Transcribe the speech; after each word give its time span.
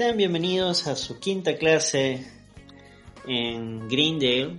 Sean 0.00 0.16
bienvenidos 0.16 0.86
a 0.86 0.96
su 0.96 1.18
quinta 1.18 1.58
clase 1.58 2.26
en 3.26 3.86
Greendale. 3.86 4.58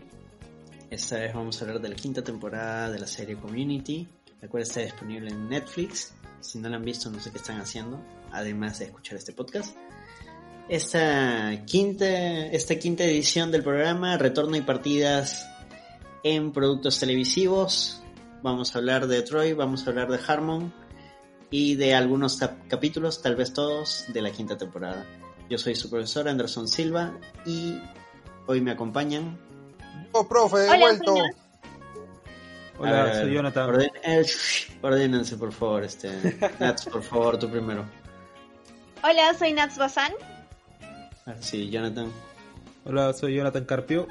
Esta 0.92 1.18
vez 1.18 1.34
vamos 1.34 1.60
a 1.60 1.66
hablar 1.66 1.82
de 1.82 1.90
la 1.90 1.96
quinta 1.96 2.24
temporada 2.24 2.92
de 2.92 3.00
la 3.00 3.08
serie 3.08 3.36
Community, 3.38 4.08
la 4.40 4.48
cual 4.48 4.62
está 4.62 4.82
disponible 4.82 5.32
en 5.32 5.50
Netflix. 5.50 6.14
Si 6.42 6.60
no 6.60 6.70
la 6.70 6.76
han 6.76 6.86
visto, 6.86 7.10
no 7.10 7.20
sé 7.20 7.32
qué 7.32 7.40
están 7.40 7.60
haciendo, 7.60 8.00
además 8.32 8.78
de 8.78 8.86
escuchar 8.86 9.18
este 9.18 9.34
podcast. 9.34 9.76
Esta 10.70 11.66
quinta, 11.66 12.46
esta 12.46 12.78
quinta 12.78 13.04
edición 13.04 13.50
del 13.50 13.64
programa, 13.64 14.20
retorno 14.20 14.56
y 14.58 14.62
partidas 14.62 15.50
en 16.24 16.52
productos 16.52 17.00
televisivos. 17.00 18.04
Vamos 18.44 18.76
a 18.76 18.78
hablar 18.78 19.08
de 19.08 19.24
Troy, 19.24 19.54
vamos 19.54 19.88
a 19.88 19.90
hablar 19.90 20.12
de 20.12 20.20
Harmon 20.24 20.72
y 21.50 21.74
de 21.78 21.96
algunos 21.96 22.38
capítulos, 22.68 23.24
tal 23.24 23.36
vez 23.36 23.54
todos, 23.54 24.06
de 24.14 24.22
la 24.22 24.32
quinta 24.32 24.56
temporada. 24.56 25.04
Yo 25.52 25.58
soy 25.58 25.76
su 25.76 25.90
profesor 25.90 26.30
Anderson 26.30 26.66
Silva 26.66 27.12
y 27.46 27.78
hoy 28.48 28.62
me 28.62 28.72
acompañan. 28.72 29.38
¡Oh, 30.14 30.26
profe! 30.26 30.66
¡He 30.66 30.80
vuelto! 30.80 31.14
Hola, 32.80 33.14
soy 33.20 33.34
Jonathan. 33.34 33.68
Orden, 33.68 33.92
eh, 34.02 34.26
ordénense, 34.82 35.36
por 35.36 35.52
favor. 35.52 35.84
Este, 35.84 36.10
Nats, 36.60 36.86
por 36.86 37.04
favor, 37.04 37.38
tú 37.38 37.50
primero. 37.50 37.84
Hola, 39.04 39.34
soy 39.38 39.52
Nats 39.52 39.78
Bazán. 39.78 40.14
Ah, 41.26 41.36
sí, 41.42 41.70
Jonathan. 41.70 42.10
Hola, 42.86 43.12
soy 43.12 43.36
Jonathan 43.36 43.66
Carpio. 43.66 44.08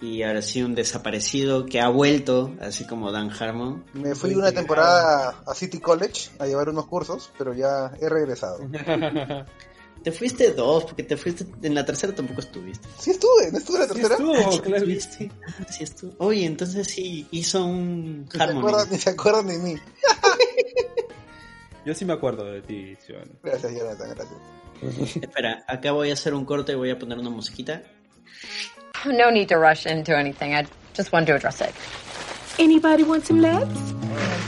Y 0.00 0.22
ahora 0.22 0.40
sí, 0.40 0.62
un 0.62 0.76
desaparecido 0.76 1.66
que 1.66 1.80
ha 1.80 1.88
vuelto, 1.88 2.54
así 2.60 2.86
como 2.86 3.10
Dan 3.10 3.32
Harmon. 3.32 3.84
Me 3.92 4.14
fui 4.14 4.36
una 4.36 4.52
temporada 4.52 5.42
a 5.44 5.52
City 5.52 5.80
College 5.80 6.30
a 6.38 6.46
llevar 6.46 6.68
unos 6.68 6.86
cursos, 6.86 7.28
pero 7.36 7.54
ya 7.54 7.90
he 8.00 8.08
regresado. 8.08 8.60
Te 10.02 10.12
fuiste 10.12 10.52
dos, 10.52 10.84
porque 10.84 11.02
te 11.02 11.16
fuiste. 11.16 11.44
En 11.62 11.74
la 11.74 11.84
tercera 11.84 12.14
tampoco 12.14 12.40
estuviste. 12.40 12.88
Sí 12.98 13.10
estuve, 13.10 13.52
¿no 13.52 13.58
estuve 13.58 13.76
en 13.76 13.82
la 13.82 13.88
tercera? 13.88 14.16
Sí 14.16 14.22
estuvo, 14.22 14.62
claro. 14.62 14.76
¿Estuviste? 14.76 15.30
Sí 15.68 15.84
estuvo. 15.84 16.14
Oye, 16.18 16.46
entonces 16.46 16.86
sí 16.86 17.26
hizo 17.30 17.64
un 17.64 18.24
Ni 18.32 18.38
se 18.38 18.42
acuerdan, 18.42 18.88
ni 18.90 18.98
se 18.98 19.10
acuerdan 19.10 19.46
de 19.48 19.58
mí. 19.58 19.76
Yo 21.84 21.94
sí 21.94 22.04
me 22.04 22.14
acuerdo 22.14 22.44
de 22.44 22.62
ti, 22.62 22.96
Joana. 23.06 23.30
Gracias, 23.42 23.72
Jonathan, 23.72 24.10
gracias. 24.14 25.16
Espera, 25.22 25.64
acá 25.66 25.92
voy 25.92 26.10
a 26.10 26.14
hacer 26.14 26.34
un 26.34 26.44
corte 26.44 26.72
y 26.72 26.74
voy 26.74 26.90
a 26.90 26.98
poner 26.98 27.18
una 27.18 27.30
musiquita. 27.30 27.82
No 29.06 29.30
need 29.30 29.48
to 29.48 29.56
rush 29.56 29.86
into 29.86 30.14
anything. 30.14 30.54
I 30.54 30.66
just 30.96 31.12
wanted 31.12 31.26
to 31.28 31.34
address 31.34 31.60
it. 31.60 31.74
Anybody 32.58 33.02
want 33.02 33.24
some 33.24 33.40
labs? 33.40 34.39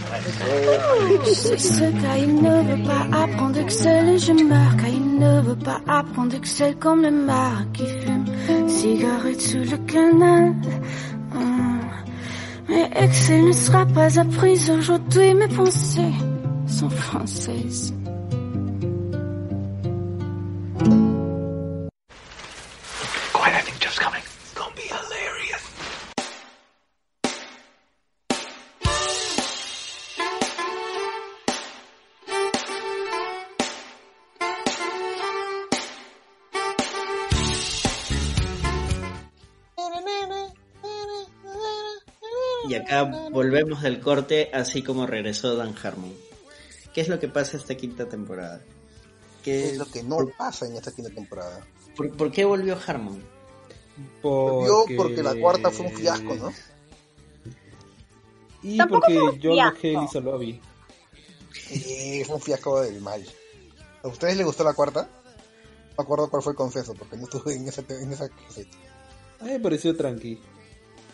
C'est 1.24 1.58
ce 1.58 2.02
car 2.02 2.16
il 2.18 2.34
ne 2.34 2.62
veut 2.62 2.82
pas 2.84 3.06
apprendre 3.16 3.58
et 3.58 4.18
je 4.18 4.32
meurs 4.44 4.77
car 4.77 4.88
il 4.88 5.18
ne 5.18 5.41
veut 5.41 5.56
pas 5.56 5.80
apprendre 5.88 6.34
Excel 6.34 6.77
comme 6.77 7.02
le 7.02 7.10
marin 7.10 7.66
qui 7.72 7.86
fume 7.86 8.68
cigarette 8.68 9.40
sous 9.40 9.58
le 9.58 9.77
canal. 9.86 10.55
Hum. 11.34 11.80
Mais 12.68 12.90
Excel 12.94 13.46
ne 13.46 13.52
sera 13.52 13.86
pas 13.86 14.18
apprise 14.18 14.70
aujourd'hui, 14.70 15.34
mes 15.34 15.48
pensées 15.48 16.12
sont 16.66 16.90
françaises. 16.90 17.94
Acá 43.01 43.29
volvemos 43.30 43.83
del 43.83 44.01
corte, 44.01 44.51
así 44.53 44.83
como 44.83 45.07
regresó 45.07 45.57
Dan 45.57 45.75
Harmon. 45.83 46.13
¿Qué 46.92 47.01
es 47.01 47.08
lo 47.08 47.19
que 47.19 47.29
pasa 47.29 47.57
esta 47.57 47.75
quinta 47.75 48.07
temporada? 48.08 48.63
¿Qué 49.42 49.70
es 49.70 49.79
lo 49.79 49.86
que 49.86 50.03
no 50.03 50.19
pasa 50.36 50.67
en 50.67 50.77
esta 50.77 50.92
quinta 50.92 51.11
temporada? 51.11 51.67
¿Por, 51.97 52.11
por 52.17 52.30
qué 52.30 52.45
volvió 52.45 52.79
Harmon? 52.86 53.23
Volvió 54.23 54.85
porque 54.97 55.23
la 55.23 55.35
cuarta 55.35 55.70
fue 55.70 55.86
un 55.86 55.92
fiasco, 55.92 56.35
¿no? 56.35 56.53
Y 58.63 58.77
Tampoco 58.77 59.07
porque 59.09 59.19
John 59.19 59.41
fiasco. 59.41 59.74
McHale 59.74 60.05
hizo 60.05 60.20
lobby. 60.20 60.61
Sí, 61.53 62.23
fue 62.24 62.36
un 62.36 62.41
fiasco 62.41 62.80
del 62.80 63.01
mal. 63.01 63.24
¿A 64.03 64.09
ustedes 64.09 64.36
les 64.36 64.47
gustó 64.47 64.64
la 64.64 64.74
cuarta? 64.74 65.03
No 65.03 65.97
me 65.98 66.05
acuerdo 66.05 66.30
cuál 66.30 66.42
fue 66.42 66.53
el 66.53 66.57
confeso, 66.57 66.95
porque 66.95 67.17
no 67.17 67.24
estuve 67.24 67.55
en 67.55 67.69
esa, 67.69 67.83
en 67.89 68.13
esa. 68.13 68.24
A 68.24 69.45
mí 69.45 69.51
me 69.51 69.61
pareció 69.61 69.97
tranqui. 69.97 70.41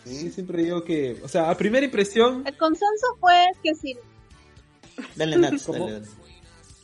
Sí, 0.05 0.31
siempre 0.31 0.63
digo 0.63 0.83
que, 0.83 1.19
o 1.23 1.27
sea, 1.27 1.49
a 1.49 1.57
primera 1.57 1.85
impresión, 1.85 2.43
El 2.47 2.57
consenso 2.57 3.17
fue 3.19 3.45
que 3.63 3.75
si 3.75 3.97
Dale, 5.15 5.37
Nats, 5.37 5.63
¿Cómo? 5.65 5.85
dale, 5.85 5.99
dale. 6.01 6.07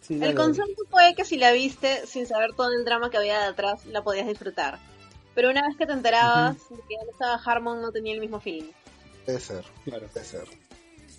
sí, 0.01 0.15
dale, 0.17 0.31
el 0.31 0.37
consenso 0.37 0.83
fue 0.89 1.13
que 1.15 1.25
si 1.25 1.37
la 1.37 1.51
viste 1.51 2.05
sin 2.07 2.25
saber 2.27 2.53
todo 2.53 2.71
el 2.71 2.85
drama 2.85 3.09
que 3.09 3.17
había 3.17 3.45
detrás, 3.47 3.85
la 3.87 4.03
podías 4.03 4.27
disfrutar. 4.27 4.79
Pero 5.33 5.49
una 5.49 5.67
vez 5.67 5.75
que 5.77 5.85
te 5.85 5.91
enterabas 5.93 6.55
de 6.69 6.75
que 6.77 6.95
estaba 7.11 7.35
Harmon, 7.35 7.81
no 7.81 7.91
tenía 7.91 8.13
el 8.13 8.21
mismo 8.21 8.39
feeling. 8.39 8.71
Puede 9.25 9.39
ser, 9.39 9.65
Claro. 9.83 10.07
puede 10.07 10.25
ser. 10.25 10.45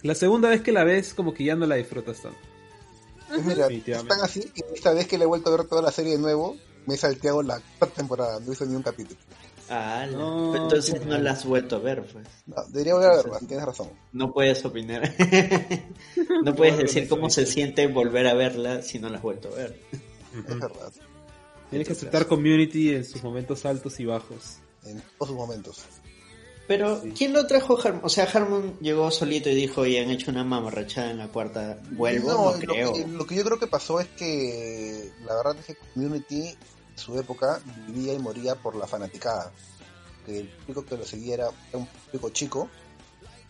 La 0.02 0.14
segunda 0.14 0.48
vez 0.48 0.62
que 0.62 0.72
la 0.72 0.84
ves, 0.84 1.12
como 1.14 1.34
que 1.34 1.44
ya 1.44 1.54
no 1.56 1.66
la 1.66 1.74
disfrutas 1.74 2.20
tanto. 2.22 2.38
Pues 3.28 3.44
mira, 3.44 3.66
están 3.66 4.20
así 4.22 4.40
que 4.50 4.62
esta 4.72 4.92
vez 4.94 5.06
que 5.08 5.18
le 5.18 5.24
he 5.24 5.26
vuelto 5.26 5.52
a 5.52 5.56
ver 5.56 5.66
toda 5.66 5.82
la 5.82 5.90
serie 5.90 6.12
de 6.12 6.18
nuevo, 6.18 6.56
me 6.86 6.94
he 6.94 6.96
salteado 6.96 7.42
la 7.42 7.60
cuarta 7.78 7.96
temporada, 7.96 8.38
no 8.40 8.52
hice 8.52 8.64
ni 8.66 8.76
un 8.76 8.82
capítulo. 8.82 9.18
Ah, 9.68 10.06
No. 10.10 10.54
Entonces 10.56 11.04
no 11.04 11.18
la 11.18 11.32
has 11.32 11.44
vuelto 11.44 11.76
a 11.76 11.78
ver, 11.80 12.04
pues. 12.06 12.26
No, 12.46 12.56
debería 12.68 12.94
volver 12.94 13.10
a 13.10 13.16
verla, 13.16 13.38
tienes 13.40 13.64
razón. 13.66 13.90
No 14.12 14.32
puedes 14.32 14.64
opinar. 14.64 15.12
no 16.44 16.54
puedes 16.54 16.78
decir 16.78 17.08
cómo 17.08 17.30
se 17.30 17.46
siente 17.46 17.86
volver 17.86 18.26
a 18.26 18.34
verla 18.34 18.82
si 18.82 18.98
no 18.98 19.08
la 19.08 19.16
has 19.16 19.22
vuelto 19.22 19.48
a 19.48 19.56
ver. 19.56 19.80
Es 20.32 20.46
verdad, 20.60 20.92
Tienes 21.70 21.88
que 21.88 21.94
aceptar 21.94 22.26
community 22.26 22.94
en 22.94 23.04
sus 23.04 23.22
momentos 23.24 23.64
altos 23.66 23.98
y 23.98 24.04
bajos. 24.04 24.58
en 24.84 25.00
todos 25.18 25.28
sus 25.28 25.36
momentos. 25.36 25.82
Pero, 26.68 27.00
Sí. 27.00 27.12
¿quién 27.16 27.32
lo 27.32 27.46
trajo 27.46 27.78
Harmon? 27.80 28.00
O 28.04 28.08
sea, 28.08 28.24
Harmon 28.24 28.76
llegó 28.80 29.08
solito 29.12 29.48
y 29.48 29.54
dijo, 29.54 29.82
oye, 29.82 30.00
han 30.00 30.10
hecho 30.10 30.30
una 30.32 30.42
mamarrachada 30.44 31.10
en 31.12 31.18
la 31.18 31.28
cuarta. 31.28 31.78
¿Vuelvo? 31.92 32.32
No, 32.32 32.58
creo. 32.58 32.92
que, 32.92 33.06
lo 33.06 33.24
que 33.26 33.36
yo 33.36 33.44
creo 33.44 33.58
que 33.60 33.66
pasó 33.68 34.00
es 34.00 34.08
que 34.08 35.10
la 35.24 35.36
verdad 35.36 35.56
es 35.60 35.66
que 35.66 35.76
Community, 35.94 36.54
su 36.96 37.18
época, 37.18 37.60
vivía 37.86 38.12
y 38.12 38.18
moría 38.18 38.54
por 38.56 38.74
la 38.74 38.86
fanaticada. 38.86 39.52
Que 40.24 40.40
el 40.40 40.48
público 40.48 40.84
que 40.84 40.96
lo 40.96 41.04
seguía 41.04 41.34
era, 41.34 41.50
un 41.72 41.86
público 41.86 42.30
chico, 42.30 42.68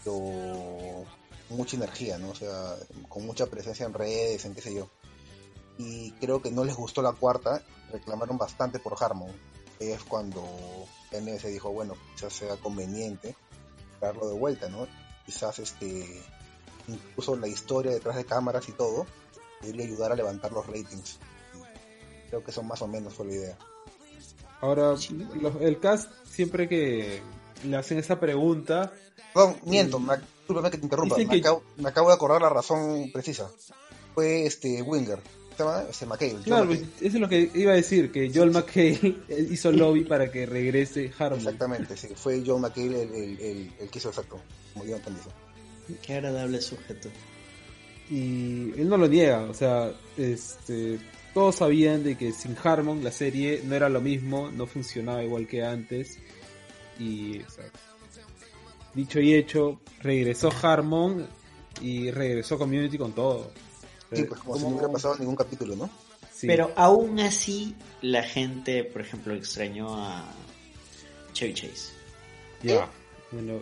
pero 0.05 1.05
mucha 1.51 1.77
energía, 1.77 2.19
¿no? 2.19 2.31
O 2.31 2.35
sea, 2.35 2.75
con 3.09 3.25
mucha 3.25 3.47
presencia 3.47 3.87
en 3.87 3.95
redes, 3.95 4.45
en 4.45 4.55
qué 4.55 4.61
sé 4.61 4.75
yo. 4.75 4.91
Y 5.79 6.13
creo 6.13 6.43
que 6.43 6.51
no 6.51 6.65
les 6.65 6.77
gustó 6.77 7.03
la 7.03 7.13
cuarta, 7.13 7.63
reclamaron 7.93 8.37
bastante 8.39 8.79
por 8.79 9.03
Harmon. 9.03 9.33
Es 9.79 10.03
cuando 10.05 10.43
NS 11.13 11.45
dijo, 11.49 11.71
bueno, 11.71 11.95
quizás 12.15 12.33
sea 12.33 12.57
conveniente 12.57 13.37
darlo 14.01 14.29
de 14.29 14.39
vuelta, 14.39 14.69
¿no? 14.69 14.87
Quizás 15.25 15.59
este 15.59 16.23
incluso 16.89 17.37
la 17.37 17.49
historia 17.49 17.91
detrás 17.91 18.17
de 18.17 18.25
cámaras 18.25 18.69
y 18.69 18.73
todo 18.73 19.07
debería 19.61 19.87
ayudar 19.87 20.13
a 20.13 20.17
levantar 20.17 20.53
los 20.53 20.67
ratings. 20.67 21.19
Creo 22.37 22.45
que 22.45 22.51
eso 22.51 22.63
más 22.63 22.83
o 22.83 22.87
menos 22.87 23.15
fue 23.15 23.25
la 23.29 23.33
idea. 23.35 23.59
Ahora, 24.61 24.91
los- 25.41 25.61
el 25.63 25.81
cast, 25.81 26.11
siempre 26.29 26.69
que 26.69 27.23
le 27.65 27.77
hacen 27.79 27.97
esa 27.97 28.21
pregunta, 28.21 28.93
Perdón, 29.33 29.57
miento, 29.65 29.99
me, 29.99 30.17
que 30.71 30.77
te 30.77 30.85
interrumpa, 30.85 31.17
me, 31.17 31.27
que- 31.27 31.39
acabo, 31.39 31.63
me 31.79 31.89
acabo 31.89 32.09
de 32.09 32.15
acordar 32.15 32.43
la 32.43 32.51
razón 32.51 33.11
precisa. 33.11 33.51
Fue 34.15 34.45
este 34.45 34.83
Winger, 34.83 35.19
¿se 35.57 35.63
llama? 35.63 35.85
Este 35.89 36.05
McHale. 36.05 36.37
Claro, 36.45 36.67
pues, 36.67 36.81
McHale. 36.83 37.07
eso 37.07 37.17
es 37.17 37.21
lo 37.23 37.29
que 37.31 37.51
iba 37.55 37.73
a 37.73 37.77
decir, 37.77 38.13
que 38.13 38.31
Joel 38.35 38.51
McHale 38.51 39.17
hizo 39.51 39.73
lobby 39.73 40.05
para 40.05 40.31
que 40.31 40.45
regrese 40.45 41.11
Harmon. 41.19 41.39
Exactamente, 41.39 41.97
sí, 41.97 42.09
fue 42.15 42.43
John 42.47 42.61
McHale 42.61 43.01
el, 43.03 43.15
el, 43.15 43.41
el, 43.41 43.73
el 43.81 43.89
que 43.89 43.99
hizo 43.99 44.11
exacto, 44.11 44.39
como 44.75 44.85
Jonathan 44.85 45.15
dijo. 45.15 45.31
Qué 46.03 46.15
agradable 46.17 46.61
sujeto. 46.61 47.09
Y 48.11 48.73
él 48.79 48.89
no 48.91 48.99
lo 48.99 49.09
niega, 49.09 49.41
o 49.45 49.55
sea, 49.55 49.91
este, 50.17 50.99
todos 51.37 51.57
sabían 51.57 52.03
de 52.03 52.17
que 52.17 52.33
sin 52.33 52.57
Harmon 52.65 53.05
la 53.05 53.13
serie 53.13 53.61
no 53.63 53.75
era 53.75 53.91
lo 53.91 54.01
mismo, 54.01 54.51
no 54.51 54.67
funcionaba 54.67 55.23
igual 55.23 55.47
que 55.47 55.63
antes. 55.63 56.19
Y, 56.99 57.41
o 57.43 57.51
sea, 57.51 57.67
dicho 58.95 59.21
y 59.21 59.35
hecho, 59.35 59.79
regresó 60.01 60.51
Harmon 60.63 61.27
y 61.83 62.11
regresó 62.11 62.57
Community 62.57 62.97
con 62.97 63.13
todo. 63.13 63.51
Sí, 64.15 64.23
pues 64.25 64.41
como 64.41 64.57
si 64.57 64.63
no 64.63 64.69
hubiera 64.71 64.89
pasado 64.89 65.17
ningún 65.19 65.37
capítulo, 65.37 65.77
¿no? 65.77 65.91
Sí. 66.33 66.47
Pero 66.47 66.73
aún 66.75 67.21
así, 67.21 67.75
la 68.01 68.23
gente, 68.23 68.83
por 68.85 69.03
ejemplo, 69.03 69.35
extrañó 69.35 69.95
a 69.95 70.25
Chevy 71.35 71.53
Chase. 71.53 71.93
Ya, 72.63 72.89
bueno, 73.31 73.61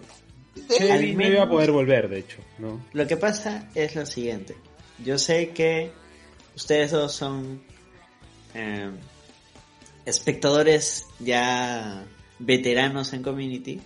Sí, 0.54 0.62
Chevy 0.78 0.90
al 0.92 1.00
no 1.00 1.06
iba 1.08 1.12
a 1.12 1.30
menos- 1.46 1.48
poder 1.48 1.72
volver, 1.72 2.08
de 2.08 2.20
hecho, 2.20 2.38
¿no? 2.60 2.80
Lo 2.92 3.04
que 3.08 3.16
pasa 3.16 3.68
es 3.74 3.96
lo 3.96 4.06
siguiente. 4.06 4.54
Yo 5.04 5.18
sé 5.18 5.48
que 5.50 5.90
ustedes 6.54 6.90
dos 6.90 7.12
son 7.12 7.62
eh, 8.54 8.90
espectadores 10.04 11.06
ya 11.20 12.04
veteranos 12.38 13.12
en 13.12 13.22
Community, 13.22 13.80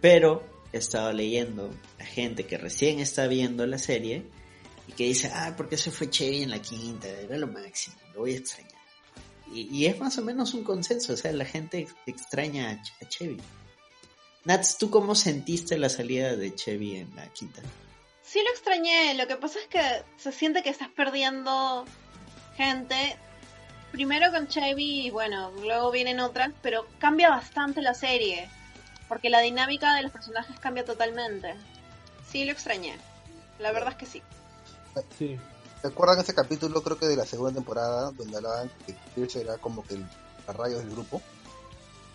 pero 0.00 0.42
he 0.72 0.78
estado 0.78 1.12
leyendo 1.12 1.70
a 1.98 2.04
gente 2.04 2.46
que 2.46 2.58
recién 2.58 3.00
está 3.00 3.26
viendo 3.26 3.66
la 3.66 3.78
serie 3.78 4.24
y 4.86 4.92
que 4.92 5.04
dice, 5.04 5.30
ah, 5.32 5.54
porque 5.56 5.76
se 5.76 5.90
fue 5.90 6.10
Chevy 6.10 6.42
en 6.42 6.50
la 6.50 6.60
quinta, 6.60 7.08
era 7.08 7.36
lo 7.36 7.46
máximo, 7.46 7.96
lo 8.14 8.20
voy 8.20 8.34
a 8.34 8.38
extrañar. 8.38 8.70
Y, 9.52 9.86
es 9.86 9.98
más 9.98 10.16
o 10.16 10.22
menos 10.22 10.54
un 10.54 10.62
consenso, 10.62 11.12
o 11.12 11.16
sea, 11.16 11.32
la 11.32 11.44
gente 11.44 11.80
ex- 11.80 11.94
extraña 12.06 12.70
a, 12.70 13.04
a 13.04 13.08
Chevy. 13.08 13.36
Nats, 14.44 14.78
¿tú 14.78 14.90
cómo 14.90 15.16
sentiste 15.16 15.76
la 15.76 15.88
salida 15.88 16.36
de 16.36 16.54
Chevy 16.54 16.96
en 16.96 17.14
la 17.16 17.26
quinta? 17.32 17.60
Sí 18.30 18.38
lo 18.44 18.50
extrañé, 18.50 19.14
lo 19.14 19.26
que 19.26 19.34
pasa 19.34 19.58
es 19.58 19.66
que 19.66 20.04
se 20.16 20.30
siente 20.30 20.62
que 20.62 20.70
estás 20.70 20.88
perdiendo 20.88 21.84
gente. 22.56 23.16
Primero 23.90 24.30
con 24.30 24.46
Chevy 24.46 25.06
y 25.06 25.10
bueno, 25.10 25.50
luego 25.62 25.90
vienen 25.90 26.20
otras, 26.20 26.50
pero 26.62 26.86
cambia 27.00 27.28
bastante 27.28 27.82
la 27.82 27.92
serie. 27.92 28.48
Porque 29.08 29.30
la 29.30 29.40
dinámica 29.40 29.94
de 29.96 30.02
los 30.02 30.12
personajes 30.12 30.60
cambia 30.60 30.84
totalmente. 30.84 31.56
Sí 32.30 32.44
lo 32.44 32.52
extrañé. 32.52 32.96
La 33.58 33.72
verdad 33.72 33.90
es 33.90 33.96
que 33.96 34.06
sí. 34.06 34.22
Sí. 35.18 35.36
¿Recuerdan 35.82 36.20
ese 36.20 36.32
capítulo, 36.32 36.84
creo 36.84 36.98
que 36.98 37.06
de 37.06 37.16
la 37.16 37.26
segunda 37.26 37.52
temporada, 37.54 38.12
donde 38.12 38.36
hablaban 38.36 38.70
que 38.86 38.94
Pierce 39.16 39.40
era 39.40 39.58
como 39.58 39.84
que 39.84 39.94
el 39.94 40.06
rayo 40.46 40.78
del 40.78 40.90
grupo? 40.90 41.20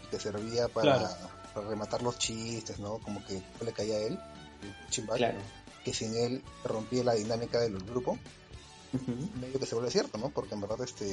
Y 0.05 0.07
que 0.07 0.19
servía 0.19 0.69
para, 0.69 0.97
Claro. 0.97 1.15
para 1.53 1.67
rematar 1.67 2.01
los 2.03 2.17
chistes, 2.17 2.79
¿no? 2.79 2.99
Como 2.99 3.21
que 3.25 3.41
le 3.65 3.73
caía 3.73 3.95
a 3.95 3.99
él, 3.99 4.17
el 4.61 4.89
chimbal, 4.89 5.17
Claro. 5.17 5.39
Que 5.85 5.93
sin 5.93 6.13
él 6.17 6.41
se 6.61 6.67
rompía 6.67 7.03
la 7.03 7.13
dinámica 7.13 7.61
del 7.61 7.77
grupo. 7.77 8.17
Ujú. 8.91 9.29
Medio 9.39 9.59
que 9.59 9.65
se 9.65 9.75
vuelve 9.75 9.91
cierto, 9.91 10.17
¿no? 10.17 10.29
Porque 10.31 10.55
en 10.55 10.61
verdad 10.61 10.79
este 10.83 11.05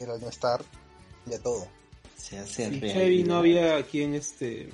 era 0.00 0.14
el 0.14 0.20
no 0.20 0.28
estar 0.28 0.64
ya 1.26 1.38
todo. 1.38 1.68
Se 2.16 2.38
hace 2.38 2.64
Sí, 2.70 2.80
realidad. 2.80 2.94
Chevy 2.94 3.22
no 3.24 3.36
había 3.36 3.82
quien 3.84 4.14
este. 4.14 4.70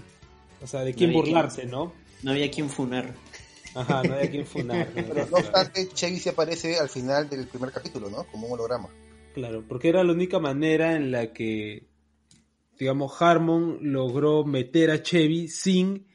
O 0.62 0.66
sea, 0.66 0.84
de 0.84 0.94
quién 0.94 1.12
burlarse, 1.12 1.66
¿no? 1.66 1.92
No 2.22 2.30
había 2.30 2.50
quien 2.50 2.70
funar. 2.70 3.12
Ajá, 3.74 4.02
no 4.04 4.14
había 4.14 4.30
quien 4.30 4.46
funar. 4.46 4.88
¿no? 4.96 5.02
Pero 5.08 5.26
no 5.26 5.36
obstante, 5.38 5.88
Chevy 5.88 6.20
se 6.20 6.30
aparece 6.30 6.78
al 6.78 6.88
final 6.88 7.28
del 7.28 7.48
primer 7.48 7.72
capítulo, 7.72 8.08
¿no? 8.08 8.24
Como 8.30 8.46
un 8.46 8.52
holograma. 8.52 8.88
Claro, 9.34 9.64
porque 9.66 9.88
era 9.88 10.04
la 10.04 10.12
única 10.12 10.38
manera 10.38 10.94
en 10.94 11.10
la 11.10 11.32
que, 11.32 11.88
digamos, 12.78 13.20
Harmon 13.20 13.78
logró 13.80 14.44
meter 14.44 14.90
a 14.90 15.02
Chevy 15.02 15.48
sin 15.48 16.06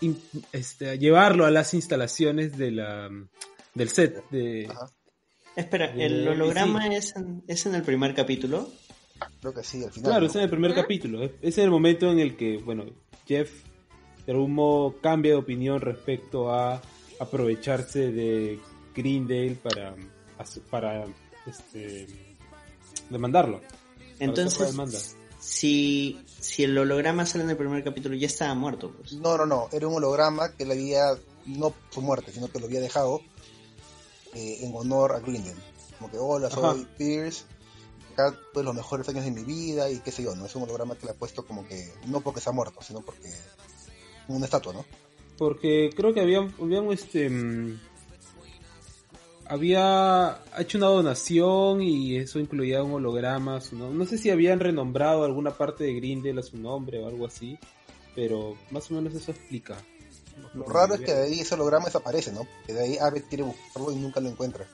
in- 0.00 0.20
este, 0.52 0.98
llevarlo 0.98 1.46
a 1.46 1.50
las 1.50 1.74
instalaciones 1.74 2.56
de 2.56 2.70
la, 2.70 3.08
del 3.74 3.88
set. 3.88 4.28
De, 4.30 4.66
Ajá. 4.70 4.90
Espera, 5.54 5.86
¿el 5.94 6.28
holograma 6.28 6.82
sí. 6.88 6.94
es, 6.94 7.16
en, 7.16 7.42
es 7.46 7.64
en 7.66 7.74
el 7.74 7.82
primer 7.82 8.14
capítulo? 8.14 8.70
Creo 9.40 9.54
que 9.54 9.62
sí, 9.62 9.82
al 9.82 9.90
final. 9.90 10.10
Claro, 10.10 10.20
¿no? 10.20 10.26
es 10.26 10.36
en 10.36 10.42
el 10.42 10.50
primer 10.50 10.74
capítulo. 10.74 11.22
Es 11.24 11.30
es 11.40 11.58
en 11.58 11.64
el 11.64 11.70
momento 11.70 12.10
en 12.12 12.18
el 12.18 12.36
que, 12.36 12.58
bueno, 12.58 12.84
Jeff 13.26 13.50
de 14.26 14.32
algún 14.32 14.52
modo 14.54 15.00
cambia 15.00 15.32
de 15.32 15.38
opinión 15.38 15.80
respecto 15.80 16.52
a 16.52 16.82
aprovecharse 17.18 18.12
de 18.12 18.58
Greendale 18.94 19.56
para, 19.62 19.94
para 20.70 21.04
este, 21.46 22.06
demandarlo. 23.08 23.60
para 23.60 23.74
Entonces, 24.18 24.70
demanda. 24.72 24.98
Si, 25.46 26.20
si 26.40 26.64
el 26.64 26.76
holograma 26.76 27.24
sale 27.24 27.44
en 27.44 27.50
el 27.50 27.56
primer 27.56 27.84
capítulo, 27.84 28.16
ya 28.16 28.26
estaba 28.26 28.54
muerto, 28.54 28.92
pues. 28.92 29.12
No, 29.12 29.38
no, 29.38 29.46
no, 29.46 29.68
era 29.72 29.86
un 29.86 29.94
holograma 29.94 30.52
que 30.52 30.66
le 30.66 30.74
había, 30.74 31.16
no 31.46 31.72
su 31.90 32.02
muerte, 32.02 32.32
sino 32.32 32.48
que 32.48 32.58
lo 32.58 32.66
había 32.66 32.80
dejado 32.80 33.20
eh, 34.34 34.58
en 34.62 34.74
honor 34.74 35.12
a 35.12 35.20
Grindel. 35.20 35.56
Como 35.98 36.10
que, 36.10 36.18
hola, 36.18 36.50
soy 36.50 36.80
Ajá. 36.80 36.88
Pierce, 36.98 37.44
acá 38.12 38.36
tuve 38.52 38.64
los 38.64 38.74
mejores 38.74 39.08
años 39.08 39.24
de 39.24 39.30
mi 39.30 39.44
vida 39.44 39.88
y 39.88 40.00
qué 40.00 40.10
sé 40.10 40.24
yo, 40.24 40.34
¿no? 40.34 40.46
Es 40.46 40.56
un 40.56 40.64
holograma 40.64 40.96
que 40.96 41.06
le 41.06 41.12
ha 41.12 41.16
puesto 41.16 41.46
como 41.46 41.66
que, 41.66 41.92
no 42.06 42.20
porque 42.22 42.40
se 42.40 42.50
ha 42.50 42.52
muerto, 42.52 42.82
sino 42.82 43.00
porque 43.00 43.32
una 44.26 44.46
estatua, 44.46 44.72
¿no? 44.72 44.84
Porque 45.38 45.90
creo 45.94 46.12
que 46.12 46.20
habían, 46.20 46.52
habían 46.60 46.90
este 46.90 47.30
mm, 47.30 47.78
había 49.48 50.38
hecho 50.58 50.78
una 50.78 50.88
donación 50.88 51.82
y 51.82 52.16
eso 52.16 52.38
incluía 52.38 52.82
un 52.82 52.92
holograma, 52.92 53.60
su 53.60 53.76
nom- 53.76 53.92
no 53.92 54.04
sé 54.06 54.18
si 54.18 54.30
habían 54.30 54.60
renombrado 54.60 55.24
alguna 55.24 55.50
parte 55.56 55.84
de 55.84 55.94
Grindel 55.94 56.38
a 56.38 56.42
su 56.42 56.56
nombre 56.58 56.98
o 57.00 57.06
algo 57.08 57.26
así, 57.26 57.58
pero 58.14 58.56
más 58.70 58.90
o 58.90 58.94
menos 58.94 59.14
eso 59.14 59.30
explica. 59.32 59.76
Lo 60.54 60.64
raro 60.64 60.94
es 60.94 61.00
que 61.00 61.12
de 61.14 61.22
ahí 61.24 61.40
ese 61.40 61.54
holograma 61.54 61.86
desaparece, 61.86 62.32
¿no? 62.32 62.46
Que 62.66 62.72
de 62.74 62.80
ahí 62.82 62.98
Abbott 62.98 63.28
quiere 63.28 63.44
buscarlo 63.44 63.92
y 63.92 63.96
nunca 63.96 64.20
lo 64.20 64.28
encuentra. 64.28 64.66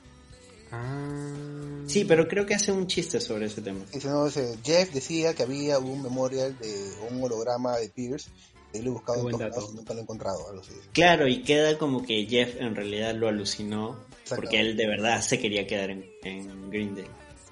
Ah. 0.71 1.83
Sí, 1.85 2.05
pero 2.05 2.27
creo 2.27 2.45
que 2.45 2.55
hace 2.55 2.71
un 2.71 2.87
chiste 2.87 3.21
sobre 3.21 3.45
ese 3.45 3.61
tema. 3.61 3.79
No, 4.05 4.29
Jeff 4.63 4.91
decía 4.93 5.33
que 5.33 5.43
había 5.43 5.77
un 5.79 6.01
memorial 6.01 6.57
de 6.59 6.91
un 7.11 7.23
holograma 7.23 7.77
de 7.77 7.89
Pierce, 7.89 8.29
él 8.73 8.85
lo 8.85 8.89
he 8.89 8.93
buscado 8.93 9.19
en 9.29 9.37
todos 9.37 9.49
lados 9.51 9.69
y 9.71 9.75
nunca 9.75 9.93
lo 9.93 9.99
he 9.99 10.03
encontrado, 10.03 10.49
algo 10.49 10.61
así. 10.61 10.71
Claro, 10.93 11.27
y 11.27 11.43
queda 11.43 11.77
como 11.77 12.03
que 12.03 12.25
Jeff 12.25 12.55
en 12.59 12.75
realidad 12.75 13.13
lo 13.13 13.27
alucinó. 13.27 13.97
Porque 14.29 14.59
él 14.59 14.77
de 14.77 14.87
verdad 14.87 15.21
se 15.21 15.39
quería 15.39 15.67
quedar 15.67 15.89
en, 15.89 16.05
en 16.23 16.69
Grindel. 16.69 17.07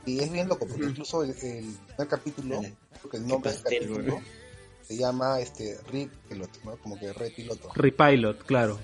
Y 0.06 0.20
es 0.20 0.32
bien 0.32 0.48
loco, 0.48 0.68
porque 0.68 0.86
incluso 0.86 1.24
el, 1.24 1.30
el 1.30 1.76
primer 1.88 2.08
capítulo, 2.08 2.62
porque 3.02 3.18
el 3.18 3.28
nombre 3.28 3.52
del 3.52 3.62
capítulo 3.62 4.22
se 4.82 4.98
llama 4.98 5.40
este 5.40 5.78
Rip 5.92 6.12
¿no? 6.66 6.78
Como 6.78 7.00
que 7.00 7.14
Red 7.14 7.34
Piloto. 7.34 7.72
Repilot, 7.76 8.44
claro. 8.46 8.80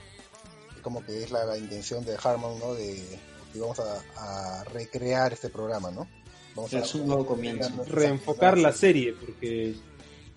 Como 0.81 1.03
que 1.03 1.23
es 1.23 1.31
la, 1.31 1.43
la 1.45 1.57
intención 1.57 2.05
de 2.05 2.15
Harmon, 2.23 2.59
¿no? 2.59 2.73
De 2.75 3.03
que 3.51 3.59
vamos 3.59 3.79
a, 3.79 4.59
a 4.59 4.63
recrear 4.65 5.33
este 5.33 5.49
programa, 5.49 5.91
¿no? 5.91 6.07
Vamos 6.55 6.73
Es 6.73 6.95
un 6.95 7.07
nuevo 7.07 7.25
comienzo. 7.25 7.69
Reenfocar 7.85 8.57
la 8.57 8.71
serie, 8.71 9.13
porque 9.13 9.75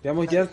digamos 0.01 0.27
ya, 0.27 0.49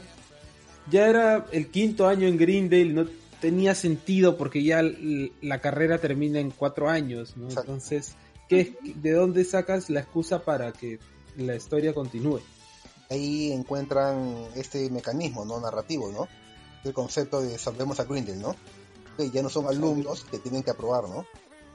ya 0.90 1.08
era 1.08 1.46
el 1.52 1.68
quinto 1.68 2.06
año 2.06 2.26
en 2.28 2.36
Greendale, 2.36 2.92
no 2.92 3.06
tenía 3.40 3.74
sentido 3.74 4.36
porque 4.36 4.62
ya 4.62 4.82
la 4.82 5.60
carrera 5.60 5.98
termina 5.98 6.40
en 6.40 6.50
cuatro 6.50 6.88
años, 6.88 7.36
¿no? 7.36 7.44
Exacto. 7.44 7.72
Entonces, 7.72 8.14
¿qué, 8.48 8.76
¿de 8.82 9.12
dónde 9.12 9.44
sacas 9.44 9.90
la 9.90 10.00
excusa 10.00 10.44
para 10.44 10.72
que 10.72 10.98
la 11.36 11.54
historia 11.54 11.94
continúe? 11.94 12.40
Ahí 13.10 13.52
encuentran 13.52 14.46
este 14.54 14.90
mecanismo, 14.90 15.44
¿no? 15.44 15.60
Narrativo, 15.60 16.10
¿no? 16.10 16.28
El 16.84 16.92
concepto 16.92 17.40
de 17.40 17.58
salvemos 17.58 18.00
a 18.00 18.04
Grindel, 18.04 18.40
¿no? 18.40 18.54
Que 19.16 19.30
ya 19.30 19.42
no 19.42 19.48
son 19.48 19.66
alumnos 19.66 20.24
que 20.24 20.38
tienen 20.38 20.62
que 20.62 20.70
aprobar, 20.70 21.08
¿no? 21.08 21.26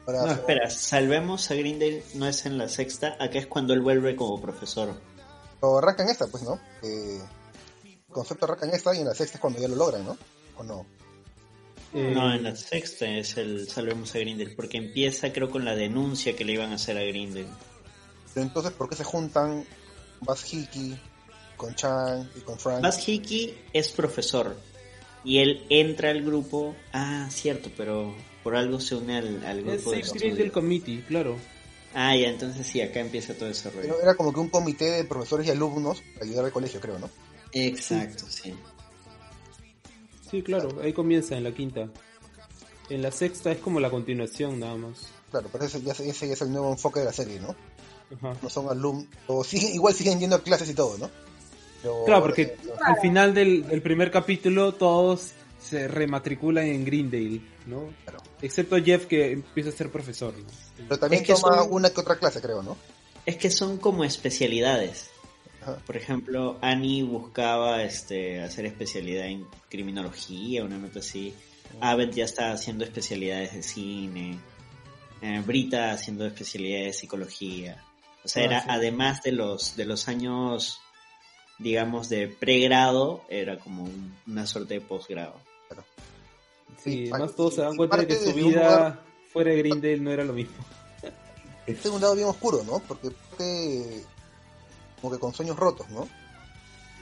No, 0.06 0.32
espera, 0.32 0.70
salvemos 0.70 1.50
a 1.50 1.56
Grindel, 1.56 2.04
no 2.16 2.28
es 2.28 2.46
en 2.46 2.58
la 2.58 2.68
sexta, 2.68 3.16
acá 3.20 3.40
es 3.40 3.48
cuando 3.48 3.74
él 3.74 3.82
vuelve 3.82 4.18
como 4.18 4.42
profesor. 4.42 4.94
Lo 5.62 5.78
arrancan 5.78 6.10
esta, 6.10 6.28
pues, 6.28 6.44
¿no? 6.44 6.60
Que 6.82 7.22
el 7.86 7.98
concepto 8.10 8.46
arrancan 8.46 8.72
esta 8.72 8.94
y 8.94 9.00
en 9.00 9.06
la 9.06 9.16
sexta 9.16 9.38
es 9.38 9.42
cuando 9.42 9.60
ya 9.60 9.70
lo 9.70 9.78
logran, 9.78 10.06
¿no? 10.06 10.18
¿O 10.58 10.64
no? 10.64 10.86
Eh, 11.94 12.12
No, 12.14 12.34
en 12.34 12.44
la 12.44 12.56
sexta 12.56 13.08
es 13.08 13.38
el 13.38 13.68
salvemos 13.70 14.14
a 14.16 14.20
Grindel, 14.20 14.56
porque 14.56 14.78
empieza 14.78 15.32
creo 15.32 15.50
con 15.50 15.64
la 15.66 15.76
denuncia 15.76 16.36
que 16.36 16.44
le 16.46 16.54
iban 16.54 16.72
a 16.72 16.76
hacer 16.76 16.98
a 16.98 17.04
Grindel. 17.04 17.46
Pero 18.34 18.46
entonces, 18.48 18.72
¿por 18.74 18.90
qué 18.90 18.96
se 18.96 19.04
juntan 19.04 19.64
Buzz 20.22 20.52
Hickey 20.54 21.00
con 21.58 21.76
Chan 21.76 22.30
y 22.36 22.40
con 22.42 22.58
Frank? 22.58 22.84
Buzz 22.84 23.08
Hickey 23.08 23.56
es 23.74 23.90
profesor 23.90 24.56
y 25.24 25.38
él 25.38 25.66
entra 25.70 26.10
al 26.10 26.24
grupo. 26.24 26.76
Ah, 26.92 27.28
cierto, 27.32 27.70
pero 27.78 28.16
por 28.44 28.56
algo 28.56 28.80
se 28.80 28.96
une 28.96 29.18
al, 29.18 29.46
al 29.46 29.60
es 29.60 29.66
grupo 29.66 29.92
de 29.92 30.04
Safe 30.04 30.18
Grindel 30.20 30.32
estudio. 30.48 30.52
Committee, 30.54 31.04
claro. 31.08 31.38
Ah, 31.94 32.16
ya, 32.16 32.28
entonces 32.30 32.66
sí, 32.66 32.82
acá 32.82 33.02
empieza 33.02 33.36
todo 33.36 33.50
ese 33.50 33.70
Pero 33.70 33.84
rollo. 33.94 34.02
era 34.02 34.16
como 34.16 34.34
que 34.34 34.40
un 34.40 34.50
comité 34.50 34.86
de 34.86 35.04
profesores 35.04 35.46
y 35.46 35.52
alumnos 35.52 36.02
para 36.16 36.26
ayudar 36.26 36.46
al 36.46 36.52
colegio, 36.52 36.80
creo, 36.82 36.98
¿no? 36.98 37.08
Exacto, 37.52 38.26
sí. 38.28 38.52
Sí, 38.52 38.54
claro, 40.42 40.82
ahí 40.82 40.94
comienza 40.94 41.38
en 41.38 41.44
la 41.44 41.52
quinta. 41.54 41.90
En 42.90 43.02
la 43.02 43.12
sexta 43.12 43.52
es 43.52 43.60
como 43.60 43.80
la 43.80 43.90
continuación 43.90 44.60
nada 44.60 44.76
más. 44.76 45.08
Claro, 45.32 45.50
pero 45.52 45.66
ese 45.66 45.82
ya, 45.82 45.94
ese 45.94 46.28
ya 46.28 46.34
es 46.34 46.42
el 46.42 46.52
nuevo 46.52 46.72
enfoque 46.72 47.00
de 47.00 47.06
la 47.06 47.14
serie, 47.14 47.40
¿no? 47.40 47.56
Ajá. 48.18 48.38
No 48.42 48.50
son 48.50 48.70
alumnos, 48.70 49.08
o 49.28 49.44
siguen, 49.44 49.74
igual 49.74 49.94
siguen 49.94 50.20
yendo 50.20 50.36
a 50.36 50.44
clases 50.44 50.70
y 50.70 50.74
todo, 50.74 50.98
¿no? 50.98 51.10
Pero- 51.82 52.04
Claro, 52.06 52.22
porque 52.24 52.56
pero- 52.62 52.76
al 52.84 53.00
final 53.00 53.34
del, 53.34 53.68
del 53.68 53.82
primer 53.82 54.12
capítulo 54.12 54.74
todos 54.74 55.32
se 55.62 55.88
rematriculan 55.88 56.66
en 56.66 56.86
Greendale, 56.86 57.42
¿no? 57.66 57.90
Claro. 58.04 58.20
Excepto 58.42 58.76
Jeff 58.84 59.06
que 59.06 59.32
empieza 59.32 59.70
a 59.70 59.74
ser 59.74 59.90
profesor, 59.90 60.34
¿no? 60.38 60.46
pero 60.90 61.00
también 61.00 61.22
Es 61.22 61.28
que 61.28 61.34
toma 61.34 61.60
son- 61.64 61.72
una 61.74 61.90
que 61.90 62.02
otra 62.02 62.18
clase, 62.18 62.42
creo, 62.42 62.62
¿no? 62.62 62.78
Es 63.26 63.38
que 63.38 63.50
son 63.50 63.78
como 63.78 64.04
especialidades. 64.04 65.10
Ajá. 65.64 65.78
Por 65.86 65.96
ejemplo, 65.98 66.58
Annie 66.62 67.04
buscaba 67.04 67.84
este, 67.84 68.42
hacer 68.42 68.66
especialidad 68.66 69.28
en 69.28 69.46
criminología, 69.70 70.64
una 70.64 70.78
nota 70.78 71.00
así. 71.00 71.34
Abed 71.80 72.12
ya 72.12 72.26
está 72.26 72.52
haciendo 72.52 72.84
especialidades 72.84 73.54
de 73.54 73.64
cine. 73.64 74.38
Eh, 75.22 75.42
Brita 75.46 75.92
haciendo 75.92 76.26
especialidades 76.26 76.88
de 76.88 76.94
psicología. 76.94 77.84
O 78.24 78.28
sea, 78.28 78.44
Ah, 78.44 78.46
era 78.46 78.62
sí. 78.62 78.68
además 78.70 79.24
de 79.24 79.32
los, 79.32 79.76
de 79.78 79.86
los 79.86 80.08
años, 80.08 80.80
digamos, 81.60 82.10
de 82.10 82.28
pregrado, 82.28 83.24
era 83.30 83.58
como 83.58 83.84
un- 83.84 84.16
una 84.28 84.46
suerte 84.46 84.76
de 84.76 84.82
posgrado. 84.82 85.36
Sí, 86.78 87.06
Sí, 87.06 87.10
además 87.12 87.36
todos 87.36 87.56
se 87.56 87.62
dan 87.62 87.78
cuenta 87.78 87.98
de 87.98 88.08
que 88.08 88.16
su 88.18 88.34
vida 88.34 88.50
lugar- 88.50 89.04
fuera 89.32 89.52
de 89.52 89.58
Greendale 89.60 89.98
no 90.00 90.12
era 90.12 90.24
lo 90.26 90.34
mismo. 90.34 90.56
Este 91.66 91.88
es 91.88 91.94
un 91.94 92.02
lado 92.02 92.16
bien 92.16 92.28
oscuro, 92.28 92.62
¿no? 92.66 92.80
Porque, 92.80 93.10
porque 93.30 94.04
como 95.04 95.14
que 95.14 95.20
con 95.20 95.34
sueños 95.34 95.58
rotos, 95.58 95.90
¿no? 95.90 96.08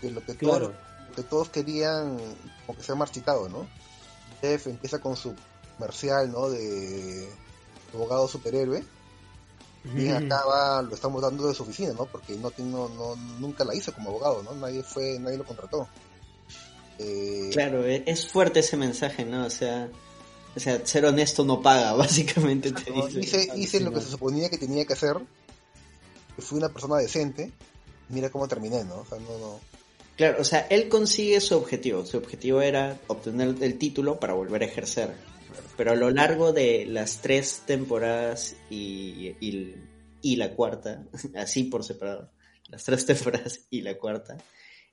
Que 0.02 0.10
lo 0.10 0.26
que, 0.26 0.36
Claro. 0.36 0.70
todos, 0.72 0.76
lo 1.10 1.16
que 1.16 1.22
todos 1.24 1.50
querían, 1.50 2.18
como 2.66 2.76
que 2.80 2.84
se 2.84 2.92
ha 2.94 2.96
marchitado, 2.96 3.48
¿no? 3.48 3.68
Jeff 4.42 4.66
empieza 4.66 4.98
con 4.98 5.16
su 5.16 5.36
comercial, 5.78 6.32
¿no? 6.32 6.50
De 6.50 7.30
abogado 7.94 8.28
superhéroe. 8.28 8.84
Y 9.96 10.10
acaba, 10.10 10.82
lo 10.82 10.96
estamos 10.96 11.22
dando 11.22 11.48
de 11.48 11.54
su 11.54 11.62
oficina, 11.62 11.94
¿no? 11.94 12.06
Porque 12.08 12.36
no, 12.36 12.52
no, 12.58 12.90
no- 12.90 13.16
nunca 13.40 13.64
la 13.64 13.76
hizo 13.76 13.94
como 13.94 14.10
abogado, 14.10 14.42
¿no? 14.42 14.54
Nadie 14.56 14.82
fue, 14.82 15.20
nadie 15.20 15.38
lo 15.38 15.46
contrató. 15.46 15.88
Eh, 16.98 17.50
Claro, 17.54 17.86
e- 17.86 18.04
es 18.08 18.28
fuerte 18.28 18.62
ese 18.62 18.78
mensaje, 18.78 19.26
¿no? 19.26 19.46
O 19.46 19.50
sea, 19.52 19.90
o 20.56 20.60
sea, 20.60 20.84
ser 20.86 21.06
honesto 21.06 21.44
no 21.46 21.62
paga, 21.62 21.94
básicamente 21.98 22.72
te 22.72 22.92
dice. 22.92 23.20
hice, 23.20 23.48
hice 23.56 23.80
lo 23.80 23.92
que 23.92 24.02
se 24.02 24.10
suponía 24.10 24.50
que 24.50 24.58
tenía 24.58 24.86
que 24.86 24.94
hacer. 24.94 25.18
Fui 26.40 26.58
una 26.58 26.70
persona 26.70 26.98
decente. 26.98 27.52
Mira 28.12 28.30
cómo 28.30 28.48
terminé, 28.48 28.84
¿no? 28.84 29.00
O 29.00 29.06
sea, 29.06 29.18
no, 29.20 29.38
no. 29.38 29.60
Claro, 30.16 30.42
o 30.42 30.44
sea, 30.44 30.68
él 30.70 30.90
consigue 30.90 31.40
su 31.42 31.56
objetivo. 31.56 32.06
Su 32.06 32.18
objetivo 32.18 32.62
era 32.62 33.00
obtener 33.08 33.56
el 33.62 33.78
título 33.78 34.20
para 34.20 34.34
volver 34.34 34.64
a 34.64 34.66
ejercer. 34.66 35.14
Pero 35.78 35.92
a 35.92 35.96
lo 35.96 36.12
largo 36.12 36.54
de 36.54 36.86
las 36.86 37.22
tres 37.22 37.64
temporadas 37.66 38.56
y, 38.70 39.36
y, 39.40 39.76
y 40.22 40.36
la 40.36 40.54
cuarta, 40.54 41.04
así 41.36 41.64
por 41.64 41.84
separado, 41.84 42.32
las 42.68 42.84
tres 42.84 43.06
temporadas 43.06 43.62
y 43.70 43.82
la 43.82 43.98
cuarta, 43.98 44.38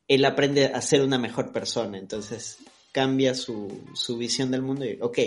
él 0.06 0.24
aprende 0.24 0.66
a 0.66 0.80
ser 0.80 1.02
una 1.02 1.18
mejor 1.18 1.52
persona. 1.52 1.98
Entonces 1.98 2.58
cambia 2.92 3.34
su, 3.34 3.84
su 3.94 4.16
visión 4.16 4.50
del 4.50 4.62
mundo 4.62 4.84
y, 4.84 4.98
ok, 5.00 5.18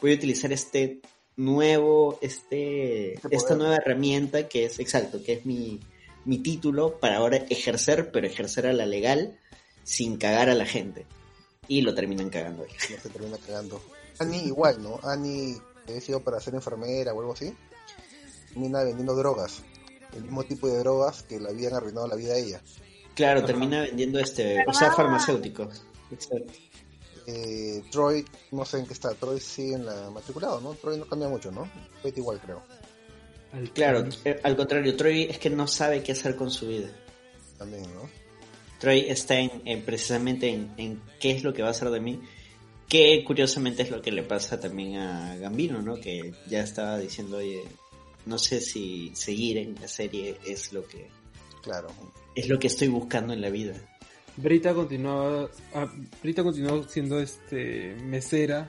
voy 0.00 0.12
a 0.12 0.14
utilizar 0.16 0.52
este 0.52 1.00
nuevo, 1.36 2.18
este, 2.22 3.14
Este 3.14 3.28
esta 3.36 3.56
nueva 3.56 3.76
herramienta 3.76 4.48
que 4.48 4.64
es, 4.64 4.78
exacto, 4.78 5.22
que 5.22 5.34
es 5.34 5.46
mi, 5.46 5.80
mi 6.24 6.38
título 6.38 6.98
para 6.98 7.16
ahora 7.16 7.36
ejercer, 7.36 8.10
pero 8.10 8.26
ejercer 8.26 8.66
a 8.66 8.72
la 8.72 8.86
legal 8.86 9.38
sin 9.82 10.16
cagar 10.16 10.48
a 10.48 10.54
la 10.54 10.66
gente. 10.66 11.06
Y 11.68 11.82
lo 11.82 11.94
terminan 11.94 12.30
cagando. 12.30 12.64
no 12.64 13.02
se 13.02 13.08
termina 13.08 13.38
cagando. 13.38 13.82
Annie 14.18 14.44
igual, 14.44 14.82
¿no? 14.82 15.00
Annie 15.02 15.56
había 15.86 16.00
sido 16.00 16.20
para 16.20 16.40
ser 16.40 16.54
enfermera 16.54 17.12
o 17.12 17.20
algo 17.20 17.32
así. 17.32 17.54
Termina 18.48 18.82
vendiendo 18.84 19.14
drogas. 19.14 19.62
El 20.14 20.22
mismo 20.22 20.44
tipo 20.44 20.68
de 20.68 20.78
drogas 20.78 21.22
que 21.24 21.40
le 21.40 21.48
habían 21.48 21.74
arruinado 21.74 22.06
la 22.06 22.16
vida 22.16 22.34
a 22.34 22.38
ella. 22.38 22.60
Claro, 23.14 23.44
termina 23.44 23.82
vendiendo 23.82 24.18
este, 24.18 24.64
o 24.66 24.72
sea, 24.72 24.92
farmacéuticos. 24.92 25.82
Exacto. 26.10 26.52
Eh, 27.26 27.82
Troy, 27.90 28.24
no 28.50 28.64
sé 28.64 28.78
en 28.78 28.86
qué 28.86 28.92
está. 28.92 29.14
Troy 29.14 29.40
sigue 29.40 29.74
en 29.74 29.86
la 29.86 30.10
matriculado, 30.10 30.60
¿no? 30.60 30.74
Troy 30.74 30.98
no 30.98 31.06
cambia 31.06 31.28
mucho, 31.28 31.50
¿no? 31.50 31.68
Troy 32.02 32.12
igual, 32.16 32.40
creo. 32.40 32.62
Al- 33.54 33.70
Claro, 33.72 34.04
eh, 34.24 34.40
al 34.42 34.56
contrario, 34.56 34.96
Troy 34.96 35.22
es 35.24 35.38
que 35.38 35.50
no 35.50 35.66
sabe 35.66 36.02
qué 36.02 36.12
hacer 36.12 36.36
con 36.36 36.50
su 36.50 36.66
vida. 36.68 36.88
También, 37.58 37.82
¿no? 37.94 38.08
Troy 38.80 39.00
está 39.08 39.38
en, 39.38 39.62
en 39.64 39.82
precisamente 39.82 40.48
en, 40.48 40.70
en 40.76 41.00
qué 41.20 41.30
es 41.30 41.42
lo 41.44 41.52
que 41.54 41.62
va 41.62 41.68
a 41.68 41.70
hacer 41.70 41.90
de 41.90 42.00
mí. 42.00 42.20
Que 42.88 43.24
curiosamente 43.24 43.82
es 43.82 43.90
lo 43.90 44.02
que 44.02 44.12
le 44.12 44.22
pasa 44.22 44.60
también 44.60 44.96
a 44.96 45.36
Gambino, 45.36 45.80
¿no? 45.80 45.94
Que 45.96 46.34
ya 46.48 46.60
estaba 46.62 46.98
diciendo, 46.98 47.38
oye, 47.38 47.62
no 48.26 48.38
sé 48.38 48.60
si 48.60 49.10
seguir 49.14 49.56
en 49.58 49.74
la 49.80 49.88
serie 49.88 50.36
es 50.46 50.72
lo 50.72 50.86
que 50.86 51.08
Claro. 51.62 51.88
es 52.34 52.48
lo 52.48 52.58
que 52.58 52.66
estoy 52.66 52.88
buscando 52.88 53.32
en 53.32 53.40
la 53.40 53.48
vida. 53.48 53.74
Brita 54.36 54.74
continuaba, 54.74 55.48
ah, 55.74 55.90
Brita 56.22 56.42
continuó 56.42 56.82
siendo 56.88 57.20
este 57.20 57.94
mesera 58.02 58.68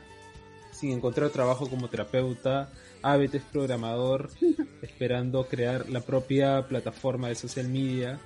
sin 0.71 0.91
encontrar 0.91 1.29
trabajo 1.31 1.67
como 1.69 1.89
terapeuta. 1.89 2.71
Abbott 3.11 3.35
es 3.35 3.43
programador, 3.43 4.29
esperando 4.81 5.47
crear 5.47 5.89
la 5.89 6.01
propia 6.01 6.67
plataforma 6.67 7.29
de 7.29 7.35
social 7.35 7.67
media 7.69 8.19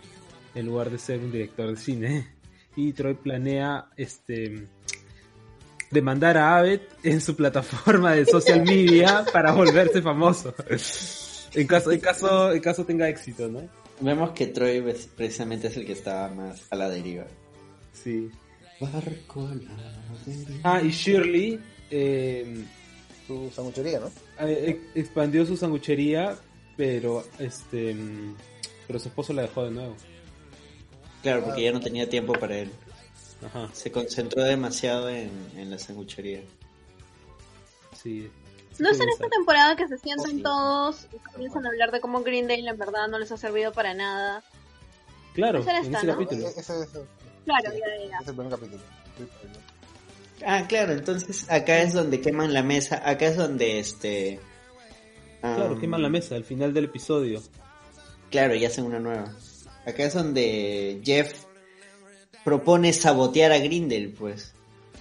en 0.55 0.65
lugar 0.65 0.89
de 0.89 0.97
ser 0.97 1.19
un 1.19 1.31
director 1.31 1.69
de 1.69 1.75
cine. 1.77 2.27
Y 2.75 2.93
Troy 2.93 3.15
planea 3.15 3.89
este 3.97 4.67
demandar 5.91 6.37
a 6.37 6.57
Abbott 6.57 6.81
en 7.03 7.19
su 7.19 7.35
plataforma 7.35 8.13
de 8.13 8.25
social 8.25 8.63
media 8.63 9.25
para 9.33 9.51
volverse 9.51 10.01
famoso. 10.01 10.53
En 11.53 11.67
caso, 11.67 11.91
en 11.91 11.99
caso, 11.99 12.51
en 12.53 12.61
caso 12.61 12.85
tenga 12.85 13.09
éxito, 13.09 13.47
¿no? 13.47 13.67
Vemos 13.99 14.31
que 14.31 14.47
Troy 14.47 14.81
precisamente 15.15 15.67
es 15.67 15.77
el 15.77 15.85
que 15.85 15.93
estaba 15.93 16.29
más 16.29 16.67
a 16.69 16.75
la 16.75 16.89
deriva. 16.89 17.25
Sí. 17.91 18.29
Barco 18.79 19.45
a 19.47 19.55
la 19.55 20.15
deriva. 20.25 20.59
Ah, 20.63 20.81
y 20.81 20.89
Shirley 20.89 21.59
eh, 21.91 22.63
Su 23.27 23.51
sanguchería, 23.53 23.99
¿no? 23.99 24.09
Eh, 24.39 24.81
expandió 24.95 25.45
su 25.45 25.57
sanguchería, 25.57 26.37
pero 26.77 27.23
este 27.39 27.93
mm, 27.93 28.35
pero 28.87 28.99
su 28.99 29.09
esposo 29.09 29.33
la 29.33 29.43
dejó 29.43 29.65
de 29.65 29.71
nuevo. 29.71 29.95
Claro, 31.21 31.43
porque 31.43 31.63
ya 31.63 31.71
no 31.71 31.79
tenía 31.79 32.09
tiempo 32.09 32.33
para 32.33 32.57
él. 32.57 32.71
Ajá, 33.45 33.69
Se 33.73 33.91
concentró 33.91 34.43
demasiado 34.43 35.09
en, 35.09 35.29
en 35.55 35.69
la 35.69 35.77
sanguchería. 35.79 36.41
sí. 38.01 38.29
¿No 38.79 38.89
es 38.91 38.99
en 39.01 39.09
esta 39.09 39.27
temporada 39.27 39.75
que 39.75 39.87
se 39.89 39.97
sientan 39.97 40.37
Sí. 40.37 40.41
todos 40.41 41.07
y 41.11 41.17
comienzan 41.33 41.65
a 41.65 41.69
hablar 41.69 41.91
de 41.91 41.99
cómo 41.99 42.23
Green 42.23 42.47
Day 42.47 42.65
en 42.65 42.77
verdad 42.77 43.09
no 43.09 43.19
les 43.19 43.29
ha 43.33 43.35
servido 43.37 43.73
para 43.73 43.93
nada? 43.93 44.41
Claro, 45.33 45.59
Es 45.59 45.67
en 45.67 45.75
esta, 45.75 45.97
ese 45.97 46.07
¿no? 46.07 46.13
capítulo. 46.13 46.47
E- 46.47 46.49
Ese 46.51 46.59
es, 46.83 46.89
Claro, 47.45 47.71
Sí. 47.71 47.79
ya, 47.79 48.03
ya, 48.05 48.09
ya. 48.09 48.17
es 48.21 48.27
el 48.29 48.35
primer 48.35 48.51
capítulo. 48.53 48.81
Ah, 50.45 50.65
claro, 50.67 50.93
entonces 50.93 51.45
acá 51.49 51.81
es 51.81 51.93
donde 51.93 52.21
queman 52.21 52.53
la 52.53 52.63
mesa, 52.63 53.01
acá 53.07 53.27
es 53.27 53.37
donde 53.37 53.79
este... 53.79 54.39
Claro, 55.41 55.79
queman 55.79 56.01
la 56.01 56.09
mesa 56.09 56.35
al 56.35 56.43
final 56.43 56.73
del 56.73 56.85
episodio. 56.85 57.41
Claro, 58.29 58.55
y 58.55 58.65
hacen 58.65 58.85
una 58.85 58.99
nueva. 58.99 59.33
Acá 59.85 60.03
es 60.03 60.13
donde 60.13 61.01
Jeff 61.03 61.45
propone 62.43 62.93
sabotear 62.93 63.51
a 63.51 63.59
Grindel, 63.59 64.09
pues. 64.11 64.53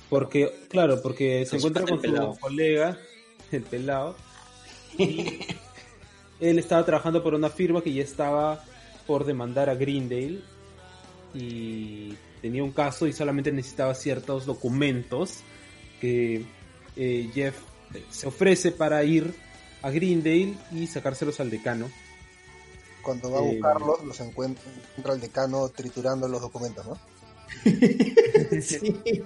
Porque, 0.09 0.51
claro, 0.69 1.03
porque 1.03 1.45
se 1.45 1.57
encuentra 1.57 1.85
con 1.85 2.01
su 2.01 2.41
colega, 2.41 2.99
el 3.53 3.63
pelado. 3.63 4.17
y 4.97 5.41
él 6.41 6.59
estaba 6.59 6.85
trabajando 6.85 7.23
por 7.23 7.35
una 7.35 7.51
firma 7.51 7.83
que 7.83 7.93
ya 7.93 8.03
estaba 8.03 8.65
por 9.07 9.25
demandar 9.25 9.69
a 9.69 9.75
Greendale. 9.75 10.41
Y 11.35 12.15
tenía 12.39 12.65
un 12.65 12.73
caso 12.73 13.07
y 13.07 13.13
solamente 13.13 13.53
necesitaba 13.53 13.95
ciertos 13.95 14.47
documentos 14.47 15.41
que 16.01 16.45
eh, 16.97 17.31
Jeff 17.35 17.57
se 18.11 18.27
ofrece 18.27 18.73
para 18.73 19.03
ir 19.05 19.35
a 19.83 19.91
Greendale 19.91 20.55
y 20.73 20.87
sacárselos 20.87 21.41
al 21.41 21.51
decano. 21.51 21.91
Cuando 23.03 23.31
va 23.31 23.39
a 23.41 23.43
Eh, 23.43 23.55
buscarlos, 23.55 24.05
los 24.05 24.21
encuentra, 24.21 24.65
encuentra 24.89 25.15
el 25.15 25.21
decano 25.21 25.69
triturando 25.71 26.29
los 26.29 26.41
documentos, 26.41 26.87
¿no? 26.87 26.99
sí. 28.61 29.23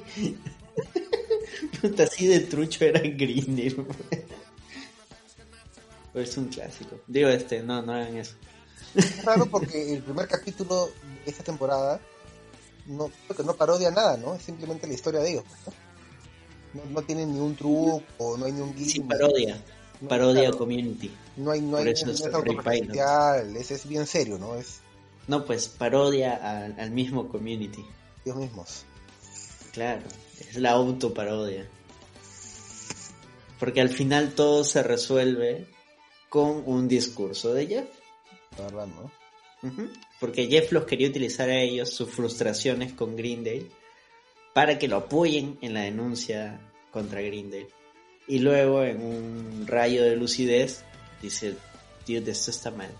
Puta, 1.80 2.04
así 2.04 2.26
de 2.26 2.40
trucho 2.40 2.84
era 2.84 3.00
Grindel. 3.00 3.74
pues. 3.74 3.98
Pero 6.12 6.24
es 6.24 6.36
un 6.36 6.48
clásico. 6.48 7.00
Digo, 7.06 7.28
este, 7.28 7.62
no, 7.62 7.82
no 7.82 7.92
hagan 7.94 8.16
eso. 8.18 8.34
Es 8.94 9.24
raro 9.24 9.46
porque 9.46 9.94
el 9.94 10.02
primer 10.02 10.28
capítulo 10.28 10.90
de 11.24 11.30
esta 11.30 11.42
temporada 11.42 12.00
no, 12.86 13.10
no 13.44 13.54
parodia 13.54 13.90
nada, 13.90 14.16
¿no? 14.16 14.34
Es 14.34 14.42
simplemente 14.42 14.86
la 14.86 14.94
historia 14.94 15.20
de 15.20 15.30
ellos. 15.32 15.44
¿no? 15.66 15.72
No, 16.84 16.90
no 16.90 17.02
tiene 17.02 17.26
ni 17.26 17.38
un 17.38 17.54
truco, 17.54 18.36
no 18.38 18.44
hay 18.46 18.52
ni 18.52 18.60
un 18.60 18.76
Sí, 18.76 18.84
gimmick. 18.94 19.10
parodia. 19.10 19.62
no, 20.00 20.08
Parodia 20.08 20.42
claro, 20.44 20.58
community. 20.58 21.10
No 21.36 21.50
hay, 21.50 21.60
no 21.60 21.76
Por 21.76 21.86
hay 21.86 21.92
eso 21.92 22.06
no 22.06 22.12
es 22.12 22.20
es 22.20 22.26
es 23.70 23.86
bien 23.86 24.06
serio, 24.06 24.38
¿no? 24.38 24.54
Es 24.56 24.80
No, 25.28 25.44
pues 25.44 25.68
parodia 25.68 26.34
al, 26.36 26.78
al 26.80 26.90
mismo 26.90 27.28
community. 27.28 27.84
ellos 28.24 28.36
mismos. 28.36 28.84
Claro, 29.72 30.02
es 30.40 30.56
la 30.56 30.70
autoparodia. 30.72 31.68
Porque 33.58 33.80
al 33.80 33.90
final 33.90 34.32
todo 34.34 34.64
se 34.64 34.82
resuelve 34.82 35.66
con 36.28 36.62
un 36.66 36.88
discurso 36.88 37.52
de 37.54 37.66
Jeff. 37.66 37.88
La 38.58 38.64
verdad, 38.64 38.86
¿no? 38.86 39.10
Porque 40.18 40.46
Jeff 40.48 40.72
los 40.72 40.84
quería 40.84 41.08
utilizar 41.08 41.48
a 41.48 41.60
ellos, 41.60 41.90
sus 41.90 42.10
frustraciones 42.10 42.92
con 42.92 43.16
Greendale, 43.16 43.66
para 44.52 44.78
que 44.78 44.88
lo 44.88 44.96
apoyen 44.96 45.58
en 45.62 45.74
la 45.74 45.82
denuncia 45.82 46.60
contra 46.90 47.20
Greendale. 47.20 47.68
Y 48.28 48.38
luego, 48.40 48.82
en 48.84 49.02
un 49.02 49.66
rayo 49.66 50.02
de 50.02 50.16
lucidez, 50.16 50.84
dice: 51.20 51.54
Dude, 52.06 52.30
esto 52.30 52.50
está 52.50 52.70
mal. 52.70 52.90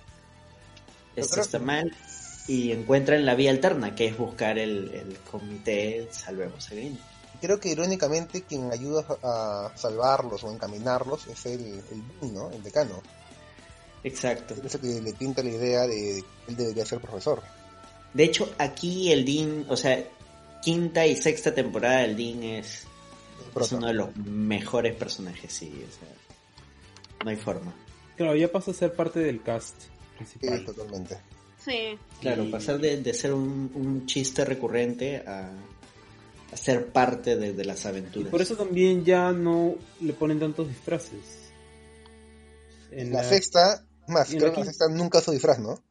Esto 1.16 1.40
está 1.40 1.59
que- 1.59 1.64
mal. 1.64 1.97
Y 2.49 2.73
encuentran 2.73 3.25
la 3.25 3.35
vía 3.37 3.50
alterna, 3.52 3.95
que 3.95 4.07
es 4.07 4.19
buscar 4.19 4.59
el, 4.59 4.92
el 4.95 5.16
comité 5.31 6.09
Salvemos 6.11 6.69
a 6.71 6.75
Greendale. 6.75 7.02
Creo 7.40 7.59
que 7.59 7.71
irónicamente 7.71 8.42
quien 8.42 8.73
ayuda 8.73 9.04
a 9.23 9.73
salvarlos 9.76 10.45
o 10.45 10.52
encaminarlos 10.52 11.26
es 11.26 11.47
el, 11.47 11.61
el 12.21 12.33
¿no? 12.33 12.50
El 12.50 12.62
decano. 12.62 13.02
Exacto. 14.04 14.54
Es 14.64 14.75
el 14.75 14.80
que 14.80 15.00
le 15.00 15.12
pinta 15.14 15.42
la 15.42 15.50
idea 15.50 15.82
de 15.87 15.94
que 16.47 16.50
él 16.52 16.56
debería 16.56 16.85
ser 16.85 17.00
profesor. 17.00 17.42
De 18.14 18.25
hecho, 18.25 18.52
aquí 18.59 19.11
el 19.12 19.25
Dean, 19.25 19.64
o 19.68 19.76
sea, 19.76 20.04
quinta 20.62 21.06
y 21.06 21.16
sexta 21.16 21.54
temporada 21.54 22.00
del 22.00 22.16
Dean 22.16 22.42
es, 22.42 22.87
uno 23.73 23.87
de 23.87 23.94
los 23.94 24.16
mejores 24.16 24.94
personajes, 24.97 25.52
sí. 25.52 25.68
O 25.88 25.92
sea, 25.99 26.09
no 27.25 27.30
hay 27.30 27.37
forma. 27.37 27.75
Claro, 28.16 28.35
ya 28.37 28.50
pasa 28.50 28.71
a 28.73 28.75
ser 28.75 28.92
parte 28.94 29.21
del 29.21 29.42
cast 29.42 29.75
Sí, 29.80 30.38
principal. 30.38 30.64
totalmente. 30.64 31.18
Sí. 31.64 31.97
Claro, 32.21 32.44
Y- 32.44 32.50
pasar 32.50 32.78
de, 32.80 33.00
de 33.00 33.14
ser 33.14 33.32
un, 33.32 33.71
un 33.75 34.06
chiste 34.06 34.44
recurrente 34.44 35.18
a, 35.26 35.50
a 36.52 36.56
ser 36.56 36.88
parte 36.88 37.37
de, 37.37 37.52
de 37.52 37.64
las 37.64 37.85
Y 37.85 37.88
aventuras. 37.88 38.30
por 38.30 38.42
eso 38.42 38.56
también 38.56 39.04
ya 39.04 39.32
no 39.32 39.75
le 40.00 40.12
ponen 40.12 40.38
tantos 40.40 40.68
disfraces. 40.68 41.21
En 42.90 43.12
la 43.12 43.23
la- 43.23 43.28
sexta, 43.28 43.85
más, 44.09 44.28
creo 44.28 44.52
que 44.52 44.62
quinta- 44.62 44.88
nunca 44.88 45.18
usó 45.18 45.32
disfraz, 45.32 45.59
¿no? 45.59 45.82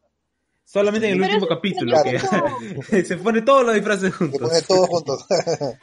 Solamente 0.65 1.07
en 1.09 1.15
el 1.15 1.19
Pero 1.21 1.33
último 1.33 1.47
capítulo. 1.47 1.97
que 2.89 3.03
se 3.05 3.17
pone 3.17 3.41
todos 3.41 3.65
los 3.65 3.75
disfraces 3.75 4.11
Se 4.11 4.17
juntos. 4.17 4.39
pone 4.49 4.61
todos 4.61 4.87
juntos. 4.87 5.25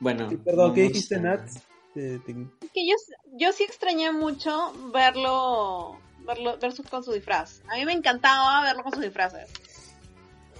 Bueno, 0.00 0.28
Sí, 0.30 0.36
Perdón, 0.36 0.74
¿qué 0.74 0.82
dijiste, 0.82 1.16
a- 1.16 1.20
Nat? 1.20 1.48
Te- 1.94 2.18
te- 2.20 2.34
Que 2.72 2.86
yo, 2.86 2.94
yo 3.32 3.52
sí 3.52 3.64
extrañé 3.64 4.12
mucho 4.12 4.72
verlo, 4.92 5.98
verlo 6.24 6.56
ver 6.58 6.72
su- 6.72 6.84
con 6.84 7.02
su 7.02 7.12
disfraz. 7.12 7.62
A 7.68 7.76
mí 7.76 7.84
me 7.84 7.92
encantaba 7.92 8.62
verlo 8.62 8.82
con 8.84 8.92
sus 8.92 9.02
disfraces. 9.02 9.48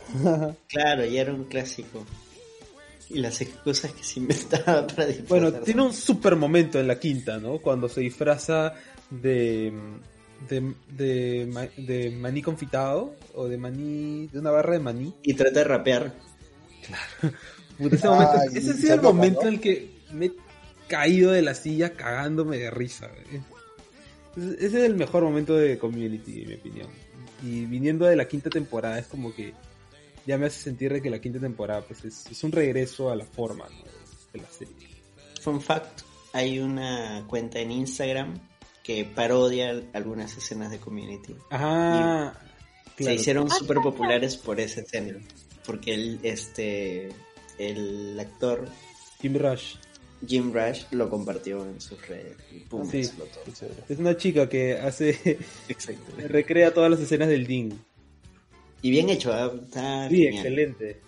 Claro, 0.68 1.04
ya 1.04 1.20
era 1.20 1.32
un 1.34 1.44
clásico. 1.44 2.04
Y 3.10 3.20
las 3.20 3.40
excusas 3.40 3.92
que 3.92 4.02
se 4.02 4.20
inventaba 4.20 4.87
para 4.87 5.06
disfrazarse. 5.06 5.22
Bueno, 5.28 5.52
tiene 5.52 5.82
un 5.82 5.92
super 5.92 6.34
momento 6.37 6.78
en 6.80 6.88
la 6.88 6.98
quinta, 6.98 7.38
¿no? 7.38 7.58
Cuando 7.58 7.88
se 7.88 8.00
disfraza 8.00 8.75
de, 9.10 9.72
de, 10.48 10.74
de, 10.90 11.48
ma- 11.52 11.68
de 11.76 12.10
maní 12.10 12.42
confitado 12.42 13.14
o 13.34 13.46
de 13.48 13.58
maní, 13.58 14.28
de 14.28 14.38
una 14.38 14.50
barra 14.50 14.72
de 14.74 14.80
maní. 14.80 15.14
Y 15.22 15.34
trata 15.34 15.60
de 15.60 15.64
rapear. 15.64 16.14
Puta, 17.78 17.96
ese, 17.96 18.08
momento, 18.08 18.38
ese 18.54 18.70
ha 18.70 18.74
sido 18.74 18.94
el 18.94 19.02
momento 19.02 19.42
¿no? 19.42 19.48
en 19.48 19.54
el 19.54 19.60
que 19.60 19.90
me 20.12 20.26
he 20.26 20.32
caído 20.88 21.30
de 21.32 21.42
la 21.42 21.54
silla 21.54 21.92
cagándome 21.92 22.58
de 22.58 22.70
risa. 22.70 23.10
Ese 24.36 24.66
ese 24.66 24.78
es 24.78 24.84
el 24.84 24.94
mejor 24.94 25.22
momento 25.24 25.56
de 25.56 25.78
Community, 25.78 26.42
en 26.42 26.48
mi 26.48 26.54
opinión. 26.54 26.88
Y 27.42 27.64
viniendo 27.66 28.06
de 28.06 28.16
la 28.16 28.26
quinta 28.26 28.50
temporada, 28.50 28.98
es 28.98 29.06
como 29.06 29.34
que 29.34 29.52
ya 30.26 30.38
me 30.38 30.46
hace 30.46 30.60
sentir 30.60 30.92
de 30.92 31.00
que 31.00 31.10
la 31.10 31.20
quinta 31.20 31.38
temporada 31.38 31.82
pues 31.82 32.04
es, 32.04 32.26
es 32.26 32.44
un 32.44 32.52
regreso 32.52 33.10
a 33.10 33.16
la 33.16 33.24
forma 33.24 33.66
¿no? 33.68 33.84
de 34.32 34.40
la 34.40 34.48
serie. 34.48 34.74
Fun 35.40 35.60
fact, 35.60 36.02
hay 36.32 36.58
una 36.58 37.24
cuenta 37.28 37.60
en 37.60 37.70
Instagram 37.70 38.34
que 38.88 39.04
parodia 39.04 39.83
algunas 39.92 40.35
escenas 40.38 40.71
de 40.71 40.78
Community. 40.78 41.37
Ajá. 41.50 42.40
Se 42.97 43.04
claro. 43.04 43.14
hicieron 43.14 43.50
súper 43.50 43.76
populares 43.83 44.38
por 44.38 44.59
esa 44.61 44.80
escena. 44.80 45.18
Porque 45.66 45.92
el, 45.92 46.21
este, 46.23 47.11
el 47.59 48.18
actor 48.18 48.66
Jim 49.21 49.35
Rush. 49.37 49.75
Jim 50.26 50.54
Rush 50.54 50.85
lo 50.92 51.11
compartió 51.11 51.66
en 51.66 51.83
sus 51.83 52.00
redes. 52.09 52.35
Y 52.50 52.61
pum, 52.61 52.90
Sí. 52.90 53.00
explotó. 53.00 53.40
Es 53.90 53.99
una 53.99 54.16
chica 54.16 54.49
que 54.49 54.78
hace 54.78 55.38
Exacto. 55.68 56.14
recrea 56.26 56.73
todas 56.73 56.90
las 56.90 56.99
escenas 57.00 57.28
del 57.28 57.47
Dean. 57.47 57.78
Y 58.80 58.90
bien 58.90 59.11
hecho, 59.11 59.35
¿ah? 59.35 59.52
está 59.62 60.09
Sí, 60.09 60.16
genial. 60.16 60.35
excelente. 60.35 61.00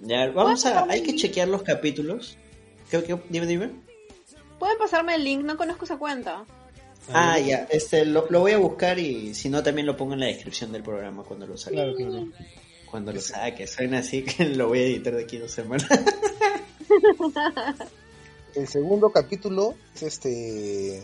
Ya, 0.00 0.30
vamos 0.30 0.64
a, 0.64 0.84
hay 0.88 1.02
que 1.02 1.16
chequear 1.16 1.48
los 1.48 1.62
capítulos. 1.64 2.36
¿Qué, 2.88 3.02
qué? 3.02 3.18
Dime, 3.30 3.46
dime. 3.48 3.70
¿Pueden 4.60 4.78
pasarme 4.78 5.16
el 5.16 5.24
link? 5.24 5.42
No 5.42 5.56
conozco 5.56 5.84
esa 5.84 5.96
cuenta. 5.98 6.44
Ah, 7.12 7.38
ya, 7.38 7.66
este, 7.70 8.04
lo, 8.04 8.26
lo 8.28 8.40
voy 8.40 8.52
a 8.52 8.58
buscar 8.58 8.98
y 8.98 9.34
si 9.34 9.48
no 9.48 9.62
también 9.62 9.86
lo 9.86 9.96
pongo 9.96 10.14
en 10.14 10.20
la 10.20 10.26
descripción 10.26 10.72
del 10.72 10.82
programa 10.82 11.22
cuando 11.22 11.46
lo 11.46 11.56
saque. 11.56 11.76
Claro, 11.76 11.94
claro. 11.94 12.28
Cuando 12.90 13.12
lo 13.12 13.20
saque, 13.20 13.66
suena 13.66 13.98
así 13.98 14.22
que 14.24 14.44
lo 14.44 14.68
voy 14.68 14.80
a 14.80 14.84
editar 14.84 15.14
de 15.14 15.22
aquí 15.22 15.38
dos 15.38 15.52
semanas. 15.52 15.86
El 18.54 18.66
segundo 18.66 19.10
capítulo 19.10 19.74
es 19.94 20.02
este 20.02 21.02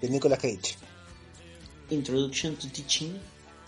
de 0.00 0.08
Nicolas 0.08 0.38
Cage. 0.38 0.76
Introduction 1.90 2.56
to 2.56 2.68
Teaching. 2.68 3.18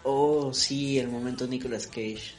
Oh, 0.04 0.54
sí, 0.54 0.98
el 0.98 1.08
momento 1.08 1.46
Nicolas 1.46 1.86
Cage. 1.86 2.34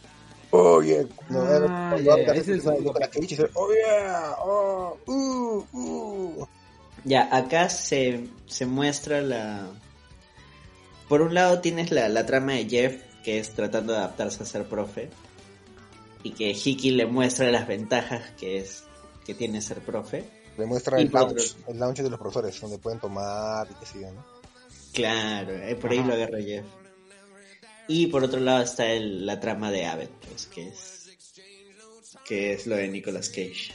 Oh 0.51 0.81
yeah, 0.81 1.03
no, 1.29 1.41
Ah, 1.41 1.95
es 2.33 2.47
el 2.47 2.63
Nicolas 2.63 3.09
Cage 3.09 3.27
dice, 3.27 3.49
oh 3.53 3.69
yeah, 3.73 4.35
oh, 4.39 4.97
uh, 5.05 5.65
uh. 5.73 6.47
Ya, 7.03 7.29
acá 7.35 7.69
se, 7.69 8.27
se 8.47 8.65
muestra 8.65 9.21
la... 9.21 9.67
Por 11.07 11.21
un 11.21 11.33
lado 11.33 11.61
tienes 11.61 11.91
la, 11.91 12.09
la 12.09 12.25
trama 12.25 12.53
de 12.53 12.67
Jeff, 12.69 13.01
que 13.23 13.39
es 13.39 13.51
tratando 13.53 13.93
de 13.93 13.99
adaptarse 13.99 14.43
a 14.43 14.45
ser 14.45 14.65
profe, 14.65 15.09
y 16.23 16.31
que 16.31 16.49
Hickey 16.51 16.91
le 16.91 17.05
muestra 17.05 17.49
las 17.51 17.67
ventajas 17.67 18.31
que 18.37 18.57
es 18.57 18.83
que 19.25 19.33
tiene 19.33 19.61
ser 19.61 19.79
profe. 19.79 20.25
Le 20.57 20.65
muestra 20.65 20.99
Y 20.99 21.03
el 21.03 21.11
por 21.11 21.21
lounge, 21.31 21.55
el 21.67 21.77
lounge 21.79 22.03
de 22.03 22.09
los 22.09 22.19
profesores, 22.19 22.59
donde 22.59 22.77
pueden 22.77 22.99
tomar 22.99 23.67
y 23.69 23.73
qué 23.75 23.85
sé 23.85 24.01
yo, 24.01 24.11
¿no? 24.11 24.25
Claro, 24.93 25.53
eh, 25.53 25.75
por 25.75 25.91
ahí 25.91 25.99
Ajá. 25.99 26.07
lo 26.07 26.13
agarra 26.15 26.41
Jeff. 26.41 26.65
Y 27.87 28.07
por 28.07 28.23
otro 28.23 28.39
lado 28.41 28.63
está 28.63 28.85
el- 28.91 29.25
la 29.25 29.39
trama 29.39 29.71
de 29.71 29.85
Abbott, 29.85 30.09
pues, 30.27 30.47
que 30.47 30.67
es 30.67 30.93
que 32.25 32.51
es 32.53 32.67
lo 32.67 32.75
de 32.75 32.89
Nicolas 32.89 33.29
Cage. 33.29 33.71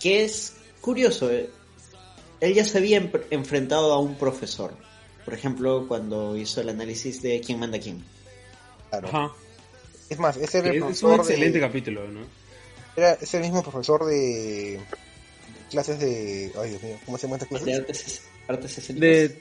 Que 0.00 0.24
es 0.24 0.56
curioso, 0.82 1.30
eh. 1.30 1.48
Él 2.42 2.54
ya 2.54 2.64
se 2.64 2.76
había 2.78 3.00
empre- 3.00 3.24
enfrentado 3.30 3.92
a 3.92 3.98
un 3.98 4.16
profesor. 4.16 4.74
Por 5.24 5.32
ejemplo, 5.34 5.86
cuando 5.88 6.36
hizo 6.36 6.60
el 6.60 6.68
análisis 6.68 7.22
de 7.22 7.40
quién 7.40 7.58
manda 7.58 7.78
quién. 7.78 8.04
Claro. 8.90 9.08
Ajá. 9.08 9.32
Es 10.10 10.18
más, 10.18 10.36
ese 10.36 10.58
era 10.58 10.68
el 10.70 10.76
Es, 10.76 10.82
es 10.82 11.02
un 11.02 11.14
profesor 11.14 11.20
excelente 11.20 11.58
de, 11.58 11.66
capítulo, 11.66 12.08
¿no? 12.08 12.20
era 12.94 13.12
ese 13.14 13.38
mismo 13.40 13.62
profesor 13.62 14.04
de 14.04 14.78
clases 15.70 15.98
de, 15.98 16.52
ay 16.60 16.68
Dios 16.70 16.82
mío, 16.82 16.98
¿cómo 17.06 17.16
se 17.16 17.26
llama 17.26 17.36
estas 17.36 17.48
De 17.48 17.56
clases? 17.64 17.80
artes, 17.80 18.22
artes 18.48 18.78
escénicas. 18.78 19.08
De, 19.08 19.38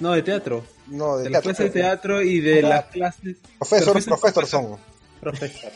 no, 0.00 0.12
de 0.12 0.22
teatro. 0.22 0.64
No, 0.88 1.16
de, 1.16 1.24
De 1.24 1.30
las 1.30 1.42
teatro, 1.42 1.56
clases 1.56 1.72
de 1.74 1.80
teatro 1.80 2.20
y 2.22 2.40
de 2.40 2.58
Ajá. 2.58 2.68
las 2.68 2.84
clases... 2.86 3.36
Profesor, 3.58 3.92
Profesor- 3.94 4.20
profesor 4.20 4.46
son. 4.46 4.76
Profesor. 5.20 5.72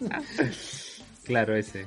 claro, 1.24 1.56
ese. 1.56 1.86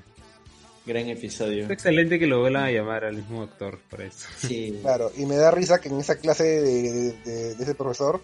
Gran 0.85 1.07
episodio. 1.09 1.65
Es 1.65 1.71
excelente 1.71 2.17
que 2.17 2.25
lo 2.27 2.39
vuelvan 2.39 2.63
a 2.63 2.71
llamar 2.71 3.03
al 3.05 3.15
mismo 3.17 3.43
actor 3.43 3.79
por 3.89 4.01
eso. 4.01 4.27
Sí. 4.39 4.79
Claro, 4.81 5.11
y 5.15 5.25
me 5.25 5.35
da 5.35 5.51
risa 5.51 5.79
que 5.79 5.89
en 5.89 5.99
esa 5.99 6.15
clase 6.17 6.43
de, 6.43 6.91
de- 6.91 7.13
de- 7.23 7.55
de 7.55 7.63
ese 7.63 7.75
profesor 7.75 8.21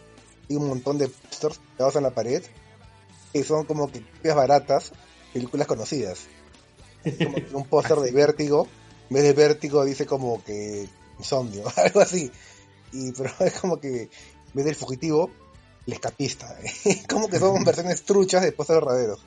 hay 0.50 0.56
un 0.56 0.68
montón 0.68 0.98
de 0.98 1.08
posters 1.08 1.60
pegados 1.78 1.96
en 1.96 2.04
la 2.04 2.12
pared 2.12 2.44
que 3.34 3.44
son 3.44 3.66
como 3.66 3.92
que 3.92 4.02
copias 4.02 4.36
baratas, 4.36 4.92
películas 5.34 5.68
conocidas. 5.68 6.28
Como 7.04 7.36
que 7.36 7.48
un 7.54 7.66
póster 7.66 7.98
de 7.98 8.12
Vértigo, 8.14 8.68
en 9.10 9.14
vez 9.14 9.24
de 9.24 9.34
Vértigo 9.34 9.84
dice 9.86 10.06
como 10.06 10.44
que 10.44 10.88
Insomnio, 11.20 11.66
algo 11.76 12.00
así. 12.00 12.32
Y 12.94 13.12
pero 13.12 13.30
es 13.42 13.54
como 13.60 13.80
que 13.80 14.04
en 14.04 14.10
vez 14.54 14.66
del 14.66 14.76
fugitivo, 14.76 15.30
el 15.86 15.94
escapista. 15.94 16.58
como 17.10 17.28
que 17.28 17.38
son 17.38 17.64
versiones 17.66 18.04
truchas 18.04 18.42
de 18.42 18.54
pósters 18.54 18.80
verdaderos. 18.80 19.20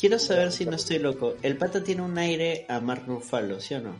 Quiero 0.00 0.18
saber 0.18 0.50
si 0.50 0.64
no 0.64 0.76
estoy 0.76 0.98
loco. 0.98 1.34
El 1.42 1.58
pata 1.58 1.84
tiene 1.84 2.00
un 2.02 2.16
aire 2.16 2.64
a 2.68 2.80
Mark 2.80 3.04
Ruffalo, 3.06 3.60
¿sí 3.60 3.74
o 3.74 3.80
no? 3.80 3.94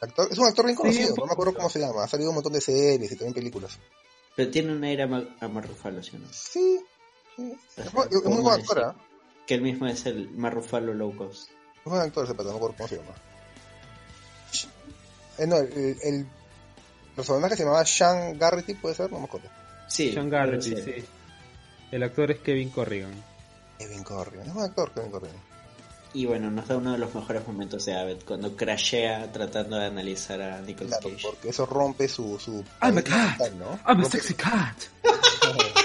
Actor- 0.00 0.28
es 0.30 0.38
un 0.38 0.46
actor 0.46 0.64
bien 0.66 0.76
Sí, 0.76 0.82
conocido, 0.82 1.08
un 1.14 1.16
no 1.20 1.26
me 1.26 1.32
acuerdo 1.32 1.54
cómo 1.54 1.70
se 1.70 1.78
llama. 1.80 2.04
Ha 2.04 2.08
salido 2.08 2.30
un 2.30 2.34
montón 2.34 2.52
de 2.52 2.60
series 2.60 3.10
y 3.10 3.16
también 3.16 3.34
películas. 3.34 3.78
Pero 4.36 4.50
tiene 4.50 4.72
un 4.72 4.84
aire 4.84 5.02
a, 5.02 5.06
Ma- 5.06 5.36
a 5.40 5.48
Mark 5.48 5.68
Ruffalo, 5.68 6.02
¿sí 6.02 6.16
o 6.16 6.18
no? 6.18 6.26
Sí, 6.32 6.80
sí. 7.36 7.52
Es, 7.76 7.92
muy- 7.94 8.04
es 8.10 8.24
muy 8.24 8.40
buen 8.42 8.60
actor, 8.60 8.78
¿ah? 8.84 8.94
Que 9.46 9.54
él 9.54 9.62
mismo 9.62 9.86
es 9.86 10.04
el 10.06 10.30
Mark 10.30 10.54
Ruffalo 10.56 10.92
low 10.94 11.14
cost. 11.16 11.48
Es 11.78 11.84
buen 11.84 12.00
actor 12.02 12.24
ese 12.24 12.34
pata, 12.34 12.44
no 12.48 12.50
me 12.52 12.56
acuerdo 12.56 12.76
cómo 12.76 12.88
se 12.88 12.96
llama. 12.96 13.14
Eh, 15.38 15.46
no, 15.46 15.56
el, 15.56 15.96
el 16.02 16.26
personaje 17.16 17.56
se 17.56 17.62
llamaba 17.64 17.84
Sean 17.86 18.38
Garrity, 18.38 18.74
puede 18.74 18.94
ser, 18.94 19.10
no 19.10 19.18
me 19.18 19.24
acuerdo. 19.24 19.48
Sí. 19.88 20.12
Sean 20.12 20.28
Garrity, 20.28 20.76
sí. 20.76 20.94
El 21.90 22.02
actor 22.02 22.30
es 22.30 22.38
Kevin 22.40 22.70
Corrigan. 22.70 23.29
Kevin 23.80 24.04
Corrigan, 24.04 24.46
es 24.46 24.52
buen 24.54 24.66
actor 24.66 24.92
Kevin 24.92 25.10
Corrigan. 25.10 25.36
Y 26.12 26.26
bueno, 26.26 26.50
nos 26.50 26.66
da 26.68 26.76
uno 26.76 26.92
de 26.92 26.98
los 26.98 27.14
mejores 27.14 27.46
momentos 27.46 27.84
de 27.86 27.94
Abbott 27.96 28.24
cuando 28.24 28.54
crashea 28.56 29.30
tratando 29.32 29.76
de 29.76 29.86
analizar 29.86 30.42
a 30.42 30.60
Nicolas 30.60 30.98
Claro, 31.00 31.16
Cage. 31.16 31.26
porque 31.28 31.48
eso 31.50 31.64
rompe 31.66 32.08
su... 32.08 32.38
su 32.38 32.64
I'm 32.82 32.98
a 32.98 33.02
cat. 33.02 33.38
mental, 33.38 33.58
¿no? 33.58 33.66
I'm 33.86 34.00
a 34.00 34.04
Rompe- 34.04 34.10
sexy 34.10 34.34
cat. 34.34 34.76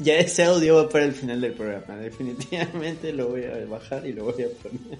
Ya 0.00 0.14
ese 0.14 0.44
audio 0.44 0.76
va 0.76 0.88
para 0.88 1.04
el 1.06 1.12
final 1.12 1.40
del 1.40 1.54
programa. 1.54 1.96
Definitivamente 1.96 3.12
lo 3.12 3.30
voy 3.30 3.44
a 3.46 3.66
bajar 3.66 4.06
y 4.06 4.12
lo 4.12 4.24
voy 4.26 4.44
a 4.44 4.48
poner. 4.62 4.98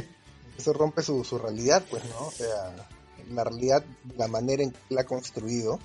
Eso 0.58 0.72
rompe 0.72 1.02
su, 1.02 1.22
su 1.24 1.36
realidad, 1.38 1.82
pues, 1.90 2.02
¿no? 2.06 2.26
O 2.28 2.30
sea, 2.30 2.74
la 3.30 3.44
realidad, 3.44 3.84
la 4.16 4.28
manera 4.28 4.62
en 4.62 4.70
que 4.70 4.78
la 4.94 5.02
ha 5.02 5.04
construido, 5.04 5.78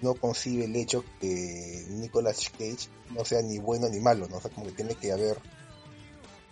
no 0.00 0.14
concibe 0.14 0.64
el 0.64 0.76
hecho 0.76 1.04
que 1.20 1.84
Nicolas 1.90 2.50
Cage 2.50 2.88
no 3.10 3.24
sea 3.24 3.42
ni 3.42 3.58
bueno 3.58 3.88
ni 3.88 4.00
malo, 4.00 4.28
¿no? 4.28 4.36
O 4.36 4.40
sea, 4.40 4.50
como 4.50 4.66
que 4.66 4.72
tiene 4.72 4.94
que 4.94 5.12
haber 5.12 5.36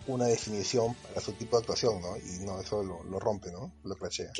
una 0.07 0.25
definición 0.25 0.95
para 0.95 1.21
su 1.21 1.33
tipo 1.33 1.57
de 1.57 1.61
actuación, 1.61 2.01
¿no? 2.01 2.17
Y 2.17 2.45
no, 2.45 2.59
eso 2.59 2.83
lo, 2.83 3.03
lo 3.03 3.19
rompe, 3.19 3.51
¿no? 3.51 3.73
Lo 3.83 3.95
crashea. 3.95 4.31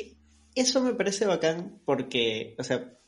Eso 0.54 0.82
me 0.82 0.94
parece 0.94 1.26
bacán 1.26 1.80
porque, 1.84 2.54
o 2.58 2.64
sea, 2.64 2.98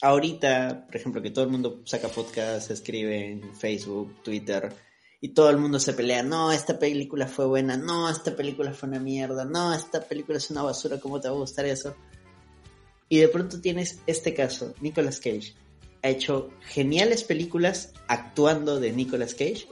ahorita, 0.00 0.86
por 0.86 0.96
ejemplo, 0.96 1.22
que 1.22 1.30
todo 1.30 1.44
el 1.44 1.50
mundo 1.50 1.82
saca 1.84 2.08
podcast, 2.08 2.70
escribe 2.70 3.32
en 3.32 3.54
Facebook, 3.54 4.22
Twitter, 4.22 4.72
y 5.20 5.28
todo 5.30 5.50
el 5.50 5.58
mundo 5.58 5.78
se 5.78 5.92
pelea, 5.92 6.22
no, 6.22 6.50
esta 6.50 6.78
película 6.78 7.26
fue 7.26 7.44
buena, 7.46 7.76
no, 7.76 8.08
esta 8.08 8.34
película 8.34 8.72
fue 8.72 8.88
una 8.88 9.00
mierda, 9.00 9.44
no, 9.44 9.74
esta 9.74 10.00
película 10.00 10.38
es 10.38 10.50
una 10.50 10.62
basura, 10.62 10.98
¿cómo 10.98 11.20
te 11.20 11.28
va 11.28 11.34
a 11.34 11.38
gustar 11.38 11.66
eso? 11.66 11.94
Y 13.10 13.18
de 13.18 13.28
pronto 13.28 13.60
tienes 13.60 13.98
este 14.06 14.34
caso, 14.34 14.72
Nicolas 14.80 15.18
Cage, 15.18 15.54
ha 16.02 16.08
hecho 16.08 16.48
geniales 16.60 17.24
películas 17.24 17.92
actuando 18.06 18.78
de 18.78 18.92
Nicolas 18.92 19.34
Cage, 19.34 19.66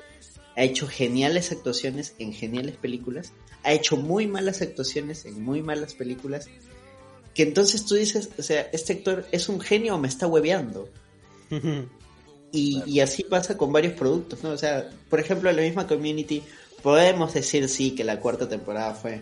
ha 0.56 0.64
hecho 0.64 0.88
geniales 0.88 1.52
actuaciones 1.52 2.14
en 2.18 2.32
geniales 2.32 2.76
películas, 2.76 3.32
ha 3.62 3.72
hecho 3.72 3.96
muy 3.96 4.26
malas 4.26 4.60
actuaciones 4.60 5.24
en 5.24 5.40
muy 5.40 5.62
malas 5.62 5.94
películas, 5.94 6.48
que 7.32 7.44
entonces 7.44 7.86
tú 7.86 7.94
dices, 7.94 8.28
o 8.36 8.42
sea, 8.42 8.68
este 8.72 8.94
actor 8.94 9.24
es 9.30 9.48
un 9.48 9.60
genio 9.60 9.94
o 9.94 9.98
me 9.98 10.08
está 10.08 10.26
hueveando. 10.26 10.90
Y, 12.50 12.82
y 12.86 13.00
así 13.00 13.24
pasa 13.24 13.58
con 13.58 13.74
varios 13.74 13.92
productos, 13.92 14.42
¿no? 14.42 14.52
O 14.52 14.56
sea, 14.56 14.88
por 15.10 15.20
ejemplo, 15.20 15.52
la 15.52 15.60
misma 15.60 15.86
community, 15.86 16.42
podemos 16.82 17.34
decir 17.34 17.68
sí 17.68 17.90
que 17.90 18.04
la 18.04 18.20
cuarta 18.20 18.48
temporada 18.48 18.94
fue 18.94 19.20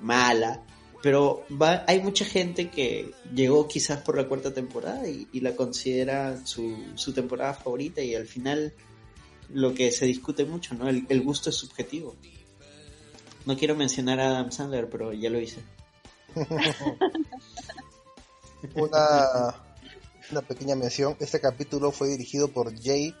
mala, 0.00 0.62
pero 1.02 1.44
va, 1.50 1.84
hay 1.86 2.00
mucha 2.02 2.24
gente 2.24 2.70
que 2.70 3.12
llegó 3.34 3.66
quizás 3.68 4.02
por 4.02 4.16
la 4.16 4.28
cuarta 4.28 4.52
temporada 4.52 5.08
y, 5.08 5.40
la 5.40 5.56
considera 5.56 6.44
su, 6.44 6.76
su 6.94 7.12
temporada 7.12 7.54
favorita 7.54 8.02
y 8.02 8.14
al 8.14 8.26
final 8.26 8.74
lo 9.48 9.72
que 9.74 9.90
se 9.92 10.04
discute 10.06 10.44
mucho, 10.44 10.74
¿no? 10.74 10.88
El, 10.88 11.06
el 11.08 11.22
gusto 11.22 11.50
es 11.50 11.56
subjetivo. 11.56 12.16
No 13.46 13.56
quiero 13.56 13.74
mencionar 13.74 14.20
a 14.20 14.28
Adam 14.28 14.52
Sandler, 14.52 14.90
pero 14.90 15.12
ya 15.12 15.30
lo 15.30 15.40
hice. 15.40 15.60
Una, 18.74 19.54
una 20.30 20.42
pequeña 20.42 20.76
mención. 20.76 21.16
Este 21.18 21.40
capítulo 21.40 21.92
fue 21.92 22.08
dirigido 22.08 22.48
por 22.48 22.78
Jay 22.78 23.14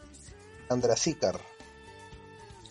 Chandrasekhar. 0.68 1.40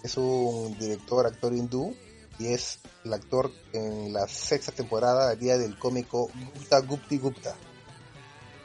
Es 0.04 0.18
un 0.18 0.78
director, 0.78 1.26
actor 1.26 1.52
hindú 1.54 1.96
y 2.40 2.48
es 2.48 2.80
el 3.06 3.14
actor 3.14 3.52
en 3.74 4.12
la 4.14 4.28
sexta 4.28 4.72
temporada 4.72 5.30
del 5.30 5.40
día 5.40 5.58
del 5.58 5.78
cómico 5.78 6.32
Gupta 6.56 6.80
Gupti 6.80 7.18
Gupta. 7.18 7.56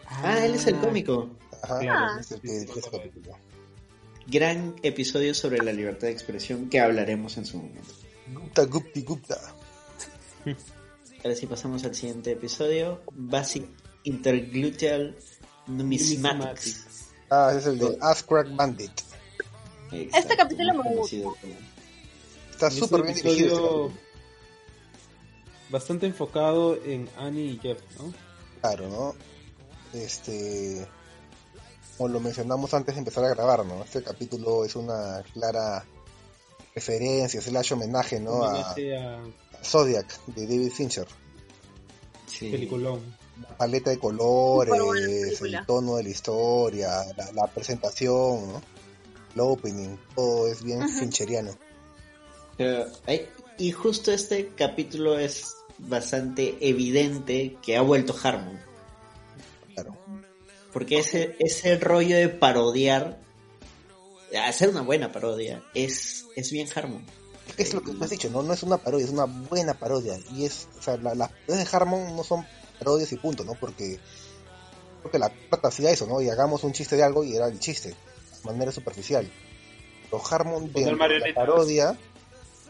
Ah, 0.06 0.38
él 0.44 0.54
es 0.54 0.66
el 0.66 0.78
cómico. 0.78 1.30
Ajá, 1.62 1.80
Ah. 1.90 2.16
es 2.20 2.30
el 2.32 2.40
que 2.40 2.66
capítulo. 2.90 3.36
Gran 4.26 4.74
episodio 4.82 5.34
sobre 5.34 5.58
la 5.58 5.72
libertad 5.72 6.06
de 6.06 6.12
expresión 6.12 6.68
que 6.70 6.80
hablaremos 6.80 7.36
en 7.36 7.44
su 7.46 7.58
momento. 7.58 7.92
Gupta 8.32 8.64
Gupti 8.64 9.02
Gupta. 9.02 9.38
Ahora 11.24 11.36
sí 11.36 11.46
pasamos 11.46 11.84
al 11.84 11.94
siguiente 11.94 12.32
episodio. 12.32 13.02
Basic 13.12 13.66
Intergluteal 14.04 15.16
Numismatics. 15.66 16.84
Ah, 17.30 17.48
ese 17.50 17.58
es 17.60 17.66
el 17.66 17.78
de 17.78 17.98
Ass 18.00 18.22
Crack 18.22 18.54
Bandit. 18.54 18.92
Este 19.90 20.36
capítulo 20.36 20.74
me 20.74 20.82
como- 20.82 21.34
Está 22.68 22.74
Y 22.74 22.78
es 22.78 22.84
súper 22.84 23.00
un 23.00 23.06
bien 23.06 23.16
dirigido. 23.22 23.86
este. 23.88 24.00
Bastante 25.70 26.06
enfocado 26.06 26.76
en 26.84 27.08
Annie 27.16 27.52
y 27.52 27.58
Jeff, 27.58 27.78
¿no? 27.98 28.12
Claro, 28.60 28.88
¿no? 28.88 29.14
Este. 29.98 30.86
Como 31.96 32.08
lo 32.08 32.20
mencionamos 32.20 32.74
antes 32.74 32.94
de 32.94 32.98
empezar 33.00 33.24
a 33.24 33.28
grabar, 33.28 33.64
¿no? 33.64 33.82
Este 33.84 34.02
capítulo 34.02 34.64
es 34.64 34.74
una 34.76 35.22
clara 35.32 35.84
referencia, 36.74 37.40
slash 37.40 37.72
homenaje, 37.72 38.18
¿no? 38.20 38.44
A 38.44 38.48
Homenaje 38.48 38.96
a 38.96 39.22
Zodiac 39.62 40.24
de 40.26 40.42
David 40.46 40.72
Fincher. 40.72 41.06
Sí. 42.26 42.50
peliculón. 42.50 43.00
La 43.40 43.56
paleta 43.56 43.90
de 43.90 43.98
colores, 43.98 45.40
el 45.42 45.66
tono 45.66 45.96
de 45.96 46.04
la 46.04 46.08
historia, 46.08 47.04
la, 47.16 47.32
la 47.32 47.46
presentación, 47.48 48.52
¿no? 48.52 48.62
El 49.34 49.40
opening, 49.40 49.96
todo 50.14 50.46
es 50.48 50.62
bien 50.62 50.88
fincheriano. 50.88 51.52
Pero 52.56 52.86
hay- 53.06 53.28
y 53.58 53.72
justo 53.72 54.12
este 54.12 54.48
capítulo 54.56 55.18
es 55.18 55.54
bastante 55.78 56.56
evidente 56.60 57.56
que 57.62 57.76
ha 57.76 57.80
vuelto 57.82 58.14
Harmon. 58.22 58.58
Claro. 59.74 59.96
Porque 60.72 60.98
ese, 60.98 61.36
ese 61.38 61.76
rollo 61.78 62.16
de 62.16 62.28
parodiar, 62.28 63.18
hacer 64.46 64.68
una 64.70 64.82
buena 64.82 65.12
parodia, 65.12 65.62
es, 65.74 66.26
es 66.36 66.50
bien 66.50 66.68
Harmon. 66.74 67.04
Es 67.58 67.74
lo 67.74 67.82
que 67.82 67.92
tú 67.92 68.02
has 68.02 68.10
dicho, 68.10 68.30
¿no? 68.30 68.42
No 68.42 68.52
es 68.54 68.62
una 68.62 68.78
parodia, 68.78 69.04
es 69.04 69.12
una 69.12 69.26
buena 69.26 69.74
parodia. 69.74 70.16
Y 70.32 70.44
es, 70.44 70.66
o 70.78 70.82
sea, 70.82 70.96
la- 70.96 71.14
las 71.14 71.30
parodias 71.30 71.70
de 71.70 71.76
Harmon 71.76 72.16
no 72.16 72.24
son 72.24 72.44
parodias 72.78 73.12
y 73.12 73.16
punto, 73.16 73.44
¿no? 73.44 73.54
Porque 73.54 73.98
creo 75.00 75.12
que 75.12 75.18
la 75.18 75.28
plata 75.28 75.68
hacía 75.68 75.90
eso, 75.90 76.06
¿no? 76.06 76.20
Y 76.22 76.28
hagamos 76.30 76.64
un 76.64 76.72
chiste 76.72 76.96
de 76.96 77.02
algo 77.04 77.22
y 77.22 77.36
era 77.36 77.46
el 77.46 77.58
chiste, 77.60 77.90
de 77.90 77.96
manera 78.44 78.72
superficial. 78.72 79.30
Pero 80.10 80.22
Harmon, 80.28 80.70
Poner 80.70 80.96
de 80.96 81.18
la 81.28 81.34
parodia, 81.34 81.96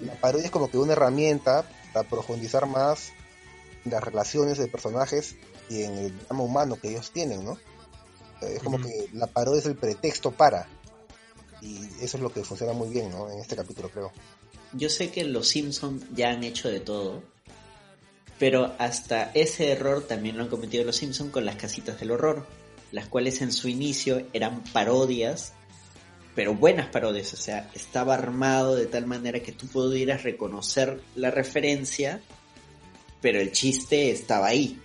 la 0.00 0.14
parodia 0.14 0.46
es 0.46 0.50
como 0.50 0.70
que 0.70 0.78
una 0.78 0.92
herramienta 0.92 1.64
para 1.92 2.08
profundizar 2.08 2.66
más 2.66 3.12
en 3.84 3.92
las 3.92 4.02
relaciones 4.02 4.58
de 4.58 4.68
personajes 4.68 5.36
y 5.68 5.82
en 5.82 5.96
el 5.96 6.18
drama 6.18 6.42
humano 6.42 6.76
que 6.76 6.90
ellos 6.90 7.10
tienen, 7.10 7.44
¿no? 7.44 7.58
Es 8.40 8.62
como 8.62 8.80
que 8.80 9.08
la 9.12 9.26
parodia 9.26 9.60
es 9.60 9.66
el 9.66 9.76
pretexto 9.76 10.30
para. 10.30 10.68
Y 11.62 11.78
eso 12.00 12.16
es 12.16 12.22
lo 12.22 12.32
que 12.32 12.44
funciona 12.44 12.72
muy 12.72 12.90
bien, 12.90 13.10
¿no? 13.10 13.30
En 13.30 13.38
este 13.38 13.56
capítulo, 13.56 13.88
creo. 13.88 14.12
Yo 14.72 14.90
sé 14.90 15.10
que 15.10 15.24
los 15.24 15.48
Simpsons 15.48 16.04
ya 16.14 16.30
han 16.30 16.44
hecho 16.44 16.68
de 16.68 16.80
todo, 16.80 17.22
pero 18.38 18.74
hasta 18.78 19.30
ese 19.32 19.70
error 19.70 20.02
también 20.02 20.36
lo 20.36 20.42
han 20.42 20.50
cometido 20.50 20.84
los 20.84 20.96
Simpsons 20.96 21.30
con 21.30 21.44
las 21.44 21.56
casitas 21.56 21.98
del 22.00 22.10
horror, 22.10 22.46
las 22.92 23.08
cuales 23.08 23.40
en 23.40 23.52
su 23.52 23.68
inicio 23.68 24.26
eran 24.32 24.62
parodias, 24.72 25.52
pero 26.34 26.54
buenas 26.54 26.88
parodias, 26.88 27.32
o 27.32 27.36
sea, 27.36 27.70
estaba 27.74 28.14
armado 28.14 28.74
de 28.74 28.86
tal 28.86 29.06
manera 29.06 29.40
que 29.40 29.52
tú 29.52 29.66
pudieras 29.68 30.24
reconocer 30.24 31.00
la 31.14 31.30
referencia, 31.30 32.20
pero 33.20 33.40
el 33.40 33.52
chiste 33.52 34.10
estaba 34.10 34.48
ahí. 34.48 34.80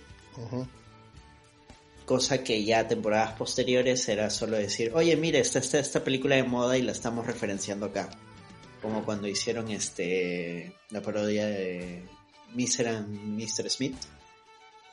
Cosa 2.06 2.42
que 2.42 2.64
ya 2.64 2.86
temporadas 2.86 3.32
posteriores 3.32 4.08
era 4.08 4.30
solo 4.30 4.56
decir, 4.56 4.92
oye, 4.94 5.16
mira, 5.16 5.38
está 5.38 5.58
esta, 5.58 5.78
esta 5.78 6.04
película 6.04 6.36
de 6.36 6.44
moda 6.44 6.78
y 6.78 6.82
la 6.82 6.92
estamos 6.92 7.26
referenciando 7.26 7.86
acá. 7.86 8.08
Como 8.80 9.04
cuando 9.04 9.28
hicieron 9.28 9.70
este 9.70 10.74
la 10.90 11.02
parodia 11.02 11.46
de 11.46 12.02
Mr. 12.54 12.88
and 12.88 13.36
Mr. 13.36 13.68
Smith, 13.68 13.96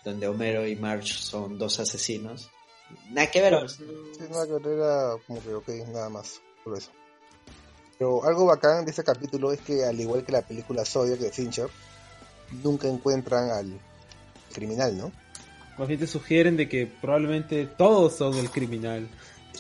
donde 0.04 0.28
Homero 0.28 0.67
y 0.67 0.76
Marge 0.76 1.13
son 1.13 1.58
dos 1.58 1.80
asesinos. 1.80 2.50
Nada 3.12 3.32
que 3.32 3.41
ver. 3.41 3.70
Sí, 3.70 3.84
nada 4.30 4.46
que 4.46 4.54
ver, 4.54 4.78
era 4.78 5.15
como 5.26 5.41
que 5.41 5.54
ok, 5.54 5.70
nada 5.91 6.10
más, 6.10 6.41
por 6.67 6.77
eso. 6.77 6.91
Pero 7.97 8.23
algo 8.23 8.45
bacán 8.45 8.86
de 8.86 8.91
este 8.91 9.03
capítulo 9.03 9.51
es 9.51 9.62
que, 9.62 9.86
al 9.86 9.99
igual 9.99 10.23
que 10.23 10.32
la 10.32 10.41
película 10.41 10.86
Zodiac 10.86 11.19
de 11.19 11.32
Fincher, 11.32 11.69
nunca 12.63 12.88
encuentran 12.88 13.49
al 13.49 13.80
criminal, 14.53 14.97
¿no? 14.97 15.12
Más 15.77 15.88
bien 15.88 15.99
te 15.99 16.08
sugieren 16.08 16.58
de 16.58 16.67
que 16.67 16.88
probablemente 16.88 17.65
todos 17.65 18.15
son 18.15 18.36
el 18.36 18.49
criminal. 18.49 19.08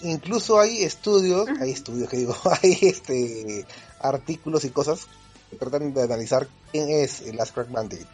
Incluso 0.03 0.59
hay 0.59 0.83
estudios, 0.83 1.47
hay 1.59 1.71
estudios 1.71 2.09
que 2.09 2.17
digo, 2.17 2.35
hay 2.61 2.77
este 2.81 3.65
artículos 3.99 4.63
y 4.65 4.69
cosas 4.69 5.07
que 5.49 5.55
tratan 5.57 5.93
de 5.93 6.03
analizar 6.03 6.47
quién 6.71 6.89
es 6.89 7.21
el 7.21 7.37
Crack 7.37 7.71
Bandit. 7.71 8.05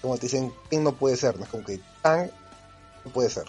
Como 0.00 0.16
te 0.16 0.22
dicen, 0.22 0.52
quién 0.68 0.84
no 0.84 0.92
puede 0.92 1.16
ser, 1.16 1.36
¿no? 1.36 1.44
Es 1.44 1.50
como 1.50 1.64
que 1.64 1.80
Chan 2.02 2.30
no 3.04 3.10
puede 3.10 3.30
ser. 3.30 3.44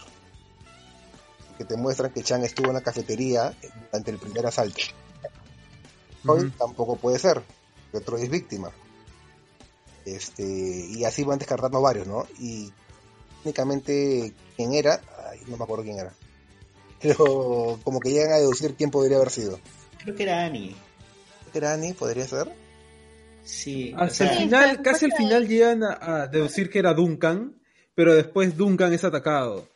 Que 1.60 1.66
te 1.66 1.78
muestran 1.78 2.12
que 2.12 2.24
Chan 2.24 2.44
estuvo 2.44 2.70
en 2.70 2.74
la 2.76 2.82
cafetería 2.82 3.54
durante 3.92 4.10
el 4.12 4.18
primer 4.18 4.48
asalto. 4.48 4.82
Troy 6.24 6.46
Ujú. 6.46 6.50
tampoco 6.58 6.96
puede 6.96 7.20
ser, 7.20 7.42
que 7.92 8.00
Troy 8.00 8.24
es 8.24 8.30
víctima. 8.30 8.72
Este, 10.06 10.44
y 10.44 11.04
así 11.04 11.24
van 11.24 11.38
descartando 11.38 11.82
varios, 11.82 12.08
¿no? 12.08 12.26
Y 12.40 12.72
únicamente 13.44 14.34
quién 14.56 14.74
era, 14.74 15.02
ay, 15.30 15.42
no 15.48 15.58
me 15.58 15.64
acuerdo 15.64 15.84
quién 15.84 16.00
era. 16.00 16.14
Pero 17.02 17.80
como 17.84 18.00
que 18.00 18.10
llegan 18.12 18.32
a 18.34 18.38
deducir 18.38 18.76
quién 18.76 18.90
podría 18.90 19.18
haber 19.18 19.30
sido. 19.30 19.60
Creo 20.02 20.16
que 20.16 20.24
era 20.24 20.46
Annie. 20.46 20.76
¿Era 21.54 21.74
Annie? 21.74 21.94
¿Podría 21.94 22.26
ser? 22.26 22.52
Sí. 23.44 23.94
o 23.94 23.98
Hasta 24.02 24.14
sea, 24.16 24.32
el 24.32 24.38
Sí, 24.38 24.44
final, 24.44 24.82
casi 24.82 25.06
al 25.06 25.14
final 25.14 25.48
llegan 25.48 25.84
a, 25.84 25.98
a 26.24 26.28
deducir 26.28 26.70
que 26.70 26.80
era 26.80 26.94
Duncan, 26.94 27.56
pero 27.96 28.14
después 28.16 28.56
Duncan 28.56 28.94
es 28.94 29.04
atacado. 29.04 29.68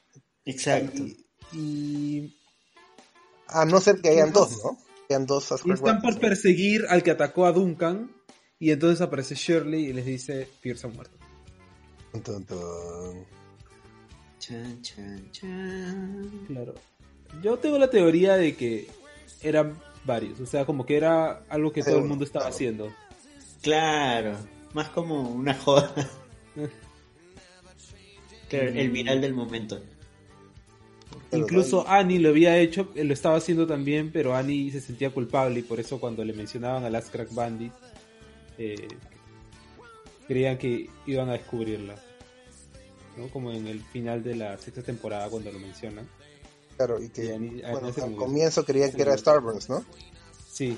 exacto. 0.46 0.98
Y, 1.04 1.23
y- 1.54 2.36
A 3.48 3.66
no 3.66 3.80
ser 3.80 4.02
que 4.02 4.10
hayan 4.10 4.28
¿Qué 4.28 4.40
dos? 4.40 4.60
¿no? 4.64 4.78
Que 5.08 5.16
hayan 5.16 5.26
dos 5.26 5.44
y 5.46 5.48
Sasquatch 5.48 5.76
están 5.78 6.02
por 6.02 6.20
perseguir 6.20 6.86
al 6.90 7.04
que 7.04 7.12
atacó 7.12 7.46
a 7.46 7.52
Duncan, 7.52 8.12
y 8.60 8.72
entonces 8.72 9.02
aparece 9.02 9.36
Shirley 9.36 9.86
y 9.88 9.94
les 9.94 10.06
dice, 10.06 10.48
Pierce 10.62 10.88
ha 10.88 10.90
muerto. 10.90 11.18
Tun, 12.12 12.22
tun, 12.24 12.46
tun. 12.46 13.26
Chan, 14.40 14.82
chan, 14.82 15.32
chan. 15.32 16.46
Claro. 16.48 16.74
Yo 17.42 17.58
tengo 17.58 17.78
la 17.78 17.90
teoría 17.90 18.36
de 18.36 18.56
que 18.56 18.88
eran 19.42 19.78
varios, 20.06 20.40
o 20.40 20.46
sea, 20.46 20.66
como 20.66 20.86
que 20.86 20.96
era 20.98 21.44
algo 21.50 21.72
que 21.74 21.82
Sí, 21.82 21.90
todo 21.90 22.00
el 22.00 22.06
mundo 22.06 22.24
estaba 22.26 22.46
claro. 22.46 22.56
haciendo. 22.56 22.94
Claro. 23.62 24.38
Más 24.74 24.90
como 24.90 25.22
una 25.30 25.54
joda. 25.54 25.94
Claro, 28.50 28.70
el 28.70 28.92
viral 28.92 29.20
del 29.20 29.34
momento. 29.34 29.82
Incluso 31.38 31.88
Annie 31.88 32.20
lo 32.20 32.30
había 32.30 32.58
hecho, 32.58 32.90
eh, 32.96 33.04
lo 33.04 33.14
estaba 33.14 33.38
haciendo 33.38 33.66
también, 33.68 34.12
pero 34.12 34.36
Annie 34.36 34.72
se 34.72 34.82
sentía 34.82 35.10
culpable 35.12 35.60
y 35.60 35.64
por 35.64 35.80
eso 35.80 36.00
cuando 36.00 36.24
le 36.24 36.34
mencionaban 36.34 36.84
a 36.86 36.90
Last 36.90 37.12
Crack 37.12 37.34
Bandit, 37.34 37.72
eh, 38.58 38.88
creían 40.28 40.58
que 40.58 40.90
iban 41.06 41.30
a 41.30 41.34
descubrirla. 41.34 41.96
¿no? 43.18 43.28
Como 43.28 43.52
en 43.52 43.68
el 43.68 43.84
final 43.84 44.24
de 44.24 44.36
la 44.36 44.58
sexta 44.58 44.82
temporada 44.82 45.30
cuando 45.30 45.52
lo 45.52 45.60
mencionan. 45.60 46.08
Claro, 46.78 47.02
y 47.02 47.10
que 47.10 47.26
Y 47.26 47.32
a 47.32 47.38
mí- 47.38 47.62
a 47.62 47.68
mí 47.68 47.80
bueno, 47.80 47.88
al 48.04 48.16
comienzo 48.16 48.66
creían 48.66 48.92
que 48.92 49.04
era. 49.04 49.16
Starburns, 49.16 49.70
¿no? 49.70 49.86
Sí. 50.52 50.76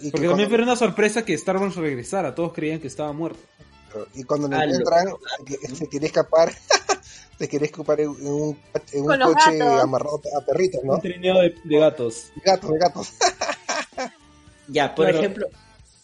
Y 0.00 0.10
Porque 0.12 0.22
que 0.22 0.28
también 0.28 0.48
cuando- 0.48 0.48
fue 0.50 0.62
una 0.62 0.76
sorpresa 0.76 1.24
que 1.24 1.34
Star 1.34 1.56
Wars 1.56 1.74
regresara. 1.74 2.36
Todos 2.36 2.52
creían 2.52 2.78
que 2.78 2.86
estaba 2.86 3.12
muerto. 3.12 3.40
Y 4.14 4.22
cuando 4.22 4.46
lo 4.46 4.56
Ah, 4.56 4.66
lo- 4.66 4.74
encuentran, 4.76 5.14
se, 5.66 5.74
se 5.74 5.88
quería 5.88 6.06
escapar, 6.06 6.52
se 7.38 7.48
quería 7.48 7.66
escapar 7.66 8.00
en, 8.00 8.08
un, 8.08 8.58
en 8.92 9.00
un 9.02 9.18
coche 9.20 9.56
gatos. 9.58 9.82
amarrado 9.82 10.20
a 10.40 10.44
perritos, 10.44 10.82
¿no? 10.84 10.94
Un 10.94 11.00
trineo 11.00 11.38
de, 11.40 11.54
de 11.64 11.78
gatos. 11.78 12.32
Gatos, 12.44 12.70
de 12.72 12.78
gatos. 12.78 13.12
Ya, 14.70 14.94
por 14.94 15.06
Claro. 15.06 15.18
ejemplo, 15.20 15.46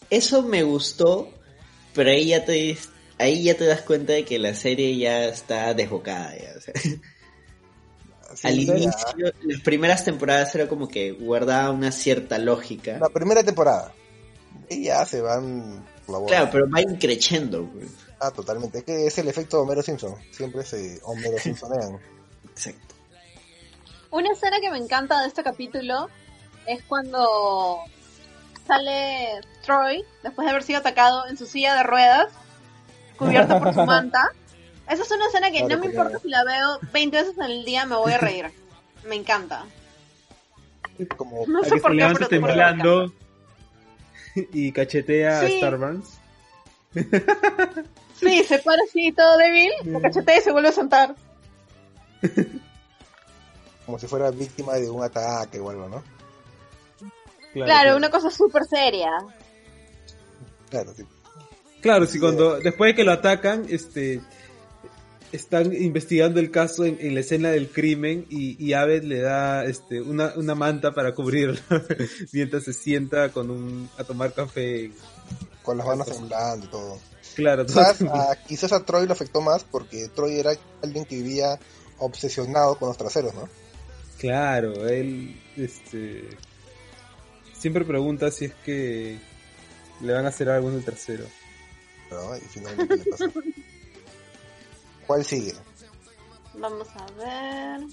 eso 0.09 0.41
me 0.41 0.63
gustó, 0.63 1.29
pero 1.93 2.09
ahí 2.09 2.27
ya 2.29 2.43
te 2.45 2.75
ahí 3.19 3.43
ya 3.43 3.55
te 3.55 3.65
das 3.65 3.81
cuenta 3.81 4.13
de 4.13 4.25
que 4.25 4.39
la 4.39 4.55
serie 4.55 4.97
ya 4.97 5.25
está 5.25 5.73
desbocada. 5.75 6.35
Ya, 6.35 6.53
o 6.57 6.59
sea, 6.61 6.73
Sí, 8.35 8.47
al 8.47 8.59
inicio, 8.59 9.33
las 9.43 9.61
primeras 9.61 10.03
temporadas 10.03 10.53
era 10.55 10.67
como 10.67 10.87
que 10.89 11.11
guardaba 11.11 11.69
una 11.71 11.91
cierta 11.91 12.37
lógica. 12.39 12.97
La 12.99 13.07
primera 13.09 13.43
temporada. 13.43 13.93
Y 14.69 14.85
ya 14.85 15.05
se 15.05 15.21
van 15.21 15.85
por 16.07 16.21
la. 16.21 16.27
Claro, 16.27 16.49
pero 16.51 16.65
va 16.69 16.81
increciendo. 16.81 17.65
pues. 17.71 17.85
Ah, 18.19 18.31
totalmente. 18.31 18.79
Es 18.79 18.83
que 18.85 19.07
es 19.07 19.17
el 19.17 19.27
efecto 19.27 19.61
Homero 19.61 19.81
Simpson. 19.81 20.15
Siempre 20.31 20.63
se 20.63 20.99
Homero 21.03 21.37
Simpsonean. 21.37 21.99
Exacto. 22.51 22.95
Una 24.11 24.31
escena 24.31 24.59
que 24.61 24.71
me 24.71 24.77
encanta 24.77 25.21
de 25.21 25.27
este 25.27 25.43
capítulo 25.43 26.09
es 26.67 26.81
cuando 26.83 27.79
sale 28.65 29.41
Troy, 29.65 30.03
después 30.23 30.45
de 30.45 30.51
haber 30.51 30.63
sido 30.63 30.79
atacado 30.79 31.27
en 31.27 31.37
su 31.37 31.45
silla 31.45 31.75
de 31.75 31.83
ruedas, 31.83 32.27
cubierto 33.17 33.59
por 33.59 33.73
su 33.73 33.85
manta. 33.85 34.31
Esa 34.89 35.03
es 35.03 35.11
una 35.11 35.27
escena 35.27 35.51
que 35.51 35.61
no 35.63 35.67
me 35.67 35.75
porque- 35.77 35.87
importa 35.89 36.19
si 36.19 36.29
la 36.29 36.43
veo 36.43 36.79
20 36.93 37.17
veces 37.17 37.37
en 37.37 37.43
el 37.43 37.65
día, 37.65 37.85
me 37.85 37.95
voy 37.95 38.13
a 38.13 38.17
reír. 38.19 38.51
Me 39.05 39.15
encanta. 39.15 39.65
Como 41.17 41.45
No 41.47 41.63
sé 41.63 41.77
por 41.77 41.91
qué, 41.91 42.07
pero 42.13 42.27
temblando 42.29 43.11
y 44.35 44.71
cachetea 44.71 45.41
Sí. 45.41 45.55
a 45.55 45.57
Starburns. 45.57 46.19
Sí, 48.19 48.43
se 48.43 48.59
para 48.59 48.81
así 48.87 49.11
todo 49.11 49.37
débil, 49.37 49.71
se 49.83 50.01
cachetea 50.01 50.37
y 50.37 50.41
se 50.41 50.51
vuelve 50.51 50.69
a 50.69 50.71
sentar. 50.71 51.15
como 53.85 53.99
si 53.99 54.07
fuera 54.07 54.31
víctima 54.31 54.73
de 54.75 54.89
un 54.89 55.03
ataque 55.03 55.59
o 55.59 55.69
algo, 55.69 55.87
¿no? 55.87 56.03
Claro, 57.53 57.95
una 57.95 58.09
cosa 58.09 58.29
súper 58.29 58.65
seria. 58.65 59.11
Claro, 60.69 60.93
sí. 60.95 61.03
Claro, 61.81 62.05
si 62.05 62.19
cuando 62.19 62.59
después 62.59 62.91
de 62.91 62.95
que 62.95 63.03
lo 63.03 63.11
atacan, 63.11 63.65
este 63.69 64.21
están 65.31 65.73
investigando 65.73 66.39
el 66.39 66.49
caso 66.49 66.85
en, 66.85 66.97
en 66.99 67.13
la 67.13 67.19
escena 67.19 67.49
del 67.49 67.69
crimen 67.69 68.25
y, 68.29 68.63
y 68.63 68.73
Abed 68.73 69.03
le 69.03 69.19
da 69.19 69.65
este 69.65 70.01
una, 70.01 70.33
una 70.35 70.55
manta 70.55 70.93
para 70.93 71.13
cubrirlo 71.13 71.59
mientras 72.31 72.63
se 72.63 72.73
sienta 72.73 73.29
con 73.29 73.49
un 73.49 73.89
a 73.97 74.03
tomar 74.03 74.33
café. 74.33 74.91
Con 75.61 75.77
las 75.77 75.87
manos 75.87 76.07
temblando 76.07 76.65
y 76.65 76.69
todo. 76.69 76.99
Claro, 77.35 77.65
Quizás 77.65 78.01
a, 78.01 78.35
quizás 78.47 78.71
a 78.71 78.85
Troy 78.85 79.05
lo 79.05 79.13
afectó 79.13 79.41
más 79.41 79.63
porque 79.63 80.07
Troy 80.09 80.39
era 80.39 80.51
alguien 80.81 81.05
que 81.05 81.17
vivía 81.17 81.59
obsesionado 81.97 82.77
con 82.77 82.87
los 82.89 82.97
traseros, 82.97 83.33
¿no? 83.33 83.49
claro, 84.17 84.87
él 84.87 85.39
este 85.57 86.29
siempre 87.53 87.83
pregunta 87.83 88.31
si 88.31 88.45
es 88.45 88.53
que 88.65 89.19
le 90.01 90.13
van 90.13 90.25
a 90.25 90.29
hacer 90.29 90.49
algo 90.49 90.69
en 90.69 90.75
el 90.75 90.85
tercero. 90.85 91.25
¿no? 92.11 92.37
Y 92.37 92.41
finalmente 92.41 92.97
le 92.97 93.05
pasó. 93.05 93.25
¿Cuál 95.07 95.25
sigue? 95.25 95.53
Vamos 96.55 96.87
a 96.95 97.05
ver. 97.17 97.87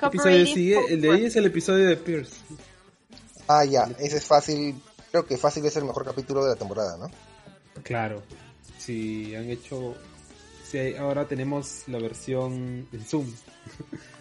¿Qué 0.00 0.06
episodio 0.06 0.46
sigue? 0.46 0.80
El 0.88 1.00
de 1.00 1.12
ahí 1.12 1.24
es 1.24 1.36
el 1.36 1.46
episodio 1.46 1.86
de 1.86 1.96
Pierce. 1.96 2.36
Ah, 3.48 3.64
ya, 3.64 3.88
ese 3.98 4.18
es 4.18 4.24
fácil. 4.24 4.80
Creo 5.10 5.26
que 5.26 5.36
fácil 5.36 5.64
es 5.64 5.76
el 5.76 5.84
mejor 5.84 6.04
capítulo 6.04 6.44
de 6.44 6.50
la 6.50 6.56
temporada, 6.56 6.96
¿no? 6.96 7.10
Claro. 7.82 8.22
Sí, 8.78 9.34
han 9.34 9.50
hecho. 9.50 9.94
Sí, 10.68 10.78
hay- 10.78 10.94
ahora 10.96 11.26
tenemos 11.26 11.82
la 11.86 11.98
versión 11.98 12.88
en 12.92 13.04
Zoom. 13.04 13.32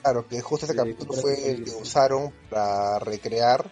Claro, 0.01 0.27
que 0.27 0.41
justo 0.41 0.65
ese 0.65 0.75
capítulo 0.75 1.13
fue 1.13 1.51
el 1.51 1.63
que 1.65 1.71
usaron 1.71 2.31
para 2.49 2.99
recrear, 2.99 3.69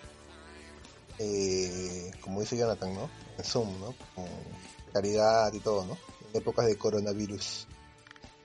eh, 1.19 2.11
como 2.21 2.41
dice 2.41 2.57
Jonathan, 2.57 2.93
¿no? 2.93 3.09
En 3.37 3.43
Zoom, 3.43 3.79
¿no? 3.79 3.93
Con 4.15 4.25
caridad 4.91 5.51
y 5.53 5.59
todo, 5.59 5.85
¿no? 5.85 5.97
En 6.31 6.41
épocas 6.41 6.65
de 6.65 6.77
coronavirus. 6.77 7.67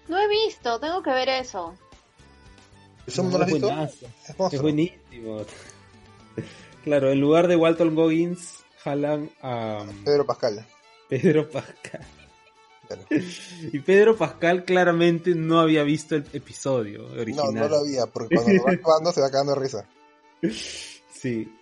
No 0.09 0.19
he 0.19 0.29
visto, 0.29 0.79
tengo 0.81 1.03
que 1.03 1.11
ver 1.11 1.29
eso. 1.29 1.75
¿El 3.07 3.13
Zoom 3.13 3.31
no, 3.31 3.39
lo 3.39 3.45
has 3.45 3.53
visto? 3.53 3.71
Es 3.71 4.55
Es 4.55 4.63
buenísimo. 4.63 5.43
Claro, 6.85 7.11
en 7.11 7.21
lugar 7.21 7.49
de 7.49 7.57
Walton 7.57 7.95
Goggins, 7.95 8.55
jalan 8.83 9.31
a 9.43 9.85
Pedro 10.05 10.25
Pascal. 10.25 10.65
Pedro 11.09 11.49
Pascal. 11.49 12.01
Claro. 12.87 13.03
Y 13.73 13.79
Pedro 13.81 14.17
Pascal 14.17 14.65
claramente 14.65 15.35
no 15.35 15.61
había 15.61 15.83
visto 15.83 16.15
el 16.17 16.25
episodio 16.33 17.03
No, 17.09 17.21
original. 17.21 17.55
no 17.55 17.69
lo 17.69 17.77
había, 17.79 18.07
porque 18.07 18.35
cuando 18.37 18.53
lo 18.55 18.65
va 18.65 18.71
actuando 18.73 19.13
se 19.13 19.21
va 19.21 19.31
cagando 19.31 19.55
de 19.55 19.61
risa. 19.61 19.87
Sí. 21.13 21.53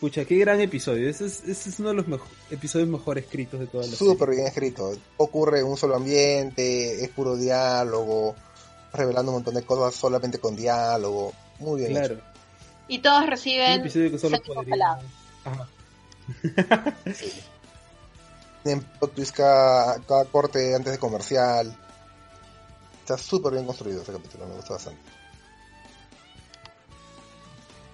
Pucha, 0.00 0.24
qué 0.26 0.36
gran 0.36 0.60
episodio. 0.60 1.08
Ese 1.08 1.26
es, 1.26 1.44
ese 1.44 1.70
es 1.70 1.78
uno 1.80 1.90
de 1.90 1.94
los 1.94 2.08
mejo- 2.08 2.26
episodios 2.50 2.88
mejor 2.88 3.16
escritos 3.16 3.58
de 3.60 3.66
toda 3.68 3.84
la 3.86 3.90
serie. 3.90 4.12
Súper 4.12 4.30
bien 4.30 4.46
escrito. 4.46 4.94
Ocurre 5.16 5.60
en 5.60 5.66
un 5.66 5.76
solo 5.78 5.94
ambiente, 5.96 7.02
es 7.02 7.08
puro 7.10 7.36
diálogo, 7.36 8.34
revelando 8.92 9.30
un 9.30 9.36
montón 9.36 9.54
de 9.54 9.62
cosas 9.62 9.94
solamente 9.94 10.38
con 10.38 10.56
diálogo. 10.56 11.32
Muy 11.60 11.80
bien 11.80 11.92
Claro. 11.92 12.14
hecho. 12.16 12.22
Y 12.88 12.98
todos 12.98 13.22
Un 13.22 13.30
reciben 13.30 13.80
episodio 13.80 14.10
que 14.10 14.18
solo 14.18 14.36
seco 14.36 14.52
podría... 14.54 14.98
Tienen 18.64 18.82
plot 18.98 19.14
twist 19.14 19.36
cada, 19.36 20.00
cada 20.00 20.24
corte 20.24 20.74
antes 20.74 20.92
de 20.92 20.98
comercial. 20.98 21.76
Está 23.00 23.16
súper 23.18 23.52
bien 23.52 23.66
construido 23.66 24.02
ese 24.02 24.12
capítulo, 24.12 24.46
me 24.48 24.54
gusta 24.56 24.72
bastante. 24.74 25.00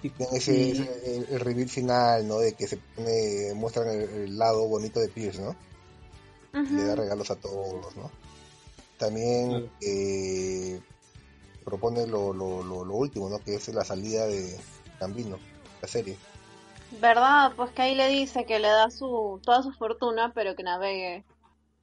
Y- 0.03 0.09
Tienen 0.09 0.35
ese, 0.35 0.53
y- 0.55 0.71
ese- 0.71 1.17
el, 1.17 1.27
el 1.29 1.39
reveal 1.41 1.69
final, 1.69 2.27
¿no? 2.27 2.39
De 2.39 2.53
que 2.53 2.67
se 2.67 2.77
pone, 2.77 3.53
muestran 3.53 3.89
el, 3.89 4.01
el 4.09 4.37
lado 4.37 4.67
bonito 4.67 4.99
de 4.99 5.09
Pierce, 5.09 5.41
¿no? 5.41 5.55
Le 6.77 6.85
da 6.85 6.95
regalos 6.95 7.29
a 7.29 7.35
todos, 7.35 7.95
¿no? 7.95 8.09
También 8.97 9.69
eh, 9.81 10.79
propone 11.65 12.07
lo, 12.07 12.33
lo, 12.33 12.63
lo, 12.63 12.85
lo 12.85 12.93
último, 12.95 13.29
¿no? 13.29 13.39
Que 13.43 13.55
es 13.55 13.67
la 13.69 13.83
salida 13.83 14.25
de 14.25 14.57
Gambino, 14.99 15.37
la 15.81 15.87
serie. 15.87 16.17
¿Verdad? 16.99 17.53
Pues 17.55 17.71
que 17.71 17.81
ahí 17.83 17.95
le 17.95 18.07
dice 18.09 18.45
que 18.45 18.59
le 18.59 18.67
da 18.67 18.91
su 18.91 19.39
toda 19.43 19.63
su 19.63 19.71
fortuna, 19.71 20.33
pero 20.33 20.55
que 20.55 20.63
navegue. 20.63 21.25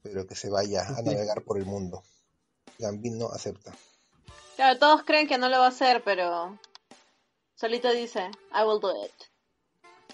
Pero 0.02 0.26
que 0.26 0.34
se 0.34 0.50
vaya 0.50 0.82
a 0.82 1.02
navegar 1.02 1.42
por 1.42 1.58
el 1.58 1.66
mundo. 1.66 2.02
Gambino 2.78 3.28
acepta. 3.28 3.72
Claro, 4.56 4.78
todos 4.78 5.04
creen 5.04 5.26
que 5.26 5.38
no 5.38 5.48
lo 5.48 5.58
va 5.58 5.66
a 5.66 5.70
hacer, 5.70 6.02
pero 6.04 6.58
solito 7.54 7.90
dice, 7.92 8.30
I 8.52 8.66
will 8.66 8.80
do 8.80 8.92
it. 9.04 9.12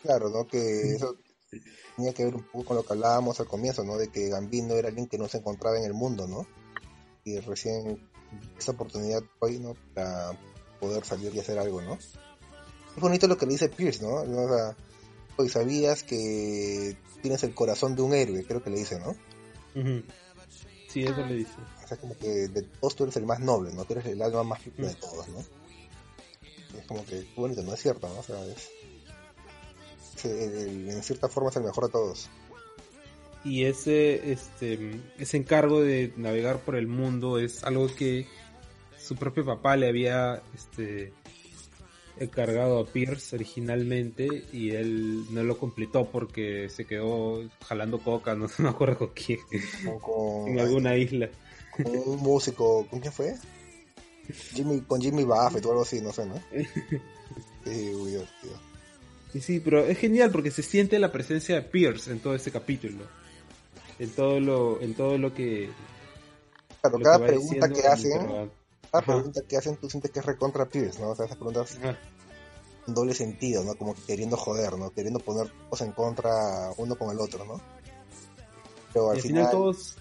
Claro, 0.02 0.28
¿no? 0.28 0.46
Que 0.46 0.94
eso 0.94 1.16
tenía 1.96 2.12
que 2.12 2.24
ver 2.24 2.34
un 2.34 2.44
poco 2.44 2.64
con 2.64 2.76
lo 2.76 2.82
que 2.84 2.92
hablábamos 2.92 3.40
al 3.40 3.46
comienzo, 3.46 3.84
¿no? 3.84 3.96
De 3.96 4.08
que 4.08 4.28
Gambino 4.28 4.74
era 4.74 4.88
alguien 4.88 5.08
que 5.08 5.18
no 5.18 5.28
se 5.28 5.38
encontraba 5.38 5.78
en 5.78 5.84
el 5.84 5.94
mundo, 5.94 6.26
¿no? 6.26 6.46
Y 7.24 7.38
recién 7.40 8.10
esa 8.58 8.72
oportunidad 8.72 9.22
hoy, 9.40 9.58
¿no? 9.58 9.74
Para 9.94 10.38
poder 10.80 11.04
salir 11.04 11.34
y 11.34 11.40
hacer 11.40 11.58
algo, 11.58 11.80
¿no? 11.80 11.98
Es 12.96 13.00
bonito 13.00 13.26
lo 13.26 13.36
que 13.36 13.46
le 13.46 13.52
dice 13.52 13.68
Pierce, 13.68 14.02
¿no? 14.02 14.14
O 14.14 14.48
sea, 14.48 14.76
hoy 15.36 15.48
sabías 15.48 16.02
que 16.02 16.96
tienes 17.22 17.42
el 17.42 17.54
corazón 17.54 17.96
de 17.96 18.02
un 18.02 18.14
héroe, 18.14 18.44
creo 18.44 18.62
que 18.62 18.70
le 18.70 18.78
dice, 18.78 18.98
¿no? 19.00 19.16
Sí, 20.88 21.02
eso 21.04 21.26
le 21.26 21.34
dice. 21.34 21.52
O 21.84 21.88
sea, 21.88 21.96
como 21.96 22.16
que 22.16 22.28
de 22.48 22.62
todos 22.62 22.94
tú 22.94 23.02
eres 23.04 23.16
el 23.16 23.26
más 23.26 23.40
noble, 23.40 23.72
¿no? 23.72 23.84
Tú 23.84 23.94
eres 23.94 24.06
el 24.06 24.22
alma 24.22 24.44
más 24.44 24.60
pura 24.60 24.88
de 24.88 24.94
todos, 24.94 25.28
¿no? 25.28 25.40
Es 25.40 26.86
como 26.86 27.04
que, 27.04 27.26
bonito, 27.36 27.62
¿no? 27.62 27.74
Es 27.74 27.80
cierto, 27.82 28.08
¿no? 28.08 28.20
O 28.20 28.22
sea, 28.22 28.44
es... 28.46 28.68
es 30.18 30.24
el- 30.24 30.54
el- 30.54 30.88
en 30.90 31.02
cierta 31.02 31.28
forma 31.28 31.50
es 31.50 31.56
el 31.56 31.64
mejor 31.64 31.86
de 31.86 31.90
todos. 31.92 32.28
Y 33.44 33.64
ese, 33.64 34.32
este, 34.32 35.00
ese 35.18 35.36
encargo 35.36 35.82
de 35.82 36.14
navegar 36.16 36.60
por 36.60 36.76
el 36.76 36.86
mundo 36.86 37.38
es 37.38 37.62
algo 37.64 37.88
que 37.94 38.26
su 38.98 39.16
propio 39.16 39.44
papá 39.44 39.76
le 39.76 39.88
había 39.88 40.42
este, 40.54 41.12
encargado 42.18 42.78
a 42.78 42.86
Pierce 42.86 43.34
originalmente 43.34 44.44
y 44.52 44.70
él 44.70 45.24
no 45.30 45.42
lo 45.42 45.58
completó 45.58 46.06
porque 46.10 46.68
se 46.68 46.84
quedó 46.84 47.42
jalando 47.66 47.98
coca, 47.98 48.34
no, 48.34 48.46
no 48.58 48.64
me 48.64 48.68
acuerdo 48.68 48.98
con 48.98 49.10
quién, 49.14 49.40
Con, 50.00 50.48
en 50.48 50.60
alguna 50.60 50.96
isla. 50.96 51.28
con 51.76 51.86
un 51.86 52.18
músico, 52.20 52.86
¿con 52.88 53.00
quién 53.00 53.12
fue? 53.12 53.34
Jimmy, 54.54 54.80
con 54.82 55.00
Jimmy 55.00 55.24
Buffett 55.24 55.64
o 55.66 55.70
algo 55.70 55.82
así, 55.82 56.00
no 56.00 56.12
sé, 56.12 56.26
¿no? 56.26 56.40
Sí, 57.64 57.70
divertido. 57.70 58.60
Y 59.32 59.40
sí, 59.40 59.58
pero 59.58 59.80
es 59.86 59.96
genial 59.96 60.30
porque 60.30 60.50
se 60.50 60.62
siente 60.62 60.98
la 60.98 61.10
presencia 61.10 61.54
de 61.54 61.62
Pierce 61.62 62.12
en 62.12 62.20
todo 62.20 62.34
este 62.34 62.50
capítulo. 62.50 63.06
En 63.98 64.10
todo 64.10 64.38
lo, 64.38 64.80
en 64.82 64.92
todo 64.92 65.16
lo 65.16 65.32
que... 65.32 65.70
Claro, 66.82 66.98
lo 66.98 67.04
cada 67.04 67.18
que 67.20 67.24
pregunta 67.24 67.70
que 67.70 67.86
hacen, 67.86 68.50
cada 68.94 69.02
Ajá. 69.02 69.12
pregunta 69.14 69.42
que 69.48 69.56
hacen 69.56 69.76
tú 69.76 69.90
sientes 69.90 70.12
que 70.12 70.20
es 70.20 70.24
recontra 70.24 70.66
Pierce, 70.66 71.00
¿no? 71.00 71.10
O 71.10 71.16
sea, 71.16 71.24
esas 71.24 71.36
preguntas 71.36 71.76
un 72.86 72.94
doble 72.94 73.12
sentido, 73.14 73.64
¿no? 73.64 73.74
Como 73.74 73.94
que 73.94 74.02
queriendo 74.02 74.36
joder, 74.36 74.78
¿no? 74.78 74.90
Queriendo 74.90 75.18
poner 75.18 75.50
cosas 75.68 75.88
en 75.88 75.94
contra 75.94 76.70
uno 76.76 76.94
con 76.96 77.10
el 77.10 77.18
otro, 77.18 77.44
¿no? 77.44 77.60
Pero 78.92 79.10
al 79.10 79.16
Y 79.16 79.18
al 79.18 79.22
final, 79.22 79.46
final 79.46 79.50
todos... 79.50 79.96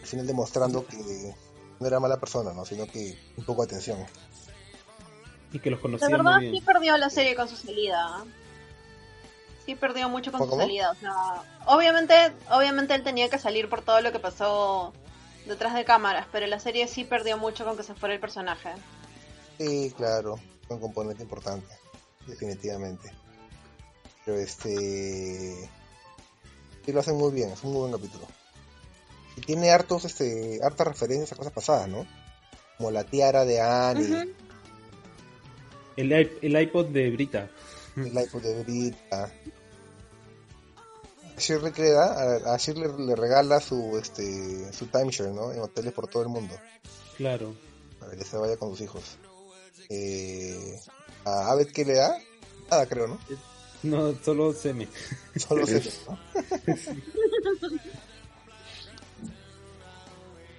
al 0.00 0.06
final 0.06 0.26
demostrando 0.26 0.86
que 0.86 1.34
no 1.78 1.86
era 1.86 2.00
mala 2.00 2.18
persona, 2.18 2.54
¿no? 2.54 2.64
Sino 2.64 2.86
que 2.86 3.18
un 3.36 3.44
poco 3.44 3.62
de 3.66 3.66
atención. 3.66 3.98
Y 5.52 5.58
que 5.58 5.70
los 5.70 5.78
De 5.78 5.82
conocían 5.82 6.12
verdad 6.12 6.38
muy 6.38 6.58
sí 6.58 6.64
perdió 6.64 6.96
la 6.96 7.10
serie 7.10 7.34
con 7.34 7.48
su 7.48 7.56
salida. 7.56 8.24
Sí 9.66 9.74
perdió 9.74 10.08
mucho 10.08 10.30
con 10.30 10.40
¿Cómo, 10.40 10.52
su 10.52 10.58
salida. 10.58 10.90
O 10.92 10.94
sea, 10.94 11.14
obviamente, 11.66 12.14
obviamente 12.50 12.94
él 12.94 13.02
tenía 13.02 13.28
que 13.28 13.38
salir 13.38 13.68
por 13.68 13.82
todo 13.82 14.00
lo 14.00 14.10
que 14.10 14.20
pasó 14.20 14.94
detrás 15.46 15.74
de 15.74 15.84
cámaras, 15.84 16.26
pero 16.32 16.46
la 16.46 16.60
serie 16.60 16.88
sí 16.88 17.04
perdió 17.04 17.38
mucho 17.38 17.64
con 17.64 17.76
que 17.76 17.82
se 17.82 17.94
fuera 17.94 18.14
el 18.14 18.20
personaje. 18.20 18.70
Sí, 19.58 19.92
claro, 19.96 20.38
es 20.62 20.70
un 20.70 20.80
componente 20.80 21.22
importante, 21.22 21.72
definitivamente. 22.26 23.10
Pero 24.24 24.38
este. 24.38 25.70
Sí, 26.84 26.92
lo 26.92 27.00
hacen 27.00 27.16
muy 27.16 27.32
bien, 27.32 27.50
es 27.50 27.62
un 27.64 27.72
muy 27.72 27.88
buen 27.88 27.92
capítulo. 27.92 28.26
Y 29.36 29.40
tiene 29.42 29.70
hartos, 29.70 30.04
este, 30.04 30.60
hartas 30.62 30.86
referencias 30.86 31.32
a 31.32 31.36
cosas 31.36 31.52
pasadas, 31.52 31.88
¿no? 31.88 32.06
Como 32.76 32.90
la 32.90 33.04
tiara 33.04 33.44
de 33.44 33.60
Annie. 33.60 34.34
El, 35.96 36.12
el 36.12 36.60
iPod 36.60 36.86
de 36.86 37.10
Brita. 37.10 37.48
el 37.96 38.18
iPod 38.18 38.42
de 38.42 38.62
Brita. 38.62 39.32
A 41.36 41.40
Shirley 41.40 41.72
que 41.72 41.82
le 41.82 41.90
da, 41.90 42.06
a, 42.50 42.54
a 42.54 42.56
Shirley 42.56 42.90
le 43.06 43.14
regala 43.14 43.60
su, 43.60 43.98
este, 43.98 44.72
su 44.72 44.86
timeshare, 44.86 45.32
¿no? 45.32 45.52
En 45.52 45.60
hoteles 45.60 45.92
por 45.92 46.08
todo 46.08 46.22
el 46.22 46.28
mundo, 46.30 46.54
Claro. 47.18 47.54
para 48.00 48.16
que 48.16 48.24
se 48.24 48.36
vaya 48.38 48.56
con 48.56 48.70
sus 48.70 48.80
hijos. 48.82 49.02
Eh, 49.90 50.78
a 51.24 51.50
Abed 51.52 51.68
que 51.72 51.84
le 51.84 51.94
da, 51.94 52.16
nada 52.70 52.86
creo, 52.86 53.06
¿no? 53.08 53.18
No, 53.82 54.14
solo 54.24 54.52
Seme. 54.54 54.88
Solo 55.36 55.66
se 55.66 55.82
¿no? 56.08 56.18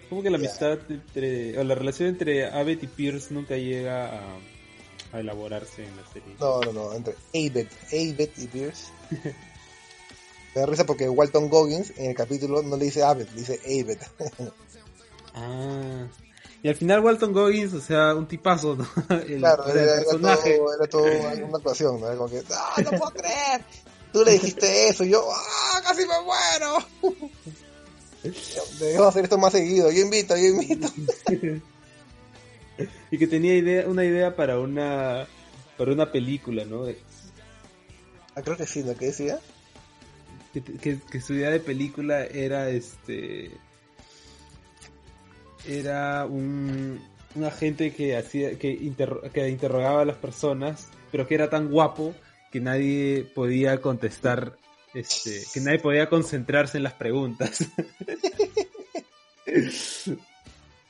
Como 0.10 0.22
que 0.24 0.30
la 0.30 0.38
Ya. 0.38 0.46
amistad 0.46 0.80
entre, 0.90 1.60
o 1.60 1.64
la 1.64 1.76
relación 1.76 2.10
entre 2.10 2.46
Abbott 2.48 2.84
y 2.84 2.88
Pierce 2.88 3.34
nunca 3.34 3.58
llega 3.58 4.06
a, 4.20 4.38
a 5.12 5.20
elaborarse 5.20 5.84
en 5.86 5.98
la 5.98 6.06
serie. 6.14 6.36
No, 6.40 6.62
no, 6.62 6.72
no, 6.72 6.94
entre 6.94 7.16
Abed, 7.34 7.68
Abed 7.88 8.30
y 8.38 8.48
Pierce. 8.48 8.86
Me 10.58 10.62
da 10.62 10.66
risa 10.66 10.88
porque 10.88 11.08
Walton 11.08 11.50
Goggins 11.50 11.94
en 11.98 12.10
el 12.10 12.16
capítulo 12.16 12.64
no 12.64 12.78
le 12.78 12.86
dice 12.86 13.04
Abed, 13.04 13.30
le 13.30 13.42
dice 13.42 13.60
Abed. 13.64 14.00
Ah. 15.36 16.08
Y 16.64 16.68
al 16.68 16.74
final 16.74 17.02
Walton 17.02 17.32
Goggins, 17.32 17.76
o 17.76 17.80
sea, 17.80 18.16
un 18.16 18.28
tipazo, 18.28 18.76
¿no? 18.76 18.90
El, 19.22 19.38
claro, 19.38 19.62
o 19.62 19.72
sea, 19.72 19.84
el 19.84 19.88
era, 19.88 19.98
personaje. 19.98 20.58
todo, 20.58 20.74
era 20.74 20.88
todo 20.88 21.04
una, 21.46 21.58
actuación, 21.58 22.02
¿no? 22.02 22.08
Como 22.18 22.28
que, 22.28 22.42
¡ah, 22.50 22.82
no 22.84 22.90
puedo 22.90 23.12
creer! 23.12 23.62
Tú 24.12 24.26
le 24.26 24.32
dijiste 24.32 24.90
eso 24.90 25.04
y 25.04 25.10
yo, 25.10 25.30
¡ah, 25.32 25.80
casi 25.84 26.02
me 26.08 26.16
muero! 26.24 27.30
Debemos 28.80 29.08
hacer 29.10 29.26
esto 29.26 29.38
más 29.38 29.52
seguido, 29.52 29.92
yo 29.92 30.02
invito, 30.02 30.36
yo 30.36 30.46
invito. 30.46 30.88
y 33.12 33.18
que 33.20 33.28
tenía 33.28 33.54
idea, 33.54 33.88
una 33.88 34.04
idea 34.04 34.36
para 34.36 34.60
una 34.60 35.28
para 35.78 35.92
una 35.92 36.12
película, 36.12 36.66
¿no? 36.66 36.88
Ah, 38.34 38.42
creo 38.42 38.58
que 38.58 38.66
sí, 38.66 38.82
¿no? 38.82 38.96
¿Qué 38.96 39.06
decía? 39.06 39.40
Que, 40.54 40.62
que- 40.64 41.00
que 41.12 41.22
su 41.22 41.34
idea 41.34 41.50
de 41.52 41.60
película 41.60 42.24
era 42.26 42.70
este 42.70 43.52
era 45.68 46.26
un, 46.26 47.00
un 47.36 47.44
agente 47.44 47.94
que 47.94 48.16
hacía 48.16 48.58
que, 48.58 48.72
interro- 48.80 49.30
que 49.32 49.48
interrogaba 49.50 50.02
a 50.02 50.06
las 50.06 50.16
personas 50.18 50.88
pero 51.12 51.28
que 51.28 51.36
era 51.36 51.50
tan 51.50 51.70
guapo 51.70 52.16
que 52.52 52.60
nadie 52.62 53.30
podía 53.36 53.82
contestar 53.82 54.58
este 54.94 55.44
que 55.54 55.60
nadie 55.60 55.80
podía 55.80 56.08
concentrarse 56.10 56.78
en 56.78 56.84
las 56.84 56.94
preguntas 56.94 57.66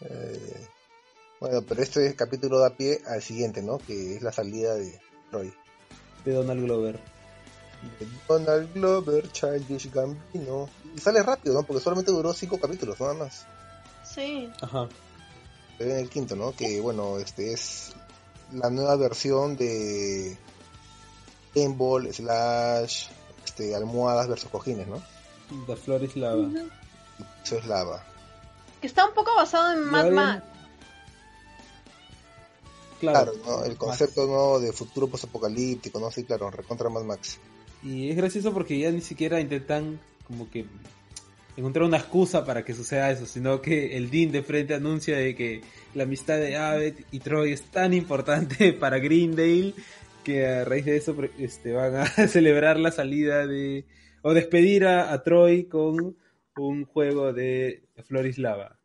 Eh, 0.02 0.68
bueno, 1.40 1.62
pero 1.68 1.82
este 1.82 2.14
capítulo 2.16 2.60
da 2.60 2.76
pie 2.76 3.00
al 3.08 3.22
siguiente, 3.22 3.62
¿no? 3.64 3.78
Que 3.80 4.16
es 4.16 4.22
la 4.22 4.32
salida 4.32 4.76
de 4.76 5.00
Troy. 5.32 5.52
de 6.24 6.34
Donald 6.34 6.64
Glover 6.64 7.00
de 8.00 8.08
Donald 8.28 8.74
Glover, 8.74 9.32
Childish 9.32 9.92
Gambino. 9.92 10.70
Y 10.96 11.00
sale 11.00 11.22
rápido, 11.24 11.56
¿no? 11.56 11.64
Porque 11.64 11.84
solamente 11.84 12.12
duró 12.12 12.34
cinco 12.34 12.60
capítulos, 12.60 13.00
nada 13.00 13.14
más. 13.14 13.46
Sí. 14.04 14.52
ajá 14.62 14.88
Se 15.78 15.84
ve 15.84 15.94
en 15.94 16.00
el 16.00 16.10
quinto, 16.10 16.36
¿no? 16.36 16.54
Que 16.56 16.82
bueno, 16.82 17.18
este 17.18 17.54
es 17.54 17.94
la 18.52 18.70
nueva 18.70 18.96
versión 18.96 19.58
de 19.58 20.38
Game 21.54 21.76
Ball 21.76 22.14
slash 22.14 23.08
este, 23.46 23.76
almohadas 23.76 24.28
versus 24.28 24.50
cojines, 24.50 24.88
¿no? 24.88 25.02
The 25.66 25.76
Flor 25.76 26.04
is 26.04 26.16
Lava 26.16 26.50
Eso 27.44 27.58
es 27.58 27.66
lava. 27.66 28.04
Que 28.82 28.88
está 28.88 29.06
un 29.06 29.14
poco 29.14 29.34
basado 29.36 29.74
en 29.74 29.86
Mad 29.86 30.12
Max. 30.12 30.44
Claro, 33.00 33.32
claro, 33.32 33.46
¿no? 33.46 33.64
El 33.64 33.70
Max. 33.70 33.80
concepto, 33.80 34.28
¿no? 34.28 34.60
De 34.60 34.72
futuro 34.74 35.08
postapocalíptico, 35.08 36.00
¿no? 36.00 36.12
Sí, 36.12 36.24
claro, 36.24 36.50
recontra 36.52 36.90
Mad 36.90 37.04
Max. 37.04 37.40
Y 37.88 38.10
es 38.10 38.18
gracioso 38.18 38.54
porque 38.54 38.78
ya 38.78 38.92
ni 38.92 39.00
siquiera 39.00 39.40
intentan 39.40 39.98
como 40.26 40.50
que 40.50 40.66
encontrar 41.56 41.86
una 41.86 41.96
excusa 41.96 42.44
para 42.44 42.66
que 42.66 42.74
suceda 42.74 43.10
eso, 43.12 43.26
sino 43.26 43.62
que 43.62 43.96
el 43.96 44.12
Dean 44.12 44.34
de 44.34 44.44
frente 44.44 44.74
anuncia 44.74 45.16
de 45.16 45.34
que 45.36 45.62
la 45.96 46.04
amistad 46.04 46.38
de 46.38 46.58
Abbott 46.58 47.00
y 47.12 47.20
Troy 47.20 47.54
es 47.54 47.64
tan 47.72 47.94
importante 47.94 48.74
para 48.80 49.00
Greendale 49.00 49.74
que 50.26 50.46
a 50.46 50.66
raíz 50.66 50.84
de 50.84 50.98
eso 50.98 51.16
este, 51.40 51.72
van 51.72 51.96
a 51.96 52.06
celebrar 52.28 52.78
la 52.78 52.92
salida 52.92 53.48
de 53.48 53.86
o 54.22 54.34
despedir 54.34 54.86
a, 54.86 55.14
a 55.14 55.24
Troy 55.24 55.70
con 55.70 56.18
un 56.58 56.86
juego 56.86 57.32
de 57.32 57.88
Florislava. 58.04 58.80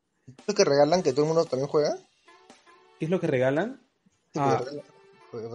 ¿Es 0.47 0.55
que 0.55 0.65
regalan 0.65 1.03
que 1.03 1.11
todo 1.13 1.23
el 1.23 1.29
mundo 1.33 1.45
también 1.45 1.67
juega? 1.67 1.97
¿Qué 3.01 3.07
es 3.07 3.11
lo 3.11 3.19
que 3.19 3.27
regalan? 3.27 3.83
Ah, 4.37 4.63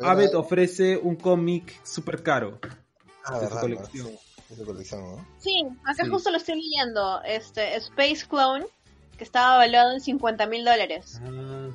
Abbott 0.04 0.36
ofrece 0.36 0.98
un 0.98 1.16
cómic 1.16 1.80
super 1.86 2.22
caro. 2.22 2.60
Ah, 3.30 3.40
de 3.40 3.50
su 3.50 3.56
colección. 3.60 4.08
Sí, 4.50 4.56
de 4.56 4.64
colección, 4.66 5.02
¿no? 5.02 5.28
Sí, 5.40 5.64
acá 5.86 6.04
Sí. 6.06 6.10
justo 6.10 6.32
lo 6.32 6.38
estoy 6.38 6.56
leyendo. 6.62 7.22
Este, 7.24 7.76
Space 7.78 8.26
Clone, 8.30 8.66
que 9.18 9.24
estaba 9.24 9.58
valuado 9.58 9.92
en 9.94 10.02
50 10.02 10.46
mil 10.48 10.64
dólares. 10.64 11.20
Ah, 11.24 11.70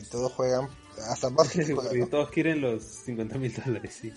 Y 0.00 0.04
todos 0.04 0.32
juegan, 0.32 0.68
hasta 1.10 1.30
más 1.30 1.48
porque 1.74 2.06
todos 2.06 2.30
quieren 2.30 2.60
los 2.60 2.82
50 2.84 3.38
mil 3.38 3.52
dólares, 3.54 3.98
sí. 4.00 4.12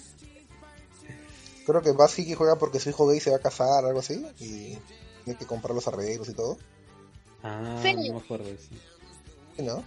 Creo 1.65 1.81
que 1.81 1.91
Buzz 1.91 2.17
Hickey 2.17 2.33
juega 2.33 2.57
porque 2.57 2.79
su 2.79 2.89
hijo 2.89 3.07
gay 3.07 3.19
se 3.19 3.29
va 3.31 3.37
a 3.37 3.41
casar, 3.41 3.85
algo 3.85 3.99
así, 3.99 4.25
y 4.39 4.77
tiene 5.23 5.37
que 5.39 5.45
comprar 5.45 5.75
los 5.75 5.87
arreglos 5.87 6.29
y 6.29 6.33
todo, 6.33 6.57
Ah, 7.43 7.79
Sí. 7.81 7.93
no 7.93 8.15
me 8.15 8.19
acuerdo 8.19 8.45
de 8.45 8.53
eso. 8.55 8.69
¿sí, 9.55 9.63
¿no? 9.63 9.83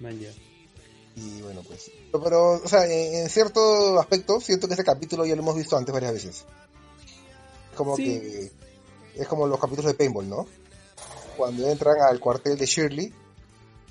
Man, 0.00 0.18
ya. 0.20 0.30
Y 1.18 1.42
bueno, 1.42 1.62
pues. 1.66 1.90
Pero, 2.12 2.22
pero, 2.22 2.50
o 2.52 2.68
sea, 2.68 2.84
en, 2.86 3.22
en 3.22 3.28
cierto 3.28 3.98
aspecto, 3.98 4.40
siento 4.40 4.68
que 4.68 4.74
ese 4.74 4.84
capítulo 4.84 5.26
ya 5.26 5.34
lo 5.34 5.42
hemos 5.42 5.56
visto 5.56 5.76
antes 5.76 5.92
varias 5.92 6.12
veces. 6.12 6.44
Es 7.70 7.76
como 7.76 7.96
Sí. 7.96 8.04
que. 8.04 8.52
Es 9.16 9.26
como 9.26 9.46
los 9.46 9.58
capítulos 9.58 9.90
de 9.90 9.94
Paintball, 9.98 10.28
¿no? 10.28 10.46
Cuando 11.36 11.68
entran 11.68 11.96
al 12.00 12.20
cuartel 12.20 12.56
de 12.56 12.66
Shirley, 12.66 13.12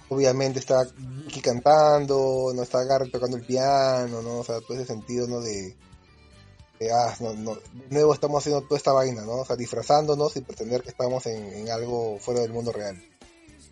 obviamente 0.09 0.59
está 0.59 0.87
Vicky 0.95 1.41
cantando, 1.41 2.51
no 2.55 2.63
está 2.63 2.83
Garrett 2.85 3.11
tocando 3.11 3.35
el 3.35 3.45
piano, 3.45 4.21
¿no? 4.21 4.39
O 4.39 4.43
sea, 4.43 4.61
todo 4.61 4.77
ese 4.77 4.85
sentido, 4.85 5.27
¿no? 5.27 5.41
De. 5.41 5.75
de, 6.79 6.91
ah, 6.93 7.13
no, 7.19 7.33
no, 7.33 7.55
de 7.55 7.89
nuevo 7.89 8.13
estamos 8.13 8.39
haciendo 8.41 8.61
toda 8.61 8.77
esta 8.77 8.93
vaina, 8.93 9.23
¿no? 9.23 9.33
O 9.33 9.45
sea, 9.45 9.55
disfrazándonos 9.57 10.35
y 10.37 10.41
pretender 10.41 10.81
que 10.81 10.89
estamos 10.91 11.25
en, 11.25 11.43
en 11.53 11.69
algo 11.69 12.19
fuera 12.19 12.39
del 12.41 12.53
mundo 12.53 12.71
real. 12.71 12.95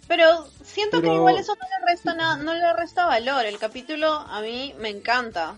Pero 0.08 0.48
siento 0.64 1.02
que 1.02 1.08
igual 1.16 1.38
eso 1.38 1.56
no 1.56 1.62
le 1.68 1.92
resta 1.92 2.14
nada, 2.14 2.38
no 2.38 2.54
le 2.54 2.74
resta 2.74 3.06
valor. 3.06 3.46
El 3.46 3.58
capítulo 3.58 4.12
a 4.14 4.42
mí 4.42 4.76
me 4.80 4.90
encanta. 4.90 5.58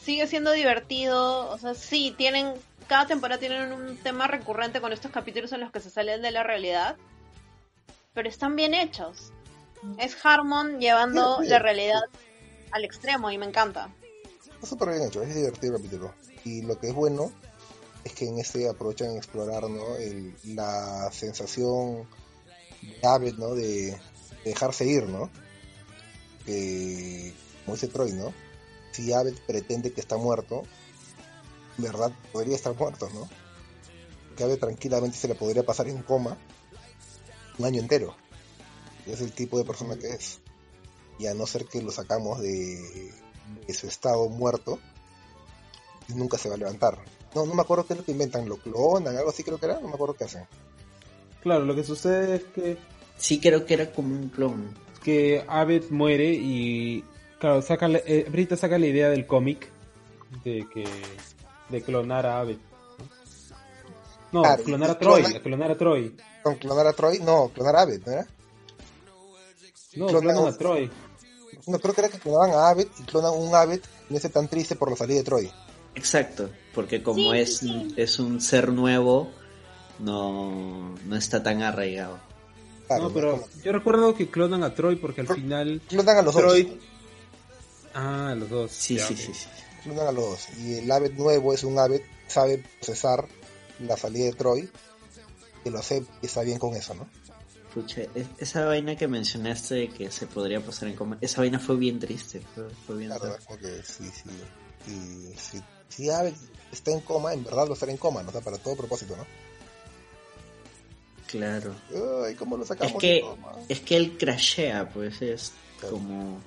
Sigue 0.00 0.26
siendo 0.28 0.52
divertido, 0.52 1.48
o 1.50 1.58
sea, 1.58 1.74
sí, 1.74 2.14
tienen 2.16 2.54
cada 2.88 3.06
temporada 3.06 3.38
tienen 3.38 3.72
un 3.72 3.98
tema 3.98 4.26
recurrente 4.28 4.80
con 4.80 4.92
estos 4.94 5.10
capítulos 5.10 5.52
en 5.52 5.60
los 5.60 5.70
que 5.70 5.80
se 5.80 5.90
salen 5.90 6.22
de 6.22 6.30
la 6.30 6.42
realidad, 6.42 6.96
pero 8.14 8.28
están 8.30 8.56
bien 8.56 8.72
hechos. 8.72 9.30
Es 9.98 10.16
Harmon 10.24 10.80
llevando 10.80 11.38
la 11.42 11.58
realidad 11.58 12.00
al 12.70 12.84
extremo 12.84 13.30
y 13.30 13.36
me 13.38 13.44
encanta. 13.46 13.90
Está 14.54 14.66
súper 14.66 14.88
bien 14.90 15.02
hecho, 15.02 15.22
es 15.22 15.34
divertido 15.34 15.76
el 15.76 15.82
capítulo. 15.82 16.14
Y 16.44 16.62
lo 16.62 16.78
que 16.78 16.88
es 16.88 16.94
bueno 16.94 17.30
es 18.04 18.12
que 18.14 18.26
en 18.26 18.38
este 18.38 18.68
aprovechan 18.68 19.16
explorar 19.16 19.68
¿no? 19.68 19.96
El- 19.96 20.34
la 20.44 21.10
sensación 21.12 22.08
de 22.82 23.06
Abbott, 23.06 23.38
¿no? 23.38 23.54
De, 23.54 23.92
de 23.92 23.98
dejarse 24.44 24.86
ir, 24.86 25.04
¿no? 25.08 25.30
Que, 26.44 27.34
como 27.64 27.76
dice 27.76 27.88
Troy, 27.88 28.12
¿no? 28.12 28.32
Si 28.92 29.12
Abbott 29.12 29.38
pretende 29.40 29.92
que 29.92 30.00
está 30.00 30.16
muerto, 30.16 30.62
en 31.76 31.84
verdad 31.84 32.12
podría 32.32 32.56
estar 32.56 32.74
muerto, 32.74 33.08
¿no? 33.12 33.28
Que 34.36 34.44
Abbott 34.44 34.60
tranquilamente 34.60 35.16
se 35.16 35.28
le 35.28 35.34
podría 35.34 35.64
pasar 35.64 35.88
en 35.88 36.02
coma 36.02 36.36
un 37.58 37.64
año 37.64 37.80
entero. 37.80 38.14
es 39.06 39.20
el 39.20 39.32
tipo 39.32 39.58
de 39.58 39.64
persona 39.64 39.96
que 39.96 40.10
es. 40.10 40.40
Y 41.18 41.26
a 41.26 41.34
no 41.34 41.46
ser 41.46 41.64
que 41.64 41.82
lo 41.82 41.90
sacamos 41.90 42.40
de, 42.40 43.12
de 43.66 43.74
su 43.74 43.88
estado 43.88 44.28
muerto, 44.28 44.78
nunca 46.08 46.38
se 46.38 46.48
va 46.48 46.54
a 46.54 46.58
levantar. 46.58 46.98
No, 47.34 47.44
no 47.44 47.54
me 47.54 47.62
acuerdo 47.62 47.86
qué 47.86 47.94
es 47.94 47.98
lo 47.98 48.04
que 48.04 48.12
inventan, 48.12 48.48
lo 48.48 48.56
clonan, 48.56 49.16
algo 49.16 49.30
así 49.30 49.42
creo 49.42 49.58
que 49.58 49.66
era, 49.66 49.80
no 49.80 49.88
me 49.88 49.94
acuerdo 49.94 50.14
qué 50.14 50.24
hacen. 50.24 50.46
Claro, 51.42 51.64
lo 51.64 51.74
que 51.74 51.84
sucede 51.84 52.36
es 52.36 52.44
que, 52.54 52.76
Sí, 53.16 53.40
creo 53.40 53.64
que 53.66 53.74
era 53.74 53.90
como 53.90 54.14
un 54.14 54.28
clon. 54.28 54.74
que 55.02 55.44
Abed 55.48 55.90
muere 55.90 56.32
y, 56.34 57.02
claro, 57.40 57.62
saca, 57.62 57.88
la- 57.88 57.98
eh, 58.04 58.26
Brita 58.30 58.56
saca 58.56 58.78
la 58.78 58.86
idea 58.86 59.08
del 59.10 59.26
cómic 59.26 59.70
de 60.44 60.66
que 60.72 60.84
de 61.68 61.82
clonar 61.82 62.26
a 62.26 62.40
Abed. 62.40 62.56
No, 64.32 64.42
Claro, 64.42 64.62
clonar 64.64 64.90
a 64.90 64.98
Troy, 64.98 65.22
clona- 65.22 65.42
clonar 65.42 65.70
a 65.70 65.76
Troy. 65.78 66.16
¿Con 66.42 66.54
clonar 66.56 66.86
a 66.86 66.92
Troy? 66.92 67.18
No, 67.20 67.48
clonar 67.54 67.76
a 67.76 67.80
Abed, 67.82 68.02
¿no 68.06 68.12
era? 68.12 68.26
No, 69.96 70.06
Clonar- 70.08 70.34
clonan 70.34 70.52
a 70.54 70.56
Troy. 70.58 70.90
No, 71.66 71.78
creo 71.78 71.94
que 71.94 72.00
era 72.02 72.08
que 72.10 72.18
clonaban 72.18 72.50
a 72.52 72.68
Abed 72.68 72.86
y 72.98 73.02
clonan 73.04 73.32
un 73.34 73.54
Abed 73.54 73.80
y 74.08 74.12
no 74.12 74.16
esté 74.16 74.28
tan 74.28 74.48
triste 74.48 74.76
por 74.76 74.90
la 74.90 74.96
salida 74.96 75.18
de 75.18 75.24
Troy. 75.24 75.50
Exacto, 75.94 76.50
porque 76.74 77.02
como 77.02 77.32
Sí, 77.32 77.38
es, 77.38 77.56
sí. 77.58 77.94
es 77.96 78.18
un 78.18 78.40
ser 78.40 78.70
nuevo, 78.70 79.30
no, 79.98 80.94
no 81.04 81.16
está 81.16 81.42
tan 81.42 81.62
arraigado. 81.62 82.18
Claro, 82.86 83.04
no, 83.04 83.10
pero 83.12 83.30
Como- 83.32 83.62
yo 83.64 83.72
recuerdo 83.72 84.14
que 84.14 84.30
clonan 84.30 84.62
a 84.64 84.74
Troy 84.74 84.96
porque 84.96 85.20
al 85.22 85.28
final 85.28 85.82
Clonan 85.88 86.16
a 86.18 86.22
los 86.22 86.34
dos. 86.34 86.42
Troy... 86.42 86.80
Ah, 87.94 88.34
los 88.38 88.48
dos. 88.48 88.70
Sí, 88.72 88.96
ya, 88.96 89.06
sí, 89.06 89.16
sí, 89.16 89.34
sí. 89.34 89.46
Clonan 89.82 90.06
a 90.08 90.12
los 90.12 90.24
dos. 90.24 90.48
Y 90.58 90.74
el 90.78 90.90
Abed 90.90 91.12
nuevo 91.14 91.52
es 91.52 91.64
un 91.64 91.78
Abed 91.78 92.00
que 92.00 92.30
sabe 92.30 92.64
procesar 92.80 93.26
la 93.80 93.96
salida 93.96 94.26
de 94.26 94.32
Troy, 94.32 94.70
que 95.64 95.70
lo 95.70 95.78
hace 95.78 96.04
y 96.22 96.26
está 96.26 96.42
bien 96.42 96.58
con 96.58 96.74
eso, 96.74 96.94
¿no? 96.94 97.08
Pucha, 97.74 98.02
es- 98.14 98.26
esa 98.38 98.64
vaina 98.64 98.96
que 98.96 99.06
mencionaste 99.08 99.74
de 99.74 99.88
que 99.88 100.10
se 100.10 100.26
podría 100.26 100.60
pasar 100.60 100.88
en 100.88 100.96
coma, 100.96 101.18
esa 101.20 101.42
vaina 101.42 101.58
fue 101.58 101.76
bien 101.76 101.98
triste, 101.98 102.40
fue, 102.54 102.70
fue 102.86 102.96
bien 102.96 103.10
Claro, 103.10 103.34
sad. 103.36 103.44
como 103.44 103.58
que 103.58 103.82
sí, 103.82 104.10
sí. 104.10 104.30
Y 104.90 105.36
si, 105.38 105.62
si 105.90 106.10
Abed 106.10 106.32
está 106.72 106.90
en 106.92 107.00
coma, 107.00 107.34
en 107.34 107.44
verdad 107.44 107.66
va 107.66 107.70
a 107.70 107.74
estar 107.74 107.90
en 107.90 107.98
coma, 107.98 108.22
¿no? 108.22 108.30
O 108.30 108.32
sea, 108.32 108.40
para 108.40 108.56
todo 108.58 108.76
propósito, 108.76 109.14
¿no? 109.16 109.26
Claro. 111.28 111.74
Ay, 112.26 112.34
¿cómo 112.34 112.56
lo 112.56 112.64
sacamos 112.66 112.94
Es 112.94 112.98
que, 113.00 113.24
es 113.68 113.80
que 113.80 113.96
él 113.96 114.16
crashea, 114.18 114.88
pues 114.90 115.22
es 115.22 115.52
Claro. 115.78 115.94
como, 115.94 116.40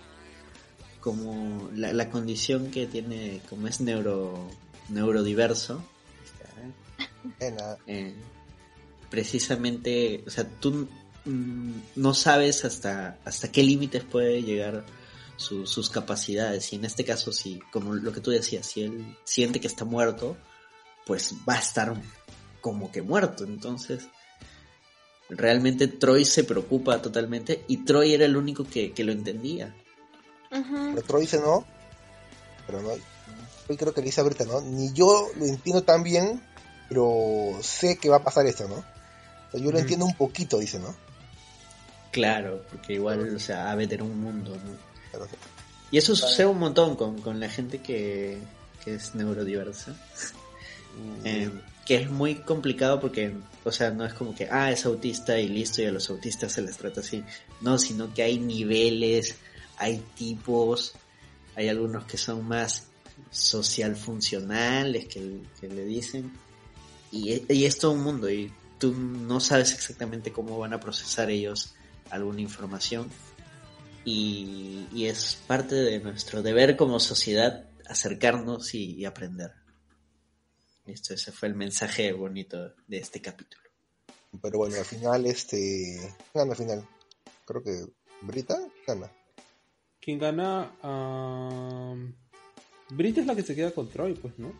como 1.00 1.70
la, 1.74 1.94
la 1.94 2.10
condición 2.10 2.70
que 2.72 2.86
tiene, 2.88 3.42
como 3.50 3.68
es 3.68 3.80
neuro, 3.80 4.50
neurodiverso, 4.90 5.82
eh, 7.88 8.14
precisamente, 9.10 10.24
o 10.26 10.30
sea, 10.30 10.46
tú 10.48 10.88
mm, 11.26 11.72
no 11.96 12.14
sabes 12.14 12.66
hasta, 12.66 13.18
hasta 13.26 13.52
qué 13.52 13.64
límites 13.64 14.04
puede 14.04 14.42
llegar 14.44 14.84
su- 15.38 15.66
sus 15.68 15.90
capacidades. 15.90 16.72
Y 16.74 16.78
en 16.78 16.86
este 16.86 17.06
caso, 17.06 17.32
si, 17.32 17.60
como 17.72 17.94
lo 17.94 18.12
que 18.12 18.22
tú 18.22 18.32
decías, 18.32 18.66
si 18.66 18.82
él 18.84 19.16
siente 19.24 19.60
que 19.60 19.68
está 19.68 19.86
muerto, 19.86 20.38
pues 21.06 21.34
va 21.48 21.56
a 21.56 21.60
estar 21.60 21.94
como 22.62 22.92
que 22.92 23.02
muerto. 23.02 23.44
Entonces, 23.44 24.08
realmente 25.32 25.88
Troy 25.88 26.26
se 26.26 26.44
preocupa 26.44 27.02
totalmente 27.02 27.64
y 27.68 27.78
Troy 27.78 28.14
era 28.14 28.26
el 28.26 28.36
único 28.38 28.66
que, 28.66 28.92
que 28.92 29.04
lo 29.04 29.12
entendía. 29.12 29.74
Pero 30.50 31.02
Troy 31.08 31.22
dice 31.22 31.40
no. 31.40 31.66
Pero 32.68 32.82
no. 32.82 32.90
Yo 33.70 33.78
creo 33.78 33.94
que 33.94 34.02
le 34.02 34.08
dice 34.08 34.22
a 34.22 34.26
Brita, 34.26 34.44
¿no? 34.46 34.60
Ni 34.62 34.92
yo 34.94 35.30
lo 35.38 35.46
entiendo 35.46 35.84
tan 35.84 36.04
bien, 36.04 36.42
pero 36.90 37.58
sé 37.62 37.98
que 37.98 38.10
va 38.10 38.18
a 38.18 38.24
pasar 38.24 38.46
esto, 38.46 38.68
¿no? 38.68 38.76
O 38.76 39.52
sea, 39.52 39.60
yo 39.62 39.72
lo 39.72 39.80
entiendo 39.80 40.06
un 40.06 40.16
poquito, 40.16 40.60
dice, 40.60 40.80
¿no? 40.80 40.94
Claro, 42.12 42.64
porque 42.70 42.94
igual, 42.94 43.34
o 43.36 43.40
sea, 43.40 43.72
Abed 43.72 43.92
era 43.94 44.04
un 44.04 44.20
mundo, 44.20 44.52
¿no? 44.52 44.72
Pero, 45.12 45.28
Y 45.92 45.98
eso 45.98 46.16
sucede 46.16 46.48
un 46.48 46.60
montón 46.60 46.98
con, 46.98 47.22
con 47.22 47.40
la 47.40 47.50
gente 47.50 47.80
que, 47.80 48.38
que 48.84 48.96
es 48.96 49.16
neurodiversa. 49.16 49.92
mm, 49.92 51.26
Eh, 51.26 51.52
que 51.86 51.96
es 51.96 52.10
muy 52.10 52.36
complicado 52.36 53.00
porque, 53.00 53.34
o 53.64 53.72
sea, 53.72 53.92
no 53.92 54.06
es 54.06 54.14
como 54.14 54.34
que, 54.34 54.48
ah, 54.50 54.72
es 54.72 54.86
autista 54.86 55.40
y 55.40 55.48
listo, 55.48 55.82
y 55.82 55.86
a 55.86 55.92
los 55.92 56.10
autistas 56.10 56.54
se 56.54 56.62
les 56.62 56.78
trata 56.78 57.02
así. 57.02 57.24
No, 57.62 57.78
sino 57.78 58.14
que 58.14 58.24
hay 58.24 58.40
niveles, 58.40 59.36
hay 59.78 60.04
tipos, 60.16 60.94
hay 61.56 61.70
algunos 61.70 62.06
que 62.06 62.18
son 62.18 62.48
más 62.48 62.88
social 63.30 63.96
funcionales, 63.96 65.06
que, 65.08 65.42
le 65.68 65.86
dicen. 65.86 66.32
Y, 67.12 67.44
y 67.54 67.66
es 67.66 67.78
todo 67.78 67.92
un 67.92 68.02
mundo, 68.02 68.30
y 68.30 68.52
tú 68.80 68.94
no 68.94 69.40
sabes 69.40 69.74
exactamente 69.74 70.32
cómo 70.32 70.58
van 70.58 70.74
a 70.74 70.80
procesar 70.80 71.30
ellos 71.30 71.76
alguna 72.10 72.42
información. 72.42 73.10
Y, 74.04 74.88
y 74.92 75.06
es 75.06 75.38
parte 75.46 75.76
de 75.76 76.00
nuestro 76.00 76.42
deber 76.42 76.76
como 76.76 77.00
sociedad 77.00 77.66
acercarnos 77.88 78.74
y 78.74 79.06
aprender. 79.06 79.61
Listo, 80.92 81.14
ese 81.14 81.32
fue 81.32 81.48
el 81.48 81.56
mensaje 81.56 82.12
bonito 82.12 82.74
de 82.86 82.98
este 82.98 83.22
capítulo. 83.22 83.64
pero 84.42 84.58
bueno, 84.58 84.76
al 84.76 84.84
final, 84.84 85.26
este. 85.26 85.58
¿quién 85.98 86.14
Gana 86.34 86.52
al 86.52 86.58
final. 86.58 86.88
Creo 87.46 87.64
que. 87.64 87.86
¿Brita? 88.22 88.60
Gana. 88.86 89.10
Quien 90.02 90.20
gana. 90.20 90.76
ah, 90.84 91.96
Brita 92.90 93.22
es 93.22 93.26
la 93.28 93.36
que 93.36 93.44
se 93.44 93.56
queda 93.56 93.72
con 93.72 93.88
Troy, 93.90 94.16
pues, 94.16 94.38
¿no? 94.38 94.52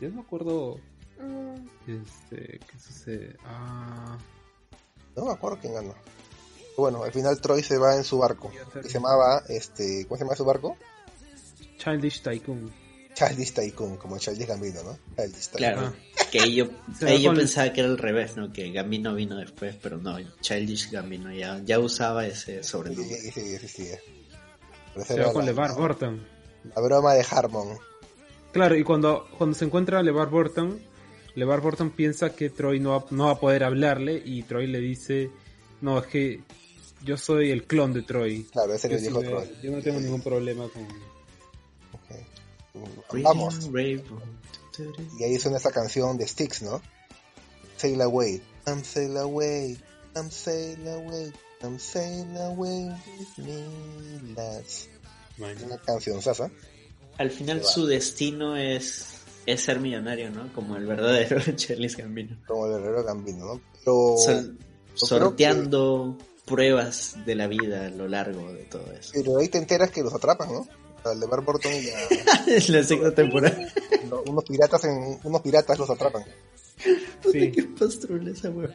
Yo 0.00 0.08
no 0.08 0.14
me 0.16 0.20
acuerdo. 0.20 0.78
Mm, 1.18 1.66
Este, 1.90 2.60
¿Qué 2.60 2.78
sucede? 2.78 3.36
Ah, 3.44 4.16
No 5.16 5.24
me 5.24 5.32
acuerdo 5.32 5.58
quién 5.60 5.74
gana. 5.74 5.94
Bueno, 6.76 7.02
al 7.02 7.10
final 7.10 7.40
Troy 7.40 7.62
se 7.64 7.76
va 7.76 7.96
en 7.96 8.04
su 8.04 8.18
barco. 8.18 8.52
Que 8.72 8.84
se 8.84 8.94
llamaba, 9.00 9.42
este. 9.48 10.04
¿Cómo 10.06 10.16
se 10.16 10.22
llama 10.24 10.36
su 10.36 10.44
barco? 10.44 10.76
Childish 11.78 12.22
Tycoon. 12.22 12.85
Childish 13.16 13.52
Tycoon, 13.52 13.96
como 13.96 14.18
Childish 14.18 14.46
Gambino, 14.46 14.82
¿no? 14.82 14.98
Childish 15.16 15.48
Tycoon. 15.48 15.56
Claro, 15.58 15.94
que 16.30 16.40
ahí 16.40 16.54
yo, 16.54 16.66
ahí 17.06 17.22
yo 17.22 17.32
pensaba 17.34 17.72
que 17.72 17.80
era 17.80 17.88
al 17.88 17.98
revés, 17.98 18.36
¿no? 18.36 18.52
Que 18.52 18.70
Gambino 18.70 19.14
vino 19.14 19.36
después, 19.36 19.74
pero 19.82 19.96
no, 19.96 20.18
Childish 20.40 20.90
Gambino 20.90 21.32
ya, 21.32 21.60
ya 21.64 21.78
usaba 21.78 22.26
ese 22.26 22.62
sobrenombre. 22.62 23.16
sí, 23.16 23.30
sí, 23.32 23.58
sí, 23.58 23.68
sí. 23.68 23.88
Se 25.06 25.20
va 25.20 25.32
con 25.32 25.44
la- 25.44 25.52
LeVar 25.52 25.74
Burton. 25.74 26.26
La 26.74 26.80
broma 26.82 27.14
de 27.14 27.24
Harmon. 27.30 27.78
Claro, 28.52 28.76
y 28.76 28.82
cuando, 28.84 29.26
cuando 29.36 29.54
se 29.56 29.64
encuentra 29.66 29.98
a 29.98 30.02
LeVar 30.02 30.28
Burton, 30.30 30.78
LeVar 31.34 31.60
Burton 31.60 31.90
piensa 31.90 32.34
que 32.34 32.48
Troy 32.50 32.80
no 32.80 32.90
va, 32.90 33.04
no 33.10 33.26
va 33.26 33.32
a 33.32 33.40
poder 33.40 33.64
hablarle 33.64 34.22
y 34.24 34.42
Troy 34.42 34.66
le 34.66 34.78
dice, 34.80 35.30
no, 35.82 35.98
es 35.98 36.06
que 36.06 36.40
yo 37.04 37.16
soy 37.18 37.50
el 37.50 37.64
clon 37.64 37.92
de 37.92 38.02
Troy. 38.02 38.44
Claro, 38.50 38.72
ese 38.74 38.88
viejo 38.88 39.20
me- 39.20 39.28
Troy. 39.28 39.50
yo 39.62 39.70
no 39.72 39.82
tengo 39.82 40.00
ningún 40.00 40.22
problema 40.22 40.66
con... 40.68 40.86
Vamos. 43.22 43.70
Y 45.18 45.24
ahí 45.24 45.38
suena 45.38 45.56
esa 45.56 45.70
canción 45.72 46.16
de 46.18 46.26
Styx, 46.26 46.62
¿no? 46.62 46.82
Sail 47.76 48.00
away. 48.02 48.42
I'm 48.66 48.82
sail 48.84 49.16
away. 49.16 49.78
I'm 50.14 50.30
sail 50.30 50.86
away. 50.88 51.32
I'm 51.62 51.78
sail 51.78 52.36
away 52.38 52.90
with 53.18 53.44
me, 53.44 54.34
lads. 54.34 54.88
Una 55.38 55.78
canción 55.78 56.20
sasa. 56.22 56.50
Al 57.18 57.30
final 57.30 57.60
va. 57.60 57.64
su 57.64 57.86
destino 57.86 58.56
es, 58.56 59.06
es 59.46 59.60
ser 59.62 59.80
millonario, 59.80 60.30
¿no? 60.30 60.52
Como 60.52 60.76
el 60.76 60.86
verdadero 60.86 61.40
Childish 61.56 61.96
Gambino. 61.96 62.36
Como 62.46 62.66
el 62.66 62.72
herrero 62.74 63.04
Gambino, 63.04 63.46
¿no? 63.54 63.60
Pero, 63.78 64.16
Sol- 64.18 64.58
sorteando 64.94 66.16
pruebas 66.44 67.16
de 67.26 67.34
la 67.34 67.46
vida 67.46 67.86
a 67.86 67.90
lo 67.90 68.06
largo 68.08 68.52
de 68.52 68.64
todo 68.64 68.92
eso. 68.92 69.10
pero 69.14 69.38
ahí 69.38 69.48
te 69.48 69.58
enteras 69.58 69.90
que 69.90 70.02
los 70.02 70.14
atrapan, 70.14 70.52
¿no? 70.52 70.66
El 71.12 71.20
de 71.20 71.26
Burton 71.26 71.72
y 71.72 71.82
la- 71.82 72.46
Es 72.56 72.68
la 72.68 72.82
sexta 72.82 73.14
temporada. 73.14 73.56
unos 74.26 74.44
piratas 74.44 74.84
en, 74.84 75.18
unos 75.24 75.40
piratas 75.42 75.78
los 75.78 75.88
atrapan. 75.90 76.24
Sí. 77.32 77.50
Qué 77.52 77.62
pastrula 77.78 78.30
esa 78.30 78.50
wea. 78.50 78.74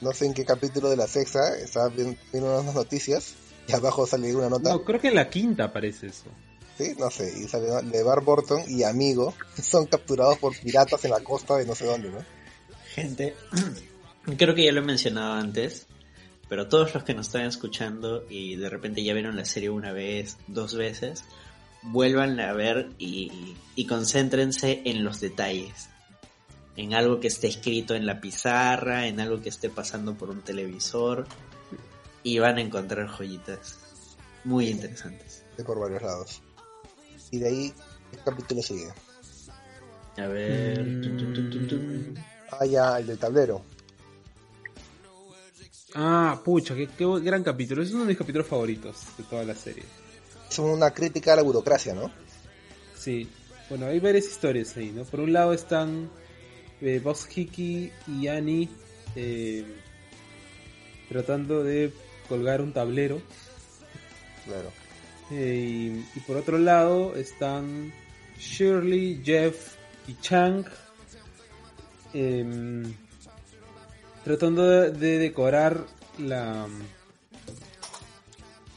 No 0.00 0.12
sé 0.12 0.26
en 0.26 0.34
qué 0.34 0.44
capítulo 0.44 0.90
de 0.90 0.96
la 0.96 1.06
sexta, 1.06 1.56
estaba 1.58 1.88
viendo, 1.88 2.16
unas 2.32 2.74
noticias 2.74 3.34
y 3.66 3.72
abajo 3.72 4.06
sale 4.06 4.34
una 4.34 4.48
nota. 4.50 4.70
No, 4.70 4.84
creo 4.84 5.00
que 5.00 5.08
en 5.08 5.14
la 5.14 5.30
quinta 5.30 5.64
aparece 5.64 6.08
eso. 6.08 6.24
Sí, 6.76 6.94
no 6.98 7.08
sé, 7.10 7.32
y 7.38 7.46
sale. 7.48 7.68
LeVar 7.84 8.22
Burton 8.22 8.62
y 8.68 8.82
amigo 8.82 9.32
son 9.62 9.86
capturados 9.86 10.38
por 10.38 10.58
piratas 10.58 11.04
en 11.04 11.12
la 11.12 11.20
costa 11.20 11.56
de 11.56 11.64
no 11.66 11.74
sé 11.74 11.86
dónde, 11.86 12.10
¿no? 12.10 12.18
Gente, 12.94 13.34
creo 14.36 14.54
que 14.54 14.64
ya 14.64 14.72
lo 14.72 14.80
he 14.80 14.84
mencionado 14.84 15.34
antes, 15.34 15.86
pero 16.48 16.68
todos 16.68 16.94
los 16.94 17.04
que 17.04 17.14
nos 17.14 17.26
están 17.26 17.46
escuchando 17.46 18.24
y 18.28 18.56
de 18.56 18.68
repente 18.68 19.02
ya 19.02 19.14
vieron 19.14 19.36
la 19.36 19.44
serie 19.44 19.70
una 19.70 19.92
vez, 19.92 20.36
dos 20.46 20.74
veces, 20.74 21.24
vuelvan 21.82 22.38
a 22.40 22.52
ver 22.52 22.90
y, 22.98 23.56
y 23.74 23.86
concéntrense 23.86 24.82
en 24.84 25.04
los 25.04 25.20
detalles. 25.20 25.88
En 26.76 26.94
algo 26.94 27.20
que 27.20 27.28
esté 27.28 27.46
escrito 27.46 27.94
en 27.94 28.04
la 28.04 28.20
pizarra, 28.20 29.06
en 29.06 29.20
algo 29.20 29.40
que 29.40 29.48
esté 29.48 29.70
pasando 29.70 30.14
por 30.14 30.30
un 30.30 30.42
televisor, 30.42 31.26
y 32.24 32.38
van 32.38 32.56
a 32.58 32.62
encontrar 32.62 33.06
joyitas 33.06 33.78
muy 34.42 34.68
interesantes. 34.68 35.44
de 35.56 35.62
por 35.62 35.78
varios 35.78 36.02
lados. 36.02 36.42
Y 37.30 37.38
de 37.38 37.48
ahí, 37.48 37.72
¿qué 38.10 38.18
capítulo 38.24 38.62
sigue? 38.62 38.88
A 40.16 40.26
ver. 40.26 40.82
Mm. 40.82 42.14
Ah, 42.50 42.66
ya, 42.66 42.98
el 42.98 43.06
del 43.06 43.18
tablero. 43.18 43.62
Ah, 45.94 46.40
pucha, 46.44 46.74
qué, 46.74 46.88
qué 46.88 47.04
gran 47.20 47.42
capítulo. 47.44 47.82
Es 47.82 47.92
uno 47.92 48.02
de 48.02 48.08
mis 48.08 48.18
capítulos 48.18 48.46
favoritos 48.46 48.96
de 49.16 49.24
toda 49.24 49.44
la 49.44 49.54
serie. 49.54 49.84
Es 50.50 50.58
una 50.58 50.90
crítica 50.92 51.32
a 51.32 51.36
la 51.36 51.42
burocracia, 51.42 51.94
¿no? 51.94 52.10
Sí. 52.96 53.28
Bueno, 53.68 53.86
hay 53.86 54.00
varias 54.00 54.26
historias 54.26 54.76
ahí, 54.76 54.92
¿no? 54.94 55.04
Por 55.04 55.20
un 55.20 55.32
lado 55.32 55.52
están 55.52 56.10
eh, 56.80 57.00
Boss 57.02 57.26
Hiki 57.34 57.90
y 58.08 58.26
Annie 58.28 58.68
eh, 59.16 59.64
tratando 61.08 61.62
de 61.62 61.92
colgar 62.28 62.60
un 62.60 62.72
tablero. 62.72 63.22
Claro. 64.44 64.70
Eh, 65.30 66.02
y, 66.14 66.18
y 66.18 66.20
por 66.26 66.36
otro 66.36 66.58
lado 66.58 67.14
están 67.14 67.92
Shirley, 68.38 69.22
Jeff 69.24 69.76
y 70.06 70.14
Chang 70.20 70.66
em, 72.12 72.94
tratando 74.24 74.68
de, 74.68 74.90
de 74.90 75.18
decorar 75.18 75.84
la 76.18 76.66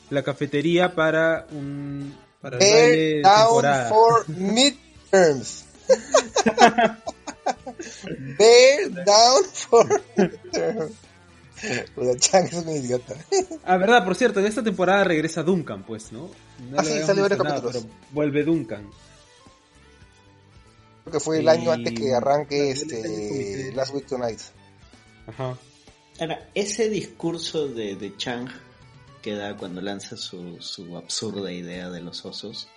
la 0.09 0.23
cafetería 0.23 0.93
para 0.95 1.47
un 1.51 2.15
para 2.41 2.57
el 2.57 2.63
baile 2.63 3.21
down 3.21 3.45
temporada. 3.47 3.89
for 3.89 4.29
midterms. 4.29 5.63
Bear 8.37 8.89
down 9.05 9.43
for 9.53 10.01
midterms. 10.15 10.93
Chang 12.19 12.45
es 12.45 12.53
un 12.53 12.69
idiota. 12.69 13.15
Ah, 13.65 13.77
verdad, 13.77 14.05
por 14.05 14.15
cierto, 14.15 14.39
en 14.39 14.45
esta 14.45 14.63
temporada 14.63 15.03
regresa 15.03 15.41
Duncan, 15.43 15.83
pues, 15.83 16.11
¿no? 16.11 16.29
No 16.69 16.77
Ah, 16.79 16.83
sí, 16.83 16.99
sale 17.03 17.21
varios 17.21 17.41
capítulos. 17.41 17.77
pero 17.83 17.93
vuelve 18.11 18.43
Duncan. 18.43 18.87
Creo 21.03 21.13
que 21.13 21.19
fue 21.19 21.39
el 21.39 21.45
Y- 21.45 21.49
año 21.49 21.71
antes 21.71 21.93
que 21.93 22.13
arranque 22.13 22.71
este. 22.71 23.71
Last 23.73 23.93
Week 23.93 24.05
Tonight. 24.05 24.39
Ajá. 25.27 25.57
Ahora, 26.19 26.49
ese 26.55 26.89
discurso 26.89 27.67
de, 27.67 27.95
de 27.95 28.17
Chang 28.17 28.49
que 29.21 29.35
da 29.35 29.55
cuando 29.55 29.81
lanza 29.81 30.17
su, 30.17 30.61
su 30.61 30.97
absurda 30.97 31.51
idea 31.51 31.89
de 31.89 32.01
los 32.01 32.25
osos 32.25 32.67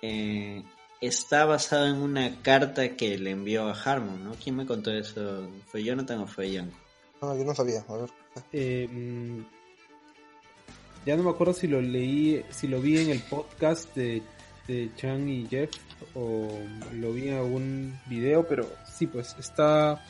eh, 0.00 0.62
está 1.00 1.44
basado 1.44 1.86
en 1.86 1.96
una 1.96 2.42
carta 2.42 2.96
que 2.96 3.18
le 3.18 3.30
envió 3.30 3.68
a 3.68 3.72
Harmon, 3.72 4.24
¿no? 4.24 4.34
¿Quién 4.42 4.56
me 4.56 4.66
contó 4.66 4.90
eso? 4.90 5.48
¿Fue 5.66 5.84
Jonathan 5.84 6.20
o 6.20 6.26
fue 6.26 6.50
Yanko? 6.50 6.76
No, 7.20 7.36
yo 7.36 7.44
no 7.44 7.54
sabía. 7.54 7.84
A 7.88 7.96
ver. 7.96 8.10
Eh, 8.52 8.88
mm, 8.90 9.40
ya 11.06 11.16
no 11.16 11.22
me 11.22 11.30
acuerdo 11.30 11.54
si 11.54 11.68
lo 11.68 11.80
leí, 11.80 12.44
si 12.50 12.66
lo 12.66 12.80
vi 12.80 12.98
en 12.98 13.10
el 13.10 13.20
podcast 13.20 13.94
de, 13.94 14.22
de 14.66 14.90
Chang 14.96 15.28
y 15.28 15.46
Jeff 15.48 15.70
o 16.14 16.48
lo 16.94 17.12
vi 17.12 17.28
en 17.28 17.34
algún 17.34 18.00
video, 18.06 18.46
pero 18.46 18.68
sí, 18.92 19.06
pues 19.06 19.36
está. 19.38 20.04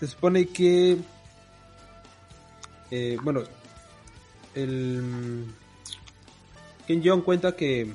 Se 0.00 0.06
supone 0.06 0.46
que. 0.46 0.96
eh, 2.90 3.18
bueno, 3.22 3.42
el. 4.54 5.44
Ken 6.86 7.02
Jeong 7.02 7.20
cuenta 7.20 7.54
que. 7.54 7.92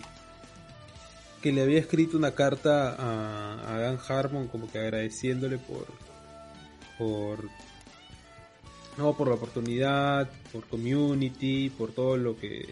que 1.41 1.51
le 1.51 1.63
había 1.63 1.79
escrito 1.79 2.15
una 2.15 2.31
carta 2.31 2.95
a, 2.97 3.79
Dan 3.79 3.99
Harmon, 4.07 4.47
como 4.47 4.71
que 4.71 4.77
agradeciéndole 4.77 5.57
por. 5.57 5.87
por 6.99 7.49
no, 8.97 9.13
por 9.17 9.27
la 9.27 9.33
oportunidad, 9.33 10.29
por 10.53 10.65
community, 10.67 11.69
por 11.69 11.91
todo 11.91 12.15
lo 12.15 12.37
que 12.37 12.65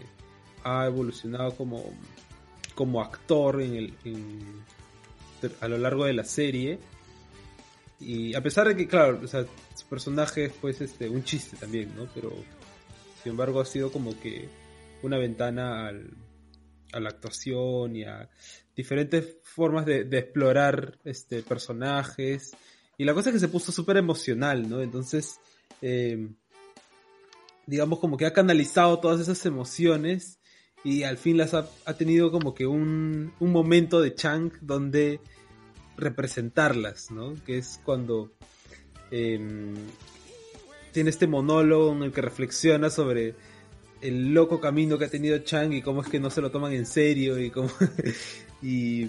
ha 0.62 0.86
evolucionado 0.86 1.54
como, 1.54 1.84
como 2.74 3.02
actor 3.02 3.60
en 3.60 3.74
el, 3.74 3.94
a 5.60 5.68
lo 5.68 5.76
largo 5.76 6.06
de 6.06 6.14
la 6.14 6.24
serie. 6.24 6.78
Y 8.00 8.34
a 8.34 8.42
pesar 8.42 8.68
de 8.68 8.76
que, 8.76 8.86
claro, 8.86 9.20
su 9.26 9.86
personaje 9.88 10.46
es 10.46 10.52
pues 10.60 10.80
este, 10.80 11.08
un 11.08 11.24
chiste 11.24 11.56
también, 11.56 11.94
¿no? 11.96 12.08
Pero 12.14 12.32
sin 13.22 13.30
embargo 13.30 13.60
ha 13.60 13.64
sido 13.64 13.90
como 13.90 14.18
que 14.20 14.48
una 15.02 15.18
ventana 15.18 15.88
al, 15.88 16.10
a 16.92 17.00
la 17.00 17.10
actuación 17.10 17.96
y 17.96 18.04
a 18.04 18.28
diferentes 18.74 19.36
formas 19.42 19.86
de, 19.86 20.00
explorar 20.12 20.98
este, 21.04 21.42
personajes. 21.42 22.56
Y 22.98 23.04
la 23.04 23.14
cosa 23.14 23.30
es 23.30 23.34
que 23.34 23.40
se 23.40 23.48
puso 23.48 23.72
súper 23.72 23.96
emocional, 23.96 24.68
¿no? 24.68 24.80
Entonces, 24.80 25.40
eh, 25.82 26.28
digamos 27.66 27.98
como 27.98 28.16
que 28.16 28.26
ha 28.26 28.32
canalizado 28.32 29.00
todas 29.00 29.20
esas 29.20 29.44
emociones 29.46 30.38
y 30.84 31.02
al 31.02 31.16
fin 31.16 31.36
las 31.36 31.54
ha, 31.54 31.68
ha 31.86 31.94
tenido 31.94 32.30
como 32.30 32.54
que 32.54 32.66
un, 32.66 33.32
un 33.40 33.52
momento 33.52 34.00
de 34.00 34.14
Chang 34.14 34.52
donde 34.60 35.20
representarlas, 35.96 37.10
¿no? 37.10 37.34
Que 37.44 37.58
es 37.58 37.80
cuando 37.84 38.32
eh, 39.10 39.38
tiene 40.92 41.10
este 41.10 41.26
monólogo 41.26 41.92
en 41.92 42.02
el 42.04 42.12
que 42.12 42.22
reflexiona 42.22 42.90
sobre 42.90 43.34
el 44.00 44.34
loco 44.34 44.60
camino 44.60 44.98
que 44.98 45.06
ha 45.06 45.10
tenido 45.10 45.38
Chang 45.38 45.72
y 45.72 45.82
cómo 45.82 46.02
es 46.02 46.08
que 46.08 46.20
no 46.20 46.30
se 46.30 46.40
lo 46.40 46.50
toman 46.50 46.72
en 46.72 46.86
serio 46.86 47.38
y 47.38 47.50
cómo 47.50 47.70
y 48.62 49.06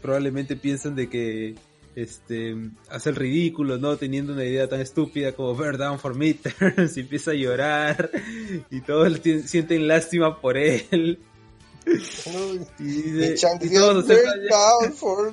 probablemente 0.00 0.56
piensan 0.56 0.94
de 0.94 1.08
que 1.08 1.54
este 1.96 2.54
hace 2.90 3.10
el 3.10 3.16
ridículo, 3.16 3.78
¿no? 3.78 3.96
Teniendo 3.96 4.34
una 4.34 4.44
idea 4.44 4.68
tan 4.68 4.80
estúpida 4.80 5.32
como 5.32 5.56
Bear 5.56 5.78
Down 5.78 5.98
for 5.98 6.14
Midterms 6.14 6.96
y 6.96 7.00
empieza 7.00 7.32
a 7.32 7.34
llorar 7.34 8.10
y 8.70 8.80
todos 8.82 9.20
sienten 9.46 9.88
lástima 9.88 10.40
por 10.40 10.56
él. 10.56 11.18
Y, 12.80 12.84
dice- 12.84 13.48
Y 13.62 13.70
todos 13.74 14.06
"Bear 14.06 14.18
aceptan 14.18 14.40
ya- 14.42 14.56
down 14.56 14.92
for 14.92 15.32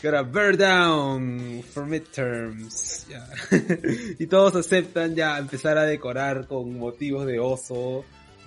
que 0.00 0.08
era 0.08 0.22
Bear 0.22 0.56
Down 0.56 1.62
for 1.72 1.86
Midterms. 1.86 3.06
ya. 3.08 3.26
y 4.18 4.26
todos 4.26 4.54
aceptan 4.56 5.14
ya 5.14 5.38
empezar 5.38 5.78
a 5.78 5.84
decorar 5.84 6.46
con 6.46 6.78
motivos 6.78 7.26
de 7.26 7.38
oso 7.38 8.04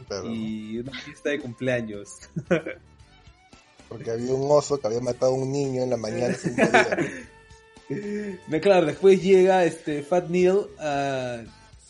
Claro, 0.07 0.29
y 0.31 0.77
una 0.79 0.91
fiesta 1.01 1.29
de 1.31 1.39
cumpleaños. 1.39 2.09
Porque 3.89 4.11
había 4.11 4.33
un 4.33 4.47
oso 4.51 4.79
que 4.79 4.85
había 4.87 4.99
matado 4.99 5.31
a 5.31 5.35
un 5.35 5.51
niño 5.51 5.81
en 5.83 5.89
la 5.89 5.97
mañana. 5.97 6.35
No, 8.47 8.59
claro, 8.61 8.85
después 8.85 9.23
llega 9.23 9.63
este 9.63 10.03
Fat 10.03 10.27
Neil 10.29 10.59
ah, 10.79 11.41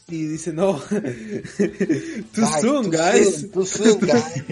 y 0.10 0.26
dice 0.26 0.54
no, 0.54 0.80
too 0.90 0.96
Ay, 2.46 2.62
soon, 2.62 2.84
too 2.86 2.92
guys. 2.92 3.36
soon, 3.42 3.52
too 3.52 3.66
soon, 3.66 4.00
guys. 4.02 4.44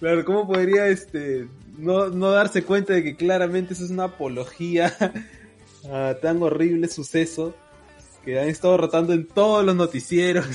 Claro, 0.00 0.24
¿cómo 0.24 0.46
podría 0.46 0.88
este 0.88 1.46
no, 1.78 2.08
no 2.08 2.32
darse 2.32 2.64
cuenta 2.64 2.94
de 2.94 3.04
que 3.04 3.14
claramente 3.16 3.74
eso 3.74 3.84
es 3.84 3.90
una 3.90 4.04
apología 4.04 4.92
a 5.90 6.16
tan 6.20 6.42
horrible 6.42 6.88
suceso 6.88 7.54
que 8.24 8.40
han 8.40 8.48
estado 8.48 8.76
rotando 8.76 9.12
en 9.12 9.26
todos 9.26 9.64
los 9.64 9.76
noticieros? 9.76 10.46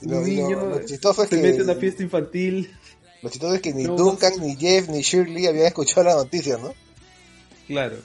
Lo- 0.00 0.18
Un 0.18 0.20
lo- 0.20 0.20
niño 0.22 0.50
lo 0.66 0.78
es 0.80 0.86
se 1.28 1.36
que- 1.36 1.42
mete 1.42 1.56
en 1.58 1.62
una 1.64 1.74
fiesta 1.74 2.02
infantil. 2.02 2.70
Lo 3.22 3.28
chistoso 3.28 3.54
es 3.54 3.60
que 3.60 3.72
ni 3.72 3.84
No, 3.84 3.96
Duncan, 3.96 4.32
no. 4.38 4.44
ni 4.44 4.56
Jeff, 4.56 4.88
ni 4.88 5.02
Shirley 5.02 5.46
habían 5.46 5.66
escuchado 5.66 6.04
la 6.04 6.14
noticia, 6.14 6.56
¿no? 6.58 6.74
Claro. 7.68 7.96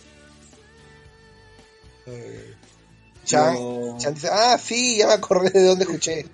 Chan, 3.26 3.56
dice, 4.14 4.30
ah, 4.32 4.58
sí, 4.58 4.98
ya 4.98 5.08
me 5.08 5.14
acordé 5.14 5.50
de 5.50 5.68
dónde 5.68 5.84
escuché. 5.84 6.26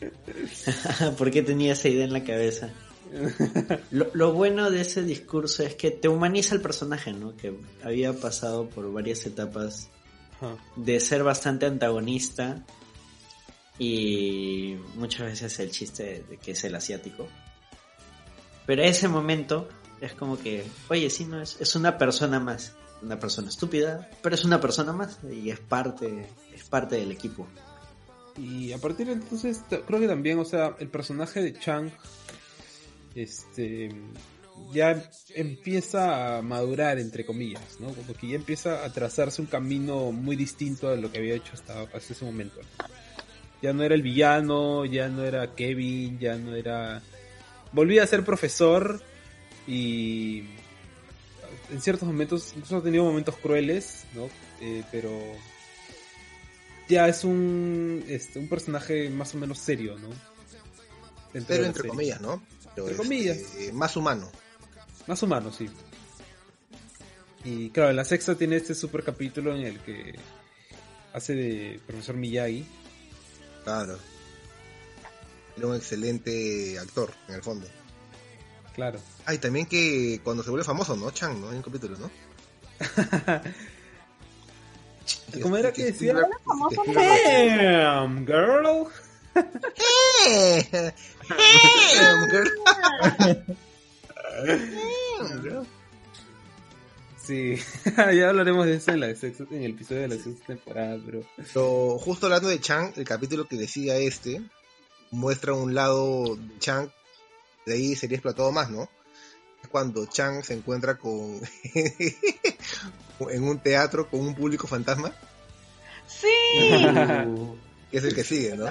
¿Por 1.18 1.30
qué 1.30 1.42
tenía 1.42 1.72
esa 1.72 1.88
idea 1.88 2.04
en 2.04 2.12
la 2.12 2.24
cabeza? 2.24 2.70
Lo, 3.90 4.08
lo 4.14 4.32
bueno 4.32 4.70
de 4.70 4.80
ese 4.80 5.02
discurso 5.02 5.62
es 5.62 5.74
que 5.74 5.90
te 5.90 6.08
humaniza 6.08 6.54
el 6.54 6.62
personaje, 6.62 7.12
¿no? 7.12 7.36
Que 7.36 7.54
había 7.82 8.14
pasado 8.14 8.68
por 8.70 8.90
varias 8.90 9.26
etapas 9.26 9.90
Ajá. 10.40 10.56
de 10.76 10.98
ser 10.98 11.22
bastante 11.22 11.66
antagonista 11.66 12.64
y 13.78 14.76
muchas 14.94 15.26
veces 15.26 15.58
el 15.60 15.70
chiste 15.70 16.04
de, 16.04 16.22
de 16.22 16.36
que 16.38 16.52
es 16.52 16.64
el 16.64 16.74
asiático. 16.74 17.28
Pero 18.64 18.82
ese 18.82 19.08
momento 19.08 19.68
es 20.00 20.14
como 20.14 20.38
que, 20.38 20.64
oye, 20.88 21.10
sí, 21.10 21.24
no 21.24 21.40
es, 21.42 21.56
es 21.60 21.76
una 21.76 21.98
persona 21.98 22.40
más, 22.40 22.72
una 23.02 23.18
persona 23.18 23.48
estúpida, 23.48 24.08
pero 24.22 24.34
es 24.34 24.44
una 24.44 24.60
persona 24.60 24.92
más 24.92 25.18
y 25.30 25.50
es 25.50 25.58
parte, 25.58 26.28
es 26.54 26.64
parte 26.64 26.96
del 26.96 27.10
equipo. 27.10 27.46
Y 28.36 28.72
a 28.72 28.78
partir 28.78 29.08
de 29.08 29.14
entonces, 29.14 29.60
creo 29.68 30.00
que 30.00 30.08
también, 30.08 30.38
o 30.38 30.44
sea, 30.44 30.74
el 30.78 30.88
personaje 30.88 31.42
de 31.42 31.52
Chang, 31.52 31.90
este, 33.14 33.90
ya 34.72 35.10
empieza 35.34 36.38
a 36.38 36.42
madurar, 36.42 36.98
entre 36.98 37.26
comillas, 37.26 37.78
¿no? 37.78 37.88
Como 37.88 38.14
que 38.14 38.28
ya 38.28 38.36
empieza 38.36 38.84
a 38.84 38.92
trazarse 38.92 39.42
un 39.42 39.48
camino 39.48 40.12
muy 40.12 40.36
distinto 40.36 40.88
a 40.88 40.96
lo 40.96 41.12
que 41.12 41.18
había 41.18 41.34
hecho 41.34 41.52
hasta, 41.52 41.82
hasta 41.82 42.12
ese 42.12 42.24
momento. 42.24 42.60
Ya 43.60 43.72
no 43.72 43.82
era 43.82 43.94
el 43.94 44.02
villano, 44.02 44.84
ya 44.84 45.08
no 45.08 45.24
era 45.24 45.54
Kevin, 45.54 46.18
ya 46.18 46.36
no 46.36 46.54
era... 46.54 47.02
Volvía 47.72 48.02
a 48.02 48.06
ser 48.06 48.24
profesor 48.24 49.00
y 49.66 50.44
en 51.72 51.80
ciertos 51.80 52.06
momentos, 52.06 52.52
incluso 52.54 52.76
ha 52.76 52.82
tenido 52.82 53.04
momentos 53.04 53.36
crueles, 53.36 54.04
¿no? 54.14 54.28
Eh, 54.60 54.84
pero 54.92 55.10
ya 56.88 57.08
es 57.08 57.24
un, 57.24 58.04
este, 58.08 58.38
un 58.38 58.48
personaje 58.48 59.08
más 59.08 59.34
o 59.34 59.38
menos 59.38 59.58
serio, 59.58 59.98
¿no? 59.98 60.08
Dentro 61.32 61.54
de 61.54 61.60
Pero 61.60 61.64
entre 61.66 61.82
serie. 61.82 61.90
comillas, 61.90 62.20
¿no? 62.20 62.42
Pero, 62.74 62.88
Entre 62.88 62.96
comillas. 63.02 63.36
este, 63.38 63.72
más 63.72 63.96
humano. 63.96 64.30
Más 65.06 65.22
humano, 65.22 65.50
sí. 65.52 65.68
Y 67.44 67.70
claro, 67.70 67.90
en 67.90 67.96
la 67.96 68.04
sexta 68.04 68.34
tiene 68.36 68.56
este 68.56 68.74
super 68.74 69.02
capítulo 69.02 69.54
en 69.56 69.62
el 69.66 69.78
que 69.80 70.14
hace 71.12 71.34
de 71.34 71.80
profesor 71.86 72.16
Miyagi. 72.16 72.64
Claro. 73.64 73.98
Era 75.56 75.66
un 75.66 75.76
excelente 75.76 76.78
actor, 76.78 77.12
en 77.28 77.34
el 77.34 77.42
fondo. 77.42 77.66
Claro. 78.74 78.98
Ah, 79.26 79.34
y 79.34 79.38
también 79.38 79.66
que 79.66 80.20
cuando 80.24 80.42
se 80.42 80.50
vuelve 80.50 80.64
famoso, 80.64 80.96
¿no? 80.96 81.10
Chan, 81.10 81.40
¿no? 81.40 81.50
Hay 81.50 81.56
un 81.56 81.62
capítulo, 81.62 81.96
¿no? 81.98 82.10
¿Cómo 85.42 85.56
era 85.56 85.72
que 85.72 85.86
decía? 85.86 86.14
Famoso, 86.44 86.82
Damn, 86.86 88.26
girl. 88.26 88.86
¡Eh, 90.26 90.92
girl! 92.30 92.50
¡Eh, 94.46 94.60
girl! 95.42 95.66
Sí, 97.24 97.56
ya 97.96 98.30
hablaremos 98.30 98.66
de 98.66 98.74
eso 98.74 98.90
en, 98.90 99.00
la 99.00 99.14
sexta, 99.14 99.44
en 99.50 99.62
el 99.62 99.70
episodio 99.72 100.02
de 100.02 100.08
la 100.08 100.16
sexta 100.16 100.46
temporada, 100.46 100.98
pero... 101.04 101.22
Pero 101.36 101.98
justo 101.98 102.26
hablando 102.26 102.48
de 102.48 102.60
Chang, 102.60 102.92
el 102.96 103.04
capítulo 103.04 103.46
que 103.46 103.56
decía 103.56 103.96
este 103.96 104.42
muestra 105.12 105.54
un 105.54 105.74
lado 105.74 106.36
de 106.36 106.58
Chang, 106.58 106.90
de 107.66 107.74
ahí 107.74 107.96
sería 107.96 108.16
explotado 108.16 108.52
más, 108.52 108.70
¿no? 108.70 108.88
Es 109.62 109.68
Cuando 109.68 110.06
Chang 110.06 110.42
se 110.42 110.54
encuentra 110.54 110.98
con 110.98 111.40
en 113.30 113.44
un 113.44 113.58
teatro 113.60 114.08
con 114.08 114.20
un 114.20 114.34
público 114.34 114.66
fantasma, 114.66 115.14
Sí. 116.20 116.28
que 117.90 117.98
es 117.98 118.04
el 118.04 118.14
que 118.14 118.24
sigue, 118.24 118.56
¿no? 118.56 118.66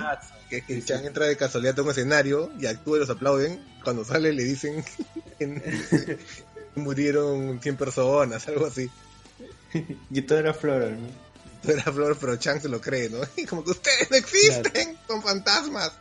Que 0.49 0.57
es 0.57 0.65
que 0.65 0.83
Chang 0.83 1.05
entra 1.05 1.25
de 1.25 1.37
casualidad 1.37 1.79
a 1.79 1.83
un 1.83 1.91
escenario 1.91 2.51
y 2.59 2.65
actúa 2.65 2.97
y 2.97 2.99
los 3.01 3.09
aplauden. 3.09 3.63
Cuando 3.83 4.05
sale 4.05 4.33
le 4.33 4.43
dicen 4.43 4.83
que 5.39 6.19
murieron 6.75 7.59
100 7.61 7.77
personas, 7.77 8.47
algo 8.47 8.67
así. 8.67 8.89
Y 10.09 10.21
todo 10.23 10.39
era 10.39 10.53
flor, 10.53 10.91
¿no? 10.91 11.07
Todo 11.61 11.73
era 11.73 11.83
flor, 11.83 12.17
pero 12.19 12.35
Chang 12.37 12.61
se 12.61 12.69
lo 12.69 12.81
cree, 12.81 13.09
¿no? 13.09 13.19
Y 13.37 13.45
como 13.45 13.63
que 13.63 13.71
ustedes 13.71 14.09
no 14.09 14.17
existen, 14.17 14.97
son 15.07 15.21
fantasmas. 15.21 15.91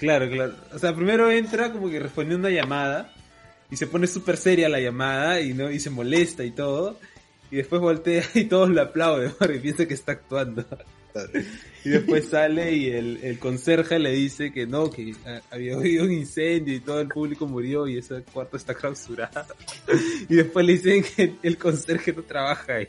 Claro, 0.00 0.28
claro. 0.30 0.54
O 0.72 0.78
sea, 0.78 0.94
primero 0.94 1.30
entra 1.30 1.70
como 1.72 1.88
que 1.90 2.00
responde 2.00 2.34
una 2.34 2.48
llamada 2.50 3.12
y 3.70 3.76
se 3.76 3.86
pone 3.86 4.06
súper 4.06 4.36
seria 4.38 4.68
la 4.68 4.80
llamada 4.80 5.40
y 5.42 5.52
no 5.54 5.70
y 5.70 5.78
se 5.78 5.90
molesta 5.90 6.42
y 6.42 6.50
todo. 6.52 6.98
Y 7.50 7.56
después 7.56 7.80
voltea 7.82 8.24
y 8.34 8.44
todos 8.44 8.70
le 8.70 8.80
aplauden 8.80 9.32
porque 9.38 9.58
piensa 9.58 9.86
que 9.86 9.94
está 9.94 10.12
actuando. 10.12 10.64
Y 11.82 11.88
después 11.88 12.28
sale 12.28 12.72
y 12.72 12.90
el, 12.90 13.16
el 13.24 13.38
conserje 13.38 13.98
le 13.98 14.10
dice 14.12 14.52
que 14.52 14.66
no, 14.66 14.90
que 14.90 15.14
había 15.50 15.74
habido 15.74 16.04
un 16.04 16.12
incendio 16.12 16.74
y 16.74 16.80
todo 16.80 17.00
el 17.00 17.08
público 17.08 17.46
murió 17.46 17.88
y 17.88 17.96
ese 17.98 18.22
cuarto 18.22 18.58
está 18.58 18.74
clausurado. 18.74 19.46
Y 20.28 20.34
después 20.36 20.64
le 20.66 20.74
dicen 20.74 21.02
que 21.02 21.34
el 21.42 21.56
conserje 21.56 22.12
no 22.12 22.22
trabaja 22.22 22.74
ahí. 22.74 22.88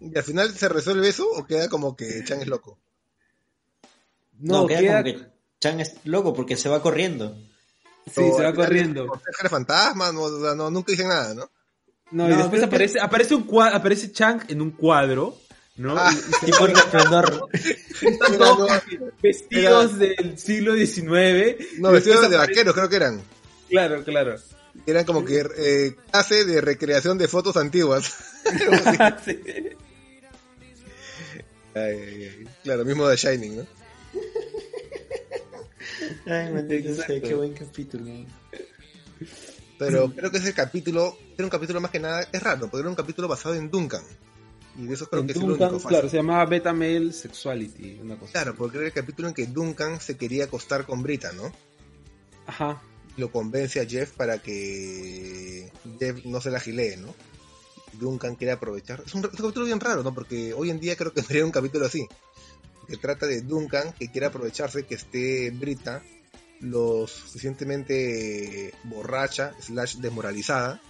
¿Y 0.00 0.18
al 0.18 0.24
final 0.24 0.50
se 0.50 0.68
resuelve 0.68 1.08
eso 1.08 1.24
o 1.30 1.46
queda 1.46 1.68
como 1.68 1.96
que 1.96 2.24
Chan 2.24 2.40
es 2.42 2.48
loco? 2.48 2.78
No, 4.40 4.62
No, 4.62 4.66
queda, 4.66 4.80
queda- 4.80 5.14
como 5.14 5.24
que 5.24 5.35
Chan 5.60 5.80
es 5.80 5.94
loco 6.04 6.34
porque 6.34 6.56
se 6.56 6.68
va 6.68 6.82
corriendo. 6.82 7.36
Sí, 8.06 8.20
O 8.22 8.36
se 8.36 8.44
va 8.44 8.54
corriendo. 8.54 9.06
era 9.40 9.48
fantasma, 9.48 10.12
no, 10.12 10.22
o 10.22 10.40
sea, 10.40 10.54
no, 10.54 10.70
nunca 10.70 10.92
dicen 10.92 11.08
nada, 11.08 11.34
¿no? 11.34 11.50
No, 12.12 12.26
y 12.28 12.32
No, 12.32 12.36
después 12.38 12.60
que- 12.60 12.66
aparece, 12.66 13.00
aparece 13.00 13.34
un 13.34 13.46
cua- 13.48 13.72
aparece 13.74 14.12
Chang 14.12 14.42
en 14.48 14.60
un 14.62 14.70
cuadro, 14.70 15.36
¿no? 15.76 15.96
Ah. 15.98 16.12
Y- 16.12 16.16
y 16.16 16.20
se- 16.38 16.46
Tipo 16.46 16.66
resplandor. 16.68 17.48
están 17.52 18.34
Era 18.34 18.38
todos 18.38 18.70
vestidos 19.20 19.98
del 19.98 20.38
siglo 20.38 20.74
XIX. 20.76 21.56
No, 21.80 21.90
vestidos 21.90 22.20
de 22.20 22.36
aparece- 22.36 22.38
vaqueros 22.38 22.74
creo 22.74 22.88
que 22.88 22.96
eran. 22.96 23.22
Claro, 23.68 24.04
claro. 24.04 24.36
Eran 24.86 25.04
como 25.04 25.24
que 25.24 25.44
eh, 25.56 25.96
clase 26.12 26.44
de 26.44 26.60
recreación 26.60 27.18
de 27.18 27.26
fotos 27.28 27.56
antiguas. 27.56 28.14
Sí. 29.24 29.40
Ay, 31.74 31.82
ay, 31.92 32.24
ay. 32.24 32.48
Claro, 32.62 32.84
mismo 32.84 33.06
de 33.08 33.16
Shining, 33.16 33.56
¿no? 33.58 33.66
Ay, 36.26 36.52
maldito 36.52 36.94
sea, 36.94 37.20
qué 37.20 37.34
buen 37.34 37.54
capítulo. 37.54 38.04
Pero 39.78 40.10
creo 40.14 40.30
que 40.30 40.38
ese 40.38 40.54
capítulo, 40.54 41.16
era 41.36 41.44
un 41.44 41.50
capítulo 41.50 41.80
más 41.80 41.90
que 41.90 42.00
nada, 42.00 42.26
es 42.32 42.42
raro, 42.42 42.68
porque 42.68 42.80
era 42.80 42.88
un 42.88 42.94
capítulo 42.94 43.28
basado 43.28 43.54
en 43.54 43.70
Duncan. 43.70 44.02
Y 44.78 44.86
de 44.86 44.94
eso 44.94 45.08
creo 45.08 45.22
En 45.22 45.26
que 45.26 45.32
es 45.32 45.38
el 45.38 45.44
único 45.44 45.70
fácil. 45.70 45.88
claro, 45.88 46.08
se 46.08 46.16
llamaba 46.16 46.44
Beta 46.46 46.72
Male 46.72 47.12
Sexuality, 47.12 47.98
una 48.02 48.18
cosa. 48.18 48.32
Claro, 48.32 48.54
porque 48.56 48.78
era 48.78 48.86
el 48.86 48.92
capítulo 48.92 49.28
en 49.28 49.34
que 49.34 49.46
Duncan 49.46 50.00
se 50.00 50.16
quería 50.16 50.44
acostar 50.44 50.84
con 50.84 51.02
Brita, 51.02 51.32
¿no? 51.32 51.52
Ajá. 52.46 52.82
Lo 53.16 53.30
convence 53.30 53.80
a 53.80 53.86
Jeff 53.86 54.12
para 54.12 54.38
que 54.42 55.70
Jeff 55.98 56.24
no 56.26 56.40
se 56.40 56.50
la 56.50 56.60
gilee, 56.60 56.96
¿no? 56.98 57.14
Duncan 57.94 58.36
quiere 58.36 58.52
aprovechar. 58.52 59.02
Es 59.06 59.14
un, 59.14 59.20
es 59.20 59.30
un 59.30 59.46
capítulo 59.46 59.64
bien 59.64 59.80
raro, 59.80 60.02
¿no? 60.02 60.12
Porque 60.12 60.52
hoy 60.52 60.70
en 60.70 60.80
día 60.80 60.96
creo 60.96 61.12
que 61.12 61.22
sería 61.22 61.44
un 61.44 61.52
capítulo 61.52 61.86
así. 61.86 62.06
Que 62.88 62.96
trata 62.96 63.26
de 63.26 63.42
Duncan 63.42 63.92
que 63.92 64.10
quiere 64.10 64.26
aprovecharse 64.26 64.84
que 64.84 64.94
esté 64.94 65.50
Brita 65.50 66.02
lo 66.60 67.06
suficientemente 67.06 68.72
borracha, 68.84 69.52
slash 69.60 69.96
desmoralizada, 69.96 70.80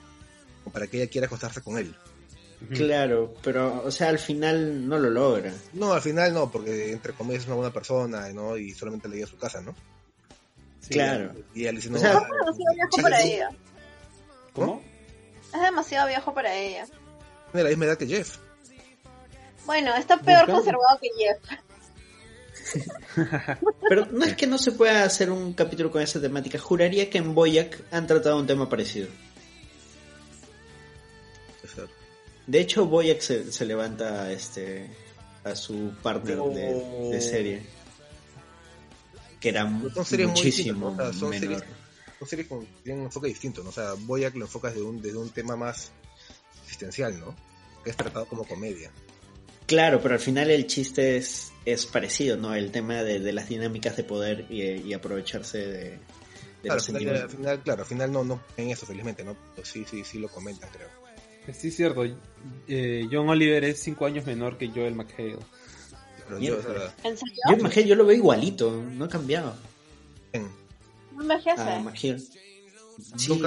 para 0.72 0.86
que 0.86 0.98
ella 0.98 1.10
quiera 1.10 1.26
acostarse 1.26 1.62
con 1.62 1.78
él. 1.78 1.94
Claro, 2.70 3.34
pero, 3.42 3.82
o 3.84 3.90
sea, 3.90 4.08
al 4.08 4.18
final 4.18 4.88
no 4.88 4.98
lo 4.98 5.10
logra. 5.10 5.52
No, 5.74 5.92
al 5.92 6.00
final 6.00 6.32
no, 6.32 6.50
porque 6.50 6.90
entre 6.92 7.12
comillas 7.12 7.42
es 7.42 7.46
una 7.46 7.56
buena 7.56 7.72
persona, 7.72 8.28
¿no? 8.32 8.56
Y 8.56 8.72
solamente 8.72 9.08
le 9.08 9.16
dio 9.16 9.26
a 9.26 9.28
su 9.28 9.36
casa, 9.36 9.60
¿no? 9.60 9.74
Sí. 10.80 10.90
Claro. 10.90 11.32
Y 11.54 11.62
ella 11.62 11.72
le 11.72 11.78
dice, 11.78 11.90
no, 11.90 11.98
O 11.98 12.00
sea, 12.00 12.12
Es 12.12 12.18
demasiado 12.18 12.74
viejo 12.74 13.02
para 13.02 13.22
ella. 13.22 13.50
¿Cómo? 14.54 14.82
Es 15.54 15.60
demasiado 15.60 16.08
viejo 16.08 16.34
para 16.34 16.54
ella. 16.54 16.86
tiene 17.52 17.64
la 17.64 17.68
misma 17.68 17.84
edad 17.86 17.98
que 17.98 18.06
Jeff. 18.06 18.38
Bueno, 19.66 19.94
está 19.96 20.16
peor 20.18 20.46
conservado 20.46 20.98
que 21.00 21.08
Jeff. 21.18 21.60
Pero 23.88 24.06
no 24.06 24.24
es 24.24 24.34
que 24.34 24.46
no 24.46 24.58
se 24.58 24.72
pueda 24.72 25.04
hacer 25.04 25.30
un 25.30 25.52
capítulo 25.54 25.90
con 25.90 26.02
esa 26.02 26.20
temática. 26.20 26.58
Juraría 26.58 27.08
que 27.10 27.18
en 27.18 27.34
Boyac 27.34 27.82
han 27.90 28.06
tratado 28.06 28.38
un 28.38 28.46
tema 28.46 28.68
parecido. 28.68 29.08
De 32.46 32.60
hecho, 32.60 32.86
Boyac 32.86 33.20
se, 33.20 33.50
se 33.52 33.64
levanta 33.64 34.30
este, 34.30 34.88
a 35.42 35.56
su 35.56 35.92
partner 36.02 36.38
de, 36.38 37.10
de 37.10 37.20
serie. 37.20 37.62
Que 39.40 39.48
era 39.48 39.64
mu- 39.64 39.90
son 39.90 40.04
series 40.04 40.28
muy 40.28 40.36
muchísimo 40.36 40.90
¿no? 40.90 40.92
O 40.92 40.96
sea, 40.96 41.12
son 41.12 41.30
menor. 41.30 41.40
series 41.58 41.62
son 42.18 42.28
series 42.28 42.48
con 42.48 42.66
tienen 42.82 43.00
un 43.00 43.06
enfoque 43.06 43.28
distinto, 43.28 43.62
¿no? 43.62 43.70
O 43.70 43.72
sea, 43.72 43.92
Boyac 43.98 44.34
lo 44.36 44.44
enfocas 44.44 44.74
desde 44.74 44.86
un, 44.86 45.02
desde 45.02 45.18
un 45.18 45.30
tema 45.30 45.56
más 45.56 45.90
existencial, 46.62 47.18
¿no? 47.18 47.34
Que 47.84 47.90
es 47.90 47.96
tratado 47.96 48.26
como 48.26 48.44
comedia. 48.44 48.90
Claro, 49.66 50.00
pero 50.00 50.14
al 50.14 50.20
final 50.20 50.48
el 50.50 50.66
chiste 50.68 51.16
es, 51.16 51.50
es 51.66 51.84
parecido, 51.86 52.36
¿no? 52.38 52.54
El 52.54 52.70
tema 52.70 53.02
de, 53.02 53.20
de 53.20 53.32
las 53.34 53.48
dinámicas 53.50 53.96
de 53.96 54.04
poder 54.04 54.46
y, 54.48 54.62
y 54.62 54.94
aprovecharse 54.94 55.58
de, 55.58 55.66
de 55.90 55.98
Claro, 56.62 56.76
los 56.76 56.88
al 56.88 56.96
final, 56.96 57.14
al 57.14 57.20
sentimientos. 57.20 57.32
final, 57.36 57.60
claro, 57.62 57.82
al 57.82 57.88
final 57.88 58.12
no, 58.12 58.24
no 58.24 58.40
en 58.56 58.70
eso, 58.70 58.86
felizmente, 58.86 59.22
¿no? 59.24 59.36
Pero 59.54 59.66
sí, 59.66 59.84
sí, 59.88 60.02
sí 60.04 60.18
lo 60.18 60.28
comentan, 60.28 60.70
creo. 60.70 60.88
Sí, 61.54 61.68
es 61.68 61.76
cierto. 61.76 62.02
Eh, 62.66 63.06
John 63.12 63.28
Oliver 63.28 63.62
es 63.64 63.78
5 63.80 64.06
años 64.06 64.26
menor 64.26 64.58
que 64.58 64.68
Joel 64.68 64.94
McHale. 64.96 65.38
Pero 66.26 66.40
yo, 66.40 66.58
o 66.58 66.62
sea, 66.62 66.70
Miércoles. 66.70 66.92
¿En 67.04 67.16
serio? 67.72 67.86
Yo 67.88 67.94
lo 67.94 68.06
veo 68.06 68.16
igualito, 68.16 68.82
no 68.82 69.04
ha 69.04 69.08
cambiado. 69.08 69.54
en- 70.32 70.50
No 71.14 71.22
envejece. 71.22 71.54
Ah. 71.62 71.92
Sí, 71.94 73.40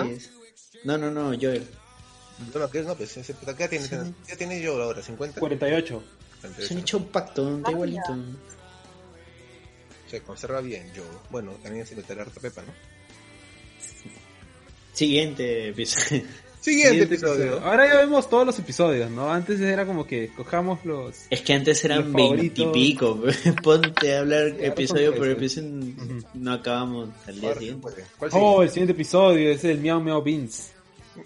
No, 0.85 0.97
no, 0.97 1.11
no, 1.11 1.37
Joel. 1.39 1.65
Que 2.71 2.81
no, 2.83 2.95
pues, 2.95 3.13
¿qué 3.13 3.43
edad 3.43 3.69
tiene, 3.69 3.83
Sí. 3.85 3.89
¿qué 3.91 4.31
edad 4.31 4.37
tiene 4.37 4.61
yo 4.61 4.81
ahora? 4.81 5.01
¿50? 5.01 5.33
48. 5.39 6.01
Se 6.59 6.73
han 6.73 6.79
hecho 6.79 6.97
un 6.97 7.05
pacto, 7.07 7.57
está 7.57 7.69
Ah, 7.69 7.71
igualito. 7.73 8.17
Se 10.09 10.21
conserva 10.21 10.61
bien, 10.61 10.91
yo. 10.95 11.03
Bueno, 11.29 11.51
también 11.61 11.85
se 11.85 11.95
meterá 11.95 12.23
harta 12.23 12.39
pepa, 12.39 12.61
¿no? 12.63 12.73
Siguiente 14.93 15.69
episodio. 15.69 16.23
Siguiente, 16.61 16.89
Siguiente 16.91 17.03
episodio. 17.15 17.43
episodio. 17.45 17.65
Ahora 17.65 17.87
ya 17.87 17.95
vemos 17.99 18.29
todos 18.29 18.45
los 18.45 18.59
episodios, 18.59 19.09
¿no? 19.11 19.31
Antes 19.31 19.61
era 19.61 19.85
como 19.85 20.05
que 20.05 20.27
cojamos 20.35 20.83
los... 20.83 21.15
Es 21.29 21.39
que 21.41 21.53
antes 21.53 21.85
eran 21.85 22.11
veintipico. 22.11 23.23
Ponte 23.63 24.15
a 24.15 24.19
hablar 24.19 24.43
ahora 24.51 24.65
episodio 24.65 25.15
por 25.15 25.27
episodio. 25.29 25.69
No 26.33 26.51
acabamos 26.53 27.09
al 27.27 27.39
día 27.39 27.53
sí 27.53 27.59
siguiente. 27.59 27.81
puede. 27.81 28.05
¿Cuál? 28.17 28.31
Oh, 28.33 28.61
el 28.61 28.69
siguiente 28.69 28.91
episodio 28.91 29.51
es 29.51 29.63
el 29.63 29.79
Meow 29.79 30.01
Meow 30.01 30.21
Beans. 30.21 30.71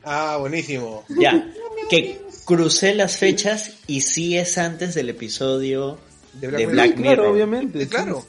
Ah, 0.04 0.38
buenísimo. 0.40 1.04
Ya, 1.20 1.52
que 1.90 2.22
crucé 2.46 2.94
las 2.96 3.18
fechas 3.18 3.72
y 3.88 4.02
sí 4.02 4.38
es 4.38 4.58
antes 4.58 4.94
del 4.96 5.10
episodio 5.10 6.00
De 6.34 6.48
de 6.50 6.58
Mirror. 6.58 6.72
Black 6.74 6.88
Sí, 6.88 6.94
claro, 7.02 7.10
Mirror. 7.22 7.28
obviamente. 7.36 7.80
Sí, 7.80 7.86
sí. 7.86 7.90
claro. 7.92 8.26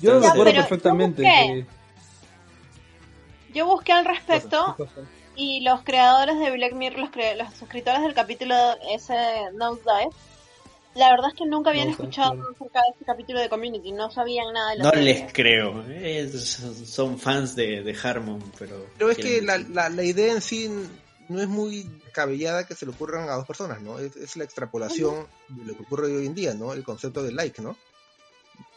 Yo 0.00 0.14
lo 0.14 0.20
recuerdo 0.20 0.52
perfectamente. 0.54 1.22
yo 1.22 1.28
busqué. 1.28 1.66
que- 3.48 3.54
Yo 3.54 3.66
busqué 3.66 3.92
al 3.92 4.04
respecto 4.04 4.76
y 5.36 5.60
los 5.62 5.82
creadores 5.82 6.38
de 6.38 6.50
Black 6.50 6.72
Mirror, 6.74 6.98
los, 7.00 7.10
cre- 7.10 7.36
los 7.36 7.62
escritores 7.62 8.02
del 8.02 8.14
capítulo 8.14 8.54
ese 8.90 9.14
Nosedive, 9.54 10.08
la 10.94 11.10
verdad 11.10 11.28
es 11.30 11.34
que 11.34 11.44
nunca 11.46 11.70
habían 11.70 11.88
escuchado 11.88 12.34
claro. 12.34 12.50
acerca 12.54 12.80
de 12.80 12.86
este 12.92 13.04
capítulo 13.04 13.40
de 13.40 13.48
Community, 13.48 13.90
no 13.92 14.10
sabían 14.12 14.52
nada 14.52 14.70
de 14.70 14.76
la 14.78 14.84
No 14.84 14.92
les 14.92 15.32
creo. 15.32 15.84
Es- 15.90 16.60
son 16.86 17.18
fans 17.18 17.56
de, 17.56 17.82
de 17.82 17.96
Harmon, 18.00 18.42
pero. 18.58 18.86
Pero 18.98 19.10
es 19.10 19.18
que 19.18 19.40
la, 19.42 19.58
la 19.88 20.02
idea 20.04 20.32
en 20.32 20.40
sí 20.40 20.70
no 21.28 21.40
es 21.40 21.48
muy 21.48 21.88
cabellada 22.12 22.66
que 22.66 22.74
se 22.74 22.86
le 22.86 22.92
ocurran 22.92 23.28
a 23.28 23.34
dos 23.34 23.46
personas, 23.46 23.80
¿no? 23.82 23.98
Es, 23.98 24.16
es 24.16 24.36
la 24.36 24.44
extrapolación 24.44 25.26
de 25.48 25.64
lo 25.64 25.76
que 25.76 25.82
ocurre 25.82 26.06
hoy 26.14 26.26
en 26.26 26.34
día, 26.34 26.54
¿no? 26.54 26.72
El 26.72 26.84
concepto 26.84 27.22
del 27.22 27.36
like, 27.36 27.60
¿no? 27.62 27.76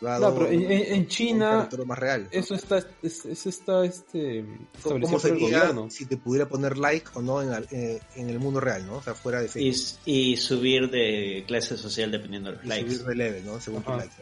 No, 0.01 0.33
pero 0.33 0.47
en, 0.47 0.71
en- 0.71 1.07
China 1.07 1.69
más 1.85 1.99
real. 1.99 2.27
eso 2.31 2.55
está, 2.55 2.79
es, 3.03 3.25
eso 3.25 3.49
está 3.49 3.85
este, 3.85 4.43
¿Cómo 4.81 4.95
establecido 5.05 5.19
por 5.19 5.29
el 5.31 5.39
sería 5.39 5.59
gobierno. 5.59 5.89
si 5.91 6.05
te 6.07 6.17
pudiera 6.17 6.47
poner 6.47 6.77
like 6.77 7.07
o 7.13 7.21
no 7.21 7.41
en, 7.43 7.49
al- 7.51 7.67
eh, 7.71 7.99
en 8.15 8.29
el 8.29 8.39
mundo 8.39 8.59
real, 8.59 8.85
¿no? 8.87 8.95
O 8.97 9.03
sea, 9.03 9.13
fuera 9.13 9.39
de 9.39 9.45
Y, 9.45 9.49
Facebook. 9.49 9.99
y 10.05 10.37
subir 10.37 10.89
de 10.89 11.43
clase 11.47 11.77
social 11.77 12.11
dependiendo 12.11 12.49
de 12.49 12.55
los 12.57 12.65
Y 12.65 12.67
likes. 12.69 12.91
subir 12.91 13.05
de 13.07 13.15
level, 13.15 13.45
¿no? 13.45 13.59
Según 13.61 13.83
tus 13.83 13.97
likes. 13.97 14.15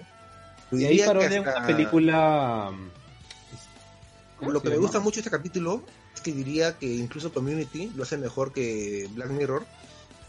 ¿no? 0.72 0.80
Y 0.80 0.86
ahí 0.86 0.98
que 0.98 1.06
parodia 1.06 1.40
hasta- 1.40 1.58
una 1.58 1.68
película... 1.68 2.72
¿cómo 4.40 4.52
Lo 4.52 4.60
se 4.60 4.64
que 4.64 4.70
me 4.70 4.76
llama? 4.76 4.82
gusta 4.88 5.00
mucho 5.00 5.16
de 5.16 5.20
este 5.22 5.30
capítulo 5.32 5.84
es 6.16 6.22
que 6.22 6.32
diría 6.32 6.78
que 6.78 6.88
incluso 6.88 7.34
Community 7.34 7.92
lo 7.96 8.04
hace 8.04 8.18
mejor 8.18 8.54
que 8.54 9.08
Black 9.14 9.30
Mirror, 9.30 9.66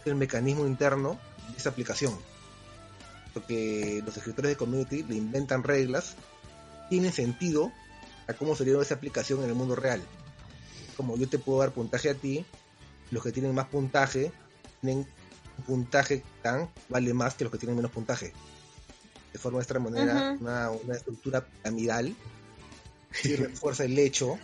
el 0.05 0.17
mecanismo 0.17 0.67
interno 0.67 1.19
de 1.51 1.57
esa 1.57 1.71
aplicación. 1.71 2.13
Porque 3.33 4.03
los 4.05 4.17
escritores 4.17 4.51
de 4.51 4.57
Community 4.57 5.05
le 5.05 5.15
inventan 5.15 5.63
reglas, 5.63 6.17
tienen 6.91 7.13
sentido 7.13 7.73
a 8.27 8.35
cómo 8.35 8.57
sería 8.57 8.81
esa 8.81 8.95
aplicación 8.95 9.43
en 9.45 9.49
el 9.49 9.55
mundo 9.55 9.77
real. 9.77 10.03
Como 10.97 11.17
yo 11.17 11.29
te 11.29 11.39
puedo 11.39 11.61
dar 11.61 11.73
puntaje 11.73 12.11
a 12.11 12.15
ti, 12.15 12.45
los 13.11 13.23
que 13.23 13.31
tienen 13.31 13.55
más 13.55 13.69
puntaje 13.69 14.33
tienen 14.81 15.07
un 15.59 15.65
puntaje 15.65 16.25
tan 16.43 16.69
vale 16.89 17.15
más 17.15 17.35
que 17.35 17.45
los 17.45 17.53
que 17.53 17.59
tienen 17.59 17.77
menos 17.77 17.93
puntaje. 17.93 18.33
De 19.33 19.39
forma 19.39 19.59
de 19.59 19.63
esta 19.63 19.79
manera, 19.79 20.37
una, 20.41 20.71
una 20.71 20.95
estructura 20.95 21.47
piramidal 21.47 22.17
y 23.23 23.29
refuerza 23.37 23.85
el 23.85 23.97
hecho 23.99 24.39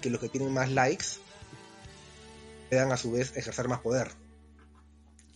que 0.00 0.10
los 0.10 0.20
que 0.20 0.28
tienen 0.28 0.52
más 0.52 0.70
likes 0.70 1.06
puedan 2.68 2.92
a 2.92 2.96
su 2.96 3.12
vez 3.12 3.36
ejercer 3.36 3.68
más 3.68 3.80
poder. 3.80 4.08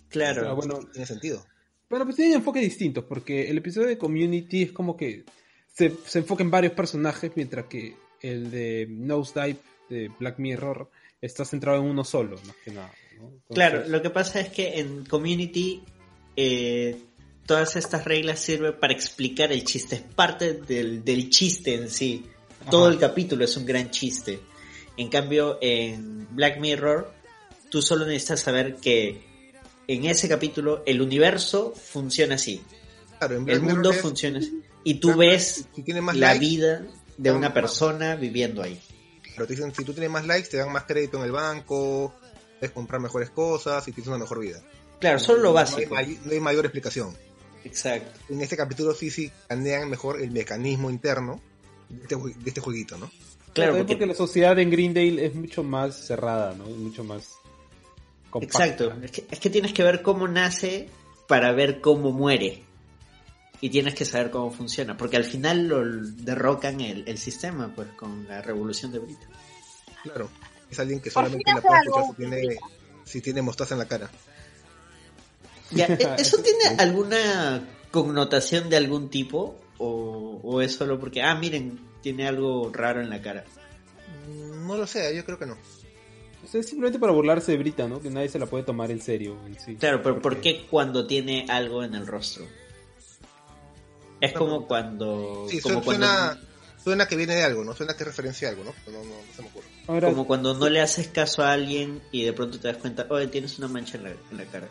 Claro. 0.08 0.48
Ah, 0.48 0.52
bueno, 0.54 0.80
Tiene 0.92 1.06
sentido. 1.06 1.44
Bueno, 1.88 2.04
pues 2.04 2.16
tienen 2.16 2.34
enfoques 2.36 2.62
distintos, 2.62 3.04
porque 3.04 3.48
el 3.50 3.58
episodio 3.58 3.88
de 3.88 3.98
Community 3.98 4.62
es 4.62 4.72
como 4.72 4.96
que 4.96 5.24
se, 5.72 5.92
se 6.06 6.20
enfoca 6.20 6.42
en 6.42 6.50
varios 6.50 6.72
personajes, 6.72 7.30
mientras 7.36 7.66
que 7.66 7.96
el 8.22 8.50
de 8.50 8.86
Nosedive 8.88 9.58
de 9.88 10.10
Black 10.18 10.38
Mirror 10.38 10.90
está 11.20 11.44
centrado 11.44 11.78
en 11.78 11.84
uno 11.88 12.02
solo, 12.04 12.36
más 12.46 12.56
que 12.64 12.72
nada. 12.72 12.90
¿no? 13.18 13.26
Entonces- 13.28 13.44
Claro, 13.54 13.88
lo 13.88 14.02
que 14.02 14.10
pasa 14.10 14.40
es 14.40 14.48
que 14.48 14.80
en 14.80 15.04
Community 15.04 15.82
eh, 16.34 16.98
todas 17.46 17.76
estas 17.76 18.04
reglas 18.04 18.40
sirven 18.40 18.74
para 18.80 18.92
explicar 18.92 19.52
el 19.52 19.62
chiste, 19.64 19.96
es 19.96 20.02
parte 20.02 20.54
del, 20.54 21.04
del 21.04 21.30
chiste 21.30 21.74
en 21.74 21.88
sí. 21.90 22.26
Todo 22.70 22.88
el 22.88 22.98
capítulo 22.98 23.44
es 23.44 23.56
un 23.56 23.64
gran 23.66 23.90
chiste. 23.90 24.40
En 24.96 25.08
cambio, 25.08 25.58
en 25.60 26.26
Black 26.34 26.58
Mirror, 26.58 27.12
tú 27.70 27.82
solo 27.82 28.06
necesitas 28.06 28.40
saber 28.40 28.76
que 28.76 29.20
en 29.86 30.04
ese 30.06 30.28
capítulo 30.28 30.82
el 30.86 31.00
universo 31.00 31.72
funciona 31.74 32.34
así, 32.36 32.60
Claro, 33.18 33.36
en 33.36 33.48
el 33.48 33.60
mundo 33.60 33.90
es- 33.90 34.00
funciona 34.00 34.38
así. 34.38 34.62
Y 34.84 34.94
tú 34.94 35.08
Mirror, 35.08 35.20
ves 35.20 35.64
si 35.74 35.82
tienes 35.82 36.02
más 36.02 36.16
la 36.16 36.28
likes, 36.32 36.46
vida 36.46 36.86
de 37.16 37.30
una 37.30 37.48
más- 37.48 37.52
persona 37.54 38.16
viviendo 38.16 38.62
ahí. 38.62 38.80
Pero 39.34 39.46
te 39.46 39.54
dicen, 39.54 39.74
si 39.74 39.84
tú 39.84 39.92
tienes 39.92 40.10
más 40.10 40.26
likes, 40.26 40.48
te 40.48 40.56
dan 40.56 40.72
más 40.72 40.84
crédito 40.84 41.18
en 41.18 41.24
el 41.24 41.32
banco, 41.32 42.14
puedes 42.58 42.72
comprar 42.72 43.00
mejores 43.00 43.28
cosas 43.30 43.86
y 43.88 43.92
tienes 43.92 44.08
una 44.08 44.18
mejor 44.18 44.40
vida. 44.40 44.62
Claro, 44.98 45.18
solo 45.18 45.38
lo 45.42 45.52
No 45.52 45.58
hay, 45.58 45.64
básico. 45.64 45.94
no 46.24 46.32
hay 46.32 46.40
mayor 46.40 46.64
explicación. 46.64 47.14
Exacto. 47.64 48.18
En 48.30 48.40
este 48.40 48.56
capítulo 48.56 48.94
sí, 48.94 49.10
sí, 49.10 49.30
planean 49.46 49.90
mejor 49.90 50.22
el 50.22 50.30
mecanismo 50.30 50.88
interno 50.88 51.42
de 51.88 52.02
este, 52.02 52.16
de 52.16 52.48
este 52.48 52.60
jueguito, 52.60 52.98
¿no? 52.98 53.10
Claro, 53.52 53.72
porque 53.76 53.94
porque 53.94 54.06
la 54.06 54.14
sociedad 54.14 54.58
en 54.58 54.70
Greendale 54.70 55.24
es 55.24 55.34
mucho 55.34 55.62
más 55.62 56.06
cerrada, 56.06 56.54
¿no? 56.54 56.64
Mucho 56.66 57.04
más 57.04 57.36
compacta. 58.30 58.66
Exacto, 58.66 58.92
es 59.02 59.10
que, 59.10 59.26
es 59.30 59.40
que 59.40 59.50
tienes 59.50 59.72
que 59.72 59.82
ver 59.82 60.02
cómo 60.02 60.28
nace 60.28 60.88
para 61.26 61.52
ver 61.52 61.80
cómo 61.80 62.12
muere. 62.12 62.62
Y 63.62 63.70
tienes 63.70 63.94
que 63.94 64.04
saber 64.04 64.30
cómo 64.30 64.50
funciona, 64.50 64.98
porque 64.98 65.16
al 65.16 65.24
final 65.24 65.66
lo 65.66 65.82
derrocan 65.82 66.82
el, 66.82 67.08
el 67.08 67.16
sistema, 67.16 67.72
pues 67.74 67.88
con 67.96 68.28
la 68.28 68.42
revolución 68.42 68.92
de 68.92 68.98
Brita. 68.98 69.26
Claro. 70.02 70.28
Es 70.70 70.78
alguien 70.78 71.00
que 71.00 71.10
solamente 71.10 71.50
la 71.54 71.62
puede 71.62 71.80
escuchar 71.80 72.04
si 72.04 72.14
tiene, 72.16 72.56
si 73.04 73.20
tiene 73.22 73.40
mostaza 73.42 73.74
en 73.74 73.78
la 73.78 73.88
cara. 73.88 74.10
Ya, 75.70 75.86
¿e- 75.86 76.14
¿Eso 76.18 76.38
tiene 76.42 76.76
alguna 76.78 77.66
connotación 77.90 78.68
de 78.68 78.76
algún 78.76 79.08
tipo? 79.08 79.58
O, 79.78 80.40
¿O 80.42 80.60
es 80.62 80.74
solo 80.74 80.98
porque, 80.98 81.22
ah, 81.22 81.34
miren, 81.34 81.78
tiene 82.02 82.26
algo 82.26 82.70
raro 82.72 83.00
en 83.00 83.10
la 83.10 83.20
cara? 83.22 83.44
Mm, 84.28 84.66
No 84.66 84.76
lo 84.76 84.86
sé, 84.86 85.14
yo 85.14 85.24
creo 85.24 85.38
que 85.38 85.46
no. 85.46 85.56
O 86.44 86.48
sea, 86.48 86.60
es 86.60 86.68
simplemente 86.68 86.98
para 87.00 87.12
burlarse 87.12 87.52
de 87.52 87.58
Brita, 87.58 87.88
¿no? 87.88 88.00
Que 88.00 88.08
nadie 88.10 88.28
se 88.28 88.38
la 88.38 88.46
puede 88.46 88.62
tomar 88.64 88.90
en 88.90 89.00
serio 89.00 89.36
en 89.46 89.58
sí. 89.58 89.74
Claro, 89.76 90.02
pero 90.02 90.20
¿por 90.20 90.40
qué 90.40 90.64
cuando 90.70 91.06
tiene 91.06 91.46
algo 91.48 91.82
en 91.82 91.94
el 91.94 92.06
rostro? 92.06 92.46
Es 94.20 94.32
como 94.32 94.66
cuando... 94.66 95.46
Sí, 95.48 95.60
como 95.60 95.80
su- 95.80 95.84
cuando 95.84 96.06
suena, 96.06 96.40
suena 96.82 97.06
que 97.08 97.16
viene 97.16 97.34
de 97.34 97.42
algo, 97.42 97.64
¿no? 97.64 97.74
Suena 97.74 97.94
que 97.94 98.02
es 98.04 98.06
referencia 98.06 98.48
a 98.48 98.52
algo, 98.52 98.64
¿no? 98.64 98.72
No, 98.92 98.98
no, 99.04 99.04
no 99.04 99.32
se 99.34 99.42
me 99.42 99.48
ocurre. 99.48 99.66
Ahora, 99.88 100.08
Como 100.08 100.26
cuando 100.26 100.54
no 100.54 100.68
le 100.68 100.80
haces 100.80 101.08
caso 101.08 101.42
a 101.42 101.52
alguien 101.52 102.00
y 102.12 102.24
de 102.24 102.32
pronto 102.32 102.58
te 102.58 102.68
das 102.68 102.78
cuenta, 102.78 103.06
oye, 103.10 103.26
tienes 103.26 103.58
una 103.58 103.68
mancha 103.68 103.98
en 103.98 104.04
la, 104.04 104.10
en 104.10 104.36
la 104.36 104.44
cara. 104.46 104.68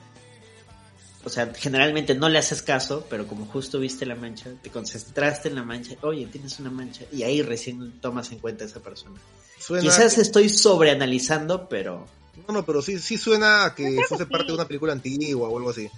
O 1.26 1.30
sea, 1.30 1.51
generalmente 1.55 2.13
no 2.15 2.30
le 2.30 2.38
haces 2.38 2.61
caso, 2.61 3.05
pero 3.09 3.28
como 3.28 3.45
justo 3.47 3.80
viste 3.80 4.05
la 4.05 4.15
mancha, 4.15 4.51
te 4.61 4.69
concentraste 4.69 5.49
en 5.49 5.55
la 5.55 5.63
mancha, 5.63 5.95
oye, 6.01 6.28
tienes 6.28 6.59
una 6.59 6.69
mancha, 6.69 7.03
y 7.11 7.23
ahí 7.23 7.41
recién 7.41 7.99
tomas 7.99 8.32
en 8.32 8.38
cuenta 8.39 8.63
a 8.63 8.67
esa 8.67 8.80
persona. 8.80 9.19
Suena 9.59 9.82
Quizás 9.82 10.13
que- 10.15 10.21
estoy 10.21 10.49
sobreanalizando, 10.49 11.67
pero 11.67 12.05
No, 12.47 12.53
no, 12.53 12.65
pero 12.65 12.82
sí, 12.82 12.99
sí 12.99 13.17
suena 13.17 13.65
a 13.65 13.73
que 13.76 13.97
fuese 14.07 14.26
sí. 14.26 14.30
parte 14.30 14.47
de 14.47 14.53
una 14.53 14.67
película 14.67 14.93
antigua 14.93 15.49
o 15.49 15.57
algo 15.57 15.71
así. 15.71 15.89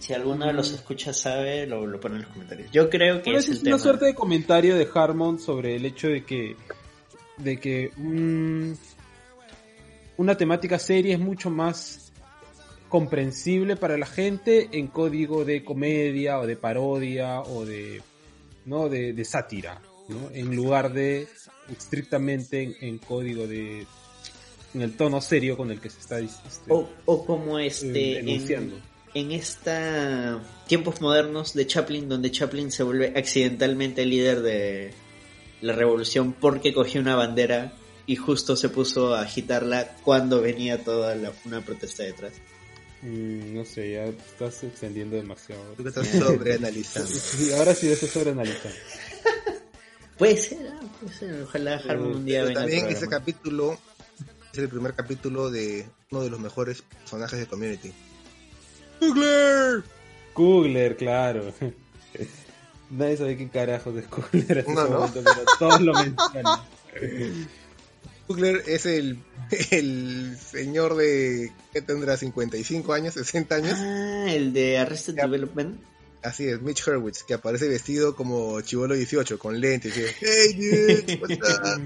si 0.00 0.14
alguno 0.14 0.46
de 0.46 0.54
los 0.54 0.72
escuchas 0.72 1.20
sabe, 1.20 1.66
lo, 1.66 1.86
lo 1.86 2.00
pone 2.00 2.16
en 2.16 2.22
los 2.22 2.30
comentarios. 2.32 2.70
Yo 2.72 2.88
creo 2.90 3.22
que 3.22 3.30
es 3.30 3.36
vez 3.36 3.46
el 3.48 3.52
es 3.52 3.60
una 3.60 3.64
tema. 3.72 3.78
suerte 3.78 4.04
de 4.06 4.14
comentario 4.14 4.74
de 4.76 4.88
Harmon 4.92 5.38
sobre 5.38 5.76
el 5.76 5.84
hecho 5.84 6.08
de 6.08 6.24
que 6.24 6.56
de 7.36 7.60
que 7.60 7.92
un- 7.98 8.76
una 10.16 10.36
temática 10.36 10.78
seria 10.78 11.14
es 11.14 11.20
mucho 11.20 11.48
más 11.50 12.09
comprensible 12.90 13.76
para 13.76 13.96
la 13.96 14.04
gente 14.06 14.68
en 14.72 14.88
código 14.88 15.46
de 15.46 15.64
comedia 15.64 16.38
o 16.38 16.46
de 16.46 16.56
parodia 16.56 17.40
o 17.40 17.64
de 17.64 18.02
no 18.66 18.90
de, 18.90 19.14
de 19.14 19.24
sátira 19.24 19.80
¿no? 20.08 20.30
en 20.34 20.54
lugar 20.54 20.92
de 20.92 21.26
estrictamente 21.70 22.62
en, 22.62 22.74
en 22.80 22.98
código 22.98 23.46
de 23.46 23.86
en 24.74 24.82
el 24.82 24.96
tono 24.96 25.20
serio 25.20 25.56
con 25.56 25.70
el 25.70 25.80
que 25.80 25.88
se 25.88 26.00
está 26.00 26.18
este, 26.20 26.42
O, 26.68 26.88
o 27.06 27.24
como 27.24 27.58
eh, 27.58 27.66
este 27.68 28.18
en, 28.18 28.26
denunciando 28.26 28.76
en 29.14 29.32
esta 29.32 30.40
tiempos 30.68 31.00
modernos 31.00 31.54
de 31.54 31.66
Chaplin, 31.66 32.08
donde 32.08 32.30
Chaplin 32.30 32.70
se 32.70 32.82
vuelve 32.84 33.12
accidentalmente 33.16 34.02
el 34.02 34.10
líder 34.10 34.42
de 34.42 34.92
la 35.62 35.72
revolución 35.72 36.32
porque 36.32 36.72
cogió 36.72 37.00
una 37.00 37.16
bandera 37.16 37.72
y 38.06 38.16
justo 38.16 38.56
se 38.56 38.68
puso 38.68 39.14
a 39.14 39.22
agitarla 39.22 39.96
cuando 40.04 40.40
venía 40.40 40.82
toda 40.84 41.14
la- 41.16 41.32
una 41.44 41.60
protesta 41.60 42.02
detrás. 42.04 42.32
Mm, 43.02 43.54
no 43.54 43.64
sé 43.64 43.92
ya 43.92 44.04
estás 44.04 44.62
extendiendo 44.62 45.16
demasiado 45.16 45.62
Tú 45.76 45.82
que 45.82 45.88
estás 45.88 46.06
sobreanalizando. 46.18 47.08
Sí, 47.10 47.52
ahora 47.52 47.74
sí 47.74 47.90
eso 47.90 48.06
es 48.06 48.12
sobreanalizar. 48.12 48.72
Puede 50.18 50.36
ser, 50.36 50.70
ah, 50.70 50.80
puede 51.00 51.14
ser. 51.14 51.42
Ojalá 51.42 51.76
Harmon 51.76 52.16
un 52.16 52.24
día 52.26 52.44
venga 52.44 52.60
también 52.60 52.88
ese 52.88 53.08
capítulo 53.08 53.78
es 54.52 54.58
el 54.58 54.68
primer 54.68 54.94
capítulo 54.94 55.50
de 55.50 55.88
uno 56.10 56.22
de 56.22 56.30
los 56.30 56.40
mejores 56.40 56.82
personajes 56.82 57.38
de 57.38 57.46
Community. 57.46 57.92
¡Kugler! 58.98 59.82
Kugler, 60.34 60.96
claro. 60.96 61.54
Nadie 62.90 63.16
sabe 63.16 63.36
qué 63.36 63.48
carajos 63.48 63.96
es 63.96 64.06
Kugler 64.08 64.68
No, 64.68 64.88
no. 64.88 64.98
momento, 64.98 65.22
pero 65.24 65.44
todos 65.58 65.80
lo 65.80 65.94
mencionan. 65.94 66.60
Kugler 68.30 68.62
es 68.68 68.86
el, 68.86 69.18
el 69.72 70.36
señor 70.38 70.94
de 70.96 71.52
que 71.72 71.82
tendrá 71.82 72.16
55 72.16 72.92
años, 72.92 73.14
60 73.14 73.54
años. 73.56 73.74
Ah, 73.80 74.26
el 74.32 74.52
de 74.52 74.78
Arrested 74.78 75.16
Ya. 75.16 75.24
Development. 75.26 75.80
Así 76.22 76.46
es, 76.46 76.60
Mitch 76.60 76.86
Hurwitz, 76.86 77.24
que 77.24 77.34
aparece 77.34 77.66
vestido 77.68 78.14
como 78.14 78.60
chivolo 78.60 78.94
18, 78.94 79.38
con 79.38 79.58
lentes. 79.60 79.96
y, 79.96 80.02
hey, 80.20 80.52
dude, 81.06 81.18
what's 81.20 81.38
up?" 81.78 81.82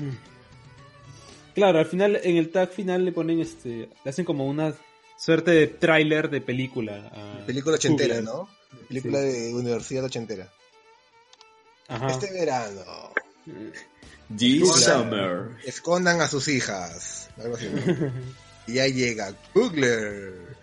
Claro, 1.54 1.78
al 1.78 1.86
final, 1.86 2.20
en 2.22 2.36
el 2.36 2.50
tag 2.50 2.70
final 2.70 3.04
le 3.04 3.12
ponen 3.12 3.40
este, 3.40 3.88
le 4.04 4.10
hacen 4.10 4.24
como 4.24 4.46
una 4.46 4.74
suerte 5.16 5.52
de 5.52 5.68
tráiler 5.68 6.28
de 6.28 6.40
película. 6.40 7.10
a 7.14 7.46
Película 7.46 7.76
ochentera, 7.76 8.16
Kugler. 8.16 8.24
¿no? 8.24 8.48
Película 8.88 9.20
Sí. 9.20 9.24
de 9.28 9.54
universidad 9.54 10.04
ochentera. 10.04 10.52
Ajá. 11.88 12.08
Este 12.08 12.32
verano, 12.32 12.82
This 14.28 14.84
summer. 14.84 15.56
escondan 15.64 16.20
a 16.20 16.28
sus 16.28 16.48
hijas. 16.48 17.28
Algo 17.36 17.56
así, 17.56 17.68
¿no? 17.68 18.12
y 18.66 18.74
ya 18.74 18.86
llega 18.86 19.32
Kugler. 19.52 20.56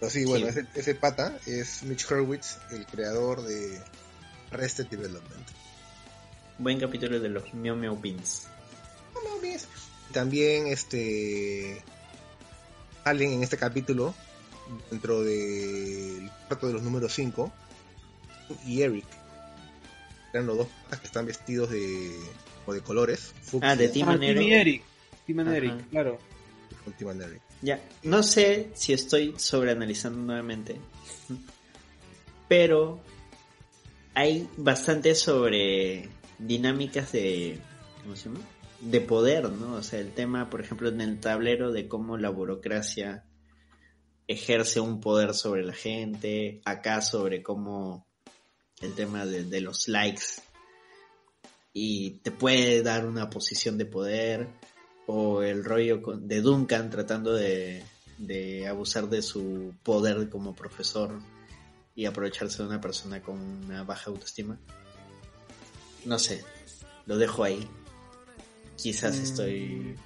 Pero 0.00 0.10
sí, 0.10 0.24
bueno. 0.24 0.48
Ese, 0.48 0.66
ese 0.74 0.94
pata 0.94 1.38
es 1.46 1.82
Mitch 1.82 2.10
Hurwitz, 2.10 2.58
el 2.70 2.86
creador 2.86 3.42
de 3.42 3.80
Arrested 4.50 4.86
Development. 4.86 5.46
Buen 6.58 6.78
capítulo 6.78 7.20
de 7.20 7.28
los 7.28 7.52
Meow 7.52 7.76
Meow 7.76 8.00
Pins. 8.00 8.48
También 10.12 10.68
este 10.68 11.82
salen 13.02 13.32
en 13.32 13.42
este 13.42 13.56
capítulo, 13.56 14.14
dentro 14.90 15.22
del 15.22 16.30
cuarto 16.48 16.68
de 16.68 16.72
los 16.72 16.82
números 16.82 17.12
5, 17.12 17.52
y 18.66 18.82
Eric. 18.82 19.04
Eran 20.32 20.46
los 20.46 20.56
dos 20.56 20.68
patas 20.84 21.00
que 21.00 21.06
están 21.06 21.26
vestidos 21.26 21.70
de, 21.70 22.16
o 22.66 22.72
de 22.72 22.80
colores. 22.80 23.34
fucsia 23.42 23.70
Ah, 23.70 23.76
de 23.76 23.88
Tim 23.88 24.08
Ah, 24.08 24.12
and 24.12 24.20
Tim 24.20 24.28
y 24.28 24.52
Eric. 24.52 24.52
Eric. 24.52 24.82
Tim 25.26 25.40
and 25.40 25.48
Ajá. 25.48 25.56
Eric, 25.56 25.90
claro. 25.90 26.18
con 26.84 26.92
Tim 26.94 27.08
and 27.08 27.22
Eric. 27.22 27.42
Ya, 27.62 27.80
no 28.02 28.22
sé 28.22 28.70
si 28.74 28.92
estoy 28.92 29.34
sobreanalizando 29.38 30.18
nuevamente, 30.20 30.76
pero 32.48 33.00
hay 34.14 34.48
bastante 34.56 35.14
sobre 35.14 36.08
dinámicas 36.38 37.12
de, 37.12 37.58
¿cómo 38.02 38.16
se 38.16 38.28
llama? 38.28 38.40
De 38.80 39.00
poder, 39.00 39.50
¿no? 39.50 39.74
O 39.76 39.82
sea, 39.82 39.98
el 40.00 40.12
tema, 40.12 40.50
por 40.50 40.60
ejemplo, 40.60 40.88
en 40.88 41.00
el 41.00 41.18
tablero 41.20 41.72
de 41.72 41.88
cómo 41.88 42.18
la 42.18 42.28
burocracia 42.28 43.24
ejerce 44.28 44.80
un 44.80 45.00
poder 45.00 45.32
sobre 45.34 45.64
la 45.64 45.72
gente, 45.72 46.60
acá 46.64 47.00
sobre 47.00 47.42
cómo 47.42 48.06
el 48.82 48.94
tema 48.94 49.24
de, 49.24 49.44
de 49.44 49.60
los 49.62 49.88
likes 49.88 50.24
y 51.76 52.12
te 52.22 52.30
puede 52.30 52.82
dar 52.82 53.04
una 53.04 53.28
posición 53.28 53.76
de 53.76 53.84
poder 53.84 54.48
o 55.06 55.42
el 55.42 55.64
rollo 55.64 56.00
de 56.16 56.40
Duncan 56.40 56.88
tratando 56.88 57.34
de, 57.34 57.84
de 58.16 58.66
abusar 58.68 59.08
de 59.08 59.20
su 59.20 59.74
poder 59.82 60.30
como 60.30 60.54
profesor 60.54 61.18
y 61.96 62.06
aprovecharse 62.06 62.62
de 62.62 62.68
una 62.68 62.80
persona 62.80 63.20
con 63.20 63.38
una 63.38 63.82
baja 63.82 64.10
autoestima. 64.10 64.58
No 66.04 66.18
sé, 66.18 66.44
lo 67.06 67.18
dejo 67.18 67.44
ahí. 67.44 67.68
Quizás 68.76 69.16
estoy... 69.16 69.96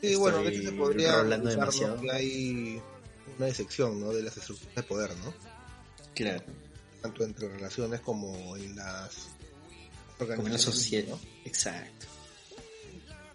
Sí, 0.00 0.14
bueno, 0.14 0.38
de 0.42 0.50
hecho 0.50 0.70
se 0.70 0.72
podría 0.72 1.22
¿no? 1.22 1.38
demasiado. 1.38 2.00
que 2.00 2.10
hay 2.10 2.82
una 3.36 3.46
disección 3.46 3.98
¿no? 3.98 4.12
de 4.12 4.22
las 4.22 4.36
estructuras 4.36 4.74
de 4.76 4.82
poder, 4.82 5.10
¿no? 5.24 5.34
Claro, 6.14 6.42
Tanto 7.00 7.24
entre 7.24 7.48
relaciones 7.48 8.00
como 8.00 8.56
en 8.56 8.76
las 8.76 9.28
como 10.18 10.42
una 10.42 10.58
sociedad. 10.58 11.08
¿no? 11.08 11.20
Exacto. 11.44 12.06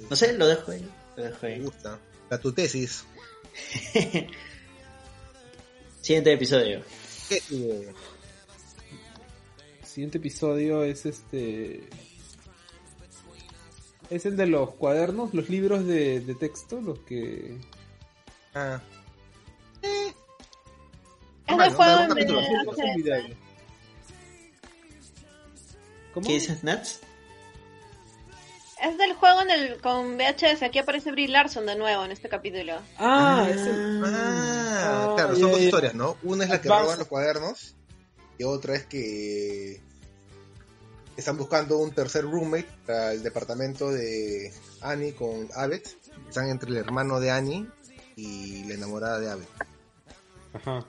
No 0.10 0.16
sé, 0.16 0.34
lo 0.34 0.48
dejo 0.48 0.72
ahí. 0.72 0.88
Lo 1.16 1.24
dejo 1.24 1.38
Me 1.44 1.60
gusta. 1.60 2.00
La 2.30 2.38
tu 2.38 2.52
tesis. 2.52 3.06
Siguiente 6.02 6.34
episodio. 6.34 6.82
¿Qué? 7.30 7.42
Eh, 7.52 7.94
siguiente 9.84 10.18
episodio 10.18 10.84
es 10.84 11.06
este. 11.06 11.88
Es 14.10 14.26
el 14.26 14.36
de 14.36 14.48
los 14.48 14.72
cuadernos, 14.76 15.34
los 15.34 15.50
libros 15.50 15.86
de, 15.86 16.20
de 16.20 16.36
texto, 16.36 16.82
los 16.82 17.00
que. 17.00 17.58
Ah, 18.54 18.82
Es 19.82 20.14
Bueno, 21.48 21.64
del 21.64 21.74
juego 21.74 22.02
un 22.04 23.43
¿Cómo? 26.14 26.28
¿Qué 26.28 26.34
dices, 26.34 26.64
Nats? 26.64 27.00
Es 28.82 28.98
del 28.98 29.14
juego 29.14 29.42
en 29.42 29.50
el, 29.52 29.82
con 29.82 30.18
VHS. 30.18 30.62
Aquí 30.64 30.80
aparece 30.80 31.12
Brie 31.12 31.28
Larson 31.30 31.66
de 31.66 31.76
nuevo 31.76 32.04
en 32.04 32.12
este 32.12 32.28
capítulo. 32.28 32.74
Ah, 32.98 33.48
es 33.50 33.62
el. 33.62 34.04
ah, 34.06 34.60
Ah, 34.86 35.14
claro, 35.16 35.36
son 35.36 35.52
dos 35.52 35.60
ya. 35.60 35.66
historias, 35.66 35.94
¿no? 35.96 36.18
Una 36.24 36.44
es 36.44 36.50
la 36.50 36.60
que 36.62 36.68
roban 36.68 37.00
los 37.00 37.08
cuadernos 37.08 37.76
y 38.38 38.44
otra 38.44 38.76
es 38.76 38.86
que 38.86 39.80
están 41.16 41.38
buscando 41.38 41.78
un 41.78 41.92
tercer 41.92 42.24
roommate 42.24 42.68
para 42.86 43.14
el 43.14 43.24
departamento 43.24 43.90
de 43.92 44.52
Annie 44.82 45.14
con 45.14 45.48
Abbott. 45.56 45.88
Están 46.28 46.50
entre 46.50 46.70
el 46.72 46.78
hermano 46.78 47.20
de 47.22 47.32
Annie 47.32 47.68
y 48.18 48.66
la 48.66 48.74
enamorada 48.74 49.20
de 49.20 49.30
Abbott. 49.32 49.48
Ajá. 50.54 50.86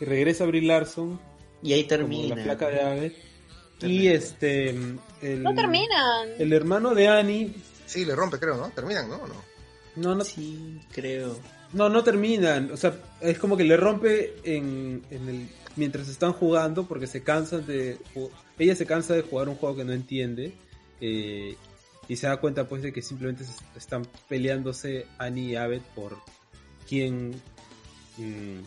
Y 0.00 0.04
regresa 0.04 0.44
Brie 0.44 0.62
Larson, 0.62 1.18
Y 1.62 1.72
ahí 1.72 1.84
como 1.84 1.88
termina. 1.88 2.36
la 2.36 2.42
placa 2.44 2.68
de 2.68 2.80
Ave. 2.82 3.16
Y 3.80 4.08
este. 4.08 4.70
El, 4.70 5.42
No 5.42 5.54
terminan. 5.54 6.30
El 6.38 6.52
hermano 6.52 6.94
de 6.94 7.08
Annie. 7.08 7.54
Sí, 7.86 8.04
le 8.04 8.14
rompe, 8.14 8.38
creo, 8.38 8.56
¿no? 8.56 8.70
Terminan, 8.70 9.08
¿no? 9.08 9.16
¿O 9.16 9.28
no? 9.28 9.34
No, 9.96 10.14
no, 10.14 10.24
Sí, 10.24 10.80
creo. 10.92 11.38
No, 11.72 11.88
no 11.88 12.02
terminan. 12.02 12.70
O 12.72 12.76
sea, 12.76 12.94
es 13.20 13.38
como 13.38 13.56
que 13.56 13.64
le 13.64 13.76
rompe 13.76 14.36
en, 14.44 15.02
en 15.10 15.28
el 15.28 15.48
mientras 15.78 16.08
están 16.08 16.32
jugando 16.32 16.86
porque 16.86 17.06
se 17.06 17.22
cansan 17.22 17.64
de 17.64 17.98
ella 18.58 18.74
se 18.74 18.84
cansa 18.84 19.14
de 19.14 19.22
jugar 19.22 19.48
un 19.48 19.54
juego 19.54 19.76
que 19.76 19.84
no 19.84 19.92
entiende 19.92 20.52
eh, 21.00 21.56
y 22.08 22.16
se 22.16 22.26
da 22.26 22.38
cuenta 22.38 22.68
pues 22.68 22.82
de 22.82 22.92
que 22.92 23.00
simplemente 23.00 23.44
se 23.44 23.52
están 23.76 24.06
peleándose 24.28 25.06
Annie 25.18 25.52
y 25.52 25.56
Abed 25.56 25.82
por 25.94 26.18
quién 26.88 27.40
mm, 28.16 28.60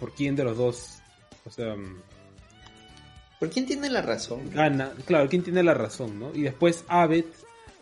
por 0.00 0.12
quién 0.14 0.34
de 0.34 0.44
los 0.44 0.56
dos 0.56 0.98
o 1.46 1.50
sea 1.50 1.76
mm, 1.76 2.02
¿Por 3.38 3.50
quién 3.50 3.66
tiene 3.66 3.88
la 3.90 4.02
razón? 4.02 4.50
gana 4.52 4.92
claro 5.06 5.28
quién 5.28 5.42
tiene 5.42 5.62
la 5.62 5.74
razón 5.74 6.18
no 6.18 6.34
y 6.34 6.42
después 6.42 6.84
Abed 6.88 7.24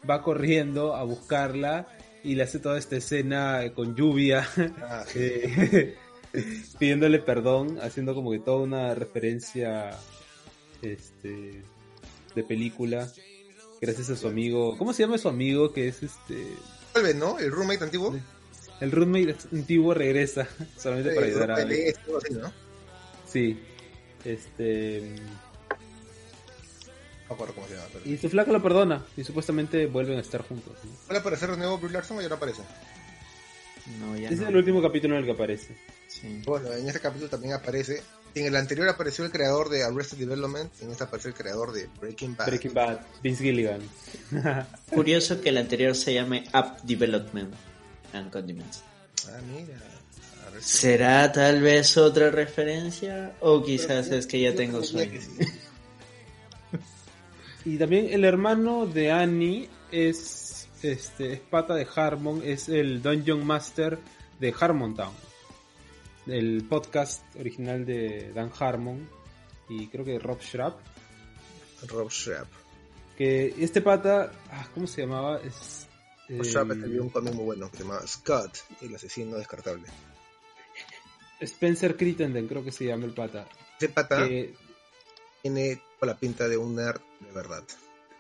va 0.09 0.23
corriendo 0.23 0.95
a 0.95 1.03
buscarla 1.05 1.87
y 2.23 2.35
le 2.35 2.43
hace 2.43 2.59
toda 2.59 2.79
esta 2.79 2.97
escena 2.97 3.63
con 3.75 3.95
lluvia 3.97 4.47
Ah, 4.83 5.05
sí. 5.07 5.19
eh, 5.23 5.97
pidiéndole 6.79 7.19
perdón, 7.21 7.79
haciendo 7.81 8.15
como 8.15 8.31
que 8.33 8.39
toda 8.41 8.59
una 8.63 8.95
referencia 8.95 9.91
este 10.83 11.63
de 12.35 12.43
película 12.45 13.09
gracias 13.81 14.11
a 14.11 14.17
su 14.17 14.29
amigo, 14.29 14.77
¿cómo 14.77 14.93
se 14.93 15.03
llama 15.05 15.17
su 15.19 15.29
amigo 15.29 15.73
que 15.73 15.89
es 15.89 16.03
este 16.03 16.37
Vuelve, 16.95 17.15
¿no? 17.15 17.39
El 17.39 17.51
roommate 17.53 17.85
antiguo. 17.85 18.15
el 18.81 18.91
roommate 18.91 19.35
antiguo 19.53 19.95
regresa 19.95 20.47
solamente 20.79 21.15
para 21.15 21.27
Eh, 21.27 21.31
ayudar 21.31 21.51
a 21.53 21.61
este, 21.63 21.95
¿no? 22.35 22.53
Sí. 23.27 23.59
Este 24.25 25.15
No 27.29 27.31
me 27.31 27.35
acuerdo 27.35 27.55
cómo 27.55 27.67
se 27.69 27.75
llama. 27.75 27.87
Pero... 27.93 28.09
y 28.09 28.17
su 28.19 28.29
flaca 28.29 28.53
lo 28.53 28.63
perdona 28.63 29.05
y 29.17 29.25
supuestamente 29.25 29.87
vuelven 29.87 30.19
a 30.19 30.21
estar 30.21 30.43
juntos. 30.43 30.75
¿no? 30.85 30.91
¿Puede 31.07 31.21
aparecer 31.21 31.51
de 31.51 31.57
nuevo 31.57 31.79
Brie 31.79 31.93
Larson 31.93 32.19
o 32.19 32.23
ya 32.23 32.29
no 32.29 32.37
aparece? 32.37 32.63
No, 34.01 34.17
ya 34.17 34.27
Ese 34.29 34.37
no. 34.37 34.43
es 34.43 34.49
el 34.49 34.57
último 34.57 34.83
capítulo 34.83 35.15
en 35.15 35.21
el 35.21 35.27
que 35.27 35.33
aparece. 35.33 35.77
Sí. 36.09 36.43
Bueno, 36.45 36.73
en 36.73 36.87
este 36.89 37.01
capítulo 37.01 37.29
también 37.31 37.55
aparece. 37.55 38.03
En 38.35 38.47
el 38.47 38.57
anterior 38.57 38.89
apareció 38.89 39.25
el 39.25 39.31
creador 39.31 39.69
de 39.71 39.83
Arrested 39.85 40.19
Development. 40.19 40.71
En 40.83 40.91
este 40.91 41.05
aparece 41.05 41.29
el 41.29 41.35
creador 41.35 41.73
de 41.73 41.89
Breaking 42.01 42.37
Bad. 42.37 42.47
Breaking 42.47 42.75
Bad, 42.75 43.01
Vince 43.23 43.43
Gilligan. 43.45 43.81
Curioso 44.91 45.41
que 45.41 45.49
el 45.51 45.59
anterior 45.59 45.95
se 45.95 46.15
llame 46.15 46.45
App 46.53 46.81
Development 46.83 47.55
and 48.13 48.31
Condiments. 48.31 48.83
Ah, 49.29 49.41
mira. 49.53 49.79
¿Será 50.61 51.31
tal 51.33 51.61
vez 51.61 51.97
otra 51.97 52.31
referencia? 52.31 53.35
O 53.41 53.63
quizás 53.63 54.09
es 54.09 54.27
que 54.27 54.41
ya 54.41 54.55
tengo 54.55 54.83
sueño. 54.83 55.13
que 55.13 55.21
sí. 55.21 55.31
Y 57.67 57.79
también 57.79 58.07
el 58.13 58.25
hermano 58.25 58.87
de 58.87 59.11
Annie 59.11 59.69
es 59.91 60.69
este 60.83 61.33
es 61.33 61.41
pata 61.41 61.75
de 61.75 61.85
Harmon, 61.97 62.41
es 62.45 62.69
el 62.69 63.03
Dungeon 63.03 63.45
Master 63.45 63.99
de 64.39 64.55
Harmon 64.57 64.95
Town. 64.95 65.13
El 66.29 66.65
podcast 66.69 67.25
original 67.37 67.85
de 67.85 68.31
Dan 68.33 68.53
Harmon 68.57 69.09
y 69.69 69.89
creo 69.89 70.05
que 70.05 70.17
Rob 70.21 70.41
Schrapp. 70.41 70.79
Rob 71.89 72.09
Schrapp. 72.09 72.47
Que 73.19 73.53
este 73.59 73.81
pata, 73.81 74.31
ah, 74.53 74.69
¿cómo 74.73 74.87
se 74.87 75.01
llamaba? 75.01 75.41
Es, 75.41 75.89
Rob 76.29 76.43
eh, 76.43 76.45
Schrapp 76.45 76.71
escribió 76.71 77.03
un 77.03 77.11
cómic 77.11 77.35
muy 77.35 77.47
bueno 77.47 77.69
que 77.69 77.79
se 77.79 77.83
llama 77.83 78.01
Scott, 78.07 78.59
el 78.81 78.95
asesino 78.95 79.37
descartable. 79.39 79.87
Spencer 81.41 81.97
Crittenden, 81.97 82.47
creo 82.47 82.63
que 82.63 82.71
se 82.71 82.85
llama 82.85 83.07
el 83.07 83.13
pata. 83.13 83.49
Pata 83.93 84.29
Que- 84.29 84.55
tiene 85.43 85.81
toda 86.01 86.13
la 86.13 86.19
pinta 86.19 86.49
de 86.49 86.57
un 86.57 86.77
nerd 86.77 87.01
de 87.21 87.33
verdad. 87.33 87.63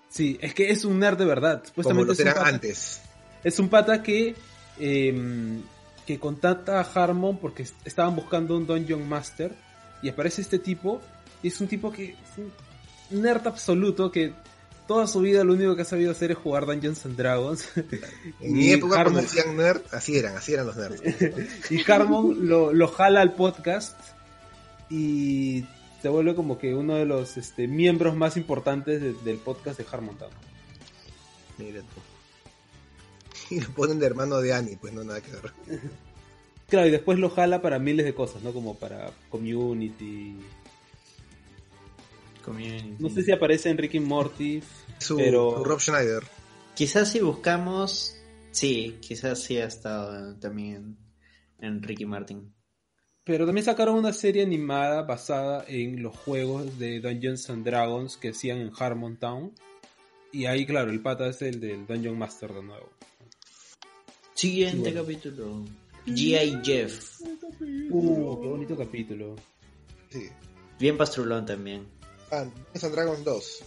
sí, 0.08 0.38
es 0.40 0.54
que 0.54 0.70
es 0.70 0.84
un 0.84 0.98
nerd 0.98 1.18
de 1.18 1.24
verdad. 1.24 1.62
Como 1.74 2.04
lo 2.04 2.12
es 2.12 2.18
un 2.20 2.26
eran 2.26 2.34
pata- 2.38 2.48
antes. 2.48 3.00
Es 3.44 3.58
un 3.58 3.68
pata 3.68 4.02
que, 4.02 4.34
eh, 4.78 5.60
que 6.06 6.18
contacta 6.18 6.80
a 6.80 6.82
Harmon 6.82 7.38
porque 7.38 7.62
est- 7.64 7.74
estaban 7.86 8.16
buscando 8.16 8.56
un 8.56 8.66
Dungeon 8.66 9.06
Master 9.08 9.54
y 10.02 10.08
aparece 10.08 10.40
este 10.42 10.58
tipo 10.58 11.00
y 11.42 11.48
es 11.48 11.60
un 11.60 11.68
tipo 11.68 11.92
que 11.92 12.10
es 12.10 12.38
un 12.38 13.22
nerd 13.22 13.46
absoluto 13.46 14.10
que 14.10 14.32
toda 14.88 15.06
su 15.08 15.20
vida 15.20 15.42
lo 15.44 15.52
único 15.54 15.74
que 15.76 15.82
ha 15.82 15.86
sabido 15.86 16.12
hacer 16.12 16.30
es 16.30 16.38
jugar 16.38 16.64
Dungeons 16.66 17.04
and 17.06 17.16
Dragons 17.16 17.68
En 18.40 18.52
mi 18.54 18.70
época, 18.70 19.02
cuando 19.02 19.20
decían 19.20 19.56
nerd, 19.56 19.82
así 19.92 20.16
eran, 20.16 20.36
así 20.36 20.54
eran 20.54 20.66
los 20.66 20.76
nerds. 20.76 21.02
y 21.70 21.90
Harmon 21.90 22.48
lo, 22.48 22.72
lo 22.72 22.88
jala 22.88 23.20
al 23.20 23.34
podcast 23.34 23.98
y 24.88 25.64
se 26.02 26.08
vuelve 26.08 26.34
como 26.34 26.58
que 26.58 26.74
uno 26.74 26.94
de 26.94 27.04
los 27.06 27.36
este, 27.36 27.66
miembros 27.68 28.16
más 28.16 28.36
importantes 28.36 29.00
de- 29.00 29.12
del 29.14 29.38
podcast 29.38 29.78
de 29.78 29.86
Harmon 29.90 30.16
Town. 30.18 30.30
Mira 31.58 31.80
tú. 31.80 32.00
Y 33.54 33.60
lo 33.60 33.68
ponen 33.70 33.98
de 34.00 34.06
hermano 34.06 34.38
de 34.38 34.52
Annie, 34.52 34.76
pues 34.76 34.92
no 34.92 35.04
nada 35.04 35.20
que 35.20 35.30
ver. 35.30 35.52
Claro, 36.68 36.88
y 36.88 36.90
después 36.90 37.16
lo 37.20 37.30
jala 37.30 37.62
para 37.62 37.78
miles 37.78 38.04
de 38.04 38.12
cosas, 38.12 38.42
¿no? 38.42 38.52
Como 38.52 38.74
para 38.76 39.12
community, 39.30 40.34
Community. 42.44 42.96
No 42.98 43.08
sé 43.08 43.22
si 43.22 43.32
aparece 43.32 43.70
en 43.70 43.78
Rick 43.78 43.94
y 43.94 44.00
Morty, 44.00 44.62
Su, 44.98 45.16
pero 45.16 45.58
su 45.58 45.64
Rob 45.64 45.80
Schneider. 45.80 46.22
Quizás 46.74 47.10
si 47.10 47.20
buscamos, 47.20 48.16
sí, 48.50 48.98
quizás 49.00 49.42
sí 49.42 49.58
ha 49.58 49.66
estado 49.66 50.34
también 50.36 50.96
en 51.60 51.82
Ricky 51.82 52.04
Martin. 52.04 52.52
Pero 53.26 53.44
también 53.44 53.64
sacaron 53.64 53.96
una 53.96 54.12
serie 54.12 54.44
animada 54.44 55.02
basada 55.02 55.64
en 55.66 56.00
los 56.00 56.16
juegos 56.16 56.78
de 56.78 57.00
Dungeons 57.00 57.50
and 57.50 57.64
Dragons 57.66 58.16
que 58.16 58.28
hacían 58.28 58.58
en 58.58 58.70
Harmon 58.78 59.16
Town. 59.16 59.52
Y 60.32 60.46
ahí, 60.46 60.64
claro, 60.64 60.90
el 60.92 61.00
pata 61.02 61.26
es 61.28 61.42
el 61.42 61.58
del 61.60 61.86
Dungeon 61.86 62.16
Master 62.16 62.52
de 62.54 62.62
nuevo. 62.62 62.88
Siguiente 64.34 64.76
Sí, 64.90 64.94
bueno. 64.94 65.02
capítulo. 65.02 65.64
G.I. 66.06 66.60
Jeff. 66.62 67.20
Uh, 67.90 68.40
qué 68.40 68.48
bonito 68.48 68.76
capítulo. 68.76 69.34
Sí. 70.08 70.28
Bien 70.78 70.96
pastrulón 70.96 71.44
también. 71.44 71.84
Ah, 72.30 72.44
Dungeons 72.44 72.84
and 72.84 72.94
Dragons 72.94 73.24
2. 73.24 73.64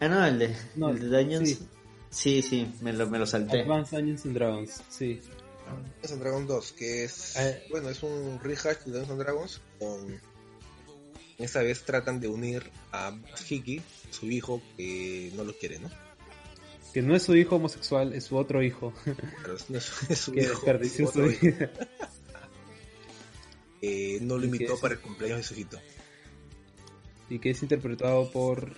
Ah, 0.00 0.08
no, 0.08 0.24
el 0.24 0.38
de, 0.38 0.56
No, 0.76 0.88
el 0.90 1.10
de 1.10 1.22
Dungeons. 1.22 1.48
sí. 1.50 1.58
Sí, 2.10 2.40
sí, 2.40 2.66
me, 2.80 2.94
lo, 2.94 3.06
me 3.10 3.18
lo 3.18 3.26
salté. 3.26 3.60
Advanced 3.60 3.98
Dungeons 3.98 4.24
and 4.24 4.34
Dragons, 4.34 4.82
sí. 4.88 5.20
Dungeons 5.76 6.12
and 6.12 6.20
Dragons 6.22 6.48
2, 6.48 6.72
que 6.72 7.04
es, 7.04 7.36
Eh. 7.36 7.64
bueno, 7.70 7.88
es 7.90 8.02
un 8.02 8.38
rehash 8.42 8.78
de 8.84 8.92
Dungeons 8.92 9.10
and 9.10 9.20
Dragons 9.22 9.60
con... 9.78 10.20
Esta 11.38 11.62
vez 11.62 11.84
tratan 11.84 12.18
de 12.18 12.26
unir 12.28 12.68
a 12.90 13.16
Hiki, 13.48 13.80
su 14.10 14.26
hijo, 14.26 14.60
que 14.76 15.30
no 15.36 15.44
lo 15.44 15.56
quiere, 15.56 15.78
¿no? 15.78 15.88
Que 16.92 17.00
no 17.00 17.14
es 17.14 17.22
su 17.22 17.36
hijo 17.36 17.56
homosexual, 17.56 18.12
es 18.12 18.24
su 18.24 18.36
otro 18.36 18.60
hijo. 18.62 18.92
Pero 19.04 19.54
es, 19.56 19.70
no 19.70 19.78
es- 19.78 19.92
es 20.10 20.18
su 20.18 20.32
que 20.32 20.40
hijo, 20.42 20.50
desperdició 20.54 21.06
su 21.06 21.12
su 21.12 21.18
otro 21.20 21.30
hijo, 21.30 21.40
vida. 21.46 21.70
que 23.80 24.18
no 24.22 24.36
lo 24.36 24.44
invitó 24.46 24.78
para 24.80 24.94
el 24.94 25.00
cumpleaños 25.00 25.38
de 25.38 25.44
su 25.44 25.54
hijito. 25.54 25.78
y 27.30 27.38
que 27.38 27.50
es 27.50 27.62
interpretado 27.62 28.30
por 28.32 28.74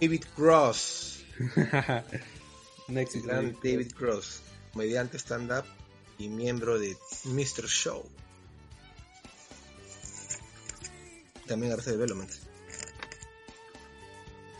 David 0.00 0.24
Cross, 0.34 1.24
gran 2.88 3.56
David 3.62 3.92
Cross, 3.92 4.40
comediante 4.72 5.18
stand-up 5.18 5.64
y 6.18 6.28
miembro 6.28 6.78
de 6.78 6.96
Mr. 7.24 7.66
Show. 7.66 8.04
También 11.46 11.72
Arce 11.72 11.92
Development. 11.92 12.30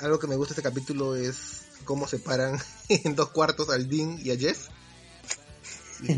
Algo 0.00 0.18
que 0.18 0.26
me 0.26 0.36
gusta 0.36 0.54
de 0.54 0.60
este 0.60 0.68
capítulo 0.68 1.16
es 1.16 1.66
cómo 1.84 2.06
separan 2.06 2.58
en 2.88 3.14
dos 3.14 3.30
cuartos 3.30 3.70
al 3.70 3.88
Dean 3.88 4.18
y 4.22 4.30
a 4.30 4.36
Jeff. 4.36 4.68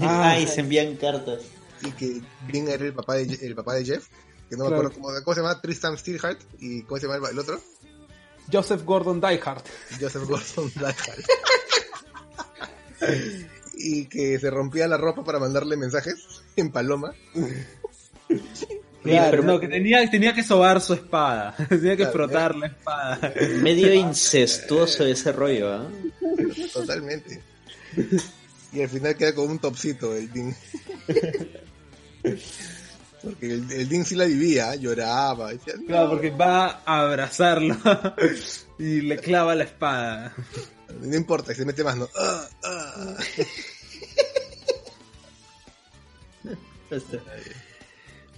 Ah, 0.01 0.31
Ay, 0.33 0.47
se 0.47 0.61
envían 0.61 0.97
cartas. 0.97 1.43
Y 1.83 1.93
que 1.93 2.23
Dean 2.51 2.69
era 2.69 2.85
el 2.85 2.95
papá 2.95 3.15
de, 3.15 3.39
el 3.43 3.55
papá 3.55 3.75
de 3.75 3.85
Jeff. 3.85 4.09
Que 4.49 4.57
no 4.57 4.65
me 4.65 4.71
acuerdo 4.71 4.93
cómo, 4.93 5.09
cómo 5.25 5.35
se 5.35 5.41
llama, 5.41 5.61
Tristan 5.61 5.99
Steelheart. 5.99 6.41
¿Y 6.61 6.83
cómo 6.83 6.99
se 7.01 7.07
llama 7.07 7.29
el, 7.29 7.33
el 7.33 7.39
otro? 7.39 7.61
Joseph 8.51 8.85
Gordon 8.85 9.21
Diehard. 9.21 9.63
Joseph 10.01 10.25
Gordon 10.25 10.73
Levitt. 10.77 11.27
y 13.89 14.07
que 14.07 14.39
se 14.39 14.51
rompía 14.51 14.89
la 14.89 14.97
ropa 14.97 15.23
para 15.25 15.39
mandarle 15.39 15.77
mensajes 15.77 16.15
en 16.57 16.71
paloma. 16.73 17.13
Claro, 19.03 19.31
pero- 19.31 19.43
no, 19.45 19.61
que 19.61 19.69
tenía, 19.69 20.09
tenía 20.11 20.35
que 20.35 20.43
sobar 20.43 20.81
su 20.81 20.95
espada. 20.95 21.55
tenía 21.69 21.93
que 21.93 21.99
Claro, 21.99 22.13
frotar 22.13 22.57
la 22.57 22.67
espada. 22.67 23.33
Medio 23.63 23.93
incestuoso 23.95 25.05
ese 25.07 25.31
rollo, 25.33 25.73
¿ah? 25.73 25.89
Totalmente. 26.73 27.41
Y 28.73 28.83
al 28.83 28.89
final 28.89 29.17
queda 29.17 29.35
con 29.35 29.49
un 29.51 29.59
topsito 29.61 30.15
el 30.15 30.31
Dean. 30.33 30.57
Porque 33.23 33.47
el, 33.53 33.71
el 33.73 33.89
Dean 33.89 34.05
sí 34.05 34.15
la 34.15 34.25
vivía, 34.27 34.75
lloraba. 34.77 35.53
Decía, 35.53 35.75
"No". 35.79 35.87
Claro, 35.87 36.11
porque 36.11 36.31
va 36.31 36.83
a 36.85 37.01
abrazarlo 37.03 37.77
y 38.79 39.01
le 39.01 39.17
clava 39.19 39.55
la 39.55 39.65
espada. 39.65 40.35
No 41.01 41.17
importa, 41.17 41.55
se 41.55 41.65
mete 41.65 41.83
más, 41.83 41.97
¿no? 41.97 42.09
Ah, 42.17 42.49
ah. 42.65 43.15
Este. 46.91 47.21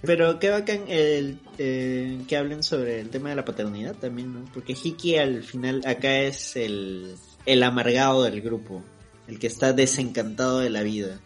Pero 0.01 0.39
qué 0.39 0.49
bacán 0.49 0.85
el, 0.87 1.39
eh, 1.57 2.21
que 2.27 2.37
hablen 2.37 2.63
sobre 2.63 3.01
el 3.01 3.09
tema 3.09 3.29
de 3.29 3.35
la 3.35 3.43
paternidad 3.45 3.95
también, 3.95 4.33
¿no? 4.33 4.45
Porque 4.53 4.73
Hiki 4.81 5.17
al 5.17 5.43
final 5.43 5.81
acá 5.85 6.21
es 6.21 6.55
el, 6.55 7.15
el 7.45 7.63
amargado 7.63 8.23
del 8.23 8.41
grupo, 8.41 8.81
el 9.27 9.39
que 9.39 9.47
está 9.47 9.73
desencantado 9.73 10.59
de 10.59 10.69
la 10.69 10.83
vida. 10.83 11.19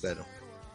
Claro. 0.00 0.26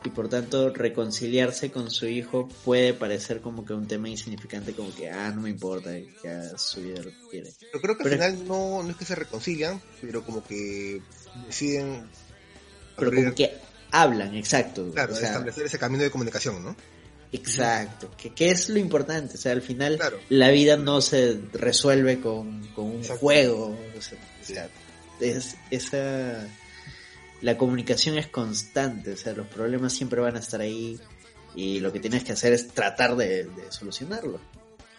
Y 0.06 0.10
por 0.10 0.28
tanto 0.30 0.70
reconciliarse 0.74 1.72
con 1.72 1.90
su 1.92 2.08
hijo 2.08 2.50
puede 2.66 2.94
parecer 2.94 3.40
como 3.42 3.64
que 3.66 3.74
un 3.74 3.88
tema 3.88 4.10
insignificante, 4.10 4.74
como 4.74 4.94
que, 4.94 5.10
ah, 5.10 5.32
no 5.34 5.42
me 5.42 5.50
importa, 5.50 5.92
ya 6.24 6.58
su 6.58 6.82
vida 6.82 6.98
lo 7.04 7.10
que 7.12 7.28
quiere. 7.30 7.50
Yo 7.74 7.80
creo 7.82 7.98
que 7.98 8.04
al 8.04 8.10
Pero- 8.10 8.24
final 8.24 8.48
no, 8.48 8.84
no 8.84 8.90
es 8.90 8.96
que 8.98 9.06
se 9.06 9.16
reconcilian, 9.16 9.82
pero 10.02 10.24
como 10.26 10.44
que 10.44 11.02
deciden 11.48 12.06
Pero 12.98 13.12
abrir- 13.12 13.24
como 13.26 13.36
que 13.36 13.52
hablan, 13.94 14.36
exacto. 14.36 14.92
claro, 14.92 15.14
o 15.14 15.16
sea, 15.16 15.30
establecer 15.30 15.66
ese 15.68 15.80
camino 15.80 16.04
de 16.04 16.12
comunicación, 16.12 16.62
¿no? 16.64 16.76
Exacto, 17.32 18.12
que, 18.18 18.32
que 18.34 18.52
es 18.52 18.70
lo 18.70 18.78
importante, 18.80 19.36
o 19.36 19.38
sea, 19.38 19.54
al 19.54 19.62
final 19.62 19.96
Claro. 19.98 20.20
la 20.30 20.50
vida 20.50 20.76
no 20.78 21.00
se 21.02 21.40
resuelve 21.54 22.20
con, 22.20 22.68
con 22.76 22.86
un 22.86 22.98
Exacto. 22.98 23.20
juego, 23.22 23.78
o 23.98 24.02
sea, 24.02 24.70
es, 25.20 25.56
esa, 25.72 26.46
la 27.42 27.58
comunicación 27.58 28.18
es 28.18 28.28
constante, 28.28 29.14
o 29.14 29.18
sea, 29.18 29.34
los 29.34 29.48
problemas 29.48 29.94
siempre 29.94 30.22
van 30.22 30.36
a 30.36 30.40
estar 30.40 30.62
ahí 30.62 31.00
y 31.56 31.80
lo 31.80 31.92
que 31.94 32.00
tienes 32.00 32.24
que 32.24 32.34
hacer 32.34 32.52
es 32.54 32.68
tratar 32.70 33.16
de, 33.16 33.46
de 33.46 33.72
solucionarlo. 33.72 34.40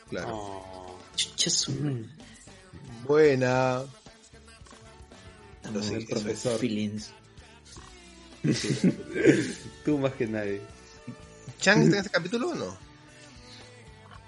Claro. 0.08 0.98
Chucha, 1.16 1.50
su- 1.50 2.04
Buena. 3.06 3.82
estamos 5.56 5.86
sí, 5.86 5.94
en 5.94 6.00
eso 6.00 6.04
es. 6.06 6.08
profesor. 6.22 6.58
feelings. 6.58 7.10
Tú 9.84 9.98
más 9.98 10.12
que 10.14 10.26
nadie. 10.26 10.60
¿Chang 11.60 11.82
está 11.82 11.96
en 11.96 12.04
este 12.04 12.10
capítulo 12.10 12.50
o 12.50 12.54
no? 12.54 12.76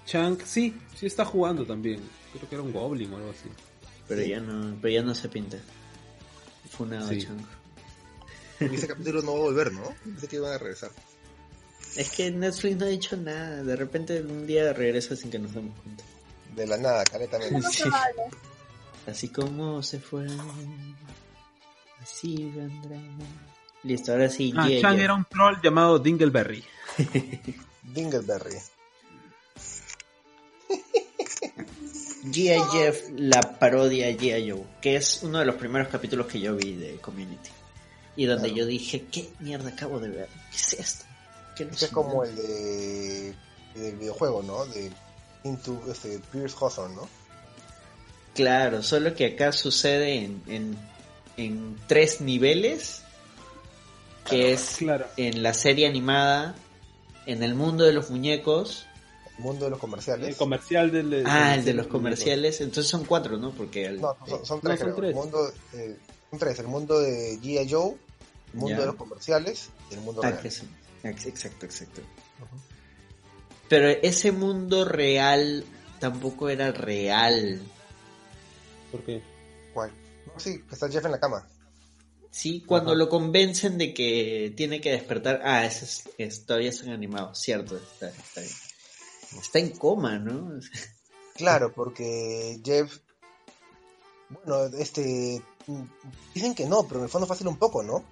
Chunk, 0.05 0.43
sí, 0.45 0.75
sí 0.95 1.05
está 1.05 1.25
jugando 1.25 1.65
también. 1.65 2.01
Creo 2.33 2.47
que 2.49 2.55
era 2.55 2.63
un 2.63 2.71
goblin 2.71 3.13
o 3.13 3.17
algo 3.17 3.31
así. 3.31 3.49
Pero 4.07 4.21
ya 4.23 4.39
no, 4.39 4.77
pero 4.81 4.93
ya 4.93 5.03
no 5.03 5.13
se 5.13 5.27
pinta. 5.27 5.57
Funado 6.69 7.09
Sí. 7.09 7.21
chango. 7.21 7.45
Y 8.59 8.75
ese 8.75 8.87
capítulo 8.87 9.21
no 9.21 9.33
va 9.33 9.39
a 9.39 9.41
volver, 9.41 9.71
¿no? 9.73 9.93
Pensé 10.03 10.27
que 10.27 10.37
iban 10.37 10.53
a 10.53 10.57
regresar. 10.57 10.91
Es 11.95 12.11
que 12.11 12.31
Netflix 12.31 12.77
no 12.77 12.85
ha 12.85 12.89
dicho 12.89 13.17
nada. 13.17 13.63
De 13.63 13.75
repente 13.75 14.21
un 14.21 14.47
día 14.47 14.71
regresa 14.73 15.15
sin 15.15 15.29
que 15.29 15.39
nos 15.39 15.53
demos 15.53 15.77
cuenta. 15.79 16.03
De 16.55 16.65
la 16.65 16.77
nada, 16.77 17.03
caretamente. 17.03 17.61
Sí. 17.71 17.83
Así 19.05 19.29
como 19.29 19.83
se 19.83 19.99
fue. 19.99 20.25
Así 22.01 22.51
vendrá. 22.55 22.97
Listo, 23.87 24.11
ahora 24.11 24.29
sí. 24.29 24.53
Ah, 24.57 24.67
Jeff. 24.67 24.83
era 24.99 25.13
un 25.13 25.23
troll 25.25 25.55
llamado 25.63 25.97
Dingleberry. 25.97 26.61
Dingleberry. 27.83 28.57
G.I. 32.23 32.59
Jeff, 32.71 33.03
la 33.15 33.39
parodia 33.59 34.09
G.I. 34.11 34.49
Joe, 34.51 34.63
que 34.81 34.95
es 34.97 35.23
uno 35.23 35.39
de 35.39 35.45
los 35.45 35.55
primeros 35.55 35.87
capítulos 35.87 36.27
que 36.27 36.39
yo 36.41 36.55
vi 36.55 36.73
de 36.73 36.97
Community. 36.97 37.49
Y 38.17 38.25
donde 38.25 38.49
Claro. 38.49 38.57
yo 38.57 38.65
dije, 38.65 39.05
¿qué 39.11 39.29
mierda 39.39 39.69
acabo 39.69 39.99
de 39.99 40.09
ver? 40.09 40.29
¿Qué 40.51 40.57
es 40.57 40.73
esto? 40.73 41.05
¿Qué 41.55 41.63
es 41.71 41.87
como 41.89 42.23
el 42.23 42.35
de 42.35 43.33
del 43.75 43.95
videojuego, 43.95 44.41
¿no? 44.43 44.65
De 44.65 44.91
Into 45.43 45.81
este 45.89 46.19
Pierce 46.31 46.55
Hawthorne, 46.59 46.95
¿no? 46.95 47.07
Claro, 48.35 48.81
solo 48.83 49.15
que 49.15 49.27
acá 49.27 49.51
sucede 49.51 50.23
en, 50.25 50.41
en, 50.47 50.77
en 51.37 51.77
tres 51.87 52.19
niveles, 52.21 53.03
que 54.29 54.51
es 54.53 54.75
Claro. 54.79 55.05
en 55.17 55.41
la 55.43 55.53
serie 55.53 55.87
animada, 55.87 56.55
en 57.25 57.43
el 57.43 57.55
mundo 57.55 57.83
de 57.85 57.93
los 57.93 58.09
muñecos, 58.09 58.85
El 59.37 59.43
mundo 59.43 59.65
de 59.65 59.71
los 59.71 59.79
comerciales. 59.79 60.27
El 60.29 60.35
comercial 60.35 60.91
del. 60.91 61.23
ah, 61.27 61.49
del- 61.51 61.59
el 61.59 61.65
de 61.65 61.73
los 61.73 61.87
comerciales, 61.87 62.59
entonces 62.61 62.89
son 62.89 63.05
cuatro, 63.05 63.37
¿no? 63.37 63.51
Porque 63.51 63.85
el- 63.85 64.01
No, 64.01 64.15
son, 64.27 64.45
son 64.45 64.57
No, 64.63 64.69
tres, 64.69 64.79
son 64.79 64.87
creo. 64.91 64.95
tres. 64.97 65.09
El 65.11 65.15
mundo, 65.15 65.51
eh, 65.73 65.97
son 66.31 66.39
tres. 66.39 66.59
El 66.59 66.67
mundo 66.67 66.99
de 66.99 67.39
G.I. 67.41 67.67
Joe, 67.69 67.95
el 68.53 68.59
mundo 68.59 68.69
Ya. 68.75 68.79
de 68.81 68.85
los 68.87 68.95
comerciales 68.95 69.69
y 69.91 69.93
el 69.93 70.01
mundo 70.01 70.21
Ah, 70.23 70.29
real. 70.31 70.41
que 70.41 70.49
sí. 70.51 70.67
Ex- 71.03 71.25
Exacto, 71.27 71.65
exacto. 71.65 72.01
Pero 73.69 73.89
ese 73.89 74.31
mundo 74.31 74.85
real 74.85 75.65
tampoco 75.99 76.49
era 76.49 76.71
real. 76.71 77.61
¿Por 78.91 79.01
qué? 79.03 79.21
¿Cuál? 79.73 79.91
No, 80.25 80.39
sí, 80.39 80.61
que 80.67 80.73
está 80.73 80.89
Jeff 80.89 81.05
en 81.05 81.11
la 81.11 81.19
cama. 81.19 81.45
Sí, 82.37 82.61
cuando 82.61 82.91
Ajá. 82.91 82.99
lo 82.99 83.09
convencen 83.09 83.79
de 83.79 83.95
que 83.95 84.53
tiene 84.55 84.79
que 84.79 84.91
despertar. 84.91 85.41
Ah, 85.43 85.65
ese 85.65 85.85
es, 85.85 86.09
es- 86.19 86.45
todavía 86.45 86.71
son 86.71 86.89
animados, 86.89 87.39
cierto. 87.39 87.77
Está, 87.77 88.09
está 88.09 88.41
bien. 88.41 88.53
Está 89.39 89.57
en 89.59 89.69
coma, 89.71 90.19
¿no? 90.19 90.59
Claro, 91.35 91.71
porque 91.75 92.59
Jeff, 92.63 92.99
bueno, 94.29 94.65
este, 94.77 95.41
dicen 96.35 96.53
que 96.53 96.67
no, 96.67 96.83
pero 96.87 96.99
en 96.99 97.05
el 97.05 97.09
fondo 97.09 97.25
fácil 97.25 97.47
un 97.47 97.57
poco, 97.57 97.81
¿no? 97.81 98.03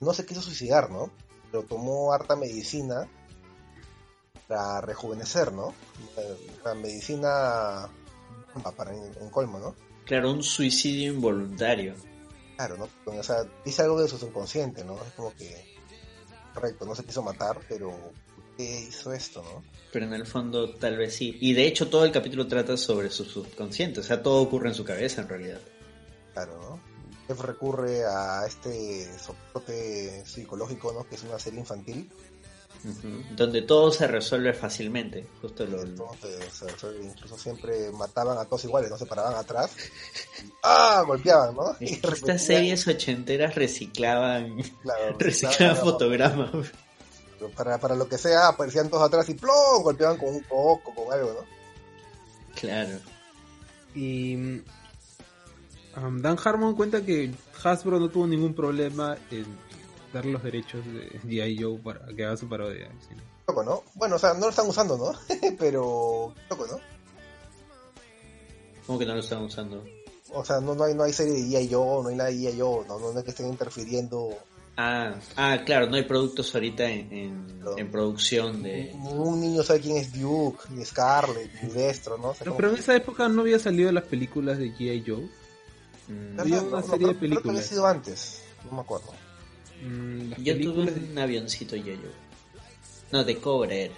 No 0.00 0.12
se 0.12 0.26
quiso 0.26 0.42
suicidar, 0.42 0.90
¿no? 0.90 1.10
Pero 1.50 1.62
tomó 1.64 2.12
harta 2.12 2.36
medicina 2.36 3.08
para 4.48 4.82
rejuvenecer, 4.82 5.50
¿no? 5.50 5.72
La 6.62 6.74
medicina 6.74 7.88
para 8.76 8.94
en, 8.94 9.02
en 9.18 9.30
colmo, 9.30 9.58
¿no? 9.58 9.74
Claro, 10.04 10.30
un 10.30 10.42
suicidio 10.42 11.14
involuntario. 11.14 11.94
Claro, 12.56 12.76
¿no? 12.76 12.88
O 13.06 13.22
sea, 13.22 13.44
dice 13.64 13.82
algo 13.82 14.00
de 14.00 14.08
su 14.08 14.18
subconsciente, 14.18 14.84
¿no? 14.84 14.94
Es 15.02 15.12
como 15.14 15.34
que 15.34 15.72
correcto, 16.52 16.84
no 16.84 16.94
se 16.94 17.04
quiso 17.04 17.22
matar, 17.22 17.58
pero 17.68 17.90
¿por 17.90 18.44
qué 18.56 18.80
hizo 18.88 19.12
esto, 19.12 19.42
no? 19.42 19.62
Pero 19.92 20.06
en 20.06 20.14
el 20.14 20.26
fondo 20.26 20.74
tal 20.74 20.96
vez 20.96 21.14
sí. 21.14 21.36
Y 21.40 21.52
de 21.54 21.66
hecho 21.66 21.88
todo 21.88 22.04
el 22.04 22.12
capítulo 22.12 22.46
trata 22.46 22.76
sobre 22.76 23.10
su 23.10 23.24
subconsciente. 23.24 24.00
O 24.00 24.02
sea, 24.02 24.22
todo 24.22 24.42
ocurre 24.42 24.68
en 24.68 24.74
su 24.74 24.84
cabeza 24.84 25.22
en 25.22 25.28
realidad. 25.28 25.60
Claro, 26.32 26.58
¿no? 26.60 26.80
Jeff 27.28 27.40
recurre 27.40 28.04
a 28.04 28.44
este 28.46 29.18
soporte 29.18 30.24
psicológico, 30.24 30.92
¿no? 30.92 31.06
Que 31.06 31.16
es 31.16 31.22
una 31.22 31.38
serie 31.38 31.60
infantil. 31.60 32.10
Donde 33.36 33.62
todo 33.62 33.92
se 33.92 34.06
resuelve 34.06 34.52
fácilmente. 34.54 35.26
Justo 35.40 35.64
lo... 35.66 35.82
Entonces, 35.82 36.38
se 36.52 36.66
resuelve, 36.66 37.04
incluso 37.04 37.38
siempre 37.38 37.92
mataban 37.92 38.38
a 38.38 38.44
todos 38.44 38.64
iguales, 38.64 38.90
no 38.90 38.98
se 38.98 39.06
paraban 39.06 39.34
atrás. 39.34 39.70
y, 40.44 40.50
¡Ah! 40.62 41.04
Golpeaban, 41.06 41.54
¿no? 41.54 41.76
Y 41.80 41.94
repetían, 41.94 42.12
Estas 42.14 42.44
series 42.44 42.86
ochenteras 42.88 43.54
reciclaban, 43.54 44.56
claro, 44.82 45.16
reciclaban 45.18 45.76
claro, 45.76 45.92
fotogramas. 45.92 46.50
Para, 47.56 47.78
para 47.78 47.94
lo 47.94 48.08
que 48.08 48.18
sea, 48.18 48.48
aparecían 48.48 48.88
todos 48.88 49.04
atrás 49.04 49.28
y 49.28 49.34
¡plom! 49.34 49.82
Golpeaban 49.82 50.16
con 50.16 50.28
un 50.28 50.40
coco, 50.40 50.94
con 50.94 51.12
algo, 51.12 51.32
¿no? 51.32 51.46
Claro. 52.60 52.98
Y 53.94 54.34
um, 55.96 56.20
Dan 56.20 56.38
Harmon 56.42 56.74
cuenta 56.74 57.04
que 57.04 57.32
Hasbro 57.62 58.00
no 58.00 58.08
tuvo 58.08 58.26
ningún 58.26 58.54
problema 58.54 59.16
en 59.30 59.46
dar 60.12 60.24
los 60.26 60.42
derechos 60.42 60.84
de 60.86 61.20
G.I. 61.22 61.62
Joe 61.62 61.78
para 61.78 62.06
que 62.14 62.24
haga 62.24 62.36
su 62.36 62.48
parodia. 62.48 62.88
sí. 63.08 63.14
Loco, 63.48 63.62
¿no? 63.64 63.82
Bueno, 63.94 64.16
o 64.16 64.18
sea, 64.18 64.34
no 64.34 64.40
lo 64.40 64.50
están 64.50 64.68
usando, 64.68 64.96
¿no? 64.96 65.12
pero, 65.58 66.32
loco, 66.48 66.66
¿no? 66.70 66.78
¿Cómo 68.86 68.98
que 68.98 69.06
no 69.06 69.14
lo 69.14 69.20
están 69.20 69.42
usando? 69.42 69.84
O 70.34 70.44
sea, 70.44 70.60
no, 70.60 70.74
no, 70.74 70.84
hay, 70.84 70.94
no 70.94 71.02
hay 71.04 71.12
serie 71.12 71.34
de 71.34 71.40
G.I. 71.40 71.68
Joe, 71.72 72.02
no 72.02 72.08
hay 72.08 72.16
nada 72.16 72.30
de 72.30 72.36
G.I. 72.36 72.60
Joe, 72.60 72.86
no, 72.86 72.98
no 72.98 73.18
es 73.18 73.24
que 73.24 73.30
estén 73.30 73.48
interfiriendo. 73.48 74.30
Ah, 74.76 75.14
ah, 75.36 75.58
claro, 75.66 75.86
no 75.90 75.96
hay 75.96 76.04
productos 76.04 76.54
ahorita 76.54 76.84
en, 76.90 77.12
en, 77.12 77.60
No. 77.60 77.76
en 77.76 77.90
producción 77.90 78.62
de... 78.62 78.90
Ningún 78.94 79.40
niño 79.40 79.62
sabe 79.62 79.80
quién 79.80 79.98
es 79.98 80.18
Duke, 80.18 80.60
ni 80.70 80.82
Scarlet, 80.84 81.50
ni 81.62 81.68
Destro, 81.70 82.16
¿no? 82.16 82.28
O 82.30 82.34
sea, 82.34 82.46
No, 82.46 82.52
como 82.52 82.56
pero 82.56 82.68
en 82.70 82.74
que- 82.76 82.80
esa 82.80 82.96
época 82.96 83.28
no 83.28 83.42
había 83.42 83.58
salido 83.58 83.92
las 83.92 84.04
películas 84.04 84.56
de 84.58 84.72
G.I. 84.72 85.04
Joe. 85.06 85.28
Mm, 86.08 86.40
había 86.40 86.56
No, 86.62 86.68
una 86.68 86.80
no, 86.80 86.86
serie 86.86 87.08
de 87.08 87.14
creo- 87.14 87.18
Creo 87.18 87.18
que 87.18 87.26
había 87.26 87.40
películas. 87.42 87.66
sido 87.66 87.86
antes, 87.86 88.42
no 88.70 88.76
me 88.76 88.80
acuerdo. 88.80 89.12
Mm, 89.82 90.30
Yo 90.42 90.54
películas 90.54 90.94
tuve 90.94 91.10
un 91.12 91.18
avioncito 91.18 91.76
yo 91.76 91.92
No, 93.10 93.24
de 93.24 93.36
Cobra 93.38 93.74
era. 93.74 93.94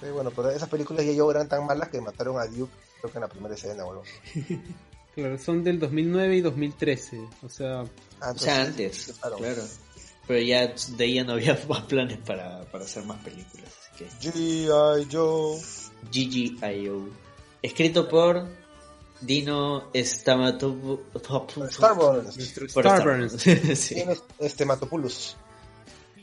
Sí, 0.00 0.06
bueno, 0.12 0.30
pero 0.34 0.50
esas 0.50 0.68
películas 0.68 1.04
Joe 1.16 1.30
eran 1.34 1.48
tan 1.48 1.66
malas 1.66 1.88
que 1.88 2.00
mataron 2.00 2.38
a 2.38 2.46
Duke, 2.46 2.72
creo 3.00 3.12
que 3.12 3.18
en 3.18 3.22
la 3.22 3.28
primera 3.28 3.54
escena, 3.54 3.84
o 3.84 3.90
algo. 3.90 4.02
claro, 5.14 5.38
son 5.38 5.62
del 5.62 5.78
2009 5.78 6.36
y 6.36 6.40
2013. 6.40 7.20
O 7.42 7.48
sea, 7.48 7.84
Ah, 8.20 8.32
O 8.34 8.38
sea, 8.38 8.62
antes, 8.62 9.14
claro. 9.20 9.62
Pero 10.26 10.40
ya 10.42 10.68
de 10.96 11.04
ella 11.04 11.24
no 11.24 11.32
había 11.32 11.58
más 11.68 11.82
planes 11.82 12.18
para, 12.18 12.62
para 12.70 12.84
hacer 12.84 13.04
más 13.04 13.22
películas. 13.22 13.68
Así 13.94 14.04
que 14.04 14.30
G.I. 14.30 15.08
Joe. 15.10 15.60
GGIO. 16.12 17.08
Escrito 17.62 18.08
por 18.08 18.46
Dino 19.20 19.90
Stamatopoulos. 19.94 21.74
Starburns. 21.74 22.34
Starburns. 22.70 23.32
Starburns. 23.42 23.78
sí. 23.78 23.94
Tienes 23.94 24.22
este 24.38 24.64
Matopoulos. 24.64 25.36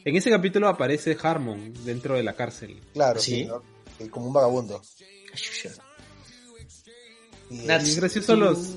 En 0.05 0.15
ese 0.15 0.29
capítulo 0.29 0.67
aparece 0.69 1.17
Harmon 1.21 1.73
dentro 1.83 2.15
de 2.15 2.23
la 2.23 2.33
cárcel. 2.33 2.81
Claro, 2.93 3.19
Sí. 3.19 3.35
sí, 3.41 3.45
¿no? 3.45 3.61
Como 4.09 4.27
un 4.27 4.33
vagabundo. 4.33 4.81
Y, 7.49 7.55
Nats, 7.65 7.87
Y 7.87 7.91
es 7.91 7.95
gracioso 7.99 8.33
¿tú- 8.33 8.39
los... 8.39 8.75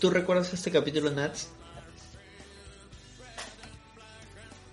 ¿Tú 0.00 0.10
recuerdas 0.10 0.52
este 0.52 0.70
capítulo, 0.70 1.10
Nats? 1.10 1.48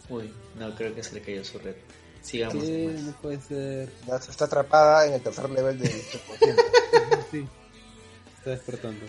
Uy, 0.10 0.32
no, 0.60 0.76
creo 0.76 0.94
que 0.94 1.02
se 1.04 1.14
le 1.16 1.22
cayó 1.22 1.44
su 1.44 1.58
red. 1.60 1.76
Sigamos. 2.22 2.64
no 2.64 3.12
puede 3.22 3.42
ser. 3.42 3.92
ya 4.08 4.16
está 4.16 4.46
atrapada 4.46 5.08
en 5.08 5.14
el 5.14 5.22
tercer 5.22 5.48
del 5.50 5.92
subconsciente. 6.12 6.62
Sí. 7.32 7.48
Está 8.44 8.52
despertando. 8.52 9.06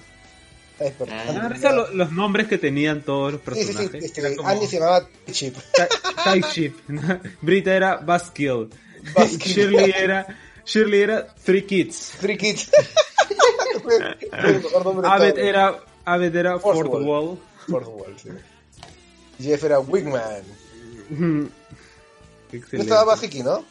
Está 0.72 0.84
despertando. 0.84 1.22
Ah, 1.28 1.32
Me 1.32 1.38
da 1.40 1.48
risa 1.48 1.72
lo- 1.72 1.90
los 1.92 2.12
nombres 2.12 2.46
que 2.48 2.58
tenían 2.58 3.02
todos 3.02 3.32
los 3.32 3.40
sí, 3.42 3.50
sí, 3.54 3.60
sí. 3.64 3.72
personajes. 3.74 4.04
Este, 4.04 4.20
Era 4.20 4.36
como 4.36 4.48
Andy 4.48 4.66
se 4.66 4.78
llamaba 4.78 5.08
Chip. 5.30 5.56
Ty- 5.56 6.30
Type 6.32 6.48
Ship. 6.52 6.74
Brita 7.42 7.74
era 7.74 7.96
Buskill. 7.96 8.70
Buskill. 9.16 9.38
Shirley 9.52 9.94
era 9.96 10.26
Shirley 10.64 11.00
era 11.02 11.26
Three 11.44 11.62
Kids. 11.66 12.12
Three 12.20 12.36
Kids. 12.38 12.70
Abed 15.04 15.38
era 15.38 15.78
Abed 16.04 16.34
era 16.36 16.58
Fourth 16.58 16.76
Fourth 16.78 16.90
Wall. 16.92 17.04
Wall. 17.04 17.38
Fourth 17.68 17.88
Wall, 17.88 18.16
sí. 18.22 18.28
Jeff 19.40 19.64
era 19.64 19.80
Wigman. 19.80 20.42
No 21.10 21.48
Excelente. 22.52 22.76
estaba 22.82 23.04
Basiki, 23.04 23.42
¿no? 23.42 23.64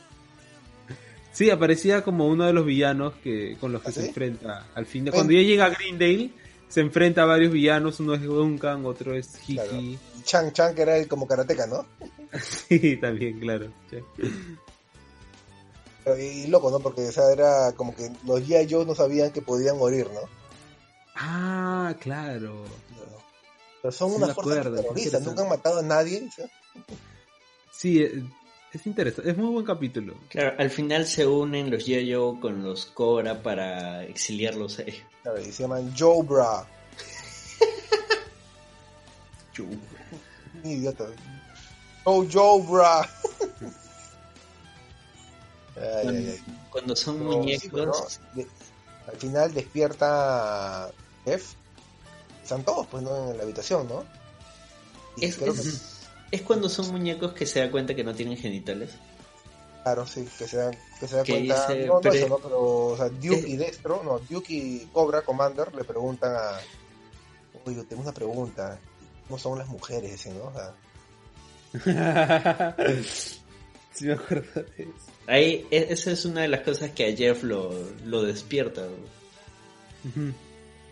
Sí, 1.34 1.50
aparecía 1.50 2.04
como 2.04 2.28
uno 2.28 2.46
de 2.46 2.54
los 2.54 2.66
villanos 2.66 3.14
que 3.24 3.58
con 3.60 3.72
los 3.74 3.82
que 3.82 3.90
¿Ah, 3.90 3.92
se 3.92 4.02
sí? 4.04 4.08
enfrenta. 4.08 4.68
Al 4.76 4.86
fin 4.86 5.04
de 5.06 5.12
cuando 5.12 5.34
ya 5.34 5.42
llega 5.42 5.66
a 5.66 5.70
Greendale, 5.70 6.32
se 6.70 6.82
enfrenta 6.82 7.24
a 7.24 7.26
varios 7.26 7.52
villanos. 7.52 8.00
Uno 8.00 8.14
es 8.14 8.22
Duncan, 8.22 8.86
otro 8.86 9.16
es 9.16 9.36
Hiki. 9.42 9.56
Claro. 9.56 9.82
Chang 10.24 10.54
Chang, 10.54 10.76
que 10.76 10.84
era 10.84 10.98
el 10.98 11.08
como 11.08 11.28
karateca, 11.28 11.66
¿no? 11.68 11.86
Sí, 12.42 12.98
también, 12.98 13.40
claro. 13.40 13.72
Pero, 16.04 16.20
Y, 16.20 16.22
y 16.44 16.48
loco, 16.48 16.72
¿no? 16.72 16.80
Porque 16.80 17.08
o 17.08 17.12
sea, 17.12 17.32
era 17.32 17.72
como 17.74 17.96
que 17.96 18.10
los 18.26 18.42
G.I. 18.42 18.68
Joe 18.72 18.86
no 18.86 18.96
sabían 18.96 19.32
que 19.32 19.42
podían 19.42 19.78
morir, 19.78 20.08
¿no? 20.14 20.22
Ah, 21.16 21.96
claro. 22.00 22.64
Pero 23.82 23.92
son 23.92 24.12
Sí 24.12 24.16
unas 24.18 24.34
fuerzas 24.34 24.74
terroristas, 24.74 25.22
nunca 25.22 25.44
han 25.44 25.50
matado 25.50 25.80
a 25.80 25.84
nadie. 25.84 26.30
¿sí? 26.36 26.44
Sí, 27.72 28.02
eh, 28.04 28.24
es 28.74 28.88
interesante. 28.88 29.30
Es 29.30 29.38
muy 29.38 29.52
buen 29.52 29.66
capítulo. 29.66 30.16
Claro, 30.30 30.56
al 30.58 30.70
final 30.70 31.06
se 31.06 31.28
unen 31.28 31.70
los 31.70 31.86
Yo-Yo 31.86 32.40
con 32.42 32.64
los 32.64 32.88
Cobra 32.88 33.42
para 33.44 34.04
exiliarlos 34.04 34.80
a 34.80 34.84
ellos. 34.84 35.04
Claro, 35.22 35.40
y 35.42 35.52
se 35.52 35.64
llaman 35.64 35.94
Joe 35.98 36.24
Bra. 36.24 36.68
Un 39.60 40.70
idiota. 40.70 41.06
Joe 42.04 42.28
Joe 42.32 42.62
Bra. 42.68 43.02
Ay, 45.76 45.84
ay, 45.84 46.04
Cuando, 46.04 46.32
ay. 46.32 46.44
cuando 46.70 46.96
son 46.96 47.18
Pero 47.20 47.32
sí, 47.32 47.38
muñecos, 47.38 48.20
pero, 48.36 48.48
al 49.08 49.18
final 49.18 49.54
despierta 49.54 50.92
Jeff. 51.26 51.54
Están 52.42 52.64
todos, 52.64 52.88
pues, 52.88 53.04
¿no? 53.04 53.32
En 53.32 53.38
la 53.38 53.44
habitación, 53.44 53.88
¿no? 53.88 54.04
Y 55.18 55.26
es, 55.26 55.38
creo 55.38 55.54
que, 55.54 55.62
es- 56.36 56.42
cuando 56.42 56.70
son 56.70 56.92
muñecos 56.92 57.34
que 57.34 57.46
se 57.46 57.60
da 57.60 57.70
cuenta 57.72 57.94
que 57.96 58.04
no 58.04 58.14
tienen 58.14 58.38
genitales. 58.38 58.92
claro, 59.84 60.08
sí, 60.08 60.26
que 60.38 60.48
se 60.48 60.56
da, 60.58 60.72
que 61.00 61.08
se 61.08 61.16
da 61.18 61.24
Que 61.24 61.34
cuenta. 61.34 61.68
dice, 61.68 61.86
no, 61.88 61.96
no 61.96 62.02
pero- 62.02 62.14
eso, 62.16 62.28
¿no? 62.30 62.38
Pero, 62.38 62.60
o 62.62 62.96
sea, 62.98 63.10
Duke 63.10 63.40
Eh. 63.40 63.46
y 63.50 63.58
Destro, 63.58 64.02
no, 64.04 64.20
Duke 64.20 64.54
y 64.54 64.90
Cobra, 64.94 65.22
Commander, 65.24 65.74
le 65.76 65.84
preguntan 65.84 66.34
a. 66.36 66.60
Oye, 67.66 67.84
tengo 67.84 68.02
una 68.02 68.14
pregunta. 68.14 68.80
¿Cómo 69.28 69.38
son 69.38 69.58
las 69.60 69.68
mujeres? 69.68 70.12
Dicen, 70.12 70.38
¿no? 70.38 70.46
O 70.46 70.54
sea, 70.54 70.74
sí, 73.94 74.06
me 74.06 74.14
acuerdo 74.14 74.62
de 74.78 74.84
eso. 74.84 75.12
Ahí, 75.28 75.68
e- 75.72 75.88
esa 75.90 76.12
es 76.12 76.26
una 76.26 76.42
de 76.42 76.48
las 76.50 76.62
cosas 76.62 76.92
que 76.92 77.06
a 77.12 77.16
Jeff 77.16 77.44
lo, 77.44 77.72
lo 78.06 78.22
despierta. 78.24 78.88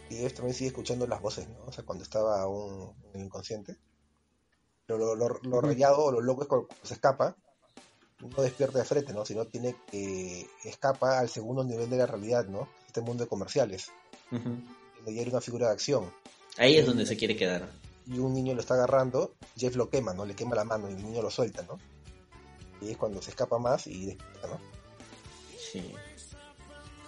Y 0.10 0.18
ellos 0.18 0.34
también 0.34 0.54
sigue 0.56 0.68
escuchando 0.70 1.06
las 1.08 1.22
voces, 1.22 1.48
¿no? 1.48 1.66
O 1.68 1.72
sea, 1.72 1.84
cuando 1.84 2.04
estaba 2.04 2.42
aún 2.42 2.92
en 3.14 3.20
el 3.22 3.26
inconsciente. 3.28 3.76
Pero 4.92 5.16
lo, 5.16 5.40
lo, 5.42 5.62
rayado 5.62 6.04
o 6.04 6.12
lo 6.12 6.20
loco 6.20 6.42
es 6.42 6.48
cuando 6.50 6.68
se 6.84 6.96
escapa, 6.96 7.34
no 8.20 8.44
despierta 8.44 8.80
de 8.80 8.84
frente, 8.84 9.14
¿no? 9.14 9.26
Sino 9.26 9.46
tiene 9.46 9.74
que 9.90 10.50
escapa 10.66 11.20
al 11.20 11.30
segundo 11.30 11.64
nivel 11.64 11.90
de 11.90 11.96
la 11.96 12.06
realidad, 12.06 12.46
¿no? 12.48 12.68
Este 12.88 13.00
mundo 13.00 13.24
de 13.24 13.30
comerciales, 13.30 13.90
Ujú. 14.32 14.50
donde 14.98 15.14
ya 15.14 15.22
era 15.22 15.32
una 15.32 15.40
figura 15.40 15.68
de 15.68 15.74
acción. 15.74 16.12
Ahí 16.58 16.76
es 16.76 16.86
donde 16.86 17.06
se 17.06 17.16
quiere 17.16 17.38
quedar. 17.38 17.70
Y 18.06 18.20
un 18.20 18.34
niño 18.34 18.54
lo 18.54 18.60
está 18.60 18.74
agarrando, 18.74 19.34
Jeff 19.56 19.78
lo 19.78 19.90
quema, 19.90 20.14
¿no? 20.14 20.26
Le 20.26 20.36
quema 20.36 20.56
la 20.56 20.66
mano 20.66 20.90
y 20.90 20.94
el 20.94 21.02
niño 21.02 21.22
lo 21.22 21.32
suelta, 21.32 21.64
¿no? 21.64 21.78
Y 22.82 22.92
es 22.92 22.98
cuando 22.98 23.22
se 23.22 23.30
escapa 23.30 23.60
más 23.60 23.88
y 23.88 24.08
despierta, 24.08 24.48
¿no? 24.48 24.60
Sí. 25.58 25.94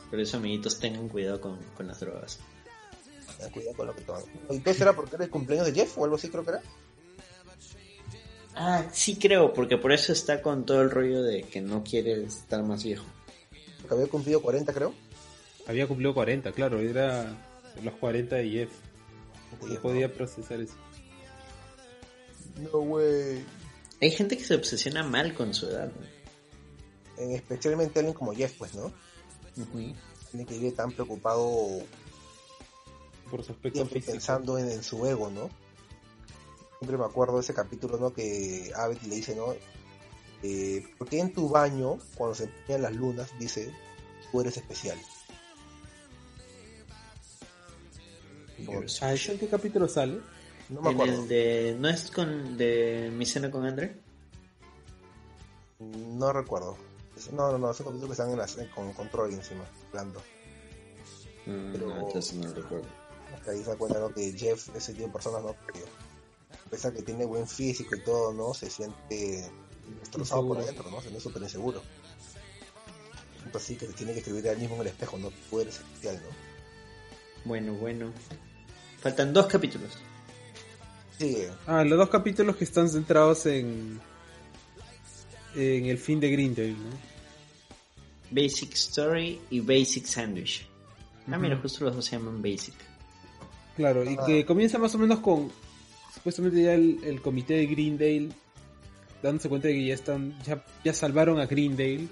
Por 0.09 0.21
eso, 0.21 0.37
amiguitos, 0.37 0.79
tengan 0.79 1.09
cuidado 1.09 1.41
con, 1.41 1.57
con 1.75 1.87
las 1.87 1.99
drogas. 1.99 2.39
Ten 3.37 3.51
cuidado 3.51 3.75
con 3.75 3.87
lo 3.87 3.95
que 3.95 4.01
toman. 4.03 4.23
¿Y 4.51 4.59
todo 4.59 4.73
era 4.73 4.93
porque 4.93 5.15
era 5.15 5.25
el 5.25 5.31
cumpleaños 5.31 5.67
de 5.67 5.73
Jeff 5.73 5.97
o 5.97 6.05
algo 6.05 6.15
así 6.15 6.29
creo 6.29 6.45
que 6.45 6.51
era? 6.51 6.61
Ah, 8.55 8.85
sí 8.91 9.15
creo, 9.17 9.53
porque 9.53 9.77
por 9.77 9.91
eso 9.91 10.13
está 10.13 10.41
con 10.41 10.65
todo 10.65 10.81
el 10.81 10.91
rollo 10.91 11.23
de 11.23 11.43
que 11.43 11.61
no 11.61 11.83
quiere 11.83 12.23
estar 12.23 12.61
más 12.63 12.83
viejo. 12.83 13.05
Porque 13.81 13.95
había 13.95 14.07
cumplido 14.07 14.41
40 14.41 14.73
creo. 14.73 14.93
Había 15.67 15.87
cumplido 15.87 16.13
40, 16.13 16.51
claro. 16.51 16.79
Era 16.79 17.35
los 17.83 17.93
40 17.95 18.35
de 18.35 18.49
Jeff. 18.49 18.69
No 19.67 19.79
podía 19.79 20.13
procesar 20.13 20.59
eso. 20.61 20.73
No 22.57 22.79
way. 22.79 23.43
Hay 24.01 24.11
gente 24.11 24.37
que 24.37 24.43
se 24.43 24.55
obsesiona 24.55 25.03
mal 25.03 25.33
con 25.33 25.53
su 25.53 25.67
edad. 25.67 25.91
En- 27.17 27.31
especialmente 27.31 27.99
alguien 27.99 28.13
como 28.15 28.33
Jeff, 28.33 28.53
pues, 28.57 28.75
¿no? 28.75 28.85
Ujú. 29.57 29.93
Tiene 30.31 30.45
que 30.45 30.55
ir 30.57 30.75
tan 30.75 30.91
preocupado 30.91 31.49
Por 33.29 33.43
su 33.43 33.51
aspecto 33.53 33.77
siempre 33.79 33.99
físico. 33.99 34.11
pensando 34.13 34.57
en, 34.57 34.69
en 34.69 34.83
su 34.83 35.05
ego, 35.05 35.29
¿no? 35.29 35.49
Siempre 36.83 36.97
me 36.97 37.05
acuerdo 37.05 37.35
de 37.35 37.39
ese 37.43 37.53
capítulo, 37.53 37.97
¿no? 37.97 38.11
Que 38.13 38.69
Abed 38.75 38.97
le 39.03 39.15
dice, 39.15 39.33
¿no? 39.37 39.55
eh, 40.43 40.85
¿por 40.97 41.07
qué 41.07 41.19
en 41.21 41.31
tu 41.31 41.47
baño, 41.47 41.97
cuando 42.15 42.35
se 42.35 42.43
empeñan 42.43 42.81
las 42.81 42.93
lunas, 42.93 43.29
dice, 43.39 43.73
tú 44.29 44.41
eres 44.41 44.57
especial? 44.57 44.97
¿eso 48.57 49.31
en 49.31 49.39
qué 49.39 49.47
capítulo 49.47 49.87
sale? 49.87 50.19
no 50.67 50.81
me 50.81 50.89
En 50.89 50.95
acuerdo. 50.95 51.21
el 51.21 51.27
de, 51.29 51.77
¿No 51.79 51.87
es 51.87 52.11
con 52.11 52.57
de 52.57 53.09
mi 53.13 53.25
cena 53.25 53.49
con 53.49 53.65
Andre? 53.65 54.01
No 55.79 56.33
recuerdo. 56.33 56.75
No, 57.31 57.49
no, 57.53 57.57
no, 57.57 57.71
esos 57.71 57.85
capítulos 57.85 58.09
que 58.17 58.21
están 58.23 58.31
en 58.31 58.37
las- 58.39 58.57
con, 58.75 58.91
con 58.91 59.07
Troy 59.09 59.33
encima, 59.35 59.63
hablando. 59.87 60.21
Pero- 61.45 61.87
no, 61.87 62.07
entonces 62.07 62.33
no 62.33 62.53
recuerdo. 62.53 62.87
Que 63.45 63.51
ahí 63.51 63.63
se 63.63 63.69
da 63.69 63.77
cuenta 63.77 63.99
¿no? 63.99 64.09
que 64.13 64.33
Jeff, 64.33 64.67
ese 64.75 64.91
tipo 64.93 65.07
de 65.07 65.13
personas, 65.13 65.41
no, 65.43 65.55
que 65.73 65.79
a 65.79 65.83
pesar 66.73 66.93
que 66.93 67.01
tiene 67.03 67.25
buen 67.25 67.47
físico 67.47 67.95
y 67.95 68.01
todo, 68.01 68.33
¿no? 68.33 68.53
Se 68.53 68.69
siente 68.69 69.49
destrozado 70.01 70.47
por 70.47 70.57
adentro, 70.57 70.89
¿no? 70.89 70.97
Se 70.97 71.03
siente 71.03 71.19
súper 71.21 71.43
inseguro. 71.43 71.81
Tanto 73.41 73.57
así 73.57 73.75
que 73.75 73.85
se 73.87 73.93
tiene 73.93 74.13
que 74.13 74.19
escribir 74.19 74.47
a 74.47 74.51
él 74.53 74.57
mismo 74.59 74.75
en 74.75 74.81
el 74.81 74.87
espejo, 74.87 75.17
no 75.17 75.31
eres 75.61 75.75
especial, 75.75 76.15
¿no? 76.23 76.29
Bueno, 77.45 77.73
bueno. 77.73 78.11
Faltan 79.01 79.33
dos 79.33 79.45
capítulos. 79.47 79.91
Sí, 81.19 81.45
Ah, 81.67 81.83
los 81.83 81.97
dos 81.97 82.09
capítulos 82.09 82.55
que 82.55 82.63
están 82.63 82.89
centrados 82.89 83.45
en 83.45 83.99
en 85.55 85.85
el 85.85 85.99
fin 85.99 86.19
de 86.19 86.31
Grindel, 86.31 86.71
¿no? 86.75 86.89
Basic 88.31 88.73
Story 88.73 89.39
y 89.51 89.59
Basic 89.59 90.05
Sandwich. 90.07 90.67
Ah, 91.31 91.37
mira, 91.37 91.53
Ujú. 91.55 91.61
justo 91.63 91.85
los 91.85 91.95
dos 91.95 92.05
se 92.05 92.17
llaman 92.17 92.41
Basic. 92.41 92.73
Claro, 93.75 94.03
y 94.03 94.15
Ah. 94.19 94.25
que 94.25 94.45
comienza 94.45 94.79
más 94.79 94.95
o 94.95 94.97
menos 94.97 95.19
con 95.19 95.51
supuestamente 96.23 96.63
ya 96.63 96.73
el, 96.73 97.03
el 97.03 97.21
comité 97.21 97.55
de 97.55 97.65
Greendale 97.65 98.29
dándose 99.21 99.49
cuenta 99.49 99.67
de 99.67 99.73
que 99.73 99.85
ya 99.87 99.93
están 99.93 100.41
ya, 100.43 100.63
ya 100.85 100.93
salvaron 100.93 101.39
a 101.39 101.47
Greendale. 101.47 102.07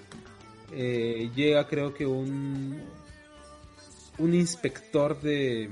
Eh, 0.73 1.31
llega 1.33 1.65
creo 1.67 1.93
que 1.93 2.05
un 2.05 2.81
un 4.17 4.33
inspector 4.33 5.19
de 5.21 5.69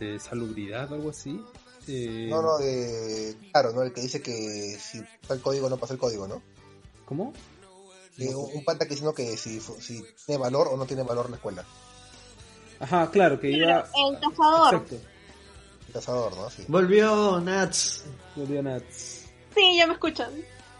de 0.00 0.18
salubridad 0.18 0.90
o 0.90 0.96
algo 0.96 1.10
así. 1.10 1.40
Eh, 1.86 2.26
no, 2.28 2.42
no, 2.42 2.58
de... 2.58 3.36
Claro, 3.52 3.72
¿no? 3.72 3.82
El 3.82 3.92
que 3.92 4.00
dice 4.00 4.20
que 4.20 4.76
si 4.80 5.00
pasa 5.20 5.34
el 5.34 5.42
código, 5.42 5.68
no 5.68 5.76
pasa 5.76 5.92
el 5.92 6.00
código, 6.00 6.26
¿no? 6.26 6.42
¿Cómo? 7.04 7.32
Un, 8.18 8.50
un 8.54 8.64
pata 8.64 8.86
que 8.86 8.94
dice 8.94 9.12
que 9.14 9.36
si, 9.36 9.60
tiene 10.26 10.40
valor 10.40 10.68
o 10.68 10.76
no 10.76 10.86
tiene 10.86 11.02
valor 11.04 11.30
la 11.30 11.36
escuela. 11.36 11.64
Ajá, 12.80 13.10
claro, 13.10 13.38
que 13.38 13.50
iba 13.50 13.84
El 13.94 14.18
cazador. 14.18 14.74
Exacto. 14.74 15.13
El 15.94 16.00
cazador, 16.00 16.36
¿no? 16.36 16.50
Sí. 16.50 16.64
Volvió 16.68 17.40
Nats. 17.40 18.04
volvió 18.34 18.62
Nats. 18.62 19.26
Sí, 19.54 19.76
ya 19.76 19.86
me 19.86 19.92
escuchan. 19.94 20.30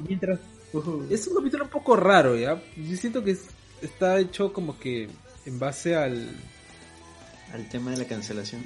Mientras 0.01 0.41
Es 1.09 1.29
un 1.29 1.37
capítulo 1.37 1.65
un 1.65 1.71
poco 1.71 1.95
raro, 1.95 2.37
¿ya? 2.37 2.61
Yo 2.77 2.97
siento 2.97 3.23
que 3.23 3.31
es- 3.33 3.47
está 3.81 4.19
hecho 4.19 4.53
como 4.53 4.79
que 4.79 5.09
en 5.47 5.59
base 5.59 5.95
al... 5.95 6.29
Al 7.53 7.69
tema 7.69 7.93
de 7.93 7.99
la 7.99 8.05
cancelación. 8.07 8.65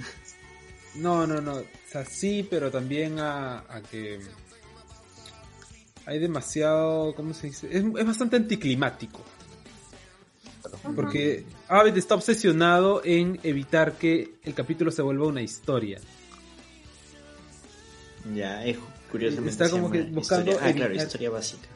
No, 0.94 1.26
no, 1.26 1.42
no. 1.42 1.56
O 1.56 1.64
sea, 1.86 2.06
sí, 2.06 2.46
pero 2.48 2.70
también 2.70 3.18
a, 3.18 3.58
a 3.68 3.82
que... 3.82 4.18
Hay 6.06 6.18
demasiado... 6.18 7.14
¿Cómo 7.14 7.34
se 7.34 7.48
dice? 7.48 7.66
Es, 7.70 7.84
es 7.84 8.06
bastante 8.06 8.36
anticlimático. 8.36 9.20
Porque 10.96 11.44
Abed 11.68 11.96
está 11.98 12.14
obsesionado 12.14 13.02
en 13.04 13.38
evitar 13.42 13.98
que 13.98 14.36
el 14.44 14.54
capítulo 14.54 14.90
se 14.90 15.02
vuelva 15.02 15.26
una 15.26 15.42
historia. 15.42 16.00
Ya, 18.34 18.64
es 18.64 18.76
curiosamente. 19.10 19.50
Está 19.50 19.70
como 19.70 19.90
que 19.90 20.02
buscando 20.02 20.50
historia- 20.52 20.68
Ah, 20.70 20.74
claro, 20.74 20.90
evitar- 20.92 21.06
historia 21.06 21.30
básica. 21.30 21.68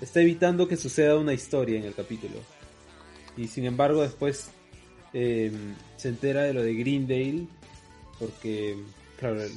Está 0.00 0.20
evitando 0.20 0.66
que 0.66 0.76
suceda 0.76 1.16
una 1.18 1.32
historia 1.34 1.78
en 1.78 1.84
el 1.84 1.94
capítulo. 1.94 2.36
Y 3.36 3.48
sin 3.48 3.64
embargo 3.66 4.02
después 4.02 4.48
eh, 5.12 5.52
se 5.96 6.08
entera 6.08 6.42
de 6.42 6.54
lo 6.54 6.62
de 6.62 6.74
Greendale. 6.74 7.46
Porque, 8.18 8.76
claro, 9.18 9.42
el, 9.42 9.52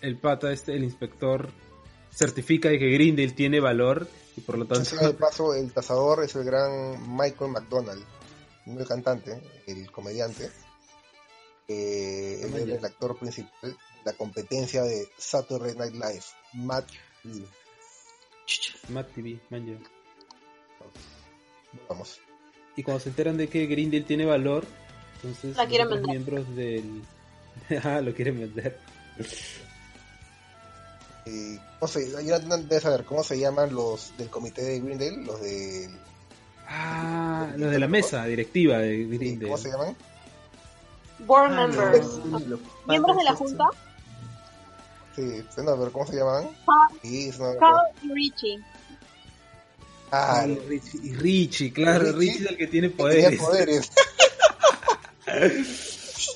el 0.00 0.16
pata, 0.16 0.52
este, 0.52 0.74
el 0.74 0.84
inspector, 0.84 1.48
certifica 2.12 2.68
de 2.68 2.78
que 2.78 2.90
Greendale 2.90 3.30
tiene 3.32 3.60
valor. 3.60 4.08
Y 4.36 4.40
por 4.40 4.58
lo 4.58 4.64
tanto... 4.66 4.96
De 4.96 5.12
paso, 5.14 5.54
el 5.54 5.72
cazador 5.72 6.24
es 6.24 6.34
el 6.36 6.44
gran 6.44 7.16
Michael 7.16 7.50
McDonald, 7.50 8.02
no 8.66 8.80
el 8.80 8.86
cantante, 8.86 9.40
el 9.66 9.90
comediante. 9.90 10.50
él 11.68 12.50
era 12.54 12.76
el 12.76 12.84
actor 12.84 13.18
principal 13.18 13.76
la 14.04 14.12
competencia 14.12 14.82
de 14.82 15.08
Saturday 15.16 15.74
Night 15.74 15.94
Live, 15.94 16.24
Matt 16.54 16.88
Lee. 17.24 17.46
Matt 18.88 19.12
TV, 19.14 19.38
man. 19.50 19.78
Vamos. 21.88 22.20
Y 22.76 22.82
cuando 22.82 23.00
se 23.00 23.10
enteran 23.10 23.36
de 23.36 23.48
que 23.48 23.66
Greendale 23.66 24.04
tiene 24.04 24.24
valor, 24.24 24.66
entonces 25.16 25.56
La 25.56 25.66
quieren 25.66 25.90
los 25.90 26.02
miembros 26.02 26.56
del... 26.56 27.02
ah, 27.84 28.00
lo 28.00 28.14
quieren 28.14 28.40
vender. 28.40 28.78
Eh, 31.26 31.58
¿cómo 31.78 31.92
se, 31.92 32.26
yo 32.26 32.38
no 32.40 32.80
saber 32.80 33.04
cómo 33.04 33.22
se 33.22 33.38
llaman 33.38 33.74
los 33.74 34.16
del 34.16 34.28
comité 34.28 34.62
de 34.62 34.80
Greendale, 34.80 35.24
los 35.24 35.40
de 35.40 35.88
Ah, 36.66 37.52
los 37.56 37.70
de 37.70 37.78
la 37.78 37.86
mesa 37.88 38.24
directiva 38.24 38.78
de 38.78 39.04
Greendale. 39.04 39.46
¿cómo 39.46 39.58
se 39.58 39.70
llaman? 39.70 39.96
Board 41.20 41.52
Ah, 41.52 41.66
members. 41.66 42.20
Miembros 42.88 43.16
de 43.16 43.24
la 43.24 43.34
junta. 43.34 43.64
Sí, 45.16 45.42
no, 45.58 45.76
pero 45.78 45.92
¿cómo 45.92 46.06
se 46.06 46.16
llaman? 46.16 46.48
Carl, 46.66 46.98
Sí, 47.02 47.30
y 48.02 48.12
Richie. 48.12 48.60
Ah, 50.10 50.40
Ah, 50.42 50.46
Richie, 50.68 51.00
y 51.02 51.14
Richie, 51.14 51.72
claro, 51.72 52.12
Richie, 52.12 52.32
Richie 52.32 52.44
es 52.44 52.50
el 52.50 52.56
que 52.58 52.66
tiene 52.66 52.90
poderes. 52.90 53.40
poderes. 53.40 53.90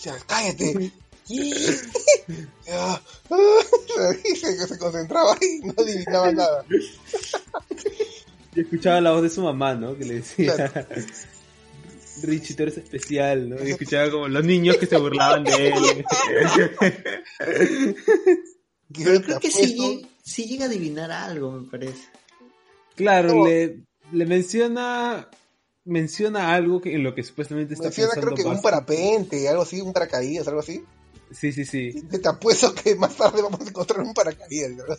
Ya, 0.04 0.16
cállate. 0.26 0.90
Ya. 2.66 3.00
Dice 4.24 4.56
que 4.56 4.66
se 4.66 4.78
concentraba 4.78 5.36
y 5.40 5.66
no 5.66 5.74
adivinaba 5.76 6.32
nada. 6.32 6.64
Yo 6.68 8.62
escuchaba 8.62 9.00
la 9.00 9.10
voz 9.12 9.22
de 9.22 9.30
su 9.30 9.42
mamá, 9.42 9.74
¿no? 9.74 9.96
Que 9.98 10.04
le 10.04 10.14
decía, 10.14 10.54
Claro. 10.54 10.86
Richie, 12.22 12.54
tú 12.54 12.62
eres 12.62 12.78
especial, 12.78 13.48
¿no? 13.50 13.62
Y 13.64 13.72
escuchaba 13.72 14.10
como 14.10 14.28
los 14.28 14.44
niños 14.44 14.76
que 14.78 14.86
se 14.86 14.96
burlaban 14.96 15.44
de 15.44 15.68
él. 15.68 16.04
Pero 18.92 19.20
creo 19.22 19.40
que 19.40 19.50
sí, 19.50 20.44
llega 20.46 20.64
a 20.64 20.68
adivinar 20.68 21.10
algo, 21.10 21.52
me 21.52 21.68
parece. 21.68 22.08
Claro, 22.94 23.44
le, 23.44 23.80
le 24.12 24.26
menciona 24.26 25.28
menciona 25.84 26.52
algo 26.54 26.80
que 26.80 26.94
en 26.94 27.04
lo 27.04 27.14
que 27.14 27.22
supuestamente 27.22 27.74
está 27.74 27.84
Menciona 27.84 28.10
pensando 28.14 28.34
creo 28.34 28.44
que 28.52 28.56
un 28.56 28.62
parapente, 28.62 29.48
algo 29.48 29.62
así, 29.62 29.80
un 29.80 29.92
paracaídas, 29.92 30.48
algo 30.48 30.60
así. 30.60 30.82
Sí, 31.30 31.52
sí, 31.52 31.64
sí. 31.64 31.92
Te 32.08 32.28
apuesto 32.28 32.74
que 32.74 32.94
más 32.96 33.16
tarde 33.16 33.42
vamos 33.42 33.60
a 33.60 33.68
encontrar 33.68 34.00
un 34.00 34.14
paracaídas, 34.14 34.76
¿verdad? 34.76 34.98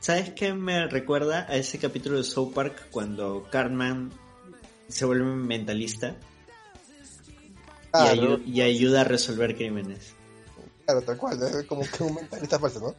¿Sabes 0.00 0.30
qué 0.30 0.52
me 0.52 0.86
recuerda 0.88 1.46
a 1.48 1.56
ese 1.56 1.78
capítulo 1.78 2.18
de 2.18 2.24
South 2.24 2.52
Park 2.52 2.88
cuando 2.90 3.46
Cartman 3.50 4.12
se 4.88 5.04
vuelve 5.04 5.24
mentalista 5.24 6.16
y, 7.94 7.98
ayu- 8.06 8.42
y 8.46 8.60
ayuda 8.62 9.02
a 9.02 9.04
resolver 9.04 9.56
crímenes? 9.56 10.13
Claro, 10.84 11.02
tal 11.02 11.16
cual, 11.16 11.38
¿no? 11.38 11.46
es 11.46 11.66
como 11.66 11.82
que 11.82 12.02
un 12.02 12.14
mentalista 12.14 12.58
falso, 12.58 12.80
¿no? 12.80 12.94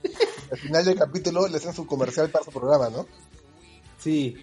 Al 0.51 0.57
final 0.57 0.85
del 0.85 0.97
capítulo 0.97 1.47
le 1.47 1.57
hacen 1.57 1.73
su 1.73 1.85
comercial 1.85 2.29
para 2.29 2.45
su 2.45 2.51
programa, 2.51 2.89
¿no? 2.89 3.07
Sí. 3.99 4.35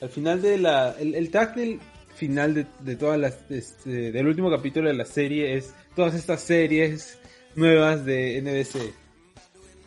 Al 0.00 0.08
final 0.10 0.42
de 0.42 0.58
la. 0.58 0.92
El, 0.98 1.14
el 1.14 1.30
tag 1.30 1.54
del 1.54 1.80
final 2.14 2.54
de, 2.54 2.66
de 2.80 2.96
todas 2.96 3.18
las. 3.18 3.34
este, 3.50 4.12
del 4.12 4.26
último 4.26 4.50
capítulo 4.50 4.88
de 4.88 4.94
la 4.94 5.06
serie 5.06 5.56
es 5.56 5.72
todas 5.94 6.14
estas 6.14 6.40
series 6.40 7.18
nuevas 7.54 8.04
de 8.04 8.40
NBC. 8.42 8.92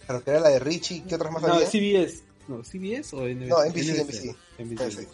Claro, 0.06 0.24
que 0.24 0.32
era 0.32 0.40
la 0.40 0.50
de 0.50 0.60
Richie, 0.60 1.04
¿qué 1.08 1.16
otras 1.16 1.32
más 1.34 1.44
No, 1.44 1.54
había? 1.54 1.68
CBS. 1.68 2.24
No, 2.48 2.64
CBS 2.64 3.16
o 3.16 3.28
NBC. 3.28 3.48
No, 3.48 3.64
NBC, 3.66 4.04
NBC. 4.04 4.36
NBC. 4.60 5.08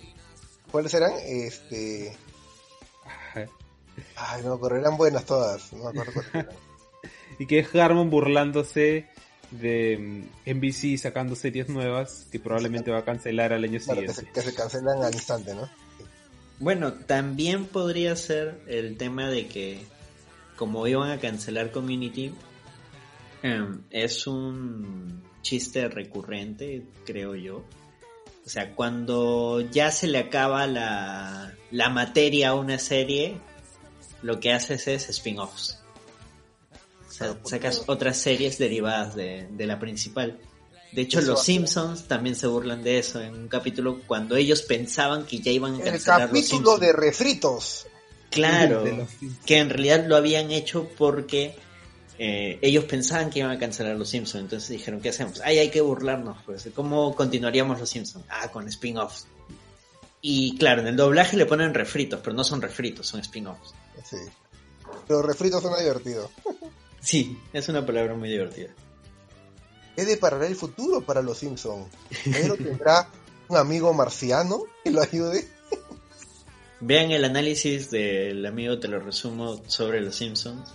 ¿Cuáles 0.71 0.93
eran? 0.93 1.13
Este... 1.25 2.15
Ay, 4.15 4.43
no, 4.43 4.59
pero 4.59 4.77
eran 4.77 4.97
buenas 4.97 5.25
todas, 5.25 5.71
no 5.73 5.83
me 5.83 5.89
acuerdo 5.89 6.13
cuáles 6.13 6.35
eran. 6.35 6.72
Y 7.39 7.45
que 7.45 7.59
es 7.59 7.75
Harmon 7.75 8.09
burlándose 8.09 9.07
de 9.51 9.97
mm, 10.45 10.51
NBC 10.57 10.97
sacando 10.97 11.35
series 11.35 11.69
nuevas 11.69 12.27
que 12.31 12.39
probablemente 12.39 12.91
va 12.91 12.99
a 12.99 13.05
cancelar 13.05 13.53
al 13.53 13.63
año 13.63 13.79
Claro, 13.79 14.01
que 14.01 14.07
se, 14.07 14.13
siguiente. 14.13 14.39
que 14.39 14.49
se 14.49 14.55
cancelan 14.55 15.03
al 15.03 15.13
instante, 15.13 15.53
¿no? 15.53 15.69
Bueno, 16.59 16.93
también 16.93 17.65
podría 17.65 18.15
ser 18.15 18.61
el 18.67 18.97
tema 18.97 19.29
de 19.29 19.47
que 19.47 19.79
como 20.55 20.87
iban 20.87 21.11
a 21.11 21.19
cancelar 21.19 21.71
Community, 21.71 22.33
em, 23.41 23.81
es 23.89 24.27
un 24.27 25.23
chiste 25.41 25.89
recurrente, 25.89 26.85
creo 27.05 27.35
yo. 27.35 27.65
O 28.45 28.49
sea, 28.49 28.75
cuando 28.75 29.61
ya 29.61 29.91
se 29.91 30.07
le 30.07 30.19
acaba 30.19 30.67
la, 30.67 31.53
la 31.71 31.89
materia 31.89 32.49
a 32.49 32.55
una 32.55 32.77
serie, 32.77 33.39
lo 34.21 34.39
que 34.39 34.53
haces 34.53 34.87
es 34.87 35.09
spin-offs. 35.09 35.82
Sea, 37.13 37.37
sacas 37.43 37.83
otras 37.85 38.17
series 38.17 38.57
derivadas 38.57 39.15
de, 39.15 39.47
de 39.51 39.67
la 39.67 39.79
principal. 39.79 40.39
De 40.91 41.03
hecho, 41.03 41.19
Eso 41.19 41.31
los 41.31 41.43
Simpsons 41.43 42.07
también 42.07 42.35
se 42.35 42.47
burlan 42.47 42.83
de 42.83 42.97
eso 42.97 43.21
en 43.21 43.35
un 43.35 43.47
capítulo 43.47 44.01
cuando 44.07 44.35
ellos 44.35 44.63
pensaban 44.63 45.25
que 45.25 45.39
ya 45.39 45.51
iban 45.51 45.75
a 45.75 45.77
El 45.77 45.83
cancelar 45.83 46.21
los 46.21 46.29
capítulo 46.29 46.77
de 46.79 46.91
refritos. 46.91 47.85
Claro, 48.31 48.83
de 48.83 48.93
los 48.93 49.09
que 49.45 49.59
en 49.59 49.69
realidad 49.69 50.05
lo 50.07 50.15
habían 50.15 50.49
hecho 50.49 50.89
porque 50.97 51.55
eh, 52.17 52.57
ellos 52.63 52.85
pensaban 52.85 53.29
que 53.29 53.39
iban 53.39 53.51
a 53.51 53.59
cancelar 53.59 53.95
los 53.95 54.09
Simpsons. 54.09 54.43
Entonces 54.43 54.69
dijeron, 54.69 54.99
¿qué 54.99 55.09
hacemos? 55.09 55.39
Ay, 55.41 55.59
hay 55.59 55.69
que 55.69 55.81
burlarnos. 55.81 56.37
Pues, 56.45 56.67
¿Cómo 56.75 57.15
continuaríamos 57.15 57.79
los 57.79 57.89
Simpsons? 57.89 58.25
Ah, 58.27 58.49
con 58.51 58.67
spin-offs. 58.67 59.27
Y 60.19 60.57
claro, 60.57 60.81
en 60.81 60.87
el 60.87 60.95
doblaje 60.95 61.37
le 61.37 61.45
ponen 61.45 61.75
refritos, 61.75 62.21
pero 62.23 62.35
no 62.35 62.43
son 62.43 62.59
refritos, 62.59 63.05
son 63.05 63.19
spin-offs. 63.19 63.75
Sí. 64.03 64.17
Pero 65.07 65.21
refritos 65.21 65.61
suena 65.61 65.77
divertido. 65.79 66.31
Sí, 67.03 67.37
es 67.51 67.67
una 67.67 67.85
palabra 67.85 68.15
muy 68.15 68.29
divertida. 68.29 68.69
¿Qué 69.95 70.05
deparará 70.05 70.47
el 70.47 70.55
futuro 70.55 71.01
para 71.01 71.21
los 71.21 71.37
Simpsons? 71.37 71.87
¿Pero 72.23 72.55
tendrá 72.55 73.09
un 73.49 73.57
amigo 73.57 73.93
marciano 73.93 74.63
que 74.83 74.91
lo 74.91 75.01
ayude? 75.01 75.47
Vean 76.79 77.11
el 77.11 77.25
análisis 77.25 77.91
del 77.91 78.45
amigo, 78.45 78.79
te 78.79 78.87
lo 78.87 78.99
resumo, 78.99 79.61
sobre 79.67 80.01
los 80.01 80.15
Simpsons. 80.15 80.71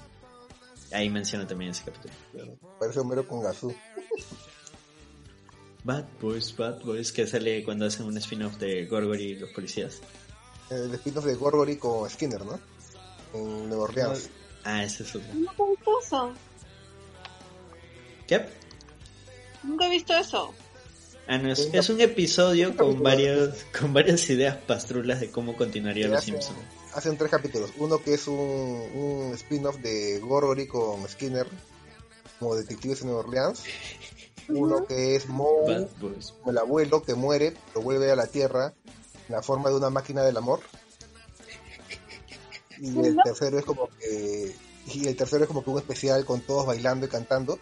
Ahí 0.92 1.10
menciona 1.10 1.46
también 1.46 1.72
ese 1.72 1.84
capítulo. 1.84 2.56
Parece 2.78 3.00
Homero 3.00 3.26
con 3.26 3.42
Gazú. 3.42 3.74
Bad 5.84 6.04
Boys, 6.20 6.54
Bad 6.56 6.82
Boys, 6.84 7.12
que 7.12 7.26
sale 7.26 7.64
cuando 7.64 7.86
hacen 7.86 8.06
un 8.06 8.16
spin-off 8.18 8.56
de 8.58 8.86
Gorgory 8.86 9.24
y 9.24 9.34
los 9.36 9.50
policías. 9.50 10.00
El 10.70 10.94
spin-off 10.94 11.24
de 11.24 11.34
Gorgory 11.34 11.76
con 11.76 12.08
Skinner, 12.08 12.44
¿no? 12.44 12.60
En 13.34 13.68
Nueva 13.68 13.84
Orleans. 13.84 14.30
Ah, 14.64 14.84
ese 14.84 15.02
es 15.02 15.14
otro. 15.14 15.28
Visto 15.32 16.00
eso. 16.04 16.32
¿Qué? 18.26 18.46
Nunca 19.62 19.86
he 19.86 19.90
visto 19.90 20.16
eso. 20.16 20.54
Ah, 21.26 21.38
no, 21.38 21.52
es, 21.52 21.68
es 21.72 21.90
un 21.90 22.00
episodio 22.00 22.74
con 22.76 23.02
varios, 23.02 23.64
con 23.78 23.92
varias 23.92 24.28
ideas 24.30 24.56
pastrulas 24.56 25.20
de 25.20 25.30
cómo 25.30 25.56
continuaría 25.56 26.08
los 26.08 26.18
hacen, 26.18 26.40
Simpsons. 26.40 26.58
hacen 26.94 27.18
tres 27.18 27.30
capítulos. 27.30 27.70
Uno 27.76 27.98
que 28.02 28.14
es 28.14 28.26
un, 28.28 28.36
un 28.36 29.32
spin-off 29.34 29.76
de 29.76 30.18
Gorgory 30.20 30.66
con 30.66 31.06
Skinner 31.06 31.46
como 32.38 32.54
detectives 32.54 33.02
en 33.02 33.08
Nueva 33.08 33.20
Orleans. 33.20 33.64
Uno 34.48 34.86
que 34.86 35.16
es 35.16 35.28
Moe, 35.28 35.86
el 36.46 36.58
abuelo 36.58 37.02
que 37.02 37.14
muere, 37.14 37.54
lo 37.74 37.82
vuelve 37.82 38.10
a 38.10 38.16
la 38.16 38.26
tierra 38.26 38.72
en 39.28 39.34
la 39.34 39.42
forma 39.42 39.68
de 39.68 39.76
una 39.76 39.90
máquina 39.90 40.22
del 40.22 40.38
amor. 40.38 40.60
Y 42.80 42.98
el 42.98 43.16
tercero 43.24 43.58
es 43.58 43.64
como 43.64 43.88
que 43.98 44.54
y 44.94 45.06
el 45.06 45.16
tercero 45.16 45.44
es 45.44 45.48
como 45.48 45.62
que 45.62 45.70
un 45.70 45.78
especial 45.78 46.24
con 46.24 46.40
todos 46.40 46.66
bailando 46.66 47.06
y 47.06 47.08
cantando. 47.08 47.58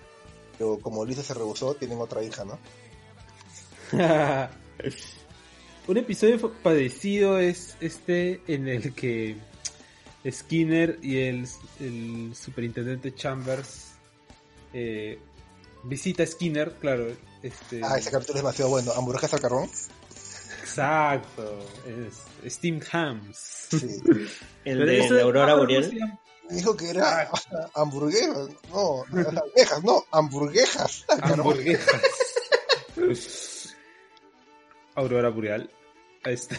Pero 0.59 0.79
como 0.79 1.05
Lisa 1.05 1.23
se 1.23 1.35
rehusó, 1.35 1.75
tienen 1.75 2.01
otra 2.01 2.23
hija, 2.23 2.45
¿no? 2.45 2.59
Un 5.89 5.97
episodio 5.97 6.53
parecido 6.63 7.39
es 7.39 7.77
este 7.81 8.41
en 8.49 8.67
el 8.67 8.93
que 8.95 9.37
Skinner 10.29 10.99
y 11.03 11.19
el, 11.19 11.47
el 11.79 12.35
superintendente 12.35 13.15
Chambers 13.15 13.93
eh, 14.73 15.19
visita 15.85 16.25
a 16.25 16.27
Skinner, 16.27 16.73
claro. 16.81 17.07
Este, 17.43 17.81
Ah, 17.85 17.99
ese 17.99 18.11
capítulo 18.11 18.39
es 18.39 18.43
demasiado 18.43 18.71
bueno. 18.71 18.93
Hamburguesas 18.93 19.35
al 19.35 19.41
carbón. 19.41 19.71
Exacto, 20.61 21.59
es 21.87 22.36
Steamed 22.47 22.85
Hams. 22.93 23.37
Sí. 23.71 24.01
El 24.65 24.79
Pero 24.79 24.87
de 24.87 24.99
eso- 25.01 25.21
Aurora 25.21 25.53
¿cómo 25.53 25.63
Boreal. 25.65 26.19
Dijo 26.49 26.77
que 26.77 26.91
era 26.91 27.29
hamburguesas. 27.75 28.49
No, 28.73 29.05
almejas, 29.13 29.83
no, 29.85 30.05
hamburguesas. 30.13 31.05
Hamburguesas. 31.23 32.01
Aurora 34.95 35.29
Boreal. 35.31 35.69
A 36.25 36.31
esta, 36.31 36.57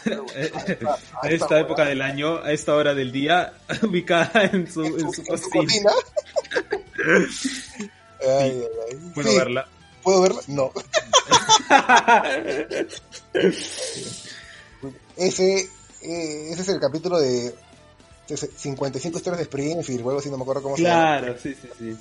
a 1.21 1.29
esta 1.29 1.59
época 1.59 1.83
del 1.85 2.01
año, 2.01 2.37
a 2.41 2.53
esta 2.53 2.73
hora 2.73 2.93
del 2.93 3.11
día, 3.11 3.53
ubicada 3.83 4.45
en 4.45 4.71
su, 4.71 4.85
en 4.85 5.11
su 5.13 5.21
En 5.29 5.37
su 5.37 5.49
cocina. 5.49 5.51
cocina. 5.51 5.91
Ay, 8.21 8.29
ay, 8.29 8.63
ay. 8.89 8.97
Bueno, 9.13 9.29
Sí, 9.31 9.37
verla. 9.37 9.67
¿Puedo 10.03 10.21
verla? 10.21 10.41
No. 10.47 10.71
Ese, 15.17 15.69
eh, 16.01 16.49
ese 16.51 16.61
es 16.61 16.69
el 16.69 16.79
capítulo 16.79 17.19
de 17.19 17.53
ese 18.29 18.47
55 18.47 19.17
historias 19.17 19.37
de 19.37 19.43
Springfield, 19.43 20.01
o 20.05 20.09
algo 20.09 20.19
así, 20.19 20.29
no 20.29 20.37
me 20.37 20.43
acuerdo 20.43 20.61
cómo 20.63 20.75
se 20.77 20.83
llama. 20.83 21.19
claro, 21.19 21.37
sí, 21.39 21.53
sí, 21.53 21.67
sí. 21.77 21.97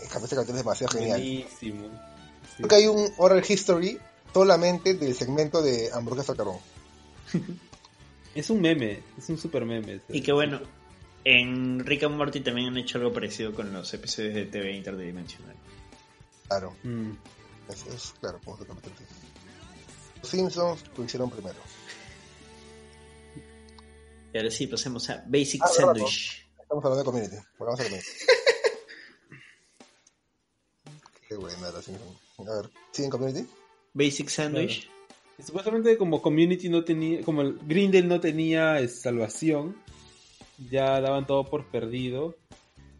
Ese 0.00 0.08
capítulo 0.08 0.40
es 0.42 0.48
demasiado 0.48 0.92
genial. 0.92 1.20
Buenísimo. 1.20 1.84
Sí. 1.86 2.54
Creo 2.58 2.68
que 2.68 2.74
hay 2.76 2.86
un 2.86 3.12
oral 3.18 3.44
history 3.46 3.98
solamente 4.32 4.94
del 4.94 5.14
segmento 5.14 5.60
de 5.62 5.90
hamburguesas 5.92 6.30
al 6.30 6.36
carbón. 6.36 6.58
Es 8.34 8.50
un 8.50 8.60
meme, 8.60 9.02
es 9.16 9.28
un 9.30 9.38
super 9.38 9.64
meme. 9.64 10.00
Y 10.10 10.20
que 10.20 10.30
bueno, 10.32 10.60
en 11.24 11.84
Rick 11.84 12.04
and 12.04 12.14
Morty 12.14 12.40
también 12.40 12.68
han 12.68 12.76
hecho 12.76 12.98
algo 12.98 13.12
parecido 13.12 13.52
con 13.52 13.72
los 13.72 13.92
episodios 13.94 14.34
de 14.34 14.44
TV 14.44 14.76
interdimensional. 14.76 15.56
Claro, 16.46 16.76
Mm. 16.84 17.12
eso 17.68 17.86
es 17.92 18.14
claro, 18.20 18.38
como. 18.44 18.58
Los 20.20 20.30
Simpsons 20.30 20.84
lo 20.96 21.04
hicieron 21.04 21.30
primero. 21.30 21.56
Y 24.32 24.38
ahora 24.38 24.50
sí, 24.50 24.66
pasemos 24.66 25.08
a 25.10 25.24
Basic 25.26 25.62
Ah, 25.64 25.68
Sandwich. 25.68 26.46
Estamos 26.60 26.84
hablando 26.84 26.98
de 26.98 27.04
community. 27.04 27.36
Volvamos 27.58 27.80
a 27.80 27.84
community. 27.84 28.08
Qué 31.28 31.36
buena 31.36 31.70
la. 31.70 31.78
A 31.78 32.62
ver, 32.62 32.70
¿siguen 32.92 33.10
community? 33.10 33.46
Basic 33.94 34.28
Sandwich. 34.28 34.88
Y 35.38 35.42
Supuestamente 35.42 35.96
como 35.96 36.20
Community 36.20 36.68
no 36.68 36.84
tenía, 36.84 37.22
como 37.22 37.42
el 37.42 37.58
Grindel 37.66 38.08
no 38.08 38.20
tenía 38.20 38.80
eh, 38.80 38.88
salvación, 38.88 39.76
ya 40.70 41.00
daban 41.00 41.26
todo 41.26 41.44
por 41.44 41.66
perdido. 41.66 42.36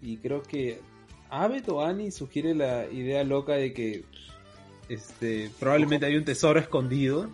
Y 0.01 0.19
creo 0.19 0.43
que 0.43 0.81
Abed 1.31 1.69
o 1.69 1.85
Annie 1.85 2.13
sugiere 2.13 2.55
la 2.55 2.87
idea 2.87 3.25
loca 3.25 3.55
de 3.55 3.73
que 3.73 4.05
este 4.89 5.51
probablemente 5.59 6.07
hay 6.07 6.17
un 6.17 6.25
tesoro 6.25 6.61
escondido. 6.61 7.29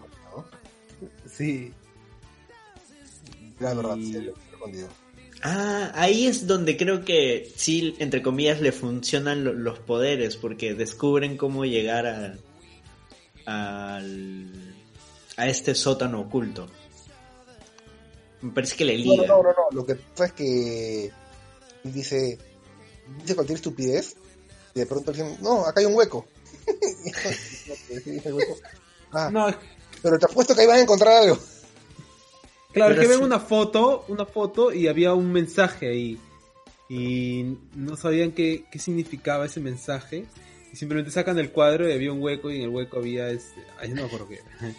Sí. 1.27 1.73
La 3.61 3.75
verdad, 3.75 3.97
Y- 3.97 4.07
sí, 4.07 4.13
lo 4.21 4.33
he 4.33 4.53
escondido. 4.53 4.89
Ah, 5.43 5.93
ahí 5.95 6.27
es 6.27 6.47
donde 6.47 6.77
creo 6.77 7.05
que 7.05 7.53
sí, 7.57 7.95
entre 7.99 8.23
comillas, 8.23 8.61
le 8.63 8.73
funcionan 8.73 9.45
lo- 9.45 9.53
los 9.53 9.79
poderes, 9.79 10.37
porque 10.37 10.73
descubren 10.75 11.37
cómo 11.37 11.65
llegar 11.67 12.07
a, 12.07 12.35
al- 13.47 14.75
a 15.37 15.47
este 15.49 15.75
sótano 15.75 16.21
oculto. 16.23 16.67
Me 18.41 18.53
parece 18.53 18.77
que 18.77 18.85
le 18.87 18.99
No, 18.99 19.05
no, 19.05 19.13
liga. 19.23 19.27
no, 19.29 19.43
no, 19.43 19.49
no. 19.51 19.55
Lo 19.73 19.85
que 19.87 19.97
pasa 19.97 20.27
es 20.27 20.33
que 20.33 21.05
él 21.07 21.93
dice, 21.93 22.39
dice 23.21 23.35
cualquier 23.35 23.57
estupidez 23.57 24.17
y 24.75 24.81
de 24.81 24.87
pronto 24.87 25.13
dicen, 25.13 25.37
no, 25.43 25.67
acá 25.67 25.81
hay 25.81 25.87
un 25.87 25.95
hueco. 25.97 26.27
Ah, 29.13 29.31
No, 29.31 29.47
pero 30.03 30.19
te 30.19 30.27
apuesto 30.27 30.55
que 30.55 30.63
ahí 30.63 30.67
van 30.67 30.79
a 30.79 30.83
encontrar 30.83 31.23
algo. 31.23 31.39
Claro, 32.75 32.93
es 32.93 32.99
Pero 32.99 33.09
que 33.11 33.17
ven 33.17 33.25
una 33.25 33.41
foto, 33.41 34.05
una 34.09 34.27
foto 34.27 34.73
y 34.73 34.89
había 34.89 35.15
un 35.15 35.33
mensaje 35.33 35.89
ahí. 35.89 36.19
Y 36.91 37.57
no 37.75 37.97
sabían 37.97 38.33
qué, 38.33 38.65
qué 38.71 38.79
significaba 38.79 39.47
ese 39.47 39.61
mensaje. 39.61 40.27
Y 40.73 40.77
simplemente 40.77 41.11
sacan 41.11 41.39
el 41.39 41.51
cuadro 41.51 41.89
y 41.89 41.93
había 41.93 42.13
un 42.13 42.21
hueco 42.21 42.51
y 42.51 42.57
en 42.57 42.63
el 42.63 42.69
hueco 42.69 42.99
había 42.99 43.31
este... 43.31 43.63
Ay, 43.79 43.91
no 43.91 44.03
me 44.03 44.03
acuerdo 44.03 44.29
qué. 44.29 44.35
era. 44.35 44.75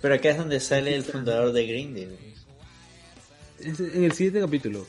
Pero 0.00 0.14
acá 0.14 0.30
es 0.30 0.36
donde 0.38 0.60
sale 0.60 0.94
el 0.94 1.04
fundador 1.04 1.52
de. 1.52 2.18
Es 3.60 3.80
en 3.80 4.04
el 4.04 4.12
siguiente 4.12 4.40
capítulo. 4.40 4.84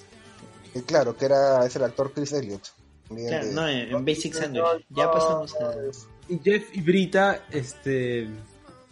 Y 0.75 0.81
claro, 0.81 1.15
que 1.15 1.25
era, 1.25 1.65
es 1.65 1.75
el 1.75 1.83
actor 1.83 2.11
Chris 2.13 2.33
Elliott. 2.33 2.63
También 3.07 3.27
Claro, 3.29 3.45
de- 3.47 3.53
no, 3.53 3.69
en, 3.69 3.95
en 3.95 4.05
Basic 4.05 4.33
Sandwich. 4.33 4.85
Ya 4.89 5.11
pasamos 5.11 5.53
a... 5.55 5.71
Y 6.29 6.39
Jeff 6.43 6.63
y 6.73 6.81
Brita, 6.81 7.45
este, 7.51 8.27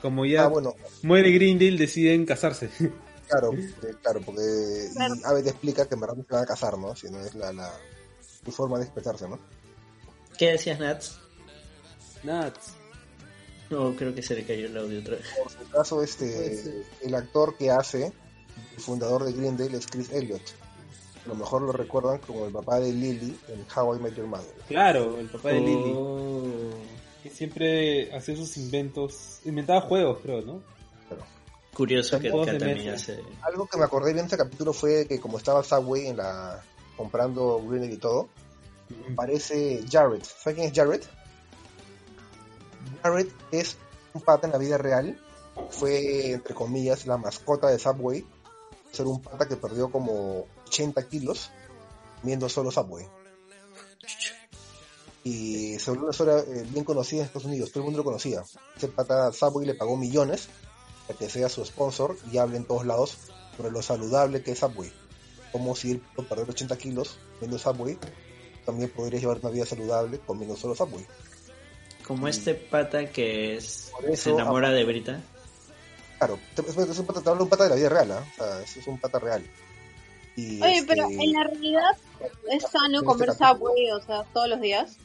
como 0.02 0.26
ya 0.26 0.44
Ah, 0.44 0.48
bueno, 0.48 0.76
muere 1.04 1.32
Grindel, 1.32 1.78
deciden 1.78 2.26
casarse. 2.26 2.70
claro, 3.30 3.54
eh, 3.56 3.94
claro, 4.02 4.22
porque 4.26 4.42
Claro. 4.94 5.16
y 5.16 5.24
Abed 5.24 5.48
explica 5.48 5.88
que 5.88 5.96
en 5.96 6.02
verdad 6.02 6.16
no 6.18 6.24
se 6.24 6.34
van 6.34 6.44
a 6.44 6.48
casar, 6.48 6.78
¿no? 6.78 6.96
Si 6.96 7.10
no 7.10 7.20
es 7.22 7.34
la, 7.36 7.52
la 7.54 7.72
su 8.44 8.52
forma 8.52 8.78
de 8.80 8.86
expresarse, 8.86 9.28
¿no? 9.28 9.40
¿Qué 10.38 10.52
decías, 10.52 10.80
Nats? 10.80 11.20
Nats. 12.24 12.74
No, 13.70 13.96
creo 13.96 14.14
que 14.14 14.22
se 14.22 14.36
le 14.36 14.46
cayó 14.46 14.66
el 14.66 14.78
audio 14.78 15.00
otra 15.00 15.16
vez. 15.16 15.26
Por 15.42 15.52
su 15.52 15.70
caso, 15.72 16.04
este, 16.04 16.84
el 17.02 17.16
actor 17.16 17.56
que 17.58 17.70
hace 17.72 18.12
el 18.76 18.82
fundador 18.82 19.24
de 19.24 19.32
Greendale 19.34 19.78
es 19.78 19.88
Chris 19.88 20.12
Elliott. 20.12 20.42
A 21.26 21.30
lo 21.30 21.36
mejor 21.36 21.62
lo 21.62 21.72
recuerdan 21.72 22.18
como 22.20 22.48
el 22.48 22.52
papá 22.52 22.80
de 22.80 22.92
Lily 22.92 23.38
en 23.48 23.64
How 23.74 23.96
I 23.96 24.00
Met 24.00 24.16
Your 24.16 24.26
Mother. 24.28 24.54
Claro, 24.68 25.20
el 25.20 25.30
papá 25.30 25.50
de 25.50 25.60
Lily. 25.62 25.94
Que 27.22 27.30
siempre 27.30 28.14
hacía 28.16 28.36
sus 28.36 28.58
inventos. 28.58 29.40
Inventaba 29.46 29.82
juegos, 29.82 30.20
creo, 30.22 30.42
¿no? 30.42 30.62
Pero 31.08 31.24
Curioso 31.76 32.20
que 32.20 32.30
también 32.30 32.90
hace... 32.90 33.24
algo 33.42 33.66
que 33.66 33.78
me 33.78 33.86
acordé 33.86 34.14
bien 34.14 34.26
de 34.26 34.28
ese 34.28 34.38
capítulo 34.38 34.74
fue 34.74 35.08
que 35.08 35.20
como 35.20 35.38
estaba 35.38 35.64
Subway 35.64 36.08
en 36.08 36.18
la 36.18 36.62
comprando 36.98 37.62
Greendale 37.66 37.94
y 37.94 37.98
todo, 37.98 38.30
aparece 39.12 39.84
Jared. 39.90 40.22
¿Sabes 40.24 40.56
quién 40.56 40.70
es 40.70 40.74
Jared? 40.76 41.02
Jared 43.02 43.28
es 43.52 43.78
un 44.14 44.22
pata 44.22 44.48
en 44.48 44.54
la 44.54 44.60
vida 44.60 44.78
real. 44.78 45.20
Fue, 45.70 46.32
entre 46.32 46.54
comillas, 46.54 47.08
la 47.08 47.18
mascota 47.18 47.68
de 47.68 47.80
Subway. 47.80 48.26
Ser 48.92 49.08
un 49.08 49.22
pata 49.22 49.48
que 49.48 49.56
perdió 49.56 49.90
como 49.90 50.46
80 50.68 51.08
kilos 51.08 51.52
viendo 52.24 52.50
solo 52.50 52.70
Subway. 52.70 53.08
Y 55.24 55.78
sobre 55.80 56.00
una 56.00 56.12
historia 56.12 56.40
eh, 56.40 56.66
bien 56.70 56.84
conocida 56.84 57.20
en 57.20 57.26
Estados 57.28 57.46
Unidos, 57.46 57.72
todo 57.72 57.82
el 57.82 57.86
mundo 57.86 58.00
lo 58.00 58.04
conocía. 58.04 58.44
Ese 58.76 58.88
pata 58.88 59.32
Subway 59.32 59.68
le 59.68 59.76
pagó 59.76 59.96
millones 59.96 60.50
para 61.08 61.20
que 61.20 61.30
sea 61.30 61.48
su 61.48 61.64
sponsor 61.64 62.18
y 62.32 62.38
hable 62.38 62.58
en 62.58 62.66
todos 62.66 62.86
lados 62.86 63.18
sobre 63.56 63.72
lo 63.72 63.82
saludable 63.82 64.42
que 64.42 64.52
es 64.52 64.60
Subway. 64.60 64.92
Como 65.52 65.76
si 65.76 65.92
él 65.92 66.00
pudo 66.00 66.28
perder 66.28 66.50
80 66.50 66.78
kilos 66.78 67.20
viendo 67.40 67.60
Subway, 67.60 67.98
también 68.66 68.90
podría 68.90 69.20
llevar 69.20 69.40
una 69.42 69.50
vida 69.50 69.66
saludable 69.66 70.20
comiendo 70.20 70.56
solo 70.56 70.76
Subway. 70.76 71.06
Como 72.06 72.28
este 72.28 72.56
pata 72.56 73.06
que 73.12 73.56
es, 73.56 73.92
Por 73.92 74.06
eso, 74.06 74.24
se 74.24 74.30
enamora 74.32 74.72
de 74.72 74.84
Brita. 74.84 75.22
Claro, 76.18 76.40
es, 76.56 76.78
es 76.78 77.00
un 77.00 77.06
pata, 77.06 77.22
de 77.22 77.42
un 77.42 77.50
pata 77.50 77.64
de 77.64 77.70
la 77.70 77.76
vida 77.76 77.90
real, 77.90 78.12
¿ah? 78.12 78.24
o 78.32 78.36
sea, 78.36 78.62
es, 78.62 78.88
un 78.88 79.00
pata 79.00 79.20
real. 79.20 79.44
Y, 80.36 80.62
Oye, 80.62 80.78
este, 80.78 80.88
pero 80.88 81.10
en 81.10 81.32
la 81.32 81.44
realidad 81.44 81.98
es 82.52 82.64
sano 82.64 83.00
este 83.00 83.06
comer. 83.06 83.34
Subway, 83.34 83.92
o 83.92 84.02
sea, 84.02 84.24
todos 84.34 84.50
los 84.50 84.62
días. 84.62 84.98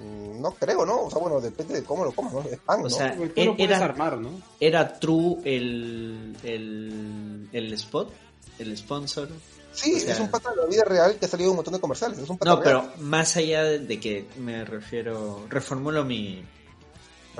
Mm, 0.00 0.40
No 0.40 0.52
creo, 0.52 0.84
¿no? 0.86 1.02
O 1.04 1.10
sea, 1.10 1.18
bueno, 1.20 1.40
depende 1.40 1.74
de 1.74 1.84
cómo 1.84 2.04
lo 2.04 2.12
comas, 2.12 2.32
¿no? 2.32 2.40
Es 2.42 2.58
pan, 2.58 2.80
O 2.80 2.84
¿no? 2.84 2.90
sea, 2.90 3.14
Tú 3.14 3.24
lo 3.24 3.56
puedes 3.56 3.58
era- 3.76 3.84
armar, 3.84 4.18
¿no? 4.18 4.30
¿Era 4.58 4.98
true 4.98 5.36
el, 5.44 6.36
el, 6.42 7.48
el 7.52 7.72
spot? 7.74 8.10
¿El 8.58 8.76
sponsor? 8.76 9.28
sí, 9.72 9.94
o 9.94 9.98
sea- 10.00 10.14
es 10.14 10.20
un 10.20 10.28
pata 10.30 10.50
de 10.50 10.56
la 10.56 10.66
vida 10.66 10.82
real 10.84 11.16
que 11.16 11.26
ha 11.26 11.28
salido 11.28 11.50
un 11.50 11.56
montón 11.56 11.74
de 11.74 11.80
comerciales. 11.80 12.18
Es 12.18 12.28
un 12.28 12.36
pata 12.38 12.50
No, 12.54 12.60
real. 12.60 12.90
pero 12.92 13.04
más 13.06 13.36
allá 13.36 13.62
de, 13.64 14.00
que 14.00 14.26
me 14.38 14.64
refiero, 14.64 15.46
reformulo 15.48 16.04
mi, 16.04 16.42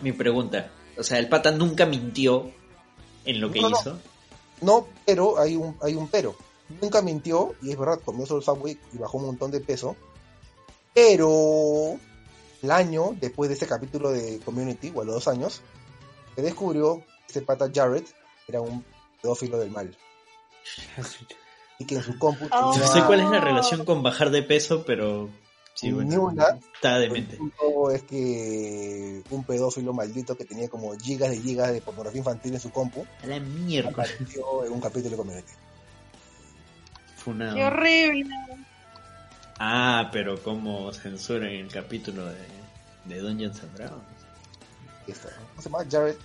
mi 0.02 0.12
pregunta. 0.12 0.70
O 0.96 1.02
sea, 1.02 1.18
el 1.18 1.28
pata 1.28 1.50
nunca 1.50 1.86
mintió 1.86 2.50
en 3.24 3.40
lo 3.40 3.50
que 3.50 3.60
No, 3.60 3.70
no. 3.70 3.78
hizo. 3.80 3.98
No, 4.62 4.86
pero 5.06 5.38
hay 5.38 5.56
un, 5.56 5.76
hay 5.82 5.94
un 5.94 6.08
pero. 6.08 6.36
Nunca 6.80 7.02
mintió, 7.02 7.54
y 7.62 7.72
es 7.72 7.78
verdad, 7.78 7.98
comió 8.04 8.26
solo 8.26 8.42
Subway 8.42 8.78
y 8.92 8.98
bajó 8.98 9.18
un 9.18 9.26
montón 9.26 9.50
de 9.50 9.60
peso. 9.60 9.96
Pero 10.94 11.98
el 12.62 12.70
año 12.70 13.16
después 13.20 13.48
de 13.48 13.54
este 13.54 13.66
capítulo 13.66 14.10
de 14.10 14.38
Community, 14.40 14.92
o 14.94 15.00
a 15.02 15.04
los 15.04 15.14
dos 15.14 15.28
años, 15.28 15.62
se 16.34 16.42
descubrió 16.42 16.98
que 16.98 17.26
este 17.28 17.42
pata 17.42 17.70
Jared 17.74 18.04
era 18.48 18.60
un 18.60 18.84
pedófilo 19.22 19.58
del 19.58 19.70
mal. 19.70 19.96
Y 21.78 21.84
que 21.86 21.94
en 21.96 22.02
su 22.02 22.18
compu 22.18 22.46
Oh. 22.50 22.76
No 22.76 22.86
sé 22.86 23.02
cuál 23.04 23.20
es 23.20 23.30
la 23.30 23.40
relación 23.40 23.84
con 23.84 24.02
bajar 24.02 24.30
de 24.30 24.42
peso, 24.42 24.84
pero 24.84 25.30
sí, 25.74 25.86
Ni 25.86 25.92
bueno, 25.94 26.24
una. 26.24 26.58
está 26.74 26.98
demente. 26.98 27.38
es 27.94 28.02
que 28.02 29.22
un 29.30 29.44
pedófilo 29.44 29.92
maldito 29.94 30.36
que 30.36 30.44
tenía 30.44 30.68
como 30.68 30.94
gigas 30.98 31.30
de 31.30 31.38
gigas 31.40 31.72
de 31.72 31.80
pornografía 31.80 32.18
infantil 32.18 32.54
en 32.54 32.60
su 32.60 32.70
compu 32.70 33.06
A 33.22 33.26
la 33.26 33.40
mierda. 33.40 33.90
apareció 33.90 34.64
en 34.66 34.72
un 34.72 34.80
capítulo 34.80 35.10
de 35.10 35.16
Community. 35.16 35.52
Funado. 37.16 37.54
Qué 37.56 37.64
horrible. 37.64 38.34
Ah, 39.62 40.08
pero 40.10 40.42
como 40.42 40.90
censuran 40.92 41.50
el 41.50 41.68
capítulo 41.70 42.24
de, 42.26 42.38
de 43.04 43.18
Dungeons 43.20 43.62
and 43.62 43.74
Dragons. 43.76 44.02
¿Cómo 45.06 45.62
se 45.62 45.68
llama? 45.68 45.84
Jared, 45.90 46.16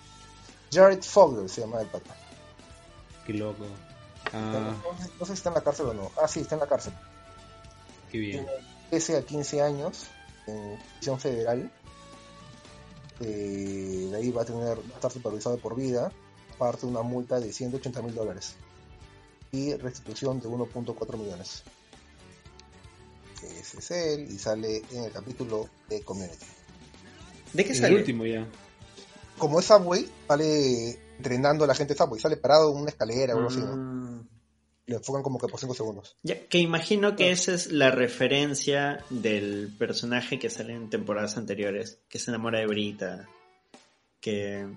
Jared 0.71 1.01
Fogler 1.03 1.49
se 1.49 1.61
llama 1.61 1.81
el 1.81 1.87
pata. 1.87 2.15
Qué 3.25 3.33
loco. 3.33 3.65
Ah, 4.31 4.73
No, 4.83 4.97
sé- 5.03 5.11
no 5.19 5.25
sé 5.25 5.33
si 5.33 5.37
está 5.37 5.49
en 5.49 5.55
la 5.55 5.61
cárcel 5.63 5.87
o 5.87 5.93
no. 5.93 6.11
Ah, 6.21 6.27
sí, 6.27 6.39
está 6.41 6.55
en 6.55 6.61
la 6.61 6.67
cárcel. 6.67 6.93
qué 8.11 8.17
bien. 8.19 8.47
13 8.89 9.17
a 9.17 9.21
15 9.23 9.61
años 9.61 10.05
en 10.47 10.79
prisión 10.97 11.19
federal. 11.19 11.69
Eh, 13.19 14.07
de 14.11 14.17
ahí 14.17 14.31
va 14.31 14.41
a 14.43 14.45
tener 14.45 14.77
va 14.77 14.91
a 14.93 14.95
estar 14.95 15.11
supervisado 15.11 15.57
por 15.57 15.75
vida, 15.75 16.11
aparte 16.55 16.81
de 16.85 16.91
una 16.91 17.01
multa 17.01 17.39
de 17.39 17.51
180 17.51 18.01
mil 18.01 18.13
dólares 18.13 18.55
y 19.51 19.73
restitución 19.75 20.39
de 20.41 20.47
1.4 20.49 21.17
millones. 21.17 21.63
Ese 23.47 23.79
es 23.79 23.91
él 23.91 24.27
y 24.29 24.37
sale 24.37 24.81
en 24.91 25.03
el 25.05 25.11
capítulo 25.11 25.69
de 25.89 26.01
Community. 26.01 26.45
¿De 27.53 27.63
qué 27.63 27.71
El 27.71 27.77
sale? 27.77 27.95
último 27.95 28.25
ya. 28.25 28.45
Como 29.37 29.59
es 29.59 29.65
Subway, 29.65 30.09
sale 30.27 30.99
entrenando 31.17 31.63
a 31.63 31.67
la 31.67 31.75
gente 31.75 31.93
de 31.93 31.97
Subway, 31.97 32.19
sale 32.19 32.37
parado 32.37 32.71
en 32.71 32.81
una 32.81 32.89
escalera 32.89 33.33
o 33.33 33.37
algo 33.37 33.49
así, 33.49 33.59
¿no? 33.59 33.75
Mm. 33.75 34.27
Le 34.87 34.95
enfocan 34.95 35.23
como 35.23 35.39
que 35.39 35.47
por 35.47 35.59
5 35.59 35.73
segundos. 35.73 36.15
Ya, 36.21 36.47
que 36.47 36.59
imagino 36.59 37.15
que 37.15 37.31
esa 37.31 37.53
es 37.53 37.71
la 37.71 37.89
referencia 37.89 39.03
del 39.09 39.73
personaje 39.79 40.37
que 40.37 40.49
sale 40.51 40.73
en 40.73 40.89
temporadas 40.89 41.37
anteriores, 41.37 41.99
que 42.07 42.19
se 42.19 42.29
enamora 42.31 42.59
de 42.59 42.67
Brita, 42.67 43.27
que... 44.21 44.67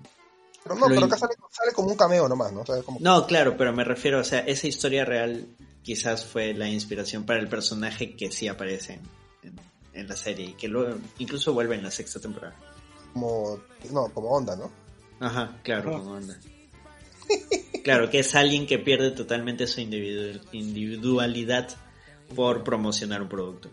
Pero 0.63 0.75
no, 0.75 0.89
Lo 0.89 0.95
pero 0.95 1.05
acá 1.05 1.17
sale, 1.17 1.35
sale 1.51 1.71
como 1.73 1.89
un 1.89 1.95
cameo 1.95 2.27
nomás, 2.27 2.51
¿no? 2.51 2.61
O 2.61 2.65
sea, 2.65 2.81
como 2.81 2.99
No, 2.99 3.27
claro, 3.27 3.55
pero 3.55 3.71
me 3.71 3.83
refiero, 3.83 4.19
o 4.19 4.23
sea, 4.23 4.39
esa 4.39 4.67
historia 4.67 5.05
real 5.05 5.45
quizás 5.95 6.23
fue 6.23 6.53
la 6.53 6.69
inspiración 6.69 7.23
para 7.25 7.39
el 7.39 7.47
personaje 7.47 8.15
que 8.15 8.31
sí 8.31 8.47
aparece 8.47 8.93
en, 8.93 8.99
en- 9.49 9.59
en 10.01 10.07
la 10.07 10.15
serie 10.15 10.45
y 10.49 10.53
que 10.53 10.67
luego 10.67 10.99
incluso 11.17 11.51
vuelve 11.51 11.73
en 11.75 11.81
la 11.83 11.89
sexta 11.89 12.19
temporada. 12.19 12.55
como, 13.11 13.59
no, 13.91 14.07
como 14.13 14.29
onda, 14.29 14.55
¿no? 14.55 14.71
Ajá, 15.19 15.57
claro, 15.63 15.93
como 15.93 16.11
onda. 16.11 16.37
Claro, 17.83 18.09
que 18.11 18.19
es 18.19 18.35
alguien 18.35 18.67
que 18.67 18.77
pierde 18.77 19.09
totalmente 19.11 19.65
su 19.65 19.81
individu- 19.81 20.39
individualidad 20.51 21.69
por 22.35 22.63
promocionar 22.63 23.21
un 23.23 23.29
producto. 23.29 23.71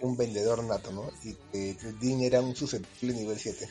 Un 0.00 0.16
vendedor 0.16 0.62
nato, 0.64 0.92
¿no? 0.92 1.10
Y 1.22 1.34
que 1.52 1.76
Dean 2.00 2.20
era 2.20 2.40
un 2.40 2.54
susceptible 2.54 3.14
nivel 3.14 3.38
7. 3.38 3.68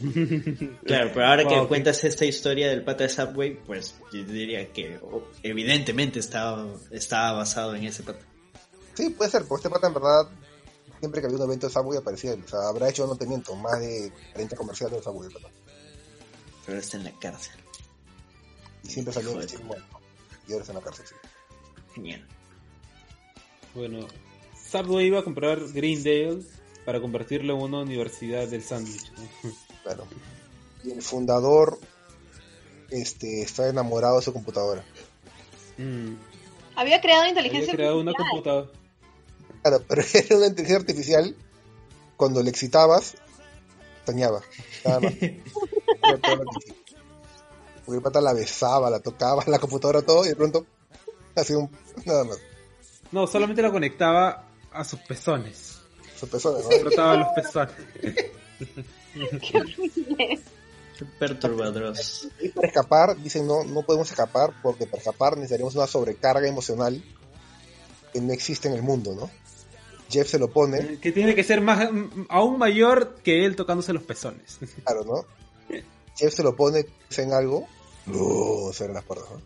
Claro, 0.86 1.10
pero 1.12 1.26
ahora 1.26 1.46
que 1.46 1.68
cuentas 1.68 2.02
esta 2.04 2.24
historia 2.24 2.70
del 2.70 2.82
pata 2.82 3.02
de 3.04 3.10
Subway, 3.10 3.54
pues 3.54 3.96
yo 4.10 4.24
diría 4.24 4.72
que 4.72 4.98
oh, 5.02 5.24
evidentemente 5.42 6.18
estaba, 6.20 6.66
estaba 6.90 7.32
basado 7.32 7.74
en 7.74 7.84
ese 7.84 8.02
pata. 8.02 8.24
Sí, 8.94 9.10
puede 9.10 9.30
ser, 9.30 9.44
porque 9.44 9.68
este 9.68 9.70
pata 9.70 9.88
en 9.88 9.94
verdad, 9.94 10.28
siempre 11.00 11.20
que 11.20 11.26
había 11.26 11.36
un 11.36 11.44
evento 11.44 11.66
de 11.66 11.72
Subway 11.74 11.98
aparecía 11.98 12.32
él. 12.32 12.42
O 12.44 12.48
sea, 12.48 12.60
habrá 12.68 12.88
hecho, 12.88 13.06
no 13.06 13.16
te 13.16 13.26
miento, 13.26 13.54
más 13.56 13.78
de 13.78 14.10
30 14.32 14.56
comerciales 14.56 14.96
de 14.96 15.02
Subway, 15.02 15.28
el 15.28 15.34
pata. 15.34 15.48
Pero 16.64 16.78
está 16.78 16.96
en 16.96 17.04
la 17.04 17.18
cárcel. 17.18 17.60
Y 18.82 18.88
siempre 18.88 19.12
salió 19.12 19.30
Hijo 19.30 19.38
de 19.40 19.44
vestido 19.44 19.64
igual, 19.64 19.84
¿no? 19.92 20.00
Y 20.48 20.52
ahora 20.52 20.62
está 20.62 20.72
en 20.72 20.78
la 20.78 20.84
cárcel, 20.84 21.06
sí. 21.06 21.14
Genial. 21.94 22.26
Bueno, 23.74 24.06
Subway 24.70 25.06
iba 25.06 25.20
a 25.20 25.24
comprar 25.24 25.60
Greendale 25.72 26.42
para 26.84 27.00
convertirlo 27.00 27.54
en 27.54 27.62
una 27.62 27.78
universidad 27.80 28.46
del 28.48 28.62
sándwich. 28.62 29.10
¿no? 29.12 29.50
Claro. 29.82 30.06
Y 30.84 30.92
el 30.92 31.02
fundador 31.02 31.78
este, 32.90 33.42
está 33.42 33.68
enamorado 33.68 34.16
de 34.16 34.22
su 34.22 34.32
computadora. 34.32 34.84
Mm, 35.78 36.14
Había 36.76 37.00
creado 37.00 37.20
Había 37.22 37.30
inteligencia 37.30 37.74
creado 37.74 38.00
una 38.00 38.12
artificial. 38.12 38.30
computadora. 38.30 38.80
Claro, 39.62 39.84
pero 39.88 40.02
era 40.14 40.36
una 40.36 40.46
inteligencia 40.46 40.76
artificial. 40.80 41.36
Cuando 42.16 42.42
le 42.42 42.50
excitabas, 42.50 43.14
dañaba. 44.06 44.42
Nada 44.84 45.00
más. 45.00 45.14
Lo. 45.22 46.44
Porque 47.84 47.96
el 47.96 48.02
pata 48.02 48.20
la 48.20 48.34
besaba, 48.34 48.90
la 48.90 49.00
tocaba, 49.00 49.42
la 49.48 49.58
computadora, 49.58 50.02
todo, 50.02 50.24
y 50.24 50.28
de 50.28 50.36
pronto 50.36 50.66
hacía 51.34 51.58
un. 51.58 51.70
Nada 52.04 52.24
más. 52.24 52.38
No, 53.10 53.26
solamente 53.26 53.62
la 53.62 53.72
conectaba 53.72 54.49
a 54.72 54.84
sus 54.84 55.00
pezones. 55.00 55.78
Su 56.18 56.28
persona, 56.28 56.58
¿no? 56.62 56.68
Frotaba 56.68 57.16
los 57.16 57.28
pezones. 57.34 57.74
Qué 59.40 59.58
horrible. 59.58 60.40
Perturbadores. 61.18 62.28
Y 62.40 62.48
para 62.50 62.68
escapar, 62.68 63.16
dicen 63.16 63.46
no, 63.46 63.64
no 63.64 63.82
podemos 63.82 64.10
escapar 64.10 64.52
porque 64.62 64.86
para 64.86 64.98
escapar 64.98 65.36
necesitaríamos 65.36 65.74
una 65.74 65.86
sobrecarga 65.86 66.46
emocional 66.46 67.02
que 68.12 68.20
no 68.20 68.32
existe 68.32 68.68
en 68.68 68.74
el 68.74 68.82
mundo, 68.82 69.14
¿no? 69.14 69.30
Jeff 70.10 70.28
se 70.28 70.38
lo 70.38 70.50
pone, 70.50 70.98
Que 70.98 71.12
tiene 71.12 71.34
que 71.34 71.44
ser 71.44 71.60
más, 71.60 71.88
aún 72.28 72.58
mayor 72.58 73.14
que 73.22 73.46
él 73.46 73.54
tocándose 73.54 73.92
los 73.92 74.02
pezones. 74.02 74.58
claro, 74.84 75.04
¿no? 75.04 75.24
Jeff 76.16 76.34
se 76.34 76.42
lo 76.42 76.54
pone, 76.56 76.84
dicen 77.08 77.32
algo, 77.32 77.66
no, 78.06 78.72
se 78.72 78.84
abren 78.84 78.94
las 78.96 79.04
puertas, 79.04 79.30
¿no? 79.30 79.40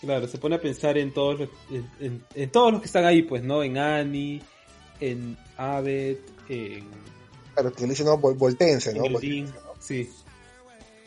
Claro, 0.00 0.26
se 0.28 0.38
pone 0.38 0.56
a 0.56 0.60
pensar 0.60 0.96
en 0.96 1.12
todos 1.12 1.40
los, 1.40 1.48
en, 1.70 1.90
en- 2.00 2.24
en 2.34 2.50
todos 2.50 2.72
los 2.72 2.80
que 2.80 2.86
están 2.86 3.04
ahí, 3.04 3.22
pues, 3.22 3.42
¿no? 3.42 3.62
En 3.62 3.76
Annie, 3.76 4.40
en 5.00 5.36
Abed, 5.56 6.16
en 6.48 6.88
Claro, 7.54 7.72
que 7.72 7.82
le 7.82 7.88
dicen, 7.88 8.06
no, 8.06 8.16
vol- 8.18 8.36
voltéense, 8.36 8.94
¿no? 8.94 9.02
¿no? 9.08 9.18
Sí. 9.80 10.08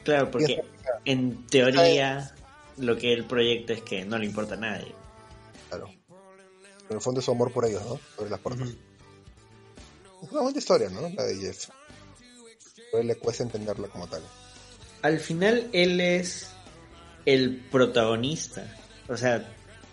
Claro, 0.04 0.30
porque 0.30 0.62
en 1.06 1.48
teoría 1.48 2.36
lo 2.78 2.98
que 2.98 3.14
él 3.14 3.24
proyecta 3.26 3.74
es 3.74 3.82
que 3.82 4.04
no 4.06 4.18
le 4.20 4.26
importa 4.26 4.56
a 4.56 4.58
nadie. 4.58 4.94
Claro. 5.70 5.90
Pero 6.08 6.90
en 6.90 6.96
el 6.98 7.02
fondo 7.02 7.20
es 7.20 7.26
su 7.26 7.32
amor 7.32 7.52
por 7.52 7.66
ellos, 7.66 7.82
¿no? 7.86 8.00
Sobre 8.16 8.30
las 8.30 8.40
puertas. 8.42 8.70
Es 10.22 10.32
una 10.32 10.42
buena 10.42 10.58
historia, 10.58 10.90
¿no? 10.90 11.02
La 11.10 11.24
de 11.24 11.36
Jeff. 11.38 11.70
Pero 12.76 12.98
a 12.98 13.02
él 13.02 13.08
le 13.08 13.16
cuesta 13.16 13.44
entenderla 13.44 13.88
como 13.88 14.08
tal. 14.08 14.22
Al 15.02 15.20
final 15.20 15.70
él 15.74 16.00
es 16.00 16.50
el 17.26 17.58
protagonista. 17.72 18.66
O 19.08 19.18
sea, 19.18 19.48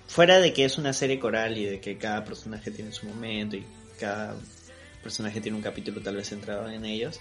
fuera 0.06 0.38
de 0.40 0.52
que 0.52 0.64
es 0.64 0.78
una 0.78 0.92
serie 0.92 1.18
coral 1.18 1.56
y 1.58 1.64
de 1.64 1.80
que 1.80 1.98
cada 1.98 2.24
personaje 2.24 2.70
tiene 2.70 2.92
su 2.92 3.06
momento 3.06 3.56
y 3.56 3.64
cada 3.98 4.36
personaje 5.02 5.40
tiene 5.40 5.56
un 5.56 5.62
capítulo 5.62 6.00
tal 6.00 6.16
vez 6.16 6.28
centrado 6.28 6.68
en 6.68 6.84
ellos, 6.84 7.20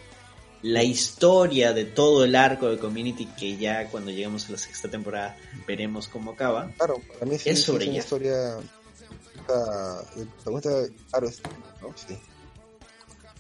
la 0.61 0.84
historia 0.84 1.72
de 1.74 1.86
todo 1.86 2.26
el 2.26 2.36
arco 2.36 2.70
de 2.70 2.78
Community 2.78 3.26
que 3.26 3.56
ya 3.57 3.88
cuando 3.90 4.11
lleguemos 4.11 4.49
a 4.49 4.52
la 4.53 4.57
sexta 4.57 4.90
temporada 4.90 5.38
veremos 5.66 6.07
cómo 6.10 6.32
acaba. 6.32 6.70
Claro, 6.78 7.02
para 7.14 7.26
mí 7.26 7.38
sí, 7.38 7.49
Es 7.49 7.60
sí 7.60 7.66
sobre 7.66 7.86
una 7.86 7.94
ella. 7.94 7.99
historia. 8.03 8.57
claro, 9.45 11.28
es, 11.28 11.41
¿no? 11.82 11.94
Sí. 11.95 12.18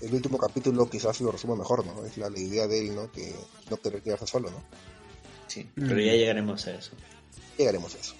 El 0.01 0.13
último 0.13 0.37
capítulo 0.37 0.89
quizás 0.89 1.19
lo 1.19 1.31
resume 1.31 1.55
mejor, 1.57 1.85
¿no? 1.85 2.05
Es 2.05 2.17
la, 2.17 2.29
la 2.29 2.39
idea 2.39 2.67
de 2.67 2.79
él, 2.87 2.95
¿no? 2.95 3.11
Que 3.11 3.33
no 3.69 3.77
querer 3.77 4.01
quedarse 4.01 4.25
solo, 4.27 4.49
¿no? 4.49 4.63
Sí, 5.47 5.63
Mm. 5.75 5.87
pero 5.87 5.99
ya 5.99 6.13
llegaremos 6.13 6.65
a 6.67 6.71
eso. 6.75 6.91
Llegaremos 7.57 7.95
a 7.95 7.97
eso. 7.99 8.13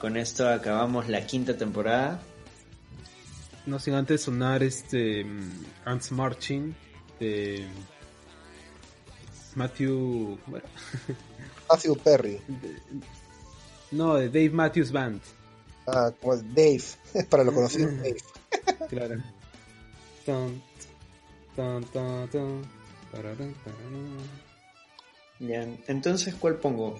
Con 0.00 0.16
esto 0.16 0.48
acabamos 0.48 1.08
la 1.08 1.26
quinta 1.26 1.56
temporada. 1.56 2.20
No 3.64 3.78
sin 3.78 3.94
antes 3.94 4.22
sonar 4.22 4.62
este 4.62 5.24
mm, 5.24 5.64
Ants 5.84 6.12
Marching 6.12 6.74
de 7.18 7.66
Matthew. 9.54 10.38
¿cómo 10.44 10.58
era? 10.58 10.68
Matthew 11.70 11.96
Perry, 11.96 12.40
De- 12.46 12.80
no, 13.90 14.14
de 14.14 14.28
Dave 14.28 14.50
Matthews 14.50 14.92
Band. 14.92 15.20
ah, 15.88 16.12
como 16.20 16.34
es 16.34 16.42
Dave, 16.54 16.82
para 17.30 17.42
lo 17.44 17.52
conocido, 17.52 17.90
Dave. 17.90 18.16
Claro. 18.88 19.16
Tan, 20.24 20.62
tan, 21.56 21.84
tan, 21.86 22.28
tan, 22.28 22.62
tararán, 23.12 23.54
tararán. 23.64 24.16
Ya, 25.40 25.62
entonces, 25.88 26.34
¿cuál 26.36 26.56
pongo? 26.56 26.98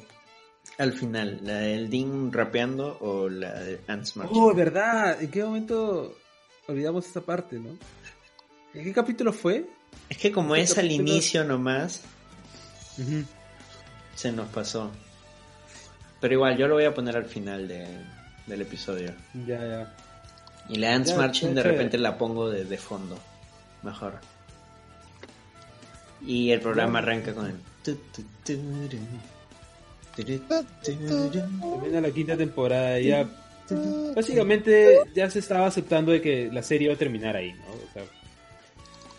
Al 0.79 0.93
final, 0.93 1.41
¿la 1.43 1.55
del 1.59 1.89
Dean 1.89 2.31
rapeando 2.33 2.99
o 3.01 3.29
la 3.31 3.55
de 3.61 3.81
Ants 3.89 4.17
Marching? 4.17 4.37
Oh, 4.39 4.55
verdad. 4.55 5.23
¿En 5.23 5.31
qué 5.31 5.43
momento 5.43 6.15
olvidamos 6.69 7.07
esta 7.07 7.23
parte, 7.23 7.59
no? 7.59 7.71
¿En 8.75 8.85
qué 8.85 8.93
capítulo 8.93 9.33
fue? 9.33 9.67
Es 10.11 10.19
que 10.19 10.31
como 10.31 10.55
es 10.55 10.77
al 10.77 10.93
inicio 10.93 11.45
nomás, 11.45 12.03
se 14.15 14.33
nos 14.33 14.49
pasó. 14.49 14.91
Pero 16.21 16.35
igual, 16.35 16.57
yo 16.59 16.69
lo 16.69 16.75
voy 16.75 16.85
a 16.85 16.95
poner 16.95 17.17
al 17.17 17.27
final 17.27 17.67
de- 17.69 18.05
del 18.47 18.61
episodio. 18.63 19.15
Ya, 19.47 19.59
ya. 19.67 19.95
Y 20.69 20.77
la 20.77 20.95
Ants 20.95 21.11
Ya, 21.11 21.17
Marching 21.17 21.49
de 21.55 21.55
chévere. 21.63 21.71
repente 21.73 21.99
la 21.99 22.19
pongo 22.19 22.51
de, 22.51 22.65
de 22.65 22.77
fondo. 22.77 23.19
Mejor. 23.83 24.19
Y 26.23 26.51
el 26.51 26.61
programa 26.61 26.99
arranca 26.99 27.33
con 27.35 27.47
el... 27.47 27.55
tu, 27.83 27.95
tu, 27.95 28.23
tururu, 28.45 28.99
tururu. 30.17 31.31
Termina 31.81 32.01
la 32.01 32.11
quinta 32.11 32.37
temporada 32.37 32.99
ya. 33.01 33.29
Básicamente 34.15 34.99
ya 35.15 35.29
se 35.31 35.41
estaba 35.41 35.67
aceptando 35.67 36.13
de 36.13 36.21
que 36.23 36.49
la 36.53 36.63
serie 36.63 36.87
iba 36.87 36.95
a 36.95 36.99
terminar 36.99 37.37
ahí, 37.37 37.53
¿no? 37.53 37.67
O 37.73 37.93
sea, 37.93 38.05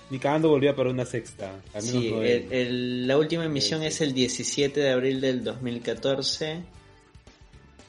ni 0.09 0.19
cagando 0.19 0.49
volvía 0.49 0.73
para 0.75 0.89
una 0.89 1.05
sexta. 1.05 1.51
Al 1.73 1.83
menos 1.83 2.01
Sí, 2.01 2.11
no 2.11 2.21
el- 2.21 2.51
el- 2.53 3.07
la 3.07 3.17
última 3.17 3.43
emisión 3.45 3.83
es 3.83 3.99
el 4.01 4.13
17 4.13 4.79
de 4.79 4.89
abril 4.91 5.19
del 5.19 5.43
2014 5.43 6.61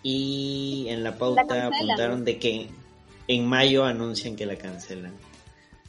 y 0.02 0.86
en 0.89 1.02
la 1.05 1.16
pauta 1.16 1.43
apuntaron 1.66 2.24
de 2.24 2.39
que 2.39 2.66
en 3.28 3.47
mayo 3.47 3.85
anuncian 3.85 4.36
que 4.36 4.47
la 4.47 4.56
cancelan. 4.56 5.12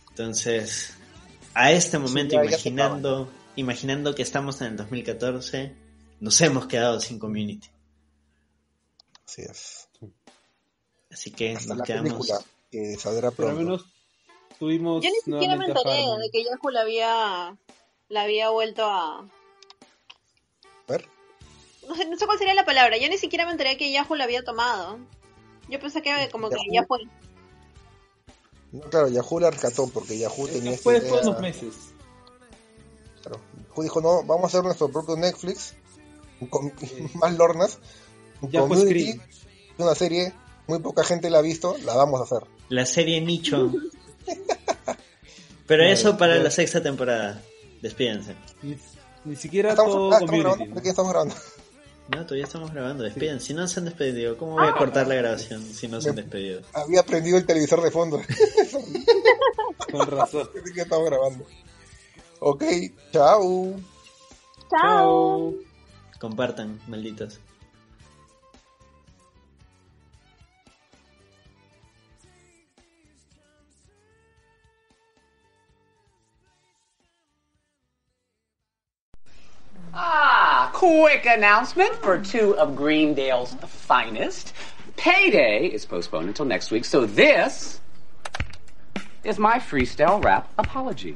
Entonces, 0.10 0.94
a 1.54 1.72
este 1.72 1.98
momento, 1.98 2.36
imaginando, 2.50 3.32
imaginando 3.56 4.14
que 4.16 4.22
estamos 4.22 4.62
en 4.62 4.68
el 4.68 4.78
2014, 4.78 5.72
nos 6.20 6.40
hemos 6.41 6.66
quedado 6.68 7.00
sin 7.00 7.20
community. 7.20 7.70
Así 9.28 9.41
es. 9.44 9.88
Así 11.12 11.32
que 11.32 11.54
Hasta 11.56 11.70
nos 11.70 11.78
la 11.80 11.84
quedamos. 11.84 12.14
película 12.14 12.41
que 12.72 12.96
saldrá 12.98 13.32
Pero 13.32 13.50
al 13.50 13.56
pronto. 13.56 13.72
menos 13.72 13.86
tuvimos. 14.60 15.04
Yo 15.04 15.10
ni 15.10 15.20
siquiera 15.34 15.56
me 15.56 15.66
enteré 15.66 15.91
de 16.20 16.30
que 16.32 16.44
Yahoo 16.44 16.70
la 16.72 16.82
había, 16.82 17.58
la 18.10 18.22
había 18.24 18.50
vuelto 18.50 18.86
a... 18.86 19.20
A 19.20 19.28
ver, 20.88 21.08
No 21.88 21.96
sé, 21.96 22.06
no 22.06 22.18
sé 22.18 22.26
cuál 22.26 22.38
sería 22.38 22.54
la 22.54 22.66
palabra. 22.66 22.98
Yo 22.98 23.10
ni 23.10 23.18
siquiera 23.18 23.46
me 23.46 23.52
enteré 23.52 23.78
que 23.78 23.91
Yahoo 23.91 24.16
la 24.16 24.26
había 24.26 24.44
tomado. 24.44 25.00
Yo 25.68 25.80
pensé 25.80 26.02
que 26.02 26.30
como 26.32 26.50
que 26.50 26.56
Yahoo. 26.56 26.74
ya 26.74 26.86
fue. 26.86 27.00
no, 28.72 28.82
claro, 28.90 29.08
Yahoo 29.08 29.40
la 29.40 29.52
rescató 29.52 29.88
porque 29.88 30.18
Yahoo 30.18 30.48
tenía 30.48 30.72
esta 30.72 30.84
Fue 30.84 31.00
después 31.00 31.22
de 31.24 31.28
unos 31.30 31.41
meses. 31.41 31.76
Claro. 33.22 33.40
Yahoo 33.70 33.84
dijo, 33.84 34.02
no, 34.02 34.24
vamos 34.24 34.44
a 34.46 34.48
hacer 34.48 34.64
nuestro 34.64 34.90
propio 34.90 35.16
Netflix, 35.16 35.76
con 36.49 36.72
más 37.16 37.38
lornas, 37.38 37.80
Community, 38.41 39.14
Screen. 39.14 39.22
una 39.78 39.95
serie, 39.95 40.34
muy 40.68 40.80
poca 40.80 41.03
gente 41.03 41.30
la 41.30 41.40
ha 41.40 41.41
visto, 41.41 41.76
la 41.86 41.95
vamos 41.95 42.22
a 42.22 42.24
hacer. 42.24 42.48
La 42.70 42.86
serie 42.86 43.22
Nicho. 43.22 43.72
Pero 45.68 45.84
eso 45.84 46.18
para 46.18 46.36
la 46.36 46.49
sexta 46.49 46.82
temporada. 46.82 47.41
Despídense. 47.82 48.36
Ni, 48.61 48.76
ni 49.26 49.36
siquiera 49.36 49.70
Estamos, 49.70 49.94
todo 49.94 50.11
ah, 50.11 50.18
estamos 50.20 50.40
grabando, 50.40 50.76
¿de 50.76 50.82
qué 50.82 50.90
estamos 50.90 51.11
grabando? 51.11 51.36
No, 52.10 52.26
todavía 52.26 52.45
estamos 52.45 52.72
grabando. 52.74 53.03
Despiden. 53.03 53.40
Si 53.40 53.53
no 53.53 53.68
se 53.68 53.80
han 53.80 53.86
despedido, 53.86 54.36
¿cómo 54.38 54.53
voy 54.53 54.68
a 54.68 54.74
cortar 54.74 55.07
la 55.07 55.16
grabación 55.16 55.61
si 55.61 55.88
no 55.88 56.02
se 56.02 56.10
han 56.10 56.16
despedido? 56.16 56.61
Había 56.74 57.03
prendido 57.03 57.38
el 57.38 57.45
televisor 57.45 57.82
de 57.84 57.91
fondo. 57.91 58.20
Con 59.91 60.07
razón. 60.07 60.49
¿De 60.53 60.74
qué 60.74 60.82
estamos 60.82 61.06
grabando? 61.06 61.45
Ok, 62.40 62.64
chao. 63.11 63.76
Chao. 64.72 65.53
Compartan, 66.20 66.78
malditos. 66.90 67.38
Ah, 79.94 80.70
quick 80.74 81.26
announcement 81.26 81.96
for 81.96 82.20
two 82.20 82.56
of 82.58 82.76
Greendale's 82.76 83.54
finest. 83.66 84.54
Payday 84.98 85.68
is 85.68 85.86
postponed 85.86 86.28
until 86.28 86.46
next 86.46 86.70
week, 86.70 86.84
so 86.86 87.06
this 87.06 87.80
is 89.24 89.40
my 89.40 89.58
freestyle 89.58 90.24
rap 90.24 90.52
apology. 90.58 91.16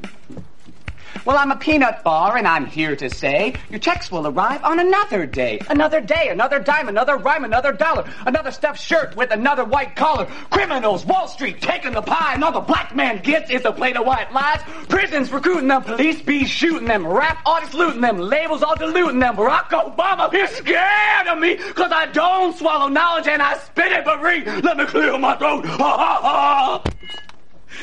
Well, 1.26 1.38
I'm 1.38 1.52
a 1.52 1.56
peanut 1.56 2.04
bar, 2.04 2.38
and 2.38 2.48
I'm 2.48 2.66
here 2.66 2.96
to 2.96 3.10
say 3.10 3.56
your 3.70 3.80
checks 3.80 4.12
will 4.12 4.28
arrive 4.28 4.64
on 4.64 4.80
another 4.80 5.26
day. 5.26 5.60
Another 5.70 6.02
day, 6.02 6.30
another 6.30 6.60
dime, 6.60 6.90
another 6.90 7.18
rhyme, 7.18 7.46
another 7.46 7.72
dollar. 7.72 8.10
Another 8.26 8.52
stuffed 8.52 8.80
shirt 8.80 9.16
with 9.16 9.32
another 9.32 9.64
white 9.64 9.96
collar. 9.96 10.26
Criminals, 10.50 11.06
Wall 11.06 11.28
Street 11.28 11.62
taking 11.62 11.94
the 11.94 12.02
pie, 12.02 12.34
and 12.34 12.44
all 12.44 12.52
the 12.52 12.60
black 12.60 12.96
man 12.96 13.22
gets 13.22 13.50
is 13.50 13.64
a 13.66 13.72
plate 13.72 13.96
of 13.96 14.06
white 14.06 14.34
lies. 14.34 14.62
Prisons 14.90 15.32
recruiting 15.32 15.68
them, 15.70 15.84
police 15.84 16.22
be 16.22 16.46
shooting 16.46 16.88
them, 16.88 17.08
rap 17.08 17.40
artists 17.46 17.74
looting 17.74 18.02
them, 18.02 18.18
labels 18.18 18.64
all 18.64 18.76
diluting 18.76 19.20
them. 19.20 19.36
Barack 19.36 19.70
Obama, 19.70 20.32
he's 20.32 20.50
scared 20.50 21.28
of 21.28 21.40
me, 21.40 21.56
cause 21.56 21.92
I 21.92 22.08
don't 22.08 22.56
swallow 22.58 22.88
knowledge 22.88 23.28
and 23.28 23.42
I 23.42 23.58
spit 23.58 23.92
it 23.92 24.06
but 24.06 24.22
read. 24.22 24.46
Let 24.64 24.78
me 24.78 24.86
clear 24.86 25.18
my 25.18 25.36
throat. 25.38 25.66
Ha 25.66 25.78
ha 25.78 26.20
ha! 26.22 26.84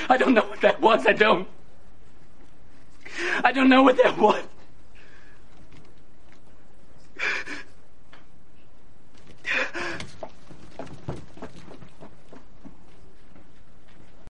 I 0.08 0.16
don't 0.16 0.34
know 0.34 0.42
what 0.44 0.60
that 0.60 0.80
was, 0.80 1.06
I 1.06 1.12
don't. 1.12 1.48
I 3.44 3.52
don't 3.52 3.68
know 3.68 3.82
what 3.82 3.96
that 3.96 4.16
was. 4.18 4.42